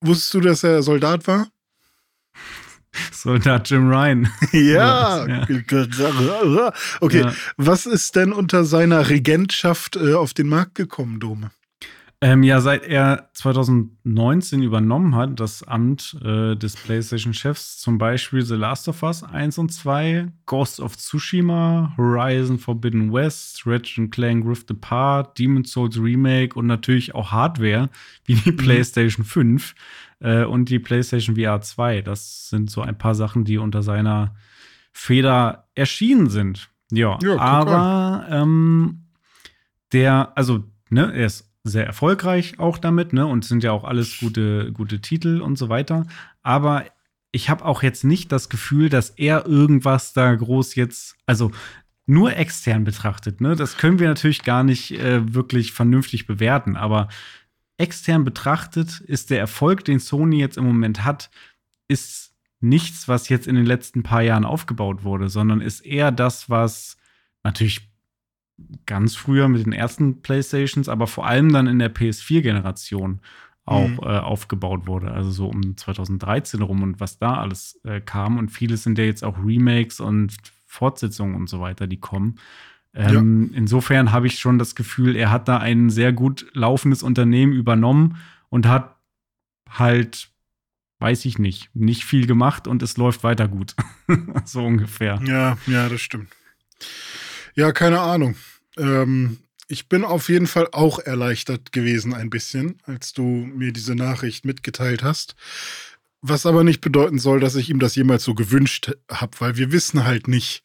Wusstest 0.00 0.34
du, 0.34 0.40
dass 0.40 0.64
er 0.64 0.82
Soldat 0.82 1.26
war? 1.26 1.48
Soldat 3.12 3.70
Jim 3.70 3.88
Ryan. 3.88 4.28
Ja. 4.52 5.46
Okay, 7.00 7.20
ja. 7.20 7.32
was 7.56 7.86
ist 7.86 8.16
denn 8.16 8.32
unter 8.32 8.64
seiner 8.64 9.08
Regentschaft 9.08 9.96
äh, 9.96 10.14
auf 10.14 10.34
den 10.34 10.48
Markt 10.48 10.74
gekommen, 10.74 11.20
Dome? 11.20 11.50
Ähm, 12.20 12.42
ja, 12.42 12.60
seit 12.60 12.84
er 12.84 13.30
2019 13.34 14.60
übernommen 14.60 15.14
hat, 15.14 15.38
das 15.38 15.62
Amt 15.62 16.16
äh, 16.24 16.56
des 16.56 16.74
PlayStation-Chefs, 16.74 17.78
zum 17.78 17.96
Beispiel 17.96 18.42
The 18.42 18.56
Last 18.56 18.88
of 18.88 19.04
Us 19.04 19.22
1 19.22 19.56
und 19.58 19.72
2, 19.72 20.26
Ghost 20.44 20.80
of 20.80 20.96
Tsushima, 20.96 21.94
Horizon 21.96 22.58
Forbidden 22.58 23.12
West, 23.12 23.62
Ratchet 23.66 24.10
Clank 24.10 24.44
Rift 24.44 24.68
Apart, 24.68 25.38
Demon's 25.38 25.70
Souls 25.70 25.96
Remake 25.96 26.58
und 26.58 26.66
natürlich 26.66 27.14
auch 27.14 27.30
Hardware 27.30 27.88
wie 28.24 28.34
die 28.34 28.50
mhm. 28.50 28.56
PlayStation 28.56 29.24
5 29.24 29.76
äh, 30.20 30.44
und 30.44 30.68
die 30.68 30.78
PlayStation 30.78 31.36
VR 31.36 31.60
2. 31.60 32.02
Das 32.02 32.48
sind 32.48 32.70
so 32.70 32.82
ein 32.82 32.98
paar 32.98 33.14
Sachen, 33.14 33.44
die 33.44 33.58
unter 33.58 33.82
seiner 33.82 34.34
Feder 34.92 35.68
erschienen 35.74 36.28
sind. 36.28 36.70
Ja, 36.90 37.18
ja 37.22 37.38
aber 37.38 38.26
ähm, 38.30 39.04
der, 39.92 40.32
also, 40.36 40.64
ne, 40.90 41.12
er 41.14 41.26
ist 41.26 41.50
sehr 41.64 41.86
erfolgreich 41.86 42.58
auch 42.58 42.78
damit, 42.78 43.12
ne? 43.12 43.26
Und 43.26 43.44
sind 43.44 43.62
ja 43.62 43.72
auch 43.72 43.84
alles 43.84 44.18
gute, 44.18 44.72
gute 44.72 45.00
Titel 45.00 45.40
und 45.40 45.56
so 45.56 45.68
weiter. 45.68 46.06
Aber 46.42 46.84
ich 47.30 47.50
habe 47.50 47.64
auch 47.64 47.82
jetzt 47.82 48.04
nicht 48.04 48.32
das 48.32 48.48
Gefühl, 48.48 48.88
dass 48.88 49.10
er 49.10 49.46
irgendwas 49.46 50.12
da 50.14 50.34
groß 50.34 50.74
jetzt, 50.76 51.16
also 51.26 51.50
nur 52.06 52.34
extern 52.36 52.84
betrachtet, 52.84 53.40
ne? 53.40 53.54
Das 53.54 53.76
können 53.76 53.98
wir 53.98 54.08
natürlich 54.08 54.42
gar 54.42 54.64
nicht 54.64 54.92
äh, 54.92 55.34
wirklich 55.34 55.72
vernünftig 55.72 56.26
bewerten, 56.26 56.76
aber 56.76 57.08
extern 57.78 58.24
betrachtet 58.24 59.00
ist 59.00 59.30
der 59.30 59.38
Erfolg, 59.38 59.84
den 59.84 60.00
Sony 60.00 60.38
jetzt 60.38 60.58
im 60.58 60.64
Moment 60.64 61.04
hat, 61.04 61.30
ist 61.88 62.34
nichts, 62.60 63.08
was 63.08 63.28
jetzt 63.28 63.46
in 63.46 63.54
den 63.54 63.66
letzten 63.66 64.02
paar 64.02 64.22
Jahren 64.22 64.44
aufgebaut 64.44 65.04
wurde, 65.04 65.28
sondern 65.28 65.60
ist 65.60 65.80
eher 65.80 66.10
das, 66.10 66.50
was 66.50 66.96
natürlich 67.44 67.88
ganz 68.86 69.14
früher 69.14 69.48
mit 69.48 69.64
den 69.64 69.72
ersten 69.72 70.20
Playstations, 70.22 70.88
aber 70.88 71.06
vor 71.06 71.26
allem 71.26 71.52
dann 71.52 71.68
in 71.68 71.78
der 71.78 71.94
PS4-Generation 71.94 73.20
auch 73.64 73.88
mhm. 73.88 73.98
äh, 74.02 74.18
aufgebaut 74.18 74.86
wurde. 74.86 75.12
Also 75.12 75.30
so 75.30 75.46
um 75.48 75.76
2013 75.76 76.62
rum 76.62 76.82
und 76.82 77.00
was 77.00 77.18
da 77.18 77.34
alles 77.34 77.80
äh, 77.84 78.00
kam. 78.00 78.38
Und 78.38 78.48
vieles 78.48 78.82
sind 78.82 78.98
ja 78.98 79.04
jetzt 79.04 79.22
auch 79.22 79.38
Remakes 79.38 80.00
und 80.00 80.36
Fortsetzungen 80.64 81.36
und 81.36 81.48
so 81.48 81.60
weiter, 81.60 81.86
die 81.86 82.00
kommen. 82.00 82.36
Ähm, 82.94 83.50
ja. 83.52 83.58
Insofern 83.58 84.12
habe 84.12 84.26
ich 84.26 84.38
schon 84.38 84.58
das 84.58 84.74
Gefühl, 84.74 85.16
er 85.16 85.30
hat 85.30 85.48
da 85.48 85.58
ein 85.58 85.90
sehr 85.90 86.12
gut 86.12 86.46
laufendes 86.52 87.02
Unternehmen 87.02 87.52
übernommen 87.52 88.18
und 88.48 88.66
hat 88.66 88.96
halt, 89.68 90.30
weiß 90.98 91.24
ich 91.24 91.38
nicht, 91.38 91.70
nicht 91.74 92.04
viel 92.04 92.26
gemacht 92.26 92.66
und 92.66 92.82
es 92.82 92.96
läuft 92.96 93.22
weiter 93.22 93.48
gut. 93.48 93.74
so 94.44 94.64
ungefähr. 94.64 95.20
Ja, 95.24 95.58
ja, 95.66 95.88
das 95.88 96.00
stimmt. 96.00 96.28
Ja, 97.54 97.72
keine 97.72 98.00
Ahnung. 98.00 98.36
Ähm, 98.76 99.38
ich 99.68 99.88
bin 99.88 100.04
auf 100.04 100.30
jeden 100.30 100.46
Fall 100.46 100.68
auch 100.72 100.98
erleichtert 100.98 101.72
gewesen 101.72 102.14
ein 102.14 102.30
bisschen, 102.30 102.78
als 102.84 103.12
du 103.12 103.22
mir 103.22 103.72
diese 103.72 103.94
Nachricht 103.94 104.46
mitgeteilt 104.46 105.02
hast. 105.02 105.36
Was 106.22 106.46
aber 106.46 106.64
nicht 106.64 106.80
bedeuten 106.80 107.18
soll, 107.18 107.38
dass 107.38 107.54
ich 107.54 107.68
ihm 107.68 107.78
das 107.78 107.94
jemals 107.94 108.24
so 108.24 108.34
gewünscht 108.34 108.92
habe, 109.10 109.38
weil 109.40 109.56
wir 109.56 109.70
wissen 109.70 110.04
halt 110.04 110.26
nicht, 110.26 110.64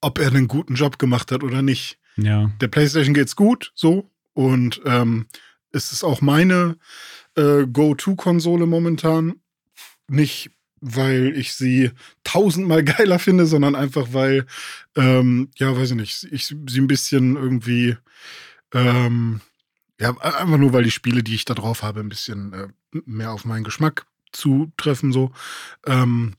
ob 0.00 0.18
er 0.18 0.28
einen 0.28 0.48
guten 0.48 0.74
Job 0.74 0.98
gemacht 0.98 1.32
hat 1.32 1.42
oder 1.42 1.62
nicht. 1.62 1.98
Ja. 2.16 2.50
Der 2.60 2.68
PlayStation 2.68 3.14
geht's 3.14 3.36
gut, 3.36 3.72
so. 3.74 4.10
Und 4.34 4.80
ähm, 4.84 5.26
es 5.72 5.92
ist 5.92 6.04
auch 6.04 6.20
meine 6.20 6.76
äh, 7.36 7.66
Go-To-Konsole 7.66 8.66
momentan. 8.66 9.34
Nicht 10.08 10.50
weil 10.80 11.36
ich 11.36 11.54
sie 11.54 11.90
tausendmal 12.24 12.82
geiler 12.84 13.18
finde, 13.18 13.46
sondern 13.46 13.74
einfach, 13.74 14.08
weil, 14.12 14.46
ähm, 14.96 15.50
ja, 15.56 15.76
weiß 15.76 15.90
ich 15.90 15.96
nicht, 15.96 16.28
ich 16.30 16.46
sie 16.46 16.80
ein 16.80 16.86
bisschen 16.86 17.36
irgendwie, 17.36 17.96
ähm, 18.72 19.40
ja, 20.00 20.16
einfach 20.18 20.56
nur, 20.56 20.72
weil 20.72 20.84
die 20.84 20.90
Spiele, 20.90 21.22
die 21.22 21.34
ich 21.34 21.44
da 21.44 21.54
drauf 21.54 21.82
habe, 21.82 22.00
ein 22.00 22.08
bisschen 22.08 22.52
äh, 22.52 22.68
mehr 23.04 23.32
auf 23.32 23.44
meinen 23.44 23.64
Geschmack 23.64 24.06
zutreffen, 24.32 25.12
so. 25.12 25.32
Ähm, 25.86 26.34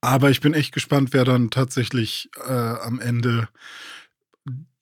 aber 0.00 0.30
ich 0.30 0.40
bin 0.40 0.54
echt 0.54 0.72
gespannt, 0.72 1.12
wer 1.12 1.24
dann 1.24 1.50
tatsächlich 1.50 2.30
äh, 2.46 2.52
am 2.52 3.00
Ende 3.00 3.48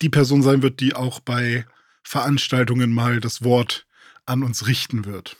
die 0.01 0.09
Person 0.09 0.43
sein 0.43 0.63
wird, 0.63 0.81
die 0.81 0.95
auch 0.95 1.21
bei 1.21 1.67
Veranstaltungen 2.03 2.93
mal 2.93 3.21
das 3.21 3.43
Wort 3.43 3.87
an 4.27 4.43
uns 4.43 4.67
richten 4.67 5.05
wird. 5.05 5.37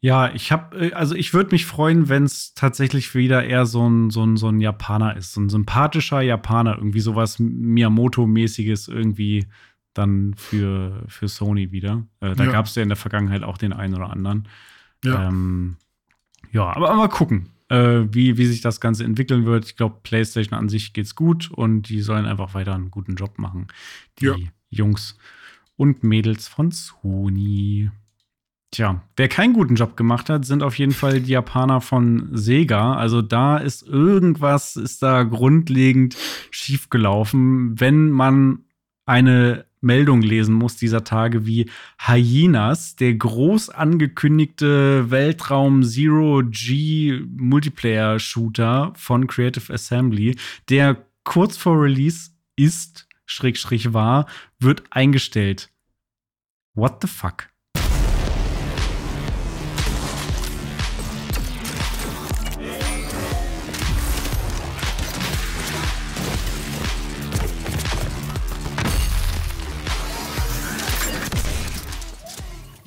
Ja, 0.00 0.32
ich 0.32 0.52
habe, 0.52 0.88
äh, 0.88 0.92
also 0.92 1.14
ich 1.14 1.34
würde 1.34 1.50
mich 1.52 1.66
freuen, 1.66 2.08
wenn 2.08 2.24
es 2.24 2.54
tatsächlich 2.54 3.14
wieder 3.14 3.44
eher 3.44 3.66
so 3.66 3.88
ein, 3.88 4.10
so, 4.10 4.24
ein, 4.24 4.36
so 4.36 4.48
ein 4.48 4.60
Japaner 4.60 5.16
ist, 5.16 5.32
so 5.32 5.40
ein 5.40 5.48
sympathischer 5.48 6.20
Japaner, 6.20 6.76
irgendwie 6.76 7.00
sowas 7.00 7.40
Miyamoto-mäßiges 7.40 8.88
irgendwie 8.88 9.46
dann 9.94 10.34
für, 10.36 11.04
für 11.08 11.26
Sony 11.26 11.72
wieder. 11.72 12.04
Äh, 12.20 12.36
da 12.36 12.44
ja. 12.44 12.52
gab 12.52 12.66
es 12.66 12.74
ja 12.76 12.82
in 12.82 12.88
der 12.88 12.96
Vergangenheit 12.96 13.42
auch 13.42 13.58
den 13.58 13.72
einen 13.72 13.94
oder 13.94 14.10
anderen. 14.10 14.46
Ja, 15.04 15.28
ähm, 15.28 15.76
ja 16.52 16.64
aber, 16.64 16.90
aber 16.90 16.98
mal 16.98 17.08
gucken, 17.08 17.50
äh, 17.68 18.04
wie, 18.10 18.36
wie 18.38 18.46
sich 18.46 18.60
das 18.60 18.80
Ganze 18.80 19.04
entwickeln 19.04 19.44
wird. 19.44 19.66
Ich 19.66 19.76
glaube, 19.76 20.00
PlayStation 20.02 20.58
an 20.58 20.68
sich 20.68 20.92
geht's 20.92 21.14
gut 21.14 21.50
und 21.50 21.88
die 21.88 22.00
sollen 22.00 22.26
einfach 22.26 22.54
weiter 22.54 22.74
einen 22.74 22.90
guten 22.90 23.14
Job 23.14 23.38
machen. 23.38 23.68
Die 24.20 24.26
ja. 24.26 24.36
Jungs 24.70 25.18
und 25.76 26.02
Mädels 26.02 26.48
von 26.48 26.70
Sony. 26.70 27.90
Tja, 28.70 29.02
wer 29.16 29.28
keinen 29.28 29.54
guten 29.54 29.76
Job 29.76 29.96
gemacht 29.96 30.28
hat, 30.28 30.44
sind 30.44 30.62
auf 30.62 30.78
jeden 30.78 30.92
Fall 30.92 31.22
die 31.22 31.32
Japaner 31.32 31.80
von 31.80 32.28
Sega. 32.32 32.94
Also 32.94 33.22
da 33.22 33.56
ist 33.56 33.82
irgendwas, 33.82 34.76
ist 34.76 35.02
da 35.02 35.22
grundlegend 35.22 36.16
schiefgelaufen, 36.50 37.80
wenn 37.80 38.10
man 38.10 38.64
eine 39.06 39.64
Meldung 39.80 40.22
lesen 40.22 40.54
muss 40.54 40.76
dieser 40.76 41.04
Tage 41.04 41.46
wie 41.46 41.70
Hyenas, 41.98 42.96
der 42.96 43.14
groß 43.14 43.70
angekündigte 43.70 45.10
Weltraum 45.10 45.82
Zero 45.82 46.42
G 46.44 47.22
Multiplayer 47.36 48.18
Shooter 48.18 48.92
von 48.96 49.26
Creative 49.26 49.72
Assembly, 49.72 50.36
der 50.68 51.04
kurz 51.24 51.56
vor 51.56 51.80
Release 51.80 52.30
ist, 52.56 53.08
Schrägstrich 53.26 53.92
war, 53.92 54.26
wird 54.58 54.84
eingestellt. 54.90 55.70
What 56.74 57.02
the 57.02 57.08
fuck? 57.08 57.48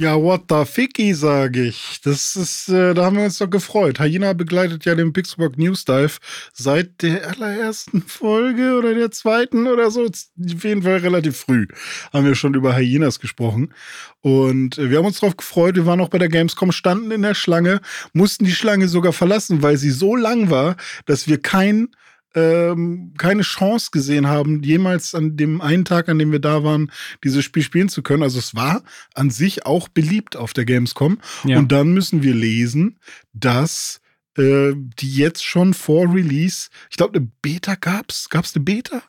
Ja, 0.02 0.20
what 0.20 0.46
the 0.50 0.66
ficky, 0.66 1.14
sage 1.14 1.62
ich. 1.68 2.02
Das 2.04 2.36
ist, 2.36 2.70
äh, 2.70 2.96
da 2.96 3.06
haben 3.06 3.18
wir 3.18 3.24
uns 3.24 3.38
doch 3.38 3.48
gefreut. 3.48 4.00
Hyena 4.00 4.34
begleitet 4.34 4.84
ja 4.84 4.96
den 4.96 5.14
Pixelburg 5.14 5.60
News 5.60 5.86
Dive 5.86 6.18
seit 6.54 7.04
der 7.04 7.30
allerersten 7.30 8.02
Folge 8.02 8.80
oder 8.80 8.96
der 8.96 9.12
zweiten 9.12 9.68
oder 9.68 9.92
so. 9.92 10.06
Auf 10.06 10.64
jeden 10.64 10.82
Fall 10.82 10.98
relativ 10.98 11.38
früh 11.38 11.68
haben 12.12 12.26
wir 12.26 12.34
schon 12.34 12.56
über 12.56 12.76
Hyenas 12.76 13.20
gesprochen. 13.20 13.76
Und 14.22 14.80
äh, 14.80 14.90
wir 14.90 14.98
haben 14.98 15.06
uns 15.06 15.20
darauf 15.20 15.38
gefreut. 15.38 15.76
Wir 15.76 15.86
waren 15.86 16.02
auch 16.02 16.10
bei 16.10 16.18
der 16.18 16.30
Gamescom, 16.30 16.72
standen 16.72 17.12
in 17.12 17.22
der 17.22 17.36
Schlange, 17.36 17.80
mussten 18.12 18.46
die 18.46 18.56
Schlange 18.56 18.88
sogar 18.88 19.14
verlassen, 19.14 19.62
weil 19.62 19.78
sie 19.78 19.92
so 19.92 20.16
lang 20.16 20.50
war, 20.50 20.78
dass 21.06 21.28
wir 21.28 21.40
kein 21.40 21.90
ähm, 22.36 23.14
keine 23.18 23.42
Chance 23.42 23.90
gesehen 23.92 24.28
haben, 24.28 24.64
jemals 24.64 25.14
an 25.16 25.38
dem 25.38 25.62
einen 25.62 25.86
Tag, 25.86 26.10
an 26.10 26.20
dem 26.20 26.32
wir 26.32 26.40
da 26.40 26.64
waren, 26.64 26.92
dieses 27.24 27.44
Spiel 27.44 27.64
spielen 27.64 27.90
zu 27.90 28.02
können. 28.02 28.24
Also 28.24 28.40
es 28.40 28.56
war 28.56 28.84
an 29.14 29.30
sich 29.30 29.66
auch 29.66 29.88
beliebt 29.88 30.36
auf 30.36 30.54
der 30.54 30.66
Gamescom. 30.66 31.20
Ja. 31.44 31.58
Und 31.58 31.72
dann 31.72 31.94
müssen 31.94 32.24
wir 32.24 32.34
lesen, 32.34 33.00
dass 33.34 34.02
äh, 34.38 34.74
die 34.76 35.16
jetzt 35.16 35.44
schon 35.44 35.74
vor 35.74 36.14
Release, 36.14 36.70
ich 36.90 36.98
glaube, 36.98 37.18
eine 37.18 37.28
Beta 37.42 37.76
gab's. 37.76 38.30
Gab's 38.30 38.56
eine 38.56 38.64
Beta? 38.64 39.02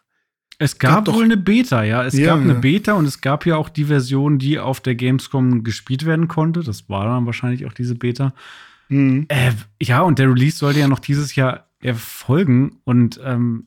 Es 0.59 0.79
gab, 0.79 1.07
gab 1.07 1.15
wohl 1.15 1.25
eine 1.25 1.37
Beta, 1.37 1.83
ja. 1.83 2.05
Es 2.05 2.15
ja, 2.15 2.27
gab 2.27 2.41
eine 2.41 2.55
Beta 2.55 2.93
und 2.93 3.05
es 3.07 3.21
gab 3.21 3.47
ja 3.47 3.57
auch 3.57 3.69
die 3.69 3.87
Version, 3.87 4.39
die 4.39 4.59
auf 4.59 4.81
der 4.81 4.95
Gamescom 4.95 5.65
gespielt 5.65 6.07
werden 6.07 6.29
konnte. 6.29 6.63
Das 6.63 6.89
war 6.89 7.05
dann 7.05 7.27
wahrscheinlich 7.27 7.67
auch 7.67 7.73
diese 7.73 7.95
Beta. 7.95 8.33
Mhm. 8.89 9.27
Äh, 9.29 9.53
ja, 9.81 10.03
und 10.03 10.19
der 10.19 10.29
Release 10.29 10.59
sollte 10.59 10.81
ja 10.81 10.89
noch 10.89 11.01
dieses 11.01 11.35
Jahr 11.35 11.72
erfolgen. 11.83 12.79
Und 12.85 13.21
ähm, 13.25 13.67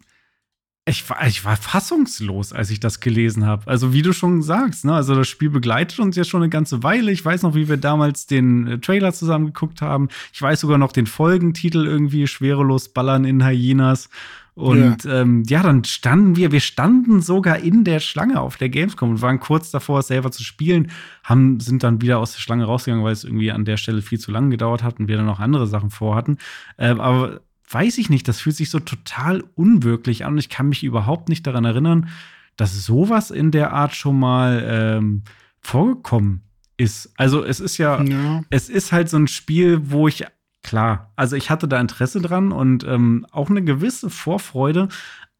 ich, 0.88 1.09
war, 1.09 1.26
ich 1.26 1.43
war 1.43 1.57
fassungslos, 1.57 2.53
als 2.53 2.70
ich 2.70 2.80
das 2.80 2.99
gelesen 2.99 3.45
habe. 3.45 3.68
Also, 3.68 3.91
wie 3.91 4.03
du 4.03 4.13
schon 4.13 4.41
sagst, 4.43 4.86
ne? 4.86 4.93
also 4.93 5.16
das 5.16 5.28
Spiel 5.28 5.49
begleitet 5.49 5.99
uns 5.99 6.16
jetzt 6.16 6.30
schon 6.30 6.43
eine 6.43 6.49
ganze 6.49 6.84
Weile. 6.84 7.11
Ich 7.11 7.26
weiß 7.26 7.41
noch, 7.41 7.55
wie 7.55 7.68
wir 7.68 7.78
damals 7.78 8.28
den 8.28 8.68
äh, 8.68 8.80
Trailer 8.80 9.11
zusammen 9.11 9.47
geguckt 9.47 9.82
haben. 9.82 10.09
Ich 10.32 10.41
weiß 10.41 10.59
sogar 10.59 10.78
noch 10.78 10.91
den 10.91 11.07
Folgentitel 11.07 11.86
irgendwie, 11.86 12.28
Schwerelos 12.28 12.89
Ballern 12.89 13.26
in 13.26 13.45
Hyenas. 13.45 14.09
Und 14.55 15.03
ja. 15.03 15.22
Ähm, 15.22 15.43
ja, 15.47 15.61
dann 15.63 15.84
standen 15.84 16.38
wir, 16.38 16.53
wir 16.53 16.61
standen 16.61 17.22
sogar 17.22 17.59
in 17.59 17.84
der 17.84 17.99
Schlange 17.99 18.39
auf 18.39 18.55
der 18.55 18.70
Gamescom 18.70 19.09
und 19.09 19.22
waren 19.22 19.41
kurz 19.41 19.70
davor, 19.70 19.99
es 19.99 20.07
selber 20.07 20.32
zu 20.32 20.43
spielen, 20.43 20.91
haben, 21.26 21.59
sind 21.59 21.84
dann 21.84 22.01
wieder 22.01 22.20
aus 22.20 22.34
der 22.34 22.39
Schlange 22.39 22.63
rausgegangen, 22.63 23.03
weil 23.03 23.11
es 23.11 23.26
irgendwie 23.26 23.51
an 23.51 23.66
der 23.66 23.76
Stelle 23.76 24.01
viel 24.01 24.18
zu 24.18 24.32
lang 24.32 24.49
gedauert 24.49 24.82
hat 24.82 24.97
und 24.97 25.09
wir 25.09 25.18
dann 25.18 25.26
noch 25.26 25.41
andere 25.41 25.68
Sachen 25.68 25.89
vorhatten. 25.89 26.38
Äh, 26.78 26.91
aber 26.91 27.41
weiß 27.70 27.97
ich 27.97 28.09
nicht, 28.09 28.28
das 28.28 28.39
fühlt 28.39 28.55
sich 28.55 28.70
so 28.70 28.80
total 28.80 29.43
unwirklich 29.55 30.26
an 30.26 30.34
und 30.34 30.39
ich 30.39 30.49
kann 30.49 30.70
mich 30.70 30.84
überhaupt 30.84 31.30
nicht 31.30 31.45
daran 31.47 31.66
erinnern, 31.66 32.09
dass 32.57 32.86
sowas 32.86 33.32
in 33.32 33.51
der 33.51 33.74
Art 33.74 33.95
schon 33.95 34.20
mal 34.20 34.63
ähm, 34.68 35.24
vorgekommen 35.59 36.41
ist. 36.78 37.11
Also 37.18 37.43
es 37.43 37.59
ist 37.59 37.78
ja, 37.78 38.01
ja, 38.01 38.43
es 38.49 38.70
ist 38.70 38.91
halt 38.91 39.09
so 39.09 39.18
ein 39.18 39.28
Spiel, 39.28 39.91
wo 39.91 40.07
ich 40.07 40.26
klar, 40.63 41.11
also 41.16 41.36
ich 41.36 41.49
hatte 41.49 41.68
da 41.68 41.80
Interesse 41.80 42.22
dran 42.22 42.51
und 42.51 42.84
ähm, 42.86 43.26
auch 43.32 43.49
eine 43.49 43.63
gewisse 43.63 44.09
Vorfreude, 44.09 44.88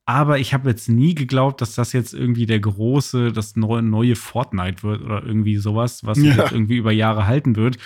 aber 0.06 0.38
ich 0.38 0.54
habe 0.54 0.70
jetzt 0.70 0.88
nie 0.88 1.16
geglaubt, 1.16 1.62
dass 1.62 1.74
das 1.76 1.92
jetzt 1.94 2.14
irgendwie 2.14 2.46
der 2.46 2.60
große, 2.60 3.32
das 3.32 3.56
neue, 3.56 3.82
neue 3.82 4.16
Fortnite 4.16 4.84
wird 4.84 5.02
oder 5.02 5.24
irgendwie 5.24 5.58
sowas, 5.58 6.06
was 6.06 6.20
ja. 6.20 6.52
irgendwie 6.52 6.78
über 6.78 6.92
Jahre 6.92 7.26
halten 7.26 7.56
wird 7.56 7.78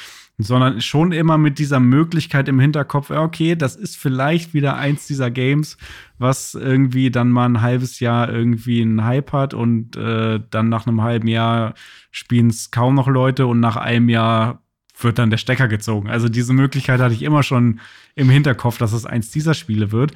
sondern 0.42 0.80
schon 0.80 1.12
immer 1.12 1.38
mit 1.38 1.60
dieser 1.60 1.82
Möglichkeit 1.82 2.48
im 2.48 2.62
Hinterkopf, 2.62 3.12
okay, 3.12 3.56
das 3.56 3.76
ist 3.76 3.98
vielleicht 3.98 4.54
wieder 4.54 4.78
eins 4.78 5.06
dieser 5.06 5.30
Games, 5.30 5.78
was 6.18 6.56
irgendwie 6.56 7.12
dann 7.12 7.30
mal 7.30 7.46
ein 7.46 7.62
halbes 7.62 8.00
Jahr 8.00 8.32
irgendwie 8.32 8.82
einen 8.82 9.04
Hype 9.04 9.34
hat 9.34 9.54
und 9.54 9.98
äh, 9.98 10.40
dann 10.50 10.70
nach 10.70 10.88
einem 10.88 11.02
halben 11.02 11.28
Jahr 11.28 11.74
spielen 12.12 12.48
es 12.48 12.72
kaum 12.72 12.96
noch 12.96 13.10
Leute 13.10 13.48
und 13.48 13.60
nach 13.60 13.76
einem 13.76 14.08
Jahr 14.08 14.62
wird 15.02 15.20
dann 15.20 15.30
der 15.30 15.38
Stecker 15.38 15.68
gezogen. 15.68 16.10
Also 16.10 16.30
diese 16.30 16.54
Möglichkeit 16.54 17.02
hatte 17.02 17.14
ich 17.14 17.24
immer 17.24 17.44
schon 17.44 17.82
im 18.16 18.30
Hinterkopf, 18.30 18.78
dass 18.78 18.94
es 18.94 19.06
eins 19.06 19.32
dieser 19.32 19.54
Spiele 19.54 19.92
wird. 19.92 20.14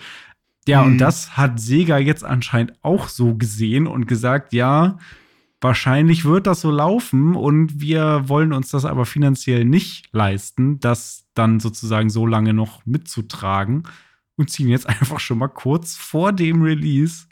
Ja, 0.67 0.83
mhm. 0.83 0.93
und 0.93 0.97
das 0.99 1.35
hat 1.35 1.59
Sega 1.59 1.97
jetzt 1.97 2.23
anscheinend 2.23 2.73
auch 2.81 3.09
so 3.09 3.35
gesehen 3.35 3.87
und 3.87 4.07
gesagt, 4.07 4.53
ja, 4.53 4.97
wahrscheinlich 5.63 6.25
wird 6.25 6.45
das 6.45 6.61
so 6.61 6.69
laufen 6.69 7.35
und 7.35 7.79
wir 7.79 8.23
wollen 8.27 8.53
uns 8.53 8.69
das 8.69 8.85
aber 8.85 9.05
finanziell 9.05 9.65
nicht 9.65 10.09
leisten, 10.11 10.79
das 10.79 11.25
dann 11.33 11.59
sozusagen 11.59 12.09
so 12.09 12.27
lange 12.27 12.53
noch 12.53 12.85
mitzutragen 12.85 13.83
und 14.35 14.49
ziehen 14.49 14.67
jetzt 14.67 14.87
einfach 14.89 15.19
schon 15.19 15.37
mal 15.37 15.47
kurz 15.47 15.95
vor 15.95 16.33
dem 16.33 16.61
Release 16.61 17.25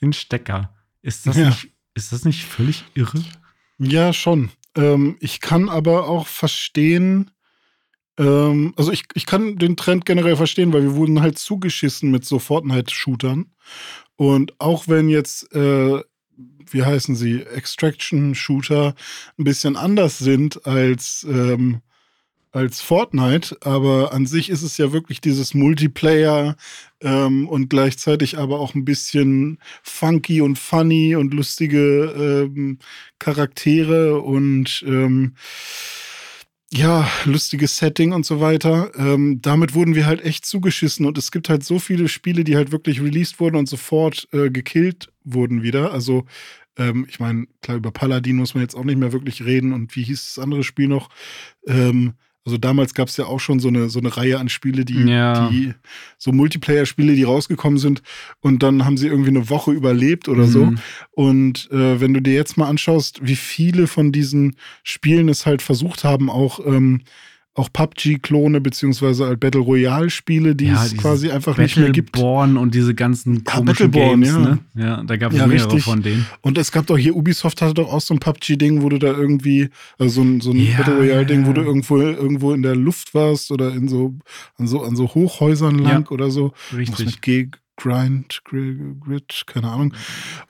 den 0.00 0.12
Stecker. 0.12 0.74
Ist 1.02 1.26
das, 1.26 1.36
ja. 1.36 1.46
nicht, 1.46 1.70
ist 1.94 2.12
das 2.12 2.24
nicht 2.24 2.44
völlig 2.44 2.84
irre? 2.94 3.22
Ja, 3.78 4.12
schon. 4.12 4.50
Ähm, 4.76 5.16
ich 5.20 5.40
kann 5.40 5.68
aber 5.68 6.06
auch 6.08 6.26
verstehen, 6.26 7.30
ähm, 8.18 8.74
also 8.76 8.92
ich, 8.92 9.04
ich 9.14 9.24
kann 9.24 9.56
den 9.56 9.76
Trend 9.76 10.04
generell 10.04 10.36
verstehen, 10.36 10.72
weil 10.72 10.82
wir 10.82 10.94
wurden 10.94 11.22
halt 11.22 11.38
zugeschissen 11.38 12.10
mit 12.10 12.26
so 12.26 12.38
Fortnite-Shootern. 12.38 13.52
Und 14.16 14.60
auch 14.60 14.86
wenn 14.88 15.08
jetzt 15.08 15.50
äh, 15.54 16.02
wie 16.70 16.84
heißen 16.84 17.16
sie, 17.16 17.42
Extraction-Shooter 17.42 18.94
ein 19.38 19.44
bisschen 19.44 19.76
anders 19.76 20.18
sind 20.18 20.66
als, 20.66 21.26
ähm, 21.28 21.80
als 22.52 22.80
Fortnite, 22.80 23.56
aber 23.60 24.12
an 24.12 24.26
sich 24.26 24.50
ist 24.50 24.62
es 24.62 24.76
ja 24.76 24.92
wirklich 24.92 25.20
dieses 25.20 25.54
Multiplayer 25.54 26.56
ähm, 27.00 27.48
und 27.48 27.70
gleichzeitig 27.70 28.38
aber 28.38 28.60
auch 28.60 28.74
ein 28.74 28.84
bisschen 28.84 29.58
funky 29.82 30.40
und 30.40 30.58
funny 30.58 31.14
und 31.14 31.32
lustige 31.32 32.46
ähm, 32.46 32.78
Charaktere 33.18 34.20
und 34.20 34.84
ähm, 34.86 35.34
ja, 36.72 37.08
lustiges 37.24 37.76
Setting 37.78 38.12
und 38.12 38.24
so 38.24 38.40
weiter. 38.40 38.92
Ähm, 38.96 39.40
damit 39.42 39.74
wurden 39.74 39.94
wir 39.94 40.06
halt 40.06 40.24
echt 40.24 40.46
zugeschissen 40.46 41.04
und 41.04 41.18
es 41.18 41.32
gibt 41.32 41.48
halt 41.48 41.64
so 41.64 41.78
viele 41.78 42.08
Spiele, 42.08 42.44
die 42.44 42.56
halt 42.56 42.70
wirklich 42.70 43.00
released 43.00 43.40
wurden 43.40 43.56
und 43.56 43.68
sofort 43.68 44.28
äh, 44.32 44.50
gekillt 44.50 45.12
wurden 45.24 45.62
wieder. 45.62 45.92
Also 45.92 46.26
ähm, 46.76 47.06
ich 47.08 47.18
meine, 47.18 47.46
klar, 47.62 47.76
über 47.76 47.90
Paladin 47.90 48.36
muss 48.36 48.54
man 48.54 48.62
jetzt 48.62 48.76
auch 48.76 48.84
nicht 48.84 48.98
mehr 48.98 49.12
wirklich 49.12 49.44
reden. 49.44 49.72
Und 49.72 49.94
wie 49.96 50.04
hieß 50.04 50.34
das 50.34 50.42
andere 50.42 50.62
Spiel 50.62 50.88
noch? 50.88 51.10
Ähm, 51.66 52.14
also 52.44 52.56
damals 52.56 52.94
gab 52.94 53.08
es 53.08 53.16
ja 53.16 53.26
auch 53.26 53.38
schon 53.38 53.60
so 53.60 53.68
eine, 53.68 53.90
so 53.90 53.98
eine 53.98 54.16
Reihe 54.16 54.38
an 54.38 54.48
Spiele, 54.48 54.84
die, 54.84 55.04
ja. 55.04 55.48
die 55.50 55.74
so 56.16 56.32
Multiplayer-Spiele, 56.32 57.14
die 57.14 57.24
rausgekommen 57.24 57.78
sind 57.78 58.02
und 58.40 58.62
dann 58.62 58.84
haben 58.84 58.96
sie 58.96 59.08
irgendwie 59.08 59.30
eine 59.30 59.50
Woche 59.50 59.72
überlebt 59.72 60.28
oder 60.28 60.46
mhm. 60.46 60.50
so. 60.50 60.72
Und 61.10 61.70
äh, 61.70 62.00
wenn 62.00 62.14
du 62.14 62.20
dir 62.20 62.34
jetzt 62.34 62.56
mal 62.56 62.68
anschaust, 62.68 63.20
wie 63.22 63.36
viele 63.36 63.86
von 63.86 64.10
diesen 64.10 64.56
Spielen 64.82 65.28
es 65.28 65.44
halt 65.44 65.60
versucht 65.60 66.02
haben, 66.04 66.30
auch 66.30 66.64
ähm, 66.64 67.02
auch 67.54 67.68
PUBG-Klone 67.72 68.60
beziehungsweise 68.60 69.26
halt 69.26 69.40
Battle 69.40 69.60
Royale-Spiele, 69.60 70.54
die 70.54 70.66
ja, 70.66 70.84
es 70.84 70.96
quasi 70.96 71.30
einfach 71.30 71.58
nicht 71.58 71.76
mehr 71.76 71.90
gibt. 71.90 72.12
Battleborn 72.12 72.56
und 72.56 72.74
diese 72.74 72.94
ganzen 72.94 73.42
komischen 73.42 73.92
ja, 73.92 74.08
Games, 74.08 74.28
ja. 74.28 74.38
Ne? 74.38 74.58
Ja, 74.74 75.02
da 75.02 75.16
gab 75.16 75.32
es 75.32 75.38
ja, 75.38 75.46
mehrere 75.46 75.66
richtig. 75.66 75.84
von 75.84 76.02
denen. 76.02 76.26
Und 76.42 76.58
es 76.58 76.70
gab 76.70 76.86
doch 76.86 76.96
hier, 76.96 77.16
Ubisoft 77.16 77.60
hatte 77.60 77.74
doch 77.74 77.92
auch 77.92 78.00
so 78.00 78.14
ein 78.14 78.20
PUBG-Ding, 78.20 78.82
wo 78.82 78.88
du 78.88 78.98
da 78.98 79.08
irgendwie, 79.08 79.68
also 79.98 80.14
so 80.14 80.22
ein, 80.22 80.40
so 80.40 80.52
ein 80.52 80.58
ja, 80.58 80.76
Battle 80.78 80.98
Royale-Ding, 80.98 81.46
wo 81.46 81.52
du 81.52 81.62
irgendwo, 81.62 81.98
irgendwo 81.98 82.52
in 82.52 82.62
der 82.62 82.76
Luft 82.76 83.14
warst 83.14 83.50
oder 83.50 83.74
in 83.74 83.88
so, 83.88 84.14
an 84.56 84.68
so, 84.68 84.82
an 84.82 84.94
so 84.94 85.12
Hochhäusern 85.12 85.78
lang 85.78 86.06
oder 86.08 86.30
so. 86.30 86.52
Richtig. 86.74 87.26
Mit 87.26 87.60
Grind, 87.76 88.42
Grid, 88.44 89.42
keine 89.46 89.70
Ahnung. 89.70 89.94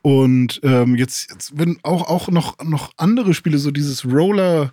Und 0.02 0.60
ähm, 0.64 0.96
jetzt, 0.96 1.30
jetzt 1.30 1.56
werden 1.56 1.78
auch, 1.82 2.08
auch 2.08 2.28
noch, 2.28 2.58
noch 2.62 2.92
andere 2.96 3.34
Spiele, 3.34 3.58
so 3.58 3.70
dieses 3.70 4.04
Roller 4.04 4.72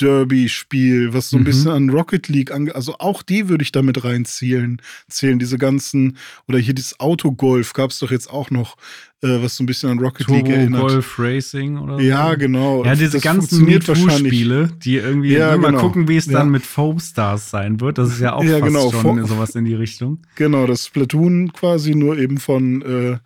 Derby-Spiel, 0.00 1.12
was 1.12 1.30
so 1.30 1.36
ein 1.36 1.40
mhm. 1.40 1.44
bisschen 1.44 1.70
an 1.70 1.90
Rocket 1.90 2.28
League 2.28 2.50
angeht. 2.50 2.74
Also 2.74 2.96
auch 2.98 3.22
die 3.22 3.48
würde 3.48 3.62
ich 3.62 3.72
damit 3.72 4.04
reinzielen. 4.04 4.80
Zählen 5.08 5.38
diese 5.38 5.58
ganzen, 5.58 6.16
oder 6.48 6.58
hier 6.58 6.74
dieses 6.74 6.98
Autogolf 7.00 7.72
gab 7.72 7.90
es 7.90 7.98
doch 7.98 8.10
jetzt 8.10 8.30
auch 8.30 8.50
noch, 8.50 8.76
äh, 9.22 9.42
was 9.42 9.56
so 9.56 9.62
ein 9.62 9.66
bisschen 9.66 9.90
an 9.90 9.98
Rocket 9.98 10.26
Turbo 10.26 10.46
League 10.46 10.56
erinnert. 10.56 10.80
Golf 10.80 11.18
Racing 11.18 11.78
oder 11.78 11.98
so. 11.98 12.00
Ja, 12.00 12.34
genau. 12.34 12.84
Ja, 12.84 12.94
diese 12.94 13.12
das 13.12 13.22
ganzen 13.22 13.64
MeToo-Spiele, 13.64 14.70
die 14.82 14.96
irgendwie 14.96 15.34
ja, 15.34 15.56
genau. 15.56 15.72
mal 15.72 15.78
gucken, 15.78 16.08
wie 16.08 16.16
es 16.16 16.26
ja. 16.26 16.38
dann 16.38 16.50
mit 16.50 16.62
Foam 16.62 16.98
Stars 16.98 17.50
sein 17.50 17.80
wird. 17.80 17.98
Das 17.98 18.10
ist 18.10 18.20
ja 18.20 18.32
auch 18.34 18.44
ja, 18.44 18.58
fast 18.58 18.64
genau. 18.64 18.92
schon 18.92 19.24
sowas 19.26 19.54
in 19.54 19.64
die 19.64 19.74
Richtung. 19.74 20.22
Genau, 20.36 20.66
das 20.66 20.86
Splatoon 20.86 21.52
quasi 21.52 21.94
nur 21.94 22.18
eben 22.18 22.38
von, 22.38 22.82
äh, 22.82 23.18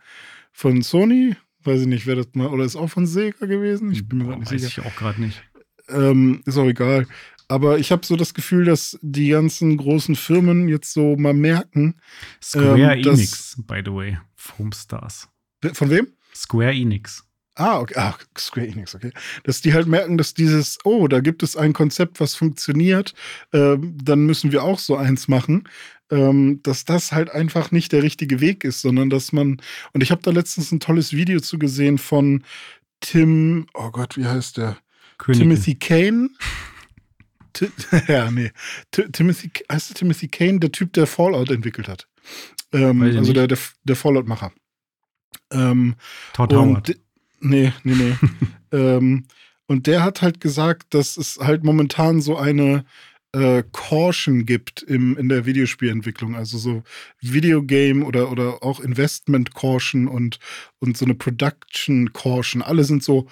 von 0.53 0.83
Sony. 0.83 1.37
Weiß 1.63 1.81
ich 1.81 1.87
nicht, 1.87 2.07
wer 2.07 2.17
das 2.17 2.27
mal, 2.35 2.49
oder 2.49 2.65
ist 2.65 2.77
auch 2.77 2.91
von 2.91 3.07
Sega 3.07 3.47
gewesen? 3.47 3.91
Ich 3.91 4.07
bin 4.07 4.19
mir 4.19 4.25
Boah, 4.25 4.37
nicht 4.37 4.53
weiß 4.53 4.61
sicher. 4.61 4.83
ich 4.83 4.87
auch 4.87 4.97
gerade 4.97 5.21
nicht. 5.21 5.43
Ähm, 5.89 6.43
ist 6.47 6.57
auch 6.57 6.67
egal. 6.67 7.07
Aber 7.49 7.79
ich 7.79 7.93
habe 7.93 8.07
so 8.07 8.17
das 8.17 8.35
Gefühl, 8.35 8.65
dass 8.65 8.99
die 9.03 9.29
ganzen 9.29 9.77
großen 9.77 10.17
Firmen 10.17 10.69
jetzt 10.69 10.93
so 10.93 11.17
mal 11.17 11.35
merken. 11.35 11.97
Square 12.43 12.81
ähm, 12.81 13.07
Enix, 13.07 13.57
by 13.67 13.83
the 13.85 13.93
way. 13.93 14.19
Foam 14.35 14.73
Stars. 14.73 15.29
Von 15.73 15.91
wem? 15.91 16.09
Square 16.35 16.73
Enix. 16.73 17.25
Ah, 17.57 17.79
okay. 17.79 17.95
Ah, 17.97 18.17
Square 18.37 18.67
Enix, 18.67 18.95
okay. 18.95 19.13
Dass 19.45 19.61
die 19.61 19.73
halt 19.73 19.87
merken, 19.87 20.19
dass 20.19 20.35
dieses, 20.35 20.79
oh, 20.85 21.07
da 21.07 21.21
gibt 21.21 21.43
es 21.43 21.57
ein 21.57 21.73
Konzept, 21.73 22.19
was 22.19 22.35
funktioniert, 22.35 23.15
ähm, 23.53 23.97
dann 24.03 24.27
müssen 24.27 24.51
wir 24.51 24.65
auch 24.65 24.79
so 24.79 24.97
eins 24.97 25.29
machen. 25.29 25.69
Ähm, 26.11 26.61
dass 26.63 26.85
das 26.85 27.13
halt 27.13 27.31
einfach 27.31 27.71
nicht 27.71 27.93
der 27.93 28.03
richtige 28.03 28.41
Weg 28.41 28.65
ist, 28.65 28.83
sondern 28.83 29.09
dass 29.09 29.33
man, 29.33 29.61
und 29.93 30.03
ich 30.03 30.11
habe 30.11 30.21
da 30.23 30.33
letztens 30.33 30.71
ein 30.71 30.81
tolles 30.81 31.13
Video 31.13 31.41
zu 31.41 31.59
gesehen 31.59 31.97
von 31.97 32.45
Tim, 33.01 33.67
oh 33.73 33.91
Gott, 33.91 34.17
wie 34.17 34.27
heißt 34.27 34.59
der? 34.59 34.77
Königin. 35.25 35.49
Timothy 35.49 35.75
Kane. 35.77 36.29
T 37.55 37.71
ja, 38.09 38.31
nee. 38.31 38.51
T 38.91 39.09
Timothy, 39.11 39.51
heißt 39.71 39.91
der 39.91 39.97
Timothy 39.97 40.29
Kane, 40.29 40.61
der 40.61 40.73
Typ, 40.73 40.93
der 40.93 41.07
Fallout 41.07 41.51
entwickelt 41.51 41.89
hat. 41.89 42.07
Ähm, 42.73 43.03
also 43.03 43.33
der, 43.33 43.47
der, 43.47 43.59
der 43.85 43.97
Fallout-Macher. 43.97 44.53
Ähm, 45.51 45.95
Todd 46.35 46.53
Howard. 46.53 46.97
Nee, 47.41 47.73
nee, 47.85 47.95
nee. 47.95 48.17
ähm, 48.73 49.27
und 49.67 49.87
der 49.87 50.03
hat 50.03 50.21
halt 50.21 50.41
gesagt, 50.41 50.93
dass 50.93 51.17
es 51.17 51.39
halt 51.41 51.65
momentan 51.65 52.21
so 52.21 52.37
eine 52.37 52.85
äh, 53.33 53.63
Caution 53.73 54.45
gibt 54.45 54.83
im, 54.83 55.17
in 55.17 55.29
der 55.29 55.47
Videospielentwicklung. 55.47 56.35
Also 56.35 56.59
so 56.59 56.83
Videogame 57.21 58.05
oder, 58.05 58.31
oder 58.31 58.63
auch 58.63 58.81
Investment 58.81 59.55
Caution 59.55 60.07
und, 60.07 60.39
und 60.81 60.99
so 60.99 61.07
eine 61.07 61.15
Production 61.15 62.13
Caution. 62.13 62.61
Alle 62.61 62.85
sind 62.85 63.03
so 63.03 63.27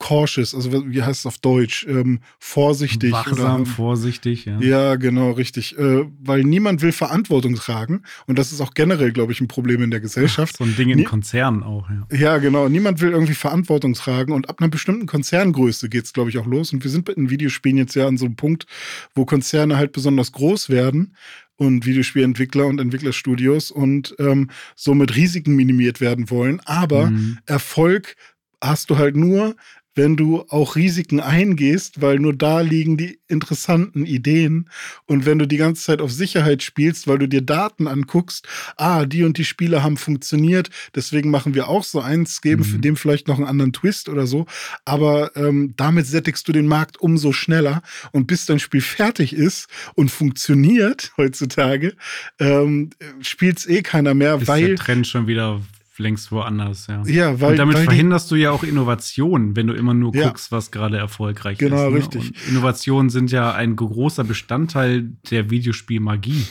cautious, 0.00 0.54
also 0.54 0.90
wie 0.90 1.02
heißt 1.02 1.20
es 1.20 1.26
auf 1.26 1.38
Deutsch? 1.38 1.86
Ähm, 1.88 2.20
vorsichtig. 2.40 3.12
Wachsam, 3.12 3.62
oder, 3.62 3.70
vorsichtig, 3.70 4.46
ja. 4.46 4.58
Ja, 4.58 4.96
genau, 4.96 5.30
richtig. 5.30 5.78
Äh, 5.78 6.06
weil 6.18 6.42
niemand 6.42 6.82
will 6.82 6.90
Verantwortung 6.90 7.54
tragen. 7.54 8.02
Und 8.26 8.38
das 8.38 8.50
ist 8.50 8.60
auch 8.60 8.74
generell, 8.74 9.12
glaube 9.12 9.32
ich, 9.32 9.40
ein 9.40 9.46
Problem 9.46 9.82
in 9.82 9.90
der 9.90 10.00
Gesellschaft. 10.00 10.56
so 10.56 10.64
ein 10.64 10.74
Ding 10.74 10.88
in 10.88 11.04
Konzernen 11.04 11.62
auch, 11.62 11.88
ja. 11.90 12.16
Ja, 12.16 12.38
genau. 12.38 12.68
Niemand 12.68 13.00
will 13.00 13.10
irgendwie 13.10 13.34
Verantwortung 13.34 13.92
tragen. 13.92 14.32
Und 14.32 14.48
ab 14.48 14.60
einer 14.60 14.70
bestimmten 14.70 15.06
Konzerngröße 15.06 15.88
geht 15.88 16.06
es, 16.06 16.12
glaube 16.12 16.30
ich, 16.30 16.38
auch 16.38 16.46
los. 16.46 16.72
Und 16.72 16.82
wir 16.82 16.90
sind 16.90 17.08
in 17.10 17.30
Videospielen 17.30 17.76
jetzt 17.76 17.94
ja 17.94 18.08
an 18.08 18.16
so 18.16 18.24
einem 18.24 18.36
Punkt, 18.36 18.66
wo 19.14 19.26
Konzerne 19.26 19.76
halt 19.76 19.92
besonders 19.92 20.32
groß 20.32 20.70
werden 20.70 21.14
und 21.56 21.84
Videospielentwickler 21.84 22.66
und 22.66 22.80
Entwicklerstudios 22.80 23.70
und 23.70 24.14
ähm, 24.18 24.48
somit 24.74 25.14
Risiken 25.14 25.54
minimiert 25.54 26.00
werden 26.00 26.30
wollen. 26.30 26.58
Aber 26.64 27.10
mhm. 27.10 27.38
Erfolg 27.44 28.16
hast 28.62 28.90
du 28.90 28.98
halt 28.98 29.16
nur, 29.16 29.56
wenn 30.00 30.16
du 30.16 30.46
auch 30.48 30.76
Risiken 30.76 31.20
eingehst, 31.20 32.00
weil 32.00 32.18
nur 32.18 32.32
da 32.32 32.62
liegen 32.62 32.96
die 32.96 33.18
interessanten 33.28 34.06
Ideen. 34.06 34.70
Und 35.04 35.26
wenn 35.26 35.38
du 35.38 35.46
die 35.46 35.58
ganze 35.58 35.84
Zeit 35.84 36.00
auf 36.00 36.10
Sicherheit 36.10 36.62
spielst, 36.62 37.06
weil 37.06 37.18
du 37.18 37.28
dir 37.28 37.42
Daten 37.42 37.86
anguckst, 37.86 38.48
ah, 38.78 39.04
die 39.04 39.24
und 39.24 39.36
die 39.36 39.44
Spiele 39.44 39.82
haben 39.82 39.98
funktioniert, 39.98 40.70
deswegen 40.94 41.30
machen 41.30 41.54
wir 41.54 41.68
auch 41.68 41.84
so 41.84 42.00
eins, 42.00 42.40
geben 42.40 42.64
mhm. 42.66 42.80
dem 42.80 42.96
vielleicht 42.96 43.28
noch 43.28 43.36
einen 43.36 43.46
anderen 43.46 43.74
Twist 43.74 44.08
oder 44.08 44.26
so. 44.26 44.46
Aber 44.86 45.36
ähm, 45.36 45.74
damit 45.76 46.06
sättigst 46.06 46.48
du 46.48 46.52
den 46.52 46.66
Markt 46.66 46.98
umso 46.98 47.32
schneller. 47.32 47.82
Und 48.10 48.26
bis 48.26 48.46
dein 48.46 48.58
Spiel 48.58 48.80
fertig 48.80 49.34
ist 49.34 49.68
und 49.96 50.10
funktioniert 50.10 51.12
heutzutage, 51.18 51.94
ähm, 52.38 52.88
spielt 53.20 53.58
es 53.58 53.68
eh 53.68 53.82
keiner 53.82 54.14
mehr, 54.14 54.36
ist 54.36 54.48
weil. 54.48 54.68
Der 54.68 54.76
Trend 54.76 55.06
schon 55.06 55.26
wieder 55.26 55.60
längst 56.00 56.32
woanders, 56.32 56.86
ja. 56.88 57.02
Ja, 57.06 57.40
weil. 57.40 57.52
Und 57.52 57.56
damit 57.58 57.76
weil 57.76 57.84
verhinderst 57.84 58.30
du 58.30 58.34
ja 58.34 58.50
auch 58.50 58.64
Innovation, 58.64 59.54
wenn 59.54 59.66
du 59.68 59.74
immer 59.74 59.94
nur 59.94 60.14
Ja. 60.14 60.28
guckst, 60.28 60.50
was 60.50 60.70
gerade 60.70 60.96
erfolgreich 60.98 61.58
Genau, 61.58 61.86
ist. 61.88 61.92
ne? 61.92 61.98
richtig. 61.98 62.28
Und 62.30 62.48
Innovationen 62.48 63.10
sind 63.10 63.30
ja 63.30 63.52
ein 63.52 63.76
großer 63.76 64.24
Bestandteil 64.24 65.12
der 65.30 65.50
Videospielmagie. 65.50 66.44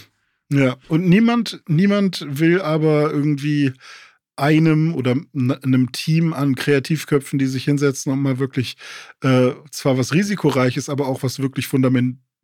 ja, 0.51 0.77
und 0.87 1.07
niemand, 1.09 1.61
niemand 1.67 2.25
will 2.29 2.61
aber 2.61 3.11
irgendwie 3.11 3.73
einem 4.35 4.95
oder 4.95 5.17
einem 5.35 5.91
Team 5.91 6.31
an 6.33 6.55
Kreativköpfen, 6.55 7.37
die 7.39 7.45
sich 7.47 7.65
hinsetzen 7.65 8.13
und 8.13 8.21
mal 8.21 8.39
wirklich 8.39 8.77
äh, 9.21 9.51
zwar 9.69 9.97
was 9.97 10.13
risikoreiches, 10.13 10.87
aber 10.87 11.07
auch 11.07 11.23
was 11.23 11.39
wirklich 11.39 11.67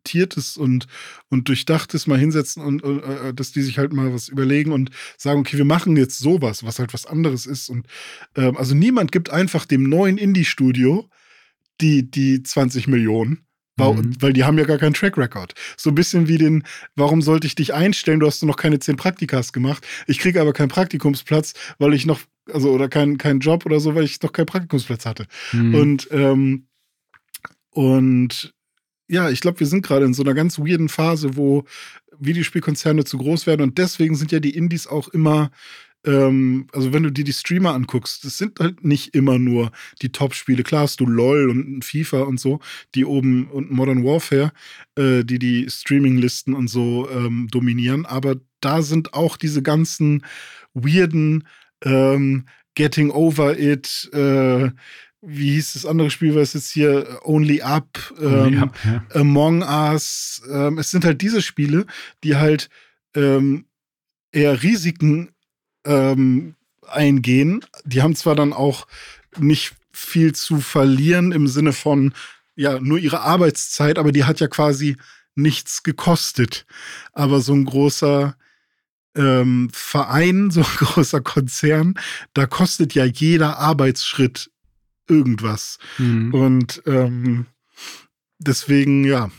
fundamentiertes 0.06 0.56
und, 0.56 0.86
und 1.28 1.48
durchdachtes 1.48 2.06
mal 2.06 2.18
hinsetzen 2.18 2.62
und 2.62 2.82
äh, 2.84 3.34
dass 3.34 3.52
die 3.52 3.62
sich 3.62 3.78
halt 3.78 3.92
mal 3.92 4.12
was 4.12 4.28
überlegen 4.28 4.72
und 4.72 4.90
sagen, 5.16 5.40
okay, 5.40 5.56
wir 5.56 5.64
machen 5.64 5.96
jetzt 5.96 6.18
sowas, 6.18 6.64
was 6.64 6.78
halt 6.78 6.94
was 6.94 7.06
anderes 7.06 7.46
ist. 7.46 7.68
Und 7.68 7.86
ähm, 8.36 8.56
also 8.56 8.74
niemand 8.74 9.12
gibt 9.12 9.30
einfach 9.30 9.66
dem 9.66 9.88
neuen 9.88 10.18
Indie-Studio 10.18 11.08
die, 11.80 12.10
die 12.10 12.42
20 12.42 12.88
Millionen. 12.88 13.42
Weil, 13.78 13.92
Mhm. 13.92 14.22
weil 14.22 14.32
die 14.32 14.44
haben 14.44 14.56
ja 14.56 14.64
gar 14.64 14.78
keinen 14.78 14.94
Track 14.94 15.18
Record. 15.18 15.52
So 15.76 15.90
ein 15.90 15.94
bisschen 15.94 16.28
wie 16.28 16.38
den, 16.38 16.62
warum 16.94 17.20
sollte 17.20 17.46
ich 17.46 17.56
dich 17.56 17.74
einstellen? 17.74 18.20
Du 18.20 18.26
hast 18.26 18.42
noch 18.42 18.56
keine 18.56 18.78
10 18.78 18.96
Praktikas 18.96 19.52
gemacht. 19.52 19.86
Ich 20.06 20.18
kriege 20.18 20.40
aber 20.40 20.54
keinen 20.54 20.70
Praktikumsplatz, 20.70 21.52
weil 21.78 21.92
ich 21.92 22.06
noch, 22.06 22.20
also 22.50 22.70
oder 22.70 22.88
keinen 22.88 23.18
keinen 23.18 23.40
Job 23.40 23.66
oder 23.66 23.78
so, 23.78 23.94
weil 23.94 24.04
ich 24.04 24.22
noch 24.22 24.32
keinen 24.32 24.46
Praktikumsplatz 24.46 25.04
hatte. 25.04 25.26
Hm. 25.50 25.74
Und, 25.74 26.08
ähm, 26.10 26.68
und 27.68 28.54
ja, 29.08 29.30
ich 29.30 29.40
glaube, 29.40 29.60
wir 29.60 29.66
sind 29.66 29.84
gerade 29.84 30.04
in 30.04 30.14
so 30.14 30.22
einer 30.22 30.34
ganz 30.34 30.58
weirden 30.58 30.88
Phase, 30.88 31.36
wo 31.36 31.64
Videospielkonzerne 32.18 33.04
zu 33.04 33.18
groß 33.18 33.46
werden 33.46 33.62
und 33.62 33.78
deswegen 33.78 34.14
sind 34.16 34.32
ja 34.32 34.40
die 34.40 34.56
Indies 34.56 34.86
auch 34.86 35.08
immer, 35.08 35.50
ähm, 36.04 36.66
also 36.72 36.92
wenn 36.92 37.02
du 37.02 37.10
dir 37.10 37.24
die 37.24 37.32
Streamer 37.32 37.74
anguckst, 37.74 38.24
das 38.24 38.38
sind 38.38 38.58
halt 38.58 38.84
nicht 38.84 39.14
immer 39.14 39.38
nur 39.38 39.70
die 40.02 40.12
Top-Spiele. 40.12 40.62
Klar 40.62 40.82
hast 40.82 41.00
du 41.00 41.06
LOL 41.06 41.50
und 41.50 41.84
FIFA 41.84 42.22
und 42.22 42.40
so, 42.40 42.60
die 42.94 43.04
oben 43.04 43.48
und 43.48 43.70
Modern 43.70 44.04
Warfare, 44.04 44.52
äh, 44.96 45.24
die 45.24 45.38
die 45.38 45.68
Streaming-Listen 45.68 46.54
und 46.54 46.68
so 46.68 47.08
ähm, 47.10 47.48
dominieren, 47.50 48.06
aber 48.06 48.36
da 48.60 48.82
sind 48.82 49.14
auch 49.14 49.36
diese 49.36 49.62
ganzen 49.62 50.24
weirden 50.74 51.44
ähm, 51.84 52.46
Getting 52.74 53.10
Over 53.10 53.58
It, 53.58 54.10
äh, 54.12 54.70
wie 55.22 55.52
hieß 55.52 55.74
das 55.74 55.86
andere 55.86 56.10
Spiel, 56.10 56.34
was 56.34 56.54
jetzt 56.54 56.70
hier 56.70 57.20
Only 57.24 57.62
Up, 57.62 58.14
Only 58.18 58.56
ähm, 58.56 58.62
Up, 58.62 58.78
ja. 58.84 59.04
Among 59.14 59.62
Us. 59.62 60.42
Ähm, 60.50 60.78
es 60.78 60.90
sind 60.90 61.04
halt 61.04 61.20
diese 61.22 61.42
Spiele, 61.42 61.86
die 62.22 62.36
halt 62.36 62.68
ähm, 63.14 63.66
eher 64.32 64.62
Risiken 64.62 65.30
ähm, 65.84 66.54
eingehen. 66.86 67.64
Die 67.84 68.02
haben 68.02 68.14
zwar 68.14 68.34
dann 68.34 68.52
auch 68.52 68.86
nicht 69.38 69.74
viel 69.92 70.34
zu 70.34 70.60
verlieren 70.60 71.32
im 71.32 71.48
Sinne 71.48 71.72
von, 71.72 72.12
ja, 72.54 72.78
nur 72.80 72.98
ihre 72.98 73.20
Arbeitszeit, 73.20 73.98
aber 73.98 74.12
die 74.12 74.24
hat 74.24 74.40
ja 74.40 74.48
quasi 74.48 74.96
nichts 75.34 75.82
gekostet. 75.82 76.66
Aber 77.12 77.40
so 77.40 77.54
ein 77.54 77.64
großer 77.64 78.36
ähm, 79.14 79.70
Verein, 79.72 80.50
so 80.52 80.60
ein 80.60 80.66
großer 80.66 81.20
Konzern, 81.20 81.94
da 82.34 82.46
kostet 82.46 82.94
ja 82.94 83.04
jeder 83.04 83.58
Arbeitsschritt 83.58 84.50
irgendwas. 85.08 85.78
Hm. 85.96 86.34
Und 86.34 86.82
ähm, 86.86 87.46
deswegen, 88.38 89.04
ja, 89.04 89.30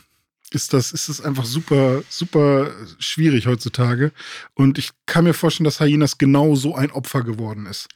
ist 0.51 0.73
das, 0.73 0.91
ist 0.91 1.09
das 1.09 1.21
einfach 1.21 1.45
super, 1.45 2.03
super 2.09 2.71
schwierig 2.99 3.47
heutzutage. 3.47 4.11
Und 4.53 4.77
ich 4.77 4.91
kann 5.05 5.25
mir 5.25 5.33
vorstellen, 5.33 5.65
dass 5.65 5.79
Hyenas 5.79 6.17
genau 6.17 6.55
so 6.55 6.75
ein 6.75 6.91
Opfer 6.91 7.23
geworden 7.23 7.65
ist. 7.65 7.89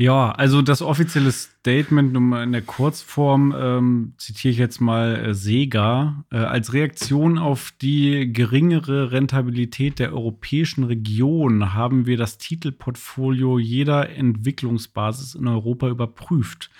Ja, 0.00 0.30
also 0.30 0.62
das 0.62 0.80
offizielle 0.80 1.30
Statement 1.30 2.16
in 2.16 2.52
der 2.52 2.62
Kurzform 2.62 3.54
ähm, 3.54 4.14
zitiere 4.16 4.52
ich 4.52 4.56
jetzt 4.58 4.80
mal 4.80 5.14
äh, 5.14 5.34
Sega. 5.34 6.24
Äh, 6.32 6.38
als 6.38 6.72
Reaktion 6.72 7.36
auf 7.36 7.74
die 7.82 8.32
geringere 8.32 9.12
Rentabilität 9.12 9.98
der 9.98 10.14
europäischen 10.14 10.84
Region 10.84 11.74
haben 11.74 12.06
wir 12.06 12.16
das 12.16 12.38
Titelportfolio 12.38 13.58
jeder 13.58 14.08
Entwicklungsbasis 14.08 15.34
in 15.34 15.46
Europa 15.46 15.88
überprüft. 15.90 16.70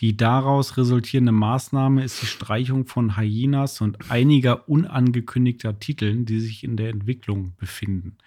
Die 0.00 0.14
daraus 0.14 0.76
resultierende 0.76 1.32
Maßnahme 1.32 2.04
ist 2.04 2.20
die 2.20 2.26
Streichung 2.26 2.84
von 2.86 3.16
Hyenas 3.16 3.80
und 3.80 4.10
einiger 4.10 4.68
unangekündigter 4.68 5.78
Titeln, 5.80 6.26
die 6.26 6.40
sich 6.40 6.62
in 6.62 6.76
der 6.76 6.90
Entwicklung 6.90 7.54
befinden. 7.56 8.18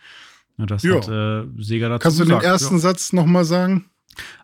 Ja, 0.58 0.66
das 0.66 0.82
Ja. 0.82 0.96
hat 0.96 1.08
äh, 1.08 1.44
Sega 1.62 1.90
dazu 1.90 2.02
Kannst 2.02 2.20
du 2.20 2.24
den 2.24 2.30
gesagt. 2.30 2.46
ersten 2.46 2.76
Ja. 2.78 2.80
Satz 2.80 3.14
nochmal 3.14 3.46
sagen? 3.46 3.86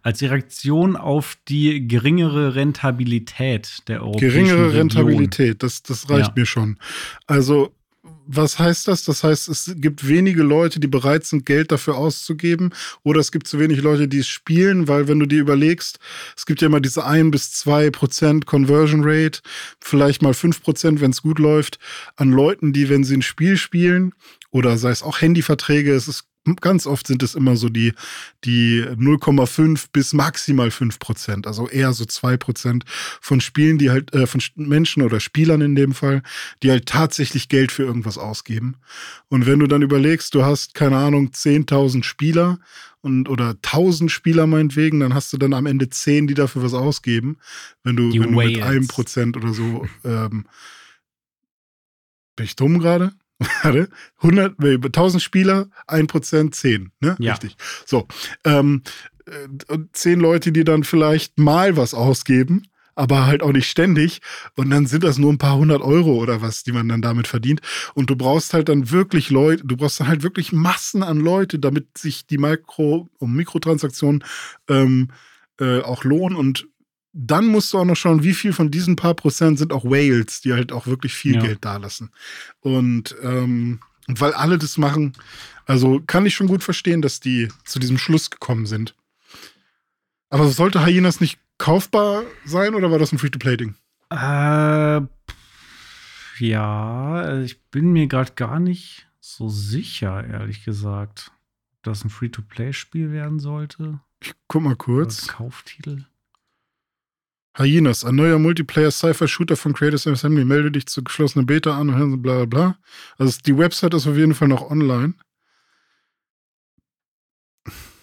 Als 0.01 0.21
Reaktion 0.21 0.95
auf 0.95 1.37
die 1.47 1.87
geringere 1.87 2.55
Rentabilität 2.55 3.79
der 3.87 4.01
europäischen 4.03 4.33
Geringere 4.33 4.57
Region. 4.67 4.77
Rentabilität, 4.77 5.63
das, 5.63 5.83
das 5.83 6.09
reicht 6.09 6.27
Ja. 6.29 6.33
mir 6.35 6.45
schon. 6.45 6.77
Also, 7.27 7.73
was 8.27 8.57
heißt 8.59 8.87
das? 8.87 9.03
Das 9.03 9.23
heißt, 9.23 9.49
es 9.49 9.71
gibt 9.77 10.07
wenige 10.07 10.43
Leute, 10.43 10.79
die 10.79 10.87
bereit 10.87 11.25
sind, 11.25 11.45
Geld 11.45 11.71
dafür 11.71 11.95
auszugeben, 11.97 12.71
oder 13.03 13.19
es 13.19 13.31
gibt 13.31 13.47
zu 13.47 13.59
wenig 13.59 13.81
Leute, 13.81 14.07
die 14.07 14.19
es 14.19 14.27
spielen, 14.27 14.87
weil 14.87 15.07
wenn 15.07 15.19
du 15.19 15.25
dir 15.25 15.39
überlegst, 15.39 15.99
es 16.35 16.45
gibt 16.45 16.61
ja 16.61 16.67
immer 16.67 16.79
diese 16.81 17.05
1 17.05 17.31
bis 17.31 17.51
2 17.53 17.91
Prozent 17.91 18.45
Conversion 18.45 19.01
Rate, 19.03 19.41
vielleicht 19.79 20.21
mal 20.21 20.33
5 20.33 20.61
Prozent, 20.61 21.01
wenn 21.01 21.11
es 21.11 21.21
gut 21.21 21.39
läuft, 21.39 21.79
an 22.15 22.31
Leuten, 22.31 22.73
die, 22.73 22.89
wenn 22.89 23.03
sie 23.03 23.15
ein 23.17 23.21
Spiel 23.21 23.57
spielen, 23.57 24.13
oder 24.51 24.77
sei 24.77 24.89
es 24.91 25.03
auch 25.03 25.21
Handyverträge, 25.21 25.93
es 25.93 26.07
ist 26.07 26.25
ganz 26.61 26.85
oft 26.85 27.07
sind 27.07 27.23
es 27.23 27.35
immer 27.35 27.55
so 27.55 27.69
die, 27.69 27.93
die 28.43 28.83
0,5 28.83 29.85
bis 29.91 30.13
maximal 30.13 30.71
5 30.71 30.99
Prozent, 30.99 31.47
also 31.47 31.67
eher 31.67 31.93
so 31.93 32.05
2 32.05 32.37
Prozent 32.37 32.85
von 33.21 33.41
Spielen, 33.41 33.77
die 33.77 33.89
halt, 33.89 34.13
äh, 34.13 34.27
von 34.27 34.41
Menschen 34.55 35.01
oder 35.03 35.19
Spielern 35.19 35.61
in 35.61 35.75
dem 35.75 35.93
Fall, 35.93 36.21
die 36.61 36.69
halt 36.69 36.85
tatsächlich 36.85 37.49
Geld 37.49 37.71
für 37.71 37.83
irgendwas 37.83 38.17
ausgeben. 38.17 38.77
Und 39.27 39.45
wenn 39.45 39.59
du 39.59 39.67
dann 39.67 39.81
überlegst, 39.81 40.35
du 40.35 40.45
hast, 40.45 40.73
keine 40.73 40.97
Ahnung, 40.97 41.31
10.000 41.31 42.03
Spieler 42.03 42.59
und 43.01 43.29
oder 43.29 43.55
1000 43.61 44.11
Spieler 44.11 44.47
meinetwegen, 44.47 44.99
dann 44.99 45.13
hast 45.13 45.31
du 45.33 45.37
dann 45.37 45.53
am 45.53 45.65
Ende 45.65 45.89
10, 45.89 46.27
die 46.27 46.33
dafür 46.33 46.63
was 46.63 46.73
ausgeben. 46.73 47.37
Wenn 47.83 47.95
du, 47.95 48.11
wenn 48.13 48.31
du 48.31 48.37
mit 48.37 48.63
einem 48.63 48.87
Prozent 48.87 49.37
oder 49.37 49.53
so, 49.53 49.87
ähm, 50.03 50.45
bin 52.35 52.45
ich 52.45 52.55
dumm 52.55 52.79
gerade? 52.79 53.13
Warte, 53.63 53.89
100, 54.17 54.59
nee, 54.59 54.75
1000 54.75 55.21
Spieler, 55.21 55.67
1%, 55.87 56.51
10, 56.51 56.91
ne? 56.99 57.15
Ja. 57.19 57.33
Richtig. 57.33 57.57
So, 57.85 58.07
ähm, 58.43 58.83
äh, 59.25 59.47
und 59.67 59.95
10 59.95 60.19
Leute, 60.19 60.51
die 60.51 60.63
dann 60.63 60.83
vielleicht 60.83 61.37
mal 61.37 61.77
was 61.77 61.93
ausgeben, 61.93 62.63
aber 62.95 63.25
halt 63.25 63.43
auch 63.43 63.51
nicht 63.51 63.69
ständig. 63.69 64.21
Und 64.55 64.69
dann 64.69 64.85
sind 64.85 65.03
das 65.03 65.17
nur 65.17 65.31
ein 65.31 65.37
paar 65.37 65.57
hundert 65.57 65.81
Euro 65.81 66.15
oder 66.15 66.41
was, 66.41 66.63
die 66.63 66.71
man 66.71 66.87
dann 66.87 67.01
damit 67.01 67.27
verdient. 67.27 67.61
Und 67.93 68.09
du 68.09 68.15
brauchst 68.15 68.53
halt 68.53 68.69
dann 68.69 68.89
wirklich 68.89 69.29
Leute, 69.29 69.65
du 69.65 69.75
brauchst 69.75 69.99
dann 69.99 70.07
halt 70.07 70.23
wirklich 70.23 70.53
Massen 70.53 71.03
an 71.03 71.19
Leute, 71.19 71.59
damit 71.59 71.97
sich 71.97 72.25
die 72.25 72.37
Mikro- 72.37 73.09
und 73.17 73.33
Mikrotransaktionen 73.33 74.23
ähm, 74.69 75.09
äh, 75.59 75.81
auch 75.81 76.03
lohnen. 76.05 76.37
Und 76.37 76.67
dann 77.17 77.47
musst 77.47 77.71
du 77.71 77.77
auch 77.79 77.85
noch 77.85 77.95
schauen, 77.95 78.23
wie 78.23 78.33
viel 78.33 78.51
von 78.51 78.69
diesen 78.69 78.97
paar 78.97 79.13
Prozent 79.13 79.57
sind 79.57 79.71
auch 79.71 79.85
Whales, 79.85 80.41
die 80.41 80.51
halt 80.53 80.73
auch 80.73 80.85
wirklich 80.85 81.13
viel 81.13 81.35
Ja. 81.35 81.41
Geld 81.41 81.63
dalassen. 81.63 82.11
Und 82.59 83.15
ähm, 83.23 83.79
und 84.07 84.21
weil 84.21 84.33
alle 84.33 84.57
das 84.59 84.77
machen, 84.77 85.13
also 85.65 86.01
kann 86.05 86.25
ich 86.25 86.35
schon 86.35 86.47
gut 86.47 86.61
verstehen, 86.63 87.01
dass 87.01 87.21
die 87.21 87.47
zu 87.63 87.79
diesem 87.79 87.97
Schluss 87.97 88.29
gekommen 88.29 88.65
sind. 88.65 88.95
Aber 90.29 90.47
sollte 90.49 90.85
Hyenas 90.85 91.21
nicht 91.21 91.39
kaufbar 91.57 92.23
sein 92.43 92.75
oder 92.75 92.91
war 92.91 92.99
das 92.99 93.13
ein 93.13 93.17
Free-to-Play-Ding? 93.17 93.75
Äh, 94.11 95.01
ja, 96.39 97.39
ich 97.41 97.61
bin 97.71 97.93
mir 97.93 98.07
gerade 98.07 98.33
gar 98.33 98.59
nicht 98.59 99.07
so 99.19 99.47
sicher, 99.49 100.23
ehrlich 100.27 100.65
gesagt, 100.65 101.31
ob 101.77 101.83
das 101.83 102.03
ein 102.03 102.09
Free-to-Play-Spiel 102.09 103.11
werden 103.11 103.39
sollte. 103.39 104.01
Guck 104.47 104.61
mal 104.61 104.75
kurz. 104.75 105.27
Kauftitel. 105.27 106.03
Hyenas, 107.57 108.03
ein 108.03 108.15
neuer 108.15 108.37
Multiplayer-Cypher-Shooter 108.37 109.55
von 109.55 109.73
Creators 109.73 110.07
Assembly. 110.07 110.43
Melde 110.45 110.71
dich 110.71 110.87
zur 110.87 111.03
geschlossenen 111.05 111.45
Beta 111.45 111.77
an 111.77 111.89
und 111.89 112.21
bla 112.21 112.43
bla 112.43 112.45
bla. 112.45 112.77
Also 113.17 113.39
die 113.45 113.57
Website 113.57 113.93
ist 113.93 114.07
auf 114.07 114.15
jeden 114.17 114.35
Fall 114.35 114.47
noch 114.49 114.69
online. 114.69 115.13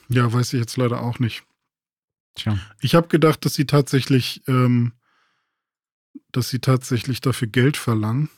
Ja, 0.09 0.33
weiß 0.33 0.53
ich 0.53 0.61
jetzt 0.61 0.77
leider 0.77 1.03
auch 1.03 1.19
nicht. 1.19 1.45
Tja. 2.35 2.59
Ich 2.81 2.95
habe 2.95 3.09
gedacht, 3.09 3.45
dass 3.45 3.55
sie 3.55 3.66
tatsächlich, 3.66 4.43
ähm, 4.47 4.93
dass 6.33 6.49
sie 6.49 6.59
tatsächlich 6.59 7.20
dafür 7.20 7.49
Geld 7.49 7.77
verlangen. 7.77 8.31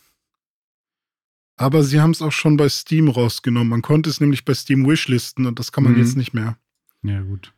Aber 1.56 1.84
sie 1.84 2.00
haben 2.00 2.10
es 2.10 2.22
auch 2.22 2.32
schon 2.32 2.56
bei 2.56 2.68
Steam 2.68 3.08
rausgenommen. 3.08 3.68
Man 3.68 3.82
konnte 3.82 4.10
es 4.10 4.20
nämlich 4.20 4.44
bei 4.44 4.54
Steam 4.54 4.88
wishlisten 4.88 5.46
und 5.46 5.58
das 5.60 5.70
kann 5.70 5.84
man 5.84 5.92
Mhm. 5.92 5.98
jetzt 6.00 6.16
nicht 6.16 6.34
mehr. 6.34 6.58
Ja, 7.02 7.20
gut. 7.22 7.52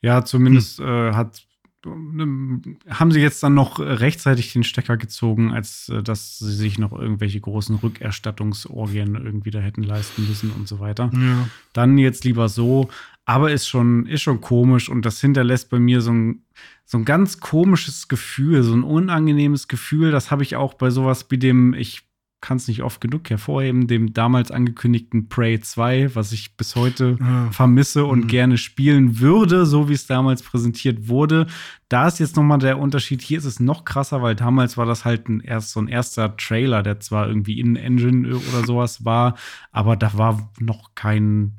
Ja, 0.00 0.24
zumindest 0.24 0.78
Hm. 0.78 0.86
äh, 0.86 1.12
hat 1.14 1.46
haben 1.84 3.10
sie 3.10 3.20
jetzt 3.20 3.42
dann 3.42 3.54
noch 3.54 3.78
rechtzeitig 3.80 4.52
den 4.52 4.62
Stecker 4.62 4.96
gezogen, 4.96 5.52
als 5.52 5.88
äh, 5.88 6.02
dass 6.02 6.38
sie 6.38 6.52
sich 6.52 6.78
noch 6.78 6.92
irgendwelche 6.92 7.40
großen 7.40 7.76
Rückerstattungsorgien 7.76 9.14
irgendwie 9.16 9.50
da 9.50 9.58
hätten 9.58 9.82
leisten 9.82 10.26
müssen 10.26 10.50
und 10.52 10.68
so 10.68 10.80
weiter. 10.80 11.10
Ja. 11.12 11.48
Dann 11.72 11.98
jetzt 11.98 12.24
lieber 12.24 12.48
so, 12.48 12.88
aber 13.24 13.52
ist 13.52 13.68
schon, 13.68 14.06
ist 14.06 14.22
schon 14.22 14.40
komisch 14.40 14.88
und 14.88 15.04
das 15.04 15.20
hinterlässt 15.20 15.70
bei 15.70 15.78
mir 15.78 16.00
so 16.00 16.12
ein, 16.12 16.44
so 16.84 16.98
ein 16.98 17.04
ganz 17.04 17.40
komisches 17.40 18.08
Gefühl, 18.08 18.62
so 18.62 18.74
ein 18.74 18.82
unangenehmes 18.82 19.68
Gefühl. 19.68 20.10
Das 20.10 20.30
habe 20.30 20.42
ich 20.42 20.56
auch 20.56 20.74
bei 20.74 20.90
sowas 20.90 21.26
wie 21.30 21.38
dem, 21.38 21.74
ich 21.74 22.02
kann 22.42 22.58
es 22.58 22.68
nicht 22.68 22.82
oft 22.82 23.00
genug 23.00 23.30
hervorheben, 23.30 23.86
dem 23.86 24.12
damals 24.12 24.50
angekündigten 24.50 25.28
Prey 25.28 25.60
2, 25.60 26.14
was 26.14 26.32
ich 26.32 26.56
bis 26.56 26.76
heute 26.76 27.16
ja. 27.18 27.50
vermisse 27.52 28.04
und 28.04 28.24
mhm. 28.24 28.28
gerne 28.28 28.58
spielen 28.58 29.20
würde, 29.20 29.64
so 29.64 29.88
wie 29.88 29.94
es 29.94 30.06
damals 30.06 30.42
präsentiert 30.42 31.08
wurde. 31.08 31.46
Da 31.88 32.08
ist 32.08 32.18
jetzt 32.18 32.36
nochmal 32.36 32.58
der 32.58 32.78
Unterschied. 32.78 33.22
Hier 33.22 33.38
ist 33.38 33.44
es 33.44 33.60
noch 33.60 33.84
krasser, 33.84 34.20
weil 34.22 34.34
damals 34.34 34.76
war 34.76 34.84
das 34.84 35.04
halt 35.04 35.28
ein 35.28 35.40
erst 35.40 35.70
so 35.70 35.80
ein 35.80 35.88
erster 35.88 36.36
Trailer, 36.36 36.82
der 36.82 37.00
zwar 37.00 37.28
irgendwie 37.28 37.60
in 37.60 37.76
Engine 37.76 38.36
oder 38.36 38.66
sowas 38.66 39.04
war, 39.04 39.36
aber 39.70 39.96
da 39.96 40.18
war 40.18 40.50
noch 40.58 40.94
kein 40.94 41.52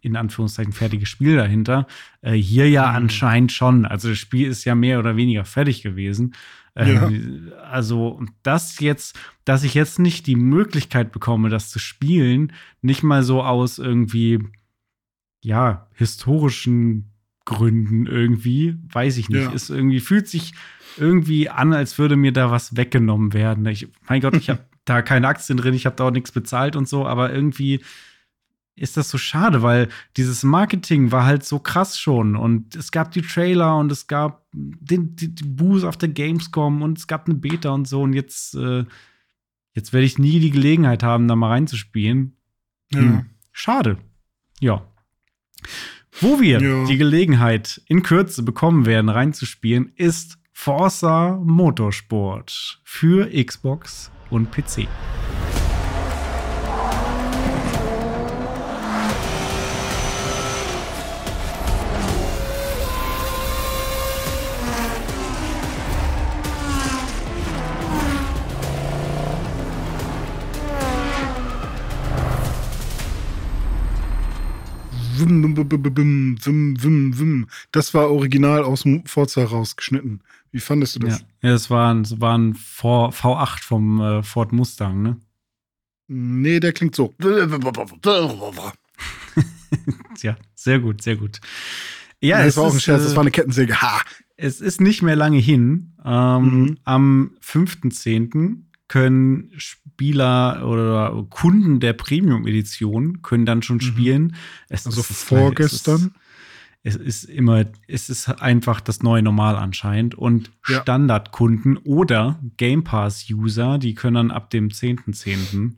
in 0.00 0.16
Anführungszeichen 0.16 0.72
fertiges 0.72 1.08
Spiel 1.08 1.36
dahinter. 1.36 1.86
Äh, 2.22 2.32
hier 2.34 2.68
ja 2.68 2.88
mhm. 2.88 2.96
anscheinend 2.96 3.52
schon. 3.52 3.84
Also 3.84 4.08
das 4.08 4.18
Spiel 4.18 4.48
ist 4.48 4.64
ja 4.64 4.74
mehr 4.74 4.98
oder 4.98 5.16
weniger 5.16 5.44
fertig 5.44 5.82
gewesen. 5.82 6.34
Ja. 6.78 7.08
Ähm, 7.08 7.52
also 7.70 8.20
das 8.42 8.78
jetzt, 8.80 9.18
dass 9.44 9.64
ich 9.64 9.74
jetzt 9.74 9.98
nicht 9.98 10.26
die 10.26 10.36
Möglichkeit 10.36 11.12
bekomme, 11.12 11.48
das 11.48 11.70
zu 11.70 11.78
spielen, 11.78 12.52
nicht 12.82 13.02
mal 13.02 13.22
so 13.22 13.42
aus 13.42 13.78
irgendwie, 13.78 14.38
ja, 15.42 15.88
historischen 15.94 17.12
Gründen 17.44 18.06
irgendwie, 18.06 18.76
weiß 18.92 19.16
ich 19.16 19.28
nicht, 19.28 19.44
ja. 19.44 19.50
ist 19.50 19.70
irgendwie, 19.70 20.00
fühlt 20.00 20.28
sich 20.28 20.52
irgendwie 20.96 21.48
an, 21.48 21.72
als 21.72 21.98
würde 21.98 22.16
mir 22.16 22.32
da 22.32 22.50
was 22.50 22.76
weggenommen 22.76 23.32
werden. 23.32 23.66
Ich, 23.66 23.88
mein 24.08 24.20
Gott, 24.20 24.36
ich 24.36 24.50
habe 24.50 24.64
da 24.84 25.02
keine 25.02 25.28
Aktien 25.28 25.58
drin, 25.58 25.74
ich 25.74 25.86
habe 25.86 25.96
da 25.96 26.04
auch 26.04 26.10
nichts 26.10 26.32
bezahlt 26.32 26.76
und 26.76 26.88
so, 26.88 27.06
aber 27.06 27.32
irgendwie 27.32 27.80
ist 28.80 28.96
das 28.96 29.10
so 29.10 29.18
schade, 29.18 29.62
weil 29.62 29.88
dieses 30.16 30.42
Marketing 30.42 31.12
war 31.12 31.24
halt 31.24 31.44
so 31.44 31.58
krass 31.58 31.98
schon 31.98 32.36
und 32.36 32.74
es 32.74 32.90
gab 32.92 33.12
die 33.12 33.22
Trailer 33.22 33.76
und 33.76 33.92
es 33.92 34.06
gab 34.06 34.46
den, 34.52 35.16
die, 35.16 35.34
die 35.34 35.44
Boost 35.44 35.84
auf 35.84 35.96
der 35.96 36.08
Gamescom 36.08 36.82
und 36.82 36.98
es 36.98 37.06
gab 37.06 37.26
eine 37.26 37.34
Beta 37.34 37.70
und 37.70 37.86
so 37.86 38.02
und 38.02 38.12
jetzt, 38.12 38.54
äh, 38.54 38.84
jetzt 39.74 39.92
werde 39.92 40.06
ich 40.06 40.18
nie 40.18 40.40
die 40.40 40.50
Gelegenheit 40.50 41.02
haben, 41.02 41.28
da 41.28 41.36
mal 41.36 41.48
reinzuspielen. 41.48 42.36
Ja. 42.92 43.00
Hm. 43.00 43.26
Schade. 43.52 43.98
Ja. 44.60 44.86
Wo 46.20 46.40
wir 46.40 46.60
ja. 46.60 46.84
die 46.84 46.96
Gelegenheit 46.96 47.80
in 47.86 48.02
Kürze 48.02 48.42
bekommen 48.42 48.86
werden, 48.86 49.08
reinzuspielen, 49.08 49.92
ist 49.96 50.38
Forza 50.52 51.40
Motorsport 51.44 52.80
für 52.82 53.30
Xbox 53.30 54.10
und 54.30 54.50
PC. 54.50 54.88
Das 77.72 77.94
war 77.94 78.10
original 78.10 78.62
aus 78.62 78.82
dem 78.82 79.04
Forza 79.06 79.44
rausgeschnitten. 79.44 80.22
Wie 80.50 80.60
fandest 80.60 80.96
du 80.96 81.00
das? 81.00 81.24
Ja, 81.42 81.50
es 81.52 81.70
war, 81.70 81.94
es 82.00 82.20
war 82.20 82.36
ein 82.36 82.54
V8 82.54 83.62
vom 83.62 84.00
äh, 84.00 84.22
Ford 84.22 84.52
Mustang, 84.52 85.02
ne? 85.02 85.16
Nee, 86.08 86.58
der 86.58 86.72
klingt 86.72 86.94
so. 86.94 87.14
ja, 90.22 90.36
sehr 90.54 90.78
gut, 90.78 91.02
sehr 91.02 91.16
gut. 91.16 91.40
Ja, 92.20 92.42
das 92.44 92.56
war 92.56 92.64
auch 92.64 92.72
ein 92.72 92.80
Scherz, 92.80 93.04
das 93.04 93.14
war 93.14 93.20
eine 93.20 93.30
Kettensäge. 93.30 93.80
Ha! 93.80 94.00
Es 94.36 94.60
ist 94.60 94.80
nicht 94.80 95.02
mehr 95.02 95.16
lange 95.16 95.38
hin. 95.38 95.92
Ähm, 96.04 96.42
mhm. 96.42 96.78
Am 96.84 97.36
5.10 97.44 98.67
können 98.88 99.50
Spieler 99.56 100.66
oder 100.66 101.26
Kunden 101.30 101.78
der 101.80 101.92
Premium-Edition 101.92 103.22
können 103.22 103.46
dann 103.46 103.62
schon 103.62 103.76
mhm. 103.76 103.82
spielen. 103.82 104.36
Es 104.68 104.86
also 104.86 105.00
ist, 105.00 105.12
vorgestern? 105.12 106.14
Es 106.82 106.96
ist, 106.96 107.02
es 107.06 107.24
ist, 107.24 107.24
immer, 107.24 107.66
es 107.86 108.08
ist 108.08 108.28
einfach 108.40 108.80
das 108.80 109.02
neue 109.02 109.22
Normal 109.22 109.56
anscheinend. 109.56 110.14
Und 110.14 110.50
ja. 110.66 110.80
Standardkunden 110.80 111.76
oder 111.76 112.40
Game 112.56 112.84
Pass-User, 112.84 113.78
die 113.78 113.94
können 113.94 114.14
dann 114.14 114.30
ab 114.30 114.50
dem 114.50 114.68
10.10. 114.68 115.12
.10., 115.12 115.72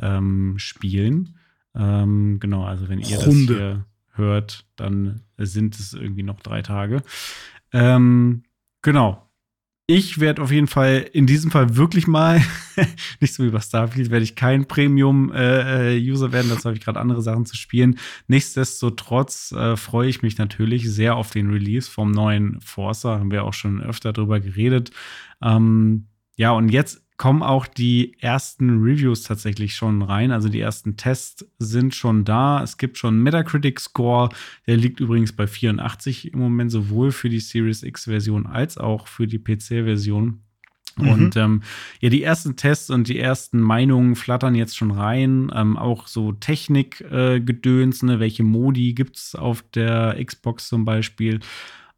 ähm, 0.00 0.54
spielen. 0.58 1.36
Ähm, 1.74 2.38
genau, 2.40 2.64
also 2.64 2.88
wenn 2.88 3.00
ihr 3.00 3.18
Runde. 3.18 3.46
das 3.46 3.56
hier 3.56 3.84
hört, 4.14 4.66
dann 4.76 5.22
sind 5.36 5.78
es 5.78 5.92
irgendwie 5.92 6.22
noch 6.22 6.40
drei 6.40 6.62
Tage. 6.62 7.02
Ähm, 7.72 8.42
genau, 8.82 9.27
ich 9.90 10.20
werde 10.20 10.42
auf 10.42 10.52
jeden 10.52 10.66
Fall 10.66 11.08
in 11.14 11.26
diesem 11.26 11.50
Fall 11.50 11.76
wirklich 11.76 12.06
mal, 12.06 12.42
nicht 13.20 13.32
so 13.32 13.42
wie 13.42 13.48
bei 13.48 13.60
Starfield, 13.60 14.10
werde 14.10 14.22
ich 14.22 14.36
kein 14.36 14.68
Premium-User 14.68 16.26
äh, 16.26 16.32
werden. 16.32 16.50
Dazu 16.50 16.66
habe 16.66 16.76
ich 16.76 16.84
gerade 16.84 17.00
andere 17.00 17.22
Sachen 17.22 17.46
zu 17.46 17.56
spielen. 17.56 17.98
Nichtsdestotrotz 18.26 19.50
äh, 19.52 19.76
freue 19.78 20.10
ich 20.10 20.20
mich 20.20 20.36
natürlich 20.36 20.92
sehr 20.92 21.16
auf 21.16 21.30
den 21.30 21.50
Release 21.50 21.90
vom 21.90 22.10
neuen 22.10 22.60
Forza. 22.60 23.18
Haben 23.18 23.30
wir 23.30 23.44
auch 23.44 23.54
schon 23.54 23.82
öfter 23.82 24.12
drüber 24.12 24.40
geredet. 24.40 24.90
Ähm, 25.42 26.08
ja, 26.36 26.50
und 26.52 26.68
jetzt 26.68 27.07
kommen 27.18 27.42
auch 27.42 27.66
die 27.66 28.16
ersten 28.20 28.80
Reviews 28.80 29.24
tatsächlich 29.24 29.74
schon 29.74 30.02
rein. 30.02 30.30
Also 30.30 30.48
die 30.48 30.60
ersten 30.60 30.96
Tests 30.96 31.44
sind 31.58 31.94
schon 31.94 32.24
da. 32.24 32.62
Es 32.62 32.78
gibt 32.78 32.96
schon 32.96 33.20
Metacritic 33.20 33.80
Score. 33.80 34.28
Der 34.68 34.76
liegt 34.76 35.00
übrigens 35.00 35.32
bei 35.32 35.48
84 35.48 36.32
im 36.32 36.38
Moment 36.38 36.70
sowohl 36.70 37.10
für 37.10 37.28
die 37.28 37.40
Series 37.40 37.82
X-Version 37.82 38.46
als 38.46 38.78
auch 38.78 39.08
für 39.08 39.26
die 39.26 39.40
PC-Version. 39.40 40.42
Mhm. 40.96 41.08
Und 41.08 41.36
ähm, 41.36 41.62
ja, 42.00 42.08
die 42.08 42.22
ersten 42.22 42.54
Tests 42.54 42.88
und 42.88 43.08
die 43.08 43.18
ersten 43.18 43.60
Meinungen 43.60 44.14
flattern 44.14 44.54
jetzt 44.54 44.76
schon 44.76 44.92
rein. 44.92 45.50
Ähm, 45.52 45.76
auch 45.76 46.06
so 46.06 46.30
Technik-Gedöns, 46.30 48.02
äh, 48.02 48.06
ne? 48.06 48.20
welche 48.20 48.44
Modi 48.44 48.94
gibt 48.94 49.16
es 49.16 49.34
auf 49.34 49.62
der 49.74 50.16
Xbox 50.24 50.68
zum 50.68 50.84
Beispiel. 50.84 51.40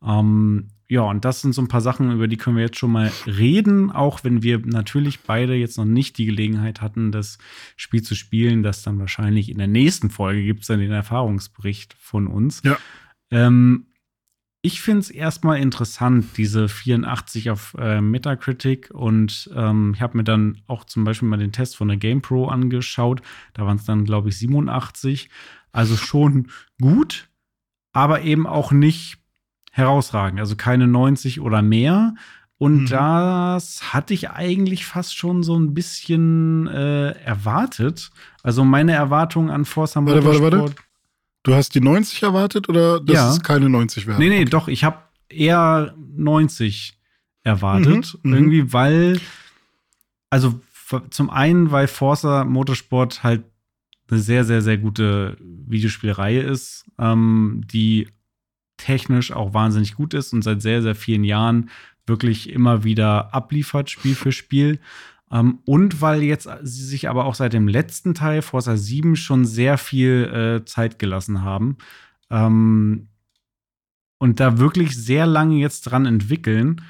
Ähm, 0.03 0.69
ja, 0.91 1.03
und 1.03 1.25
das 1.25 1.41
sind 1.41 1.55
so 1.55 1.63
ein 1.63 1.69
paar 1.69 1.81
Sachen, 1.81 2.11
über 2.11 2.27
die 2.27 2.37
können 2.37 2.57
wir 2.57 2.65
jetzt 2.65 2.79
schon 2.79 2.91
mal 2.91 3.13
reden, 3.25 3.93
auch 3.93 4.25
wenn 4.25 4.43
wir 4.43 4.59
natürlich 4.59 5.21
beide 5.21 5.55
jetzt 5.55 5.79
noch 5.79 5.85
nicht 5.85 6.19
die 6.19 6.27
Gelegenheit 6.27 6.81
hatten, 6.81 7.13
das 7.13 7.39
Spiel 7.77 8.03
zu 8.03 8.17
spielen, 8.17 8.65
das 8.65 8.83
dann 8.83 8.99
wahrscheinlich 8.99 9.51
in 9.51 9.59
der 9.59 9.69
nächsten 9.69 10.11
Folge 10.11 10.43
gibt 10.43 10.63
es 10.63 10.67
dann 10.67 10.81
den 10.81 10.91
Erfahrungsbericht 10.91 11.95
von 11.95 12.27
uns. 12.27 12.63
Ja. 12.65 12.77
Ähm, 13.31 13.87
ich 14.63 14.81
finde 14.83 14.99
es 14.99 15.11
erstmal 15.11 15.61
interessant, 15.61 16.37
diese 16.37 16.69
84 16.69 17.51
auf 17.51 17.77
äh, 17.79 18.01
Metacritic. 18.01 18.91
Und 18.91 19.49
ähm, 19.55 19.93
ich 19.95 20.03
habe 20.03 20.17
mir 20.17 20.25
dann 20.25 20.61
auch 20.67 20.83
zum 20.83 21.05
Beispiel 21.05 21.29
mal 21.29 21.37
den 21.37 21.53
Test 21.53 21.77
von 21.77 21.87
der 21.87 21.99
GamePro 21.99 22.49
angeschaut. 22.49 23.23
Da 23.55 23.65
waren 23.65 23.77
es 23.77 23.85
dann, 23.85 24.05
glaube 24.05 24.31
ich, 24.31 24.39
87. 24.39 25.31
Also 25.71 25.97
schon 25.97 26.49
gut, 26.81 27.31
aber 27.93 28.23
eben 28.23 28.49
auch 28.49 28.73
nicht 28.73 29.20
herausragend. 29.71 30.41
Also 30.41 30.57
keine 30.57 30.87
90 30.87 31.41
oder 31.41 31.63
mehr. 31.63 32.15
Und 32.59 32.83
mhm. 32.83 32.87
das 32.89 33.95
hatte 33.95 34.13
ich 34.13 34.31
eigentlich 34.31 34.85
fast 34.85 35.17
schon 35.17 35.43
so 35.43 35.59
ein 35.59 35.73
bisschen 35.73 36.67
äh, 36.67 37.13
erwartet. 37.13 38.11
Also 38.43 38.65
meine 38.65 38.93
Erwartungen 38.93 39.51
an 39.51 39.65
Forza 39.65 40.01
Motorsport. 40.01 40.43
Warte, 40.43 40.43
warte, 40.43 40.59
warte. 40.59 40.83
Du 41.43 41.55
hast 41.55 41.75
die 41.75 41.81
90 41.81 42.23
erwartet 42.23 42.69
oder 42.69 43.01
das 43.01 43.15
ja. 43.15 43.31
ist 43.31 43.45
keine 43.45 43.71
90 43.71 44.07
werden? 44.07 44.19
Nee, 44.19 44.29
nee, 44.29 44.43
okay. 44.43 44.51
doch. 44.51 44.69
Ich 44.69 44.85
habe 44.85 44.99
eher 45.31 45.95
90 45.97 46.99
erwartet. 47.43 48.19
Mhm, 48.23 48.31
mhm, 48.31 48.37
irgendwie, 48.37 48.73
weil, 48.73 49.21
also 50.29 50.61
zum 51.09 51.31
einen, 51.31 51.71
weil 51.71 51.89
Forza 51.89 52.45
Motorsport 52.45 53.23
halt 53.23 53.45
eine 54.11 54.21
sehr, 54.21 54.45
sehr, 54.45 54.61
sehr 54.61 54.77
gute 54.77 55.37
Videospielreihe 55.41 56.43
ist, 56.43 56.85
ähm, 56.99 57.63
die 57.73 58.09
technisch 58.81 59.33
auch 59.33 59.55
wahnsinnig 59.55 59.95
gut 59.95 60.15
ist 60.15 60.33
und 60.33 60.43
seit 60.43 60.63
sehr, 60.63 60.83
sehr 60.83 60.95
vielen 60.95 61.25
Jahren 61.25 61.71
wirklich 62.07 62.51
immer 62.51 62.85
wieder 62.85 63.35
abliefert, 63.35 63.91
Spiel 63.91 64.15
für 64.15 64.33
Spiel. 64.33 64.81
Ähm, 65.31 65.61
und 65.65 66.01
weil 66.01 66.23
jetzt 66.23 66.49
sie 66.63 66.85
sich 66.85 67.09
aber 67.09 67.25
auch 67.25 67.35
seit 67.35 67.53
dem 67.53 67.69
letzten 67.69 68.15
Teil, 68.15 68.43
Forza 68.43 68.77
7, 68.77 69.17
schon 69.17 69.45
sehr 69.45 69.79
viel 69.79 70.61
äh, 70.61 70.65
Zeit 70.65 70.99
gelassen 70.99 71.43
haben. 71.43 71.77
Ähm, 72.31 73.09
und 74.19 74.41
da 74.41 74.59
wirklich 74.59 74.97
sehr 74.97 75.27
lange 75.27 75.57
jetzt 75.57 75.83
dran 75.83 76.05
entwickeln. 76.05 76.83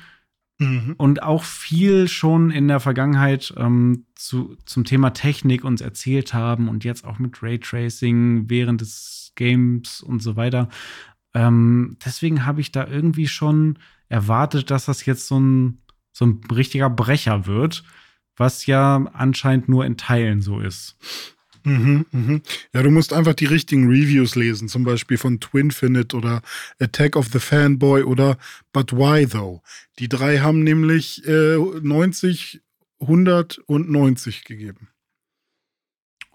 Mhm. 0.59 0.95
Und 0.99 1.23
auch 1.23 1.45
viel 1.45 2.09
schon 2.09 2.51
in 2.51 2.69
der 2.69 2.81
Vergangenheit 2.81 3.55
ähm, 3.57 4.07
zu, 4.15 4.57
zum 4.67 4.85
Thema 4.85 5.11
Technik 5.11 5.65
uns 5.65 5.81
erzählt 5.81 6.35
haben 6.35 6.69
und 6.69 6.85
jetzt 6.85 7.05
auch 7.05 7.19
mit 7.19 7.43
Raytracing 7.43 8.51
während 8.51 8.81
des 8.81 9.33
Games 9.37 10.03
und 10.03 10.23
so 10.23 10.37
weiter. 10.37 10.69
Ähm, 11.35 11.97
deswegen 12.05 12.47
habe 12.47 12.61
ich 12.61 12.73
da 12.73 12.87
irgendwie 12.87 13.29
schon 13.29 13.79
erwartet, 14.09 14.71
dass 14.71 14.87
das 14.87 15.07
jetzt 15.07 15.27
so 15.27 15.39
ein, 15.39 15.79
so 16.13 16.27
ein 16.27 16.41
richtiger 16.53 16.91
Brecher 16.91 17.47
wird, 17.47 17.85
was 18.37 18.67
ja 18.67 18.97
anscheinend 19.13 19.69
nur 19.69 19.85
in 19.85 19.97
Teilen 19.97 20.41
so 20.41 20.61
ist. 20.61 20.97
Mhm, 21.65 22.07
mhm. 22.11 22.43
Ja, 22.73 22.83
du 22.83 22.91
musst 22.91 23.13
einfach 23.13 23.35
die 23.35 23.47
richtigen 23.47 23.89
Reviews 23.89 24.35
lesen, 24.35 24.69
zum 24.69 24.85
Beispiel 24.85 25.19
von 25.19 25.41
Twinfinite 25.41 26.17
oder 26.17 26.43
Attack 26.79 27.17
of 27.17 27.29
the 27.33 27.39
Fanboy 27.39 28.03
oder 28.03 28.39
But 28.73 28.93
Why 28.93 29.27
Though. 29.27 29.63
Die 29.99 30.09
drei 30.09 30.39
haben 30.39 30.63
nämlich 30.65 31.27
äh, 31.27 31.57
90, 31.57 32.63
100 33.01 33.59
und 33.67 33.91
90 33.91 34.45
gegeben. 34.45 34.89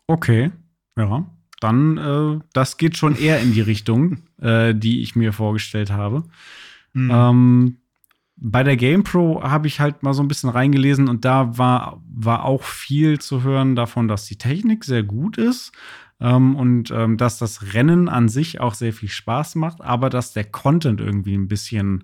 Okay, 0.08 0.52
ja. 0.98 1.26
Dann, 1.60 1.98
äh, 1.98 2.40
das 2.54 2.78
geht 2.78 2.98
schon 2.98 3.18
eher 3.18 3.40
in 3.40 3.54
die 3.54 3.62
Richtung, 3.62 4.24
äh, 4.42 4.74
die 4.74 5.02
ich 5.02 5.16
mir 5.16 5.34
vorgestellt 5.34 5.92
habe. 5.92 6.24
Mhm. 6.94 7.12
Ähm, 7.12 7.78
bei 8.38 8.64
der 8.64 8.76
GamePro 8.76 9.44
habe 9.44 9.68
ich 9.68 9.80
halt 9.80 10.04
mal 10.04 10.14
so 10.14 10.22
ein 10.22 10.28
bisschen 10.28 10.50
reingelesen 10.50 11.08
und 11.08 11.24
da 11.24 11.58
war, 11.58 12.02
war 12.14 12.44
auch 12.44 12.64
viel 12.64 13.20
zu 13.20 13.44
hören 13.44 13.76
davon, 13.76 14.08
dass 14.08 14.26
die 14.26 14.38
Technik 14.38 14.84
sehr 14.84 15.04
gut 15.04 15.38
ist 15.38 15.72
ähm, 16.20 16.56
und 16.56 16.92
ähm, 16.92 17.18
dass 17.18 17.38
das 17.38 17.74
Rennen 17.74 18.10
an 18.10 18.28
sich 18.28 18.60
auch 18.60 18.74
sehr 18.74 18.94
viel 18.94 19.10
Spaß 19.10 19.56
macht, 19.56 19.82
aber 19.82 20.10
dass 20.10 20.34
der 20.34 20.44
Content 20.44 21.00
irgendwie 21.00 21.36
ein 21.36 21.48
bisschen 21.48 22.04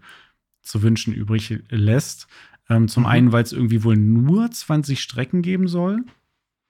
zu 0.61 0.82
wünschen 0.84 1.14
übrig 1.14 1.60
lässt. 1.69 2.28
Ähm, 2.69 2.88
zum 2.88 3.03
mhm. 3.03 3.10
einen, 3.10 3.32
weil 3.34 3.44
es 3.44 3.52
irgendwie 3.52 3.84
wohl 3.84 3.98
nur 3.98 4.49
20 4.49 5.02
Strecken 5.02 5.41
geben 5.41 5.68
soll, 5.68 6.06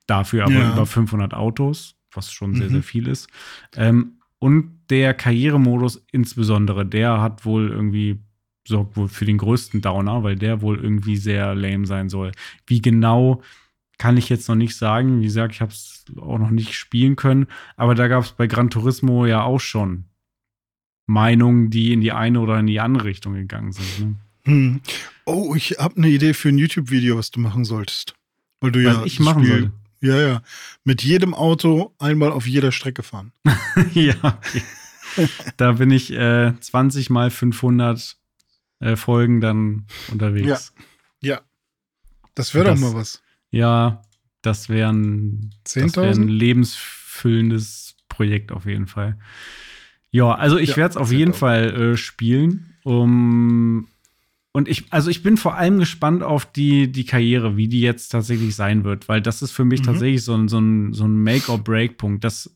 dafür 0.08 0.46
aber 0.46 0.54
ja. 0.54 0.74
über 0.74 0.86
500 0.86 1.34
Autos, 1.36 1.96
was 2.14 2.32
schon 2.32 2.56
sehr, 2.56 2.68
mhm. 2.68 2.74
sehr 2.74 2.84
viel 2.84 3.08
ist. 3.08 3.28
Ähm, 3.76 4.14
und 4.40 4.80
der 4.90 5.14
Karrieremodus 5.14 6.04
insbesondere, 6.12 6.86
der 6.86 7.22
hat 7.22 7.46
wohl 7.46 7.70
irgendwie 7.70 8.20
sorgt 8.68 8.96
wohl 8.96 9.08
für 9.08 9.26
den 9.26 9.38
größten 9.38 9.82
Downer, 9.82 10.24
weil 10.24 10.36
der 10.36 10.62
wohl 10.62 10.80
irgendwie 10.80 11.18
sehr 11.18 11.56
lame 11.56 11.86
sein 11.88 12.10
soll. 12.10 12.32
Wie 12.68 12.82
genau 12.82 13.42
kann 14.02 14.18
ich 14.18 14.30
jetzt 14.30 14.50
noch 14.50 14.56
nicht 14.56 14.76
sagen. 14.76 15.22
Wie 15.22 15.26
gesagt, 15.26 15.54
ich 15.54 15.62
habe 15.62 15.72
es 15.72 16.06
auch 16.20 16.40
noch 16.40 16.50
nicht 16.50 16.74
spielen 16.74 17.16
können, 17.16 17.46
aber 17.76 17.94
da 17.94 18.08
gab 18.08 18.24
es 18.24 18.32
bei 18.32 18.48
Gran 18.48 18.72
Turismo 18.72 19.28
ja 19.28 19.44
auch 19.44 19.60
schon 19.60 20.06
Meinungen, 21.06 21.70
die 21.70 21.94
in 21.94 22.02
die 22.02 22.12
eine 22.12 22.40
oder 22.40 22.60
in 22.60 22.66
die 22.66 22.80
andere 22.80 23.04
Richtung 23.06 23.36
gegangen 23.36 23.74
sind. 23.74 24.00
Ne? 24.00 24.16
Hm. 24.46 24.82
Oh, 25.26 25.54
ich 25.56 25.76
habe 25.78 25.98
eine 25.98 26.10
Idee 26.10 26.34
für 26.34 26.50
ein 26.50 26.58
YouTube-Video, 26.58 27.16
was 27.16 27.30
du 27.30 27.40
machen 27.40 27.64
solltest. 27.64 28.16
Weil 28.60 28.72
du 28.72 28.84
was 28.84 28.98
ja 28.98 29.06
ich 29.06 29.20
machen 29.20 29.44
Spiel, 29.44 29.60
sollte. 29.60 29.74
Ja, 30.02 30.20
ja. 30.20 30.42
Mit 30.84 31.04
jedem 31.04 31.34
Auto 31.34 31.94
einmal 32.00 32.32
auf 32.32 32.48
jeder 32.48 32.72
Strecke 32.72 33.04
fahren. 33.04 33.32
ja, 33.94 34.16
okay. 34.24 34.64
da 35.58 35.74
bin 35.74 35.92
ich 35.92 36.12
äh, 36.12 36.54
20 36.60 37.10
mal 37.10 37.30
500 37.30 38.18
äh, 38.80 38.96
Folgen 38.96 39.42
dann 39.42 39.86
unterwegs. 40.12 40.74
Ja. 41.22 41.34
Ja. 41.34 41.42
Das 42.34 42.56
wäre 42.56 42.66
doch 42.66 42.80
mal 42.80 42.96
was. 42.96 43.22
Ja, 43.52 44.02
das 44.42 44.70
wäre 44.70 44.92
ein, 44.92 45.54
wär 45.74 46.10
ein 46.10 46.28
lebensfüllendes 46.28 47.96
Projekt 48.10 48.52
auf 48.52 48.66
jeden 48.66 48.88
Fall. 48.88 49.20
Ja, 50.10 50.34
also 50.34 50.58
ich 50.58 50.72
ja, 50.72 50.78
werde 50.78 50.92
es 50.92 50.98
auf 50.98 51.12
jeden 51.12 51.34
Fall 51.34 51.94
äh, 51.94 51.98
spielen. 51.98 52.76
Um, 52.84 53.88
und 54.54 54.68
ich, 54.68 54.86
also 54.90 55.10
ich 55.10 55.24
bin 55.24 55.38
vor 55.38 55.56
allem 55.56 55.80
gespannt 55.80 56.24
auf 56.24 56.46
die, 56.46 56.92
die 56.92 57.06
Karriere, 57.06 57.56
wie 57.56 57.70
die 57.70 57.82
jetzt 57.82 58.10
tatsächlich 58.10 58.56
sein 58.56 58.84
wird, 58.84 59.08
weil 59.08 59.22
das 59.22 59.42
ist 59.42 59.52
für 59.52 59.64
mich 59.64 59.82
mhm. 59.82 59.86
tatsächlich 59.86 60.24
so 60.24 60.36
ein, 60.36 60.50
so 60.50 60.60
ein, 60.60 60.94
so 60.94 61.06
ein 61.06 61.16
Make-or-Break-Punkt. 61.24 62.24
Das, 62.24 62.54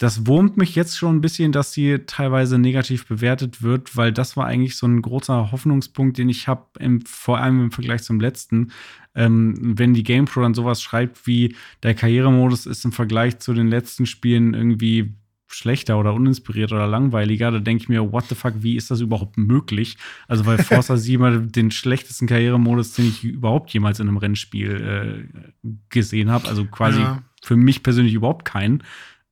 das 0.00 0.26
wurmt 0.26 0.56
mich 0.56 0.74
jetzt 0.74 0.98
schon 0.98 1.16
ein 1.16 1.20
bisschen, 1.20 1.52
dass 1.52 1.72
sie 1.72 2.00
teilweise 2.06 2.58
negativ 2.58 3.06
bewertet 3.06 3.62
wird, 3.62 3.96
weil 3.96 4.12
das 4.12 4.36
war 4.36 4.46
eigentlich 4.46 4.76
so 4.76 4.88
ein 4.88 5.02
großer 5.02 5.52
Hoffnungspunkt, 5.52 6.18
den 6.18 6.28
ich 6.28 6.48
habe, 6.48 6.66
vor 7.06 7.38
allem 7.38 7.64
im 7.64 7.70
Vergleich 7.70 8.02
zum 8.02 8.18
letzten. 8.18 8.72
Ähm, 9.14 9.54
wenn 9.78 9.94
die 9.94 10.02
GamePro 10.02 10.40
dann 10.40 10.54
sowas 10.54 10.82
schreibt 10.82 11.26
wie 11.26 11.54
der 11.82 11.94
Karrieremodus 11.94 12.66
ist 12.66 12.84
im 12.84 12.92
Vergleich 12.92 13.40
zu 13.40 13.52
den 13.54 13.68
letzten 13.68 14.06
Spielen 14.06 14.54
irgendwie 14.54 15.14
schlechter 15.52 15.98
oder 15.98 16.14
uninspiriert 16.14 16.72
oder 16.72 16.86
langweiliger, 16.86 17.50
da 17.50 17.58
denke 17.58 17.82
ich 17.82 17.88
mir, 17.88 18.12
what 18.12 18.24
the 18.28 18.34
fuck, 18.34 18.54
wie 18.60 18.76
ist 18.76 18.90
das 18.90 19.00
überhaupt 19.00 19.36
möglich? 19.36 19.96
Also, 20.28 20.46
weil 20.46 20.58
Forza 20.58 20.96
7 20.98 21.52
den 21.52 21.70
schlechtesten 21.70 22.26
Karrieremodus, 22.26 22.94
den 22.94 23.08
ich 23.08 23.24
überhaupt 23.24 23.70
jemals 23.70 24.00
in 24.00 24.08
einem 24.08 24.16
Rennspiel 24.16 25.28
äh, 25.62 25.70
gesehen 25.88 26.30
habe. 26.30 26.48
Also 26.48 26.64
quasi 26.64 27.00
ja. 27.00 27.22
für 27.42 27.56
mich 27.56 27.82
persönlich 27.82 28.14
überhaupt 28.14 28.44
keinen 28.44 28.82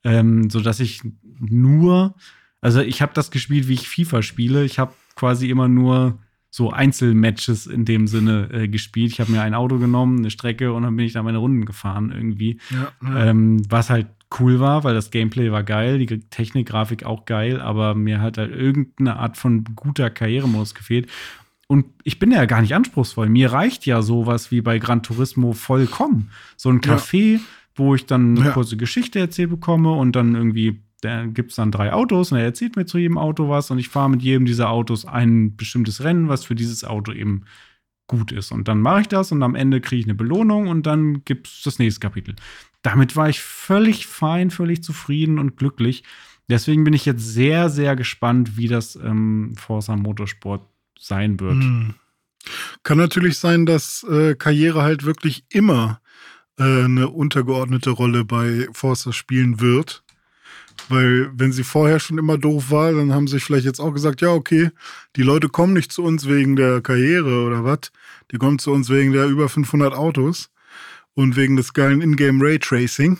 ähm, 0.04 0.50
so 0.50 0.60
dass 0.60 0.80
ich 0.80 1.02
nur, 1.40 2.14
also 2.60 2.80
ich 2.80 3.02
habe 3.02 3.12
das 3.14 3.30
gespielt, 3.30 3.68
wie 3.68 3.74
ich 3.74 3.88
FIFA 3.88 4.22
spiele. 4.22 4.64
Ich 4.64 4.78
habe 4.78 4.92
quasi 5.14 5.50
immer 5.50 5.68
nur 5.68 6.18
so 6.50 6.70
Einzelmatches 6.70 7.66
in 7.66 7.84
dem 7.84 8.06
Sinne 8.06 8.48
äh, 8.52 8.68
gespielt. 8.68 9.12
Ich 9.12 9.20
habe 9.20 9.30
mir 9.30 9.42
ein 9.42 9.54
Auto 9.54 9.78
genommen, 9.78 10.18
eine 10.18 10.30
Strecke 10.30 10.72
und 10.72 10.82
dann 10.82 10.96
bin 10.96 11.06
ich 11.06 11.12
da 11.12 11.22
meine 11.22 11.38
Runden 11.38 11.66
gefahren 11.66 12.10
irgendwie. 12.10 12.58
Ja, 12.70 12.92
ja. 13.02 13.26
Ähm, 13.26 13.62
was 13.68 13.90
halt 13.90 14.06
cool 14.38 14.60
war, 14.60 14.84
weil 14.84 14.94
das 14.94 15.10
Gameplay 15.10 15.50
war 15.50 15.62
geil, 15.62 15.98
die 15.98 16.06
Technik, 16.06 16.68
Grafik 16.68 17.04
auch 17.04 17.24
geil, 17.24 17.60
aber 17.60 17.94
mir 17.94 18.20
hat 18.20 18.38
halt 18.38 18.54
irgendeine 18.54 19.16
Art 19.16 19.36
von 19.36 19.64
guter 19.74 20.10
Karrieremodus 20.10 20.74
gefehlt. 20.74 21.08
Und 21.66 21.86
ich 22.02 22.18
bin 22.18 22.30
ja 22.30 22.44
gar 22.46 22.62
nicht 22.62 22.74
anspruchsvoll. 22.74 23.28
Mir 23.28 23.52
reicht 23.52 23.84
ja 23.84 24.00
sowas 24.02 24.50
wie 24.50 24.62
bei 24.62 24.78
Gran 24.78 25.02
Turismo 25.02 25.52
vollkommen. 25.52 26.30
So 26.56 26.70
ein 26.70 26.80
Café, 26.80 27.34
ja 27.34 27.40
wo 27.78 27.94
ich 27.94 28.06
dann 28.06 28.36
eine 28.36 28.46
ja. 28.46 28.52
kurze 28.52 28.76
Geschichte 28.76 29.18
erzählt 29.18 29.50
bekomme 29.50 29.92
und 29.92 30.14
dann 30.16 30.34
irgendwie, 30.34 30.82
da 31.00 31.26
gibt 31.26 31.50
es 31.50 31.56
dann 31.56 31.70
drei 31.70 31.92
Autos 31.92 32.32
und 32.32 32.38
er 32.38 32.44
erzählt 32.44 32.76
mir 32.76 32.86
zu 32.86 32.98
jedem 32.98 33.18
Auto 33.18 33.48
was 33.48 33.70
und 33.70 33.78
ich 33.78 33.88
fahre 33.88 34.10
mit 34.10 34.22
jedem 34.22 34.44
dieser 34.46 34.70
Autos 34.70 35.04
ein 35.04 35.56
bestimmtes 35.56 36.02
Rennen, 36.02 36.28
was 36.28 36.44
für 36.44 36.54
dieses 36.54 36.84
Auto 36.84 37.12
eben 37.12 37.44
gut 38.08 38.32
ist. 38.32 38.52
Und 38.52 38.68
dann 38.68 38.80
mache 38.80 39.02
ich 39.02 39.08
das 39.08 39.32
und 39.32 39.42
am 39.42 39.54
Ende 39.54 39.80
kriege 39.80 40.00
ich 40.00 40.06
eine 40.06 40.14
Belohnung 40.14 40.68
und 40.68 40.86
dann 40.86 41.24
gibt 41.24 41.46
es 41.46 41.62
das 41.62 41.78
nächste 41.78 42.00
Kapitel. 42.00 42.34
Damit 42.82 43.16
war 43.16 43.28
ich 43.28 43.40
völlig 43.40 44.06
fein, 44.06 44.50
völlig 44.50 44.82
zufrieden 44.82 45.38
und 45.38 45.56
glücklich. 45.56 46.04
Deswegen 46.48 46.84
bin 46.84 46.94
ich 46.94 47.04
jetzt 47.04 47.26
sehr, 47.26 47.68
sehr 47.68 47.96
gespannt, 47.96 48.56
wie 48.56 48.68
das 48.68 48.96
ähm, 48.96 49.54
Forza 49.56 49.96
Motorsport 49.96 50.62
sein 50.98 51.38
wird. 51.40 51.62
Hm. 51.62 51.94
Kann 52.82 52.98
natürlich 52.98 53.38
sein, 53.38 53.66
dass 53.66 54.04
äh, 54.04 54.34
Karriere 54.34 54.82
halt 54.82 55.04
wirklich 55.04 55.44
immer 55.50 56.00
äh, 56.58 56.84
eine 56.84 57.08
untergeordnete 57.08 57.90
Rolle 57.90 58.24
bei 58.24 58.68
Forster 58.72 59.12
spielen 59.12 59.60
wird. 59.60 60.02
Weil 60.88 61.30
wenn 61.34 61.52
sie 61.52 61.64
vorher 61.64 61.98
schon 61.98 62.18
immer 62.18 62.38
doof 62.38 62.70
war, 62.70 62.92
dann 62.92 63.12
haben 63.12 63.26
sie 63.26 63.40
vielleicht 63.40 63.66
jetzt 63.66 63.80
auch 63.80 63.92
gesagt, 63.92 64.22
ja, 64.22 64.30
okay, 64.30 64.70
die 65.16 65.22
Leute 65.22 65.48
kommen 65.48 65.74
nicht 65.74 65.92
zu 65.92 66.02
uns 66.02 66.26
wegen 66.28 66.56
der 66.56 66.80
Karriere 66.80 67.44
oder 67.44 67.64
was. 67.64 67.92
Die 68.30 68.38
kommen 68.38 68.58
zu 68.58 68.70
uns 68.72 68.88
wegen 68.88 69.12
der 69.12 69.26
über 69.26 69.48
500 69.48 69.92
Autos 69.92 70.50
und 71.18 71.34
wegen 71.34 71.56
des 71.56 71.72
geilen 71.72 72.00
Ingame 72.00 72.44
Raytracing 72.44 73.18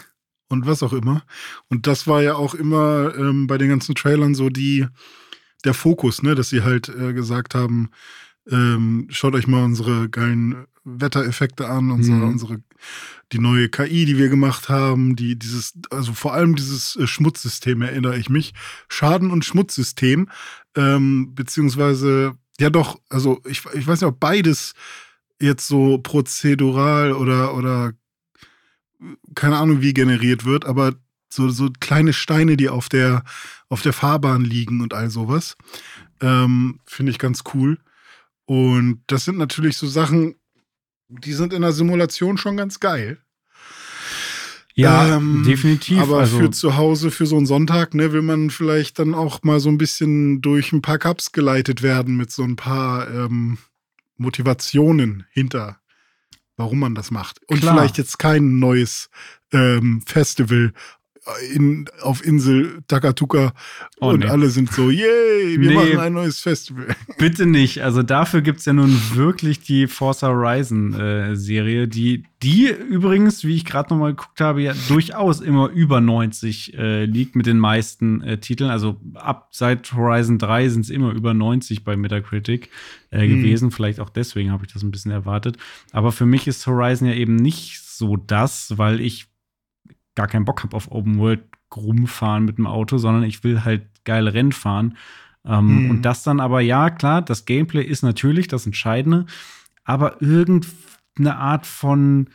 und 0.49 0.67
was 0.67 0.85
auch 0.85 0.93
immer. 0.93 1.25
Und 1.69 1.89
das 1.89 2.07
war 2.07 2.23
ja 2.23 2.37
auch 2.37 2.55
immer 2.55 3.13
ähm, 3.19 3.49
bei 3.49 3.59
den 3.59 3.71
ganzen 3.71 3.97
Trailern 3.97 4.37
so 4.37 4.51
die, 4.51 4.87
der 5.65 5.75
Fokus, 5.75 6.23
ne, 6.23 6.37
dass 6.37 6.49
sie 6.49 6.63
halt 6.63 6.89
äh, 6.89 7.13
gesagt 7.13 7.57
haben, 7.57 7.91
ähm, 8.49 9.09
schaut 9.11 9.35
euch 9.35 9.49
mal 9.49 9.65
unsere 9.65 10.09
geilen 10.09 10.67
Wettereffekte 10.85 11.69
an, 11.69 11.91
unsere, 11.91 12.19
mhm. 12.19 12.29
unsere, 12.29 12.63
die 13.33 13.41
neue 13.41 13.69
KI, 13.69 14.05
die 14.05 14.17
wir 14.17 14.29
gemacht 14.29 14.69
haben, 14.69 15.17
die, 15.17 15.37
dieses, 15.37 15.75
also 15.91 16.13
vor 16.13 16.35
allem 16.35 16.55
dieses 16.55 16.95
äh, 16.95 17.09
Schmutzsystem 17.09 17.83
erinnere 17.83 18.17
ich 18.17 18.31
mich. 18.31 18.55
Schaden- 18.89 19.33
und 19.33 19.45
Schmutzsystem, 19.45 20.29
ähm, 20.77 21.35
beziehungsweise, 21.35 22.37
ja 22.61 22.71
doch, 22.71 23.01
also 23.09 23.43
ich, 23.45 23.65
ich 23.75 23.89
weiß 23.89 24.03
nicht, 24.03 24.09
ob 24.09 24.21
beides 24.21 24.75
jetzt 25.41 25.67
so 25.67 25.99
prozedural 25.99 27.13
oder, 27.13 27.55
oder 27.55 27.93
keine 29.35 29.59
Ahnung 29.59 29.81
wie 29.81 29.95
generiert 29.95 30.45
wird, 30.45 30.65
aber 30.65 30.95
so, 31.29 31.49
so 31.51 31.69
kleine 31.81 32.13
Steine, 32.13 32.57
die 32.57 32.69
auf 32.69 32.89
der, 32.89 33.25
auf 33.69 33.83
der 33.83 33.93
Fahrbahn 33.93 34.45
liegen 34.45 34.81
und 34.81 34.95
all 34.95 35.11
sowas. 35.11 35.57
Ähm, 36.21 36.81
Finde 36.87 37.13
ich 37.13 37.19
ganz 37.19 37.45
cool. 37.55 37.79
Und 38.47 39.03
das 39.07 39.25
sind 39.25 39.39
natürlich 39.39 39.77
so 39.77 39.87
Sachen, 39.87 40.37
die 41.09 41.33
sind 41.33 41.53
in 41.53 41.63
der 41.63 41.73
Simulation 41.73 42.39
schon 42.39 42.57
ganz 42.57 42.81
geil. 42.81 43.19
Ja, 44.75 45.17
ähm, 45.17 45.43
definitiv. 45.45 45.99
Aber 45.99 46.21
also, 46.21 46.39
für 46.39 46.51
zu 46.51 46.77
Hause, 46.77 47.11
für 47.11 47.27
so 47.27 47.37
einen 47.37 47.47
Sonntag, 47.47 47.95
ne, 47.95 48.13
will 48.13 48.23
man 48.23 48.51
vielleicht 48.51 49.01
dann 49.01 49.13
auch 49.13 49.43
mal 49.43 49.59
so 49.59 49.69
ein 49.69 49.79
bisschen 49.79 50.41
durch 50.41 50.73
ein 50.73 50.83
paar 50.83 50.99
Cups 50.99 51.33
geleitet 51.33 51.83
werden 51.83 52.17
mit 52.17 52.31
so 52.31 52.45
ein 52.45 52.55
paar 52.55 53.11
ähm, 53.11 53.59
Motivationen 54.19 55.25
hinter, 55.31 55.81
warum 56.57 56.81
man 56.81 56.95
das 56.95 57.11
macht. 57.11 57.41
Und 57.49 57.61
klar. 57.61 57.75
vielleicht 57.75 57.99
jetzt 57.99 58.19
kein 58.19 58.59
neues 58.59 59.11
ähm, 59.53 60.03
Festival 60.07 60.73
in, 61.53 61.87
auf 62.03 62.25
Insel 62.25 62.83
Takatuka 62.89 63.53
oh, 64.01 64.11
und 64.11 64.21
nee. 64.21 64.27
alle 64.27 64.51
sind 64.51 64.73
so, 64.73 64.91
yay, 64.91 65.61
wir 65.61 65.71
nee, 65.71 65.75
machen 65.75 65.99
ein 65.99 66.13
neues 66.13 66.41
Festival. 66.41 66.87
Bitte 67.19 67.47
nicht. 67.47 67.83
Also 67.83 68.03
dafür 68.03 68.41
gibt 68.41 68.61
es 68.61 68.65
ja 68.65 68.73
nun 68.73 68.97
wirklich 69.15 69.61
die 69.61 69.87
Forza 69.87 70.29
Horizon 70.29 70.95
äh, 70.95 71.37
Serie, 71.37 71.89
die, 71.89 72.25
die 72.43 72.69
übrigens, 72.69 73.45
wie 73.45 73.57
ich 73.57 73.65
gerade 73.65 73.91
noch 73.91 74.01
mal 74.01 74.15
geguckt 74.15 74.41
habe, 74.41 74.63
ja 74.63 74.75
durchaus 74.89 75.41
immer 75.41 75.69
über 75.69 76.01
90 76.01 76.75
äh, 76.79 77.05
liegt 77.05 77.37
mit 77.37 77.47
den 77.47 77.59
meisten 77.59 78.23
äh, 78.23 78.39
Titeln. 78.39 78.71
Also 78.71 79.01
ab 79.15 79.49
seit 79.51 79.93
Horizon 79.93 80.39
3 80.39 80.69
sind 80.69 80.83
es 80.83 80.91
immer 80.91 81.13
über 81.13 81.35
90 81.35 81.85
bei 81.85 81.97
Metacritic 81.97 82.71
äh, 83.11 83.27
mhm. 83.27 83.37
gewesen. 83.37 83.71
Vielleicht 83.71 84.01
auch 84.01 84.11
deswegen 84.11 84.53
habe 84.53 84.65
ich 84.65 84.73
das 84.73 84.83
ein 84.83 84.91
bisschen 84.91 85.13
erwartet. 85.13 85.57
Aber 85.93 86.13
für 86.13 86.27
mich 86.27 86.47
ist 86.47 86.67
Horizon 86.67 87.09
ja 87.09 87.15
eben 87.15 87.37
nicht 87.37 87.81
so 87.81 88.17
das, 88.17 88.79
weil 88.79 89.01
ich 89.01 89.28
gar 90.19 90.27
keinen 90.27 90.45
Bock 90.45 90.65
habe 90.65 90.77
auf 90.77 90.91
Open 90.91 91.19
World 91.19 91.45
rumfahren 91.77 92.45
mit 92.45 92.59
dem 92.59 92.67
Auto, 92.67 92.99
sondern 92.99 93.23
ich 93.23 93.45
will 93.45 93.65
halt 93.65 93.87
geile 94.05 94.35
Rennen 94.35 94.51
fahren. 94.51 94.97
Ähm, 95.45 95.85
mhm. 95.85 95.91
Und 95.91 96.03
das 96.03 96.25
dann 96.25 96.41
aber, 96.41 96.61
ja, 96.61 96.91
klar, 96.91 97.23
das 97.23 97.45
Gameplay 97.45 97.85
ist 97.85 98.03
natürlich 98.03 98.49
das 98.49 98.67
Entscheidende, 98.67 99.27
aber 99.85 100.21
irgendeine 100.21 101.37
Art 101.37 101.67
von 101.67 102.31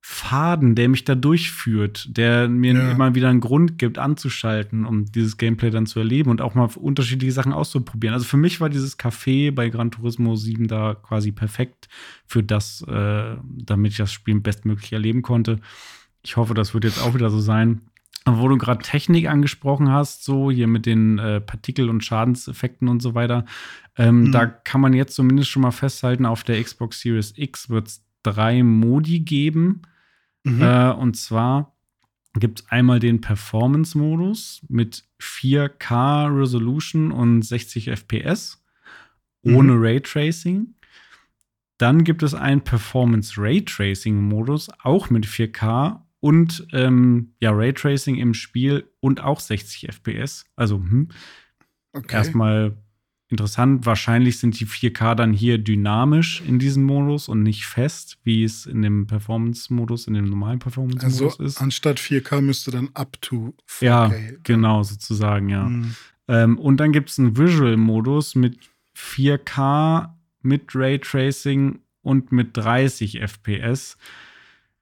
Faden, 0.00 0.74
der 0.74 0.88
mich 0.88 1.04
da 1.04 1.14
durchführt, 1.14 2.08
der 2.16 2.48
mir 2.48 2.72
ja. 2.72 2.90
immer 2.92 3.14
wieder 3.14 3.28
einen 3.28 3.40
Grund 3.40 3.78
gibt, 3.78 3.98
anzuschalten, 3.98 4.86
um 4.86 5.04
dieses 5.04 5.36
Gameplay 5.36 5.68
dann 5.68 5.84
zu 5.84 5.98
erleben 5.98 6.30
und 6.30 6.40
auch 6.40 6.54
mal 6.54 6.70
unterschiedliche 6.76 7.32
Sachen 7.32 7.52
auszuprobieren. 7.52 8.14
Also 8.14 8.24
für 8.24 8.38
mich 8.38 8.62
war 8.62 8.70
dieses 8.70 8.98
Café 8.98 9.52
bei 9.52 9.68
Gran 9.68 9.90
Turismo 9.90 10.34
7 10.34 10.66
da 10.66 10.94
quasi 10.94 11.32
perfekt 11.32 11.90
für 12.24 12.42
das, 12.42 12.80
äh, 12.88 13.36
damit 13.42 13.92
ich 13.92 13.98
das 13.98 14.10
Spiel 14.10 14.40
bestmöglich 14.40 14.94
erleben 14.94 15.20
konnte. 15.20 15.60
Ich 16.28 16.36
hoffe, 16.36 16.52
das 16.52 16.74
wird 16.74 16.84
jetzt 16.84 17.00
auch 17.00 17.14
wieder 17.14 17.30
so 17.30 17.40
sein. 17.40 17.80
Wo 18.26 18.48
du 18.48 18.58
gerade 18.58 18.82
Technik 18.82 19.28
angesprochen 19.28 19.90
hast, 19.90 20.24
so 20.24 20.50
hier 20.50 20.66
mit 20.66 20.84
den 20.84 21.18
äh, 21.18 21.40
Partikel- 21.40 21.88
und 21.88 22.04
Schadenseffekten 22.04 22.86
und 22.86 23.00
so 23.00 23.14
weiter, 23.14 23.46
ähm, 23.96 24.24
mhm. 24.24 24.32
da 24.32 24.44
kann 24.44 24.82
man 24.82 24.92
jetzt 24.92 25.14
zumindest 25.14 25.48
schon 25.48 25.62
mal 25.62 25.70
festhalten, 25.70 26.26
auf 26.26 26.44
der 26.44 26.62
Xbox 26.62 27.00
Series 27.00 27.32
X 27.34 27.70
wird 27.70 27.88
es 27.88 28.04
drei 28.22 28.62
Modi 28.62 29.20
geben. 29.20 29.80
Mhm. 30.44 30.60
Äh, 30.60 30.90
und 30.90 31.16
zwar 31.16 31.74
gibt 32.34 32.60
es 32.60 32.68
einmal 32.68 33.00
den 33.00 33.22
Performance-Modus 33.22 34.66
mit 34.68 35.04
4K 35.22 36.38
Resolution 36.38 37.10
und 37.10 37.40
60 37.40 37.88
FPS 37.88 38.62
ohne 39.42 39.72
mhm. 39.72 39.82
Raytracing. 39.82 40.74
Dann 41.78 42.04
gibt 42.04 42.22
es 42.22 42.34
einen 42.34 42.60
Performance 42.60 43.40
Raytracing 43.40 44.20
Modus, 44.20 44.68
auch 44.82 45.08
mit 45.08 45.24
4K 45.24 46.02
und 46.20 46.66
ähm, 46.72 47.34
ja, 47.40 47.50
Raytracing 47.52 48.16
im 48.16 48.34
Spiel 48.34 48.90
und 49.00 49.22
auch 49.22 49.40
60 49.40 49.88
FPS. 49.88 50.44
Also 50.56 50.76
hm, 50.76 51.08
okay. 51.92 52.16
erstmal 52.16 52.76
interessant. 53.28 53.86
Wahrscheinlich 53.86 54.38
sind 54.38 54.58
die 54.58 54.66
4K 54.66 55.14
dann 55.14 55.32
hier 55.32 55.58
dynamisch 55.58 56.42
in 56.46 56.58
diesem 56.58 56.84
Modus 56.84 57.28
und 57.28 57.42
nicht 57.42 57.66
fest, 57.66 58.18
wie 58.24 58.42
es 58.42 58.66
in 58.66 58.82
dem 58.82 59.06
Performance-Modus, 59.06 60.06
in 60.06 60.14
dem 60.14 60.24
normalen 60.24 60.58
Performance-Modus 60.58 61.20
also, 61.20 61.44
ist. 61.44 61.60
Anstatt 61.60 62.00
4K 62.00 62.40
müsste 62.40 62.70
dann 62.70 62.90
up 62.94 63.20
to 63.20 63.54
4K. 63.68 63.84
Ja, 63.84 64.12
genau, 64.42 64.82
sozusagen, 64.82 65.48
ja. 65.50 65.64
Mhm. 65.64 65.94
Ähm, 66.26 66.58
und 66.58 66.78
dann 66.78 66.92
gibt 66.92 67.10
es 67.10 67.18
einen 67.18 67.36
Visual-Modus 67.36 68.34
mit 68.34 68.58
4K, 68.96 70.10
mit 70.42 70.74
Raytracing 70.74 71.80
und 72.02 72.32
mit 72.32 72.56
30 72.56 73.20
FPS 73.20 73.98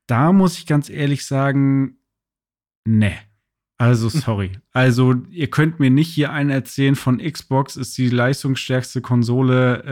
da 0.06 0.32
muss 0.32 0.58
ich 0.58 0.66
ganz 0.66 0.90
ehrlich 0.90 1.24
sagen, 1.26 1.98
ne. 2.84 3.12
Also, 3.78 4.08
sorry. 4.08 4.52
Also, 4.72 5.14
ihr 5.30 5.48
könnt 5.48 5.80
mir 5.80 5.90
nicht 5.90 6.08
hier 6.08 6.32
einen 6.32 6.50
erzählen 6.50 6.96
von 6.96 7.18
Xbox 7.18 7.76
ist 7.76 7.96
die 7.98 8.08
leistungsstärkste 8.08 9.02
Konsole 9.02 9.82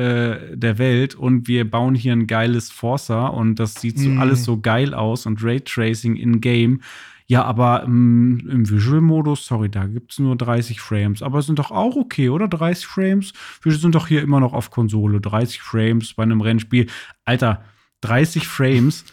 äh, 0.53 0.57
der 0.57 0.78
Welt 0.78 1.15
und 1.15 1.49
wir 1.49 1.70
bauen 1.70 1.95
hier 1.95 2.12
ein 2.12 2.27
geiles 2.27 2.70
Forza 2.70 3.27
und 3.27 3.57
das 3.57 3.74
sieht 3.74 3.99
so 3.99 4.09
mm. 4.09 4.19
alles 4.20 4.45
so 4.45 4.61
geil 4.61 4.95
aus 4.95 5.27
und 5.27 5.45
Raytracing 5.45 6.16
in-game. 6.16 6.81
Ja, 7.27 7.45
aber 7.45 7.85
im, 7.85 8.47
im 8.51 8.69
Visual-Modus, 8.69 9.47
sorry, 9.47 9.70
da 9.70 9.86
gibt 9.86 10.12
es 10.12 10.19
nur 10.19 10.36
30 10.36 10.81
Frames. 10.81 11.23
Aber 11.23 11.41
sind 11.41 11.59
doch 11.59 11.70
auch 11.70 11.97
okay, 11.97 12.28
oder? 12.28 12.49
30 12.49 12.86
Frames? 12.86 13.32
Wir 13.62 13.73
sind 13.73 13.95
doch 13.95 14.09
hier 14.09 14.20
immer 14.23 14.41
noch 14.41 14.53
auf 14.53 14.70
Konsole. 14.70 15.20
30 15.23 15.62
Frames 15.62 16.15
bei 16.15 16.23
einem 16.23 16.43
Rennspiel. 16.43 16.86
Alter, 17.24 17.65
30 18.03 18.47
Frames 18.47 19.07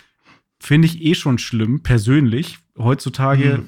finde 0.61 0.87
ich 0.87 1.01
eh 1.01 1.15
schon 1.15 1.37
schlimm, 1.37 1.81
persönlich. 1.81 2.59
Heutzutage, 2.77 3.63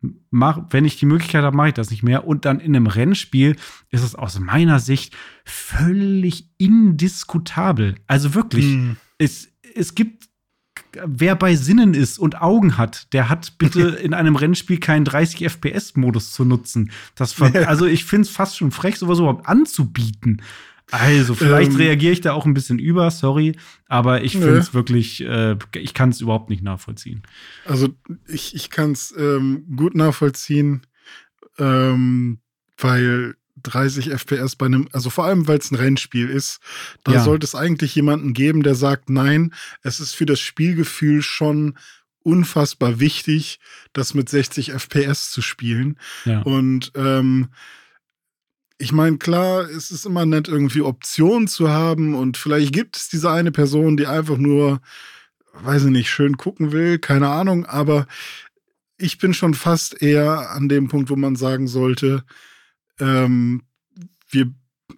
mhm. 0.00 0.16
mach, 0.30 0.62
wenn 0.70 0.84
ich 0.84 0.98
die 0.98 1.06
Möglichkeit 1.06 1.44
habe, 1.44 1.56
mache 1.56 1.68
ich 1.68 1.74
das 1.74 1.90
nicht 1.90 2.02
mehr. 2.02 2.26
Und 2.26 2.44
dann 2.44 2.60
in 2.60 2.74
einem 2.74 2.88
Rennspiel 2.88 3.56
ist 3.90 4.02
es 4.02 4.14
aus 4.14 4.38
meiner 4.40 4.80
Sicht 4.80 5.16
völlig 5.44 6.48
indiskutabel. 6.58 7.94
Also 8.06 8.34
wirklich, 8.34 8.66
mhm. 8.66 8.96
es, 9.18 9.48
es 9.74 9.94
gibt 9.94 10.28
wer 11.04 11.34
bei 11.36 11.56
Sinnen 11.56 11.94
ist 11.94 12.18
und 12.18 12.40
Augen 12.40 12.78
hat, 12.78 13.12
der 13.12 13.28
hat 13.28 13.58
bitte 13.58 13.80
in 14.02 14.14
einem 14.14 14.36
Rennspiel 14.36 14.78
keinen 14.78 15.04
30 15.04 15.44
FPS-Modus 15.44 16.32
zu 16.32 16.44
nutzen. 16.44 16.90
Das 17.14 17.40
also 17.40 17.86
ich 17.86 18.04
finde 18.04 18.22
es 18.22 18.30
fast 18.30 18.56
schon 18.56 18.70
frech, 18.70 18.96
sowas 18.96 19.18
überhaupt 19.18 19.46
anzubieten. 19.46 20.42
Also, 20.90 21.34
vielleicht 21.34 21.72
ähm, 21.72 21.76
reagiere 21.76 22.12
ich 22.12 22.20
da 22.20 22.32
auch 22.32 22.46
ein 22.46 22.54
bisschen 22.54 22.78
über, 22.78 23.10
sorry, 23.10 23.56
aber 23.88 24.22
ich 24.22 24.32
finde 24.32 24.58
es 24.58 24.74
wirklich, 24.74 25.22
äh, 25.22 25.56
ich 25.74 25.94
kann 25.94 26.10
es 26.10 26.20
überhaupt 26.20 26.50
nicht 26.50 26.62
nachvollziehen. 26.62 27.22
Also, 27.64 27.88
ich, 28.28 28.54
ich 28.54 28.70
kann 28.70 28.92
es 28.92 29.14
ähm, 29.16 29.64
gut 29.76 29.94
nachvollziehen, 29.94 30.82
ähm, 31.58 32.38
weil 32.76 33.34
30 33.62 34.10
FPS 34.10 34.56
bei 34.56 34.66
einem, 34.66 34.88
also 34.92 35.10
vor 35.10 35.24
allem, 35.24 35.48
weil 35.48 35.58
es 35.58 35.70
ein 35.70 35.76
Rennspiel 35.76 36.28
ist, 36.28 36.60
da 37.02 37.12
ja. 37.12 37.24
sollte 37.24 37.44
es 37.44 37.54
eigentlich 37.54 37.94
jemanden 37.94 38.34
geben, 38.34 38.62
der 38.62 38.74
sagt, 38.74 39.10
nein, 39.10 39.54
es 39.82 40.00
ist 40.00 40.14
für 40.14 40.26
das 40.26 40.40
Spielgefühl 40.40 41.22
schon 41.22 41.78
unfassbar 42.22 43.00
wichtig, 43.00 43.60
das 43.92 44.14
mit 44.14 44.28
60 44.28 44.72
FPS 44.72 45.30
zu 45.30 45.42
spielen. 45.42 45.98
Ja. 46.24 46.42
Und 46.42 46.92
ähm, 46.94 47.48
ich 48.78 48.92
meine, 48.92 49.18
klar, 49.18 49.68
es 49.70 49.90
ist 49.90 50.04
immer 50.04 50.26
nett, 50.26 50.48
irgendwie 50.48 50.82
Optionen 50.82 51.48
zu 51.48 51.70
haben 51.70 52.14
und 52.14 52.36
vielleicht 52.36 52.72
gibt 52.72 52.96
es 52.96 53.08
diese 53.08 53.30
eine 53.30 53.52
Person, 53.52 53.96
die 53.96 54.06
einfach 54.06 54.36
nur, 54.36 54.80
weiß 55.52 55.84
ich 55.84 55.90
nicht, 55.90 56.10
schön 56.10 56.36
gucken 56.36 56.72
will, 56.72 56.98
keine 56.98 57.28
Ahnung, 57.28 57.66
aber 57.66 58.06
ich 58.98 59.18
bin 59.18 59.34
schon 59.34 59.54
fast 59.54 60.02
eher 60.02 60.50
an 60.50 60.68
dem 60.68 60.88
Punkt, 60.88 61.10
wo 61.10 61.16
man 61.16 61.36
sagen 61.36 61.68
sollte, 61.68 62.24
ähm, 63.00 63.62
wir 64.30 64.52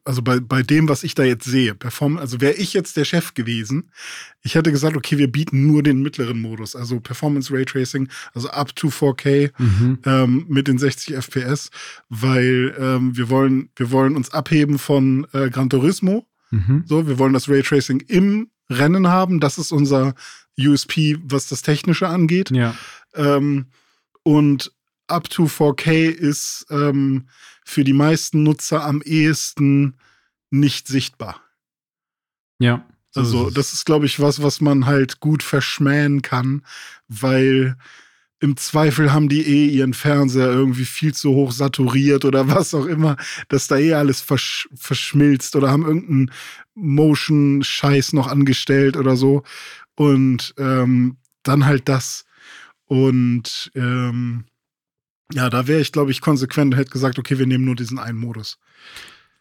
also 0.04 0.22
bei, 0.22 0.40
bei 0.40 0.62
dem, 0.62 0.88
was 0.88 1.02
ich 1.02 1.14
da 1.14 1.24
jetzt 1.24 1.44
sehe, 1.44 1.74
Perform 1.74 2.16
also 2.18 2.40
wäre 2.40 2.54
ich 2.54 2.72
jetzt 2.72 2.96
der 2.96 3.04
Chef 3.04 3.34
gewesen, 3.34 3.90
ich 4.42 4.54
hätte 4.54 4.70
gesagt, 4.70 4.96
okay, 4.96 5.18
wir 5.18 5.30
bieten 5.30 5.66
nur 5.66 5.82
den 5.82 6.02
mittleren 6.02 6.40
Modus, 6.40 6.76
also 6.76 7.00
Performance 7.00 7.52
Raytracing, 7.52 8.08
also 8.34 8.48
up 8.50 8.74
to 8.76 8.88
4K 8.88 9.50
mhm. 9.58 9.98
ähm, 10.04 10.46
mit 10.48 10.68
den 10.68 10.78
60 10.78 11.16
FPS, 11.16 11.70
weil 12.08 12.74
ähm, 12.78 13.16
wir 13.16 13.28
wollen, 13.30 13.70
wir 13.76 13.90
wollen 13.90 14.16
uns 14.16 14.30
abheben 14.30 14.78
von 14.78 15.26
äh, 15.32 15.50
Gran 15.50 15.70
Turismo. 15.70 16.26
Mhm. 16.50 16.84
So, 16.86 17.08
wir 17.08 17.18
wollen 17.18 17.32
das 17.32 17.48
Raytracing 17.48 18.00
im 18.08 18.50
Rennen 18.70 19.08
haben. 19.08 19.40
Das 19.40 19.58
ist 19.58 19.72
unser 19.72 20.14
USP, 20.58 21.16
was 21.22 21.48
das 21.48 21.62
Technische 21.62 22.08
angeht. 22.08 22.50
Ja. 22.50 22.74
Ähm, 23.14 23.66
und 24.22 24.72
up 25.08 25.28
to 25.30 25.44
4K 25.44 26.08
ist 26.08 26.66
ähm, 26.70 27.28
für 27.66 27.82
die 27.82 27.92
meisten 27.92 28.44
Nutzer 28.44 28.84
am 28.84 29.02
ehesten 29.02 29.96
nicht 30.50 30.86
sichtbar. 30.86 31.42
Ja. 32.58 32.86
Also, 33.14 33.50
das 33.50 33.72
ist, 33.72 33.86
glaube 33.86 34.06
ich, 34.06 34.20
was, 34.20 34.42
was 34.42 34.60
man 34.60 34.86
halt 34.86 35.20
gut 35.20 35.42
verschmähen 35.42 36.22
kann, 36.22 36.64
weil 37.08 37.76
im 38.40 38.56
Zweifel 38.56 39.12
haben 39.12 39.28
die 39.28 39.40
eh 39.40 39.66
ihren 39.68 39.94
Fernseher 39.94 40.48
irgendwie 40.48 40.84
viel 40.84 41.14
zu 41.14 41.30
hoch 41.30 41.50
saturiert 41.50 42.24
oder 42.24 42.48
was 42.54 42.72
auch 42.74 42.84
immer, 42.84 43.16
dass 43.48 43.66
da 43.66 43.78
eh 43.78 43.94
alles 43.94 44.20
versch 44.20 44.68
verschmilzt 44.74 45.56
oder 45.56 45.70
haben 45.70 45.86
irgendeinen 45.86 46.30
Motion-Scheiß 46.74 48.12
noch 48.12 48.28
angestellt 48.28 48.96
oder 48.96 49.16
so. 49.16 49.42
Und 49.96 50.54
ähm, 50.58 51.16
dann 51.42 51.64
halt 51.64 51.88
das. 51.88 52.26
Und 52.84 53.72
ähm, 53.74 54.44
ja, 55.32 55.50
da 55.50 55.66
wäre 55.66 55.80
ich, 55.80 55.92
glaube 55.92 56.10
ich, 56.10 56.20
konsequent 56.20 56.72
und 56.72 56.78
hätte 56.78 56.90
gesagt, 56.90 57.18
okay, 57.18 57.38
wir 57.38 57.46
nehmen 57.46 57.64
nur 57.64 57.76
diesen 57.76 57.98
einen 57.98 58.18
Modus. 58.18 58.58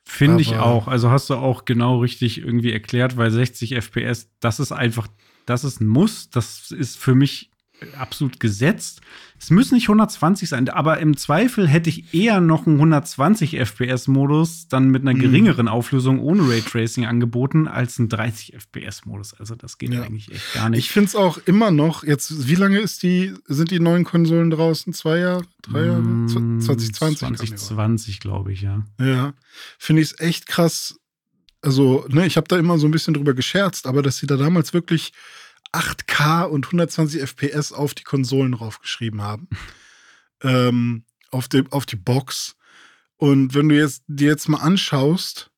Finde 0.08 0.42
ich 0.42 0.56
auch. 0.56 0.88
Also 0.88 1.10
hast 1.10 1.30
du 1.32 1.36
auch 1.36 1.66
genau 1.66 2.00
richtig 2.00 2.38
irgendwie 2.40 2.72
erklärt, 2.72 3.18
weil 3.18 3.32
60 3.32 3.76
FPS, 3.76 4.30
das 4.40 4.60
ist 4.60 4.72
einfach, 4.72 5.08
das 5.48 5.64
ist 5.64 5.82
ein 5.82 5.88
Muss. 5.88 6.30
Das 6.30 6.72
ist 6.72 6.98
für 6.98 7.16
mich 7.16 7.50
absolut 7.98 8.40
gesetzt. 8.40 9.02
Es 9.40 9.50
müssen 9.50 9.76
nicht 9.76 9.90
120 9.90 10.48
sein, 10.48 10.70
aber 10.70 11.00
im 11.00 11.18
Zweifel 11.18 11.68
hätte 11.68 11.90
ich 11.90 12.14
eher 12.14 12.40
noch 12.40 12.66
einen 12.66 12.78
120 12.78 13.60
FPS-Modus 13.60 14.68
dann 14.70 14.90
mit 14.90 15.02
einer 15.02 15.14
mhm. 15.14 15.20
geringeren 15.20 15.68
Auflösung 15.68 16.20
ohne 16.20 16.48
Raytracing 16.50 17.06
angeboten 17.06 17.68
als 17.68 18.00
einen 18.00 18.10
30 18.10 18.56
FPS-Modus. 18.56 19.34
Also 19.34 19.56
das 19.56 19.78
geht 19.78 19.94
ja. 19.94 20.04
eigentlich 20.04 20.32
echt 20.32 20.54
gar 20.54 20.70
nicht. 20.70 20.80
Ich 20.80 20.92
finde 20.92 21.10
es 21.10 21.16
auch 21.16 21.38
immer 21.46 21.72
noch, 21.72 22.04
jetzt, 22.04 22.48
wie 22.48 22.56
lange 22.56 22.80
ist 22.80 23.04
die, 23.04 23.34
sind 23.46 23.72
die 23.72 23.80
neuen 23.80 24.06
Konsolen 24.06 24.50
draußen? 24.50 24.94
Zwei 24.94 25.20
Jahre? 25.20 25.44
Drei 25.62 25.86
Jahre? 25.86 26.02
Mm, 26.02 26.62
2020? 26.62 27.20
2020, 27.20 28.20
glaube 28.22 28.54
ich, 28.54 28.62
ja. 28.62 28.86
Ja. 29.00 29.34
Finde 29.78 30.02
ich 30.02 30.12
es 30.12 30.20
echt 30.20 30.48
krass. 30.48 31.00
Also, 31.62 32.06
ne, 32.10 32.26
ich 32.26 32.38
habe 32.38 32.48
da 32.48 32.58
immer 32.58 32.78
so 32.78 32.88
ein 32.88 32.92
bisschen 32.92 33.16
drüber 33.16 33.34
gescherzt, 33.34 33.86
aber 33.86 34.02
dass 34.02 34.18
sie 34.18 34.28
da 34.28 34.38
damals 34.38 34.74
wirklich 34.74 35.12
8K 35.76 36.44
und 36.44 36.66
120 36.66 37.22
FPS 37.22 37.72
auf 37.72 37.94
die 37.94 38.04
Konsolen 38.04 38.54
draufgeschrieben 38.54 39.22
haben. 39.22 39.50
ähm, 40.44 41.04
auf, 41.32 41.48
die, 41.48 41.64
auf 41.72 41.86
die 41.86 41.96
Box. 41.96 42.56
Und 43.18 43.54
wenn 43.54 43.70
du 43.70 43.76
jetzt 43.76 44.04
dir 44.08 44.30
jetzt 44.30 44.50
mal 44.50 44.60
anschaust, 44.60 45.52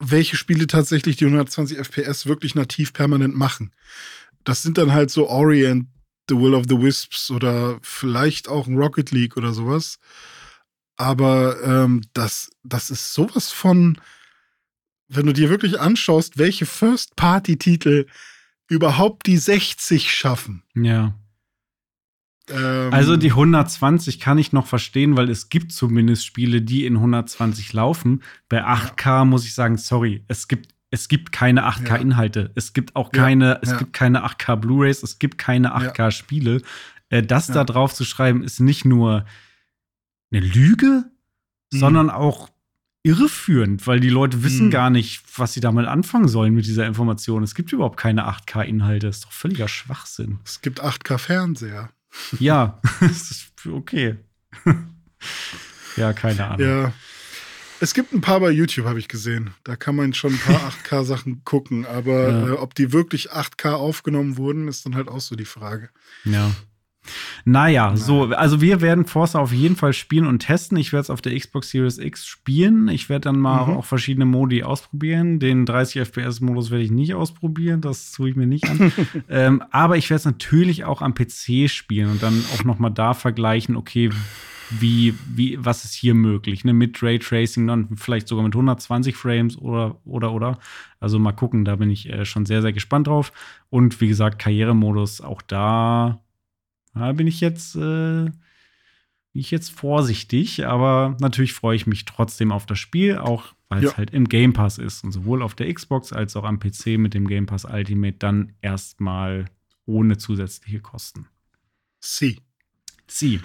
welche 0.00 0.36
Spiele 0.36 0.66
tatsächlich 0.66 1.16
die 1.16 1.26
120 1.26 1.78
FPS 1.78 2.26
wirklich 2.26 2.54
nativ 2.54 2.92
permanent 2.92 3.36
machen. 3.36 3.72
Das 4.44 4.62
sind 4.62 4.78
dann 4.78 4.92
halt 4.92 5.10
so 5.10 5.28
Orient, 5.28 5.88
The 6.28 6.36
Will 6.36 6.54
of 6.54 6.64
the 6.68 6.80
Wisps 6.80 7.30
oder 7.30 7.78
vielleicht 7.82 8.48
auch 8.48 8.66
ein 8.66 8.78
Rocket 8.78 9.10
League 9.10 9.36
oder 9.36 9.52
sowas. 9.52 9.98
Aber 10.96 11.62
ähm, 11.62 12.02
das, 12.14 12.50
das 12.62 12.90
ist 12.90 13.12
sowas 13.12 13.50
von, 13.50 14.00
wenn 15.08 15.26
du 15.26 15.32
dir 15.32 15.50
wirklich 15.50 15.78
anschaust, 15.78 16.38
welche 16.38 16.66
First-Party-Titel 16.66 18.06
überhaupt 18.70 19.26
die 19.26 19.36
60 19.36 20.10
schaffen. 20.10 20.62
Ja. 20.74 21.14
Ähm, 22.48 22.92
also 22.92 23.16
die 23.16 23.30
120 23.30 24.20
kann 24.20 24.38
ich 24.38 24.52
noch 24.52 24.66
verstehen, 24.66 25.16
weil 25.16 25.28
es 25.28 25.48
gibt 25.48 25.72
zumindest 25.72 26.24
Spiele, 26.24 26.62
die 26.62 26.86
in 26.86 26.96
120 26.96 27.72
laufen. 27.72 28.22
Bei 28.48 28.64
8K 28.64 29.06
ja. 29.06 29.24
muss 29.24 29.44
ich 29.44 29.54
sagen, 29.54 29.76
sorry, 29.76 30.24
es 30.28 30.48
gibt 30.48 30.74
es 30.92 31.06
gibt 31.06 31.30
keine 31.30 31.68
8K-Inhalte. 31.68 32.40
Ja. 32.40 32.50
Es 32.56 32.72
gibt 32.72 32.96
auch 32.96 33.12
keine, 33.12 33.50
ja, 33.50 33.58
es 33.62 33.78
gibt 33.78 33.92
keine 33.92 34.26
8K 34.26 34.56
Blu-rays, 34.56 35.04
es 35.04 35.20
gibt 35.20 35.38
keine 35.38 35.76
8K-Spiele. 35.76 36.62
Äh, 37.10 37.22
das 37.22 37.46
da 37.46 37.62
drauf 37.62 37.94
zu 37.94 38.04
schreiben, 38.04 38.42
ist 38.42 38.58
nicht 38.58 38.84
nur 38.84 39.24
eine 40.32 40.40
Lüge, 40.44 41.04
mhm. 41.72 41.78
sondern 41.78 42.10
auch 42.10 42.48
irreführend, 43.02 43.86
weil 43.86 44.00
die 44.00 44.10
Leute 44.10 44.42
wissen 44.44 44.66
hm. 44.66 44.70
gar 44.70 44.90
nicht, 44.90 45.22
was 45.36 45.54
sie 45.54 45.60
damit 45.60 45.86
anfangen 45.86 46.28
sollen 46.28 46.54
mit 46.54 46.66
dieser 46.66 46.86
Information. 46.86 47.42
Es 47.42 47.54
gibt 47.54 47.72
überhaupt 47.72 47.96
keine 47.96 48.28
8K-Inhalte. 48.28 49.06
Das 49.06 49.16
ist 49.18 49.24
doch 49.24 49.32
völliger 49.32 49.68
Schwachsinn. 49.68 50.38
Es 50.44 50.60
gibt 50.60 50.82
8K-Fernseher. 50.82 51.90
Ja, 52.40 52.80
okay. 53.70 54.16
ja, 55.96 56.12
keine 56.12 56.44
Ahnung. 56.44 56.66
Ja. 56.66 56.92
Es 57.78 57.94
gibt 57.94 58.12
ein 58.12 58.20
paar 58.20 58.40
bei 58.40 58.50
YouTube, 58.50 58.86
habe 58.86 58.98
ich 58.98 59.06
gesehen. 59.06 59.54
Da 59.62 59.76
kann 59.76 59.94
man 59.94 60.12
schon 60.12 60.32
ein 60.32 60.38
paar 60.40 60.72
8K-Sachen 60.84 61.44
gucken. 61.44 61.86
Aber 61.86 62.28
ja. 62.28 62.48
äh, 62.48 62.50
ob 62.52 62.74
die 62.74 62.92
wirklich 62.92 63.32
8K 63.32 63.74
aufgenommen 63.74 64.36
wurden, 64.36 64.66
ist 64.66 64.84
dann 64.84 64.96
halt 64.96 65.08
auch 65.08 65.20
so 65.20 65.36
die 65.36 65.44
Frage. 65.44 65.90
Ja. 66.24 66.50
Naja, 67.44 67.96
so, 67.96 68.24
also 68.24 68.60
wir 68.60 68.80
werden 68.80 69.06
Forza 69.06 69.38
auf 69.38 69.52
jeden 69.52 69.76
Fall 69.76 69.92
spielen 69.92 70.26
und 70.26 70.40
testen. 70.40 70.76
Ich 70.78 70.92
werde 70.92 71.02
es 71.02 71.10
auf 71.10 71.22
der 71.22 71.38
Xbox 71.38 71.70
Series 71.70 71.98
X 71.98 72.26
spielen. 72.26 72.88
Ich 72.88 73.08
werde 73.08 73.24
dann 73.24 73.38
mal 73.38 73.66
mhm. 73.66 73.76
auch 73.76 73.84
verschiedene 73.84 74.24
Modi 74.24 74.62
ausprobieren. 74.62 75.38
Den 75.38 75.66
30 75.66 76.02
FPS-Modus 76.08 76.70
werde 76.70 76.84
ich 76.84 76.90
nicht 76.90 77.14
ausprobieren, 77.14 77.80
das 77.80 78.12
tue 78.12 78.30
ich 78.30 78.36
mir 78.36 78.46
nicht 78.46 78.68
an. 78.68 78.92
ähm, 79.28 79.62
aber 79.70 79.96
ich 79.96 80.10
werde 80.10 80.18
es 80.18 80.24
natürlich 80.24 80.84
auch 80.84 81.02
am 81.02 81.14
PC 81.14 81.68
spielen 81.68 82.10
und 82.10 82.22
dann 82.22 82.44
auch 82.54 82.64
noch 82.64 82.78
mal 82.78 82.90
da 82.90 83.14
vergleichen, 83.14 83.76
okay, 83.76 84.10
wie, 84.70 85.14
wie, 85.26 85.58
was 85.60 85.84
ist 85.84 85.94
hier 85.94 86.14
möglich, 86.14 86.64
ne? 86.64 86.72
Mit 86.72 87.02
Raytracing, 87.02 87.66
dann 87.66 87.96
vielleicht 87.96 88.28
sogar 88.28 88.44
mit 88.44 88.54
120 88.54 89.16
Frames 89.16 89.58
oder, 89.58 89.96
oder, 90.04 90.32
oder. 90.32 90.58
Also 91.00 91.18
mal 91.18 91.32
gucken, 91.32 91.64
da 91.64 91.76
bin 91.76 91.90
ich 91.90 92.08
äh, 92.08 92.24
schon 92.24 92.46
sehr, 92.46 92.62
sehr 92.62 92.72
gespannt 92.72 93.08
drauf. 93.08 93.32
Und 93.68 94.00
wie 94.00 94.08
gesagt, 94.08 94.38
Karrieremodus, 94.38 95.20
auch 95.20 95.42
da 95.42 96.20
da 96.94 97.12
bin 97.12 97.26
ich 97.26 97.40
jetzt, 97.40 97.76
äh, 97.76 98.24
bin 98.24 98.32
ich 99.32 99.50
jetzt 99.50 99.70
vorsichtig, 99.70 100.66
aber 100.66 101.16
natürlich 101.20 101.52
freue 101.52 101.76
ich 101.76 101.86
mich 101.86 102.04
trotzdem 102.04 102.52
auf 102.52 102.66
das 102.66 102.78
Spiel, 102.78 103.18
auch 103.18 103.54
weil 103.68 103.84
es 103.84 103.92
ja. 103.92 103.96
halt 103.96 104.10
im 104.10 104.28
Game 104.28 104.52
Pass 104.52 104.78
ist 104.78 105.04
und 105.04 105.12
sowohl 105.12 105.42
auf 105.42 105.54
der 105.54 105.72
Xbox 105.72 106.12
als 106.12 106.34
auch 106.36 106.44
am 106.44 106.58
PC 106.58 106.98
mit 106.98 107.14
dem 107.14 107.28
Game 107.28 107.46
Pass 107.46 107.64
Ultimate 107.64 108.16
dann 108.18 108.52
erstmal 108.60 109.46
ohne 109.86 110.18
zusätzliche 110.18 110.80
Kosten. 110.80 111.26
Sie. 112.00 112.40
Sie. 113.06 113.40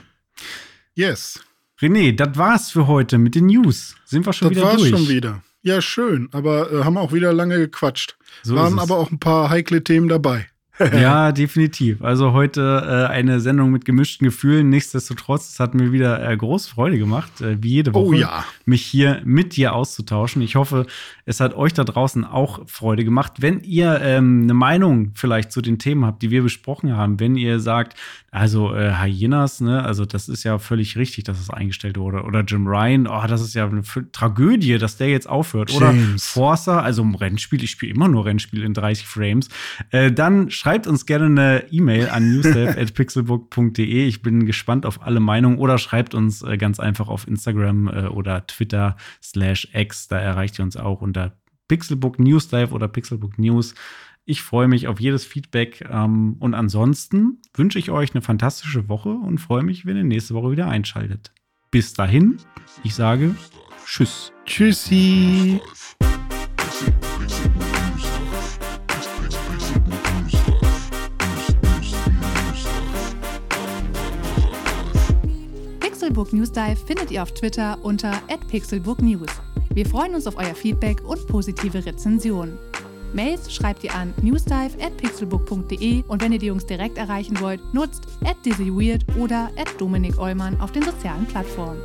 Yes. 0.96 1.44
René, 1.80 2.16
das 2.16 2.38
war's 2.38 2.72
für 2.72 2.88
heute 2.88 3.18
mit 3.18 3.36
den 3.36 3.48
News. 3.48 3.96
Sind 4.06 4.26
wir 4.26 4.34
schon 4.34 4.50
das 4.50 4.58
wieder 4.58 4.68
war's 4.68 4.78
durch? 4.78 4.90
schon 4.90 5.08
wieder. 5.10 5.44
Ja, 5.62 5.82
schön. 5.82 6.30
Aber 6.32 6.72
äh, 6.72 6.84
haben 6.84 6.98
auch 6.98 7.12
wieder 7.12 7.34
lange 7.34 7.58
gequatscht. 7.58 8.18
So 8.44 8.56
Waren 8.56 8.80
aber 8.80 8.98
auch 8.98 9.12
ein 9.12 9.20
paar 9.20 9.50
heikle 9.50 9.84
Themen 9.84 10.08
dabei. 10.08 10.48
ja, 10.93 11.31
definitiv. 11.31 12.02
Also 12.03 12.34
heute 12.34 13.07
äh, 13.10 13.11
eine 13.11 13.39
Sendung 13.39 13.72
mit 13.72 13.85
gemischten 13.85 14.26
Gefühlen. 14.26 14.69
Nichtsdestotrotz, 14.69 15.53
es 15.53 15.60
hat 15.60 15.73
mir 15.73 15.93
wieder 15.93 16.27
äh, 16.30 16.35
große 16.35 16.69
Freude 16.69 16.97
gemacht, 16.97 17.39
äh, 17.39 17.61
wie 17.64 17.69
jede 17.69 17.91
oh 17.91 18.06
Woche, 18.06 18.15
oh, 18.15 18.19
ja. 18.19 18.45
mich 18.65 18.85
hier 18.85 19.22
mit 19.23 19.56
dir 19.56 19.73
auszutauschen. 19.73 20.41
Ich 20.41 20.56
hoffe, 20.56 20.85
es 21.26 21.39
hat 21.39 21.53
euch 21.53 21.73
da 21.73 21.85
draußen 21.85 22.26
auch 22.26 22.68
Freude 22.68 23.06
gemacht. 23.06 23.34
Wenn 23.39 23.61
ihr 23.61 24.02
ähm, 24.02 24.41
eine 24.43 24.53
Meinung 24.53 25.11
vielleicht 25.15 25.53
zu 25.53 25.61
den 25.61 25.80
Themen 25.80 26.06
habt, 26.06 26.22
die 26.22 26.30
wir 26.30 26.43
besprochen 26.43 26.97
haben, 26.97 27.22
wenn 27.22 27.38
ihr 27.38 27.61
sagt, 27.61 27.95
also 28.35 28.76
äh, 28.76 28.91
Hyenas, 28.91 29.61
ne, 29.61 29.81
also 29.81 30.03
das 30.03 30.27
ist 30.27 30.43
ja 30.43 30.60
völlig 30.60 30.97
richtig, 30.97 31.23
dass 31.23 31.39
es 31.39 31.49
eingestellt 31.49 31.97
wurde. 31.97 32.23
Oder 32.23 32.41
Jim 32.41 32.68
Ryan, 32.68 33.07
oh, 33.07 33.23
das 33.27 33.39
ist 33.39 33.53
ja 33.53 33.65
eine 33.65 33.81
Tragödie, 34.11 34.77
dass 34.77 34.97
der 34.97 35.07
jetzt 35.07 35.30
aufhört. 35.30 35.72
James. 35.72 35.77
Oder 35.77 36.19
Forza, 36.19 36.81
also 36.81 37.02
im 37.02 37.15
Rennspiel, 37.15 37.64
ich 37.64 37.72
spiele 37.72 37.93
immer 37.93 38.10
nur 38.10 38.26
Rennspiel 38.26 38.64
in 38.64 38.73
30 38.73 39.07
Frames. 39.07 39.47
Äh, 39.91 40.11
dann 40.11 40.52
schreibt 40.52 40.65
uns 40.88 41.06
gerne 41.06 41.26
eine 41.26 41.72
E-Mail 41.72 42.10
an 42.10 42.32
newself.pixelbook.de. 42.32 44.08
Ich 44.08 44.22
bin 44.24 44.48
gespannt 44.48 44.88
auf 44.88 45.04
alle 45.04 45.20
Meinungen. 45.20 45.60
Oder 45.60 45.78
schreibt 45.78 46.16
uns 46.16 46.42
äh, 46.42 46.58
ganz 46.58 46.80
einfach 46.80 47.08
auf 47.08 47.28
Instagram 47.28 47.88
äh, 47.88 48.08
oder 48.08 48.48
Twitter 48.48 48.98
slash 49.22 49.70
X. 49.74 50.08
Da 50.08 50.18
erreicht 50.18 50.60
ihr 50.60 50.66
uns 50.66 50.76
auch 50.76 51.02
unter 51.02 51.38
Pixelbook 51.68 52.18
News 52.18 52.50
Live 52.52 52.72
oder 52.72 52.88
Pixelbook 52.88 53.38
News. 53.38 53.76
Ich 54.26 54.42
freue 54.42 54.68
mich 54.68 54.88
auf 54.88 55.00
jedes 55.00 55.24
Feedback. 55.24 55.88
Ähm, 55.88 56.38
und 56.40 56.56
ansonsten 56.56 57.42
wünsche 57.54 57.78
ich 57.78 57.92
euch 57.92 58.16
eine 58.16 58.24
fantastische 58.24 58.90
Woche 58.90 59.10
und 59.10 59.38
freue 59.38 59.62
mich, 59.62 59.86
wenn 59.86 59.98
ihr 59.98 60.04
nächste 60.04 60.34
Woche 60.34 60.50
wieder 60.52 60.68
einschaltet. 60.68 61.32
Bis 61.70 61.94
dahin, 61.94 62.38
ich 62.84 62.96
sage 62.96 63.36
Tschüss. 63.86 64.32
Tschüssi. 64.46 65.62
Pixelbook 76.16 76.32
News 76.32 76.52
Dive 76.54 76.78
findet 76.78 77.12
ihr 77.12 77.22
auf 77.22 77.34
Twitter 77.34 77.78
unter 77.84 78.14
@pixelbooknews. 78.48 79.28
Wir 79.74 79.86
freuen 79.86 80.16
uns 80.16 80.28
auf 80.28 80.38
euer 80.38 80.56
Feedback 80.56 81.04
und 81.06 81.28
positive 81.28 81.86
Rezensionen. 81.86 82.58
Mails 83.14 83.54
schreibt 83.54 83.84
ihr 83.84 83.94
an 83.94 84.14
newsdive@pixelbook.de 84.22 86.06
und 86.08 86.22
wenn 86.22 86.32
ihr 86.32 86.40
die 86.40 86.46
Jungs 86.46 86.66
direkt 86.66 86.98
erreichen 86.98 87.38
wollt, 87.42 87.60
nutzt 87.74 88.08
@dizzyweird 88.46 89.04
oder 89.20 89.50
@dominik 89.78 90.18
auf 90.18 90.72
den 90.72 90.84
sozialen 90.84 91.26
Plattformen. 91.26 91.82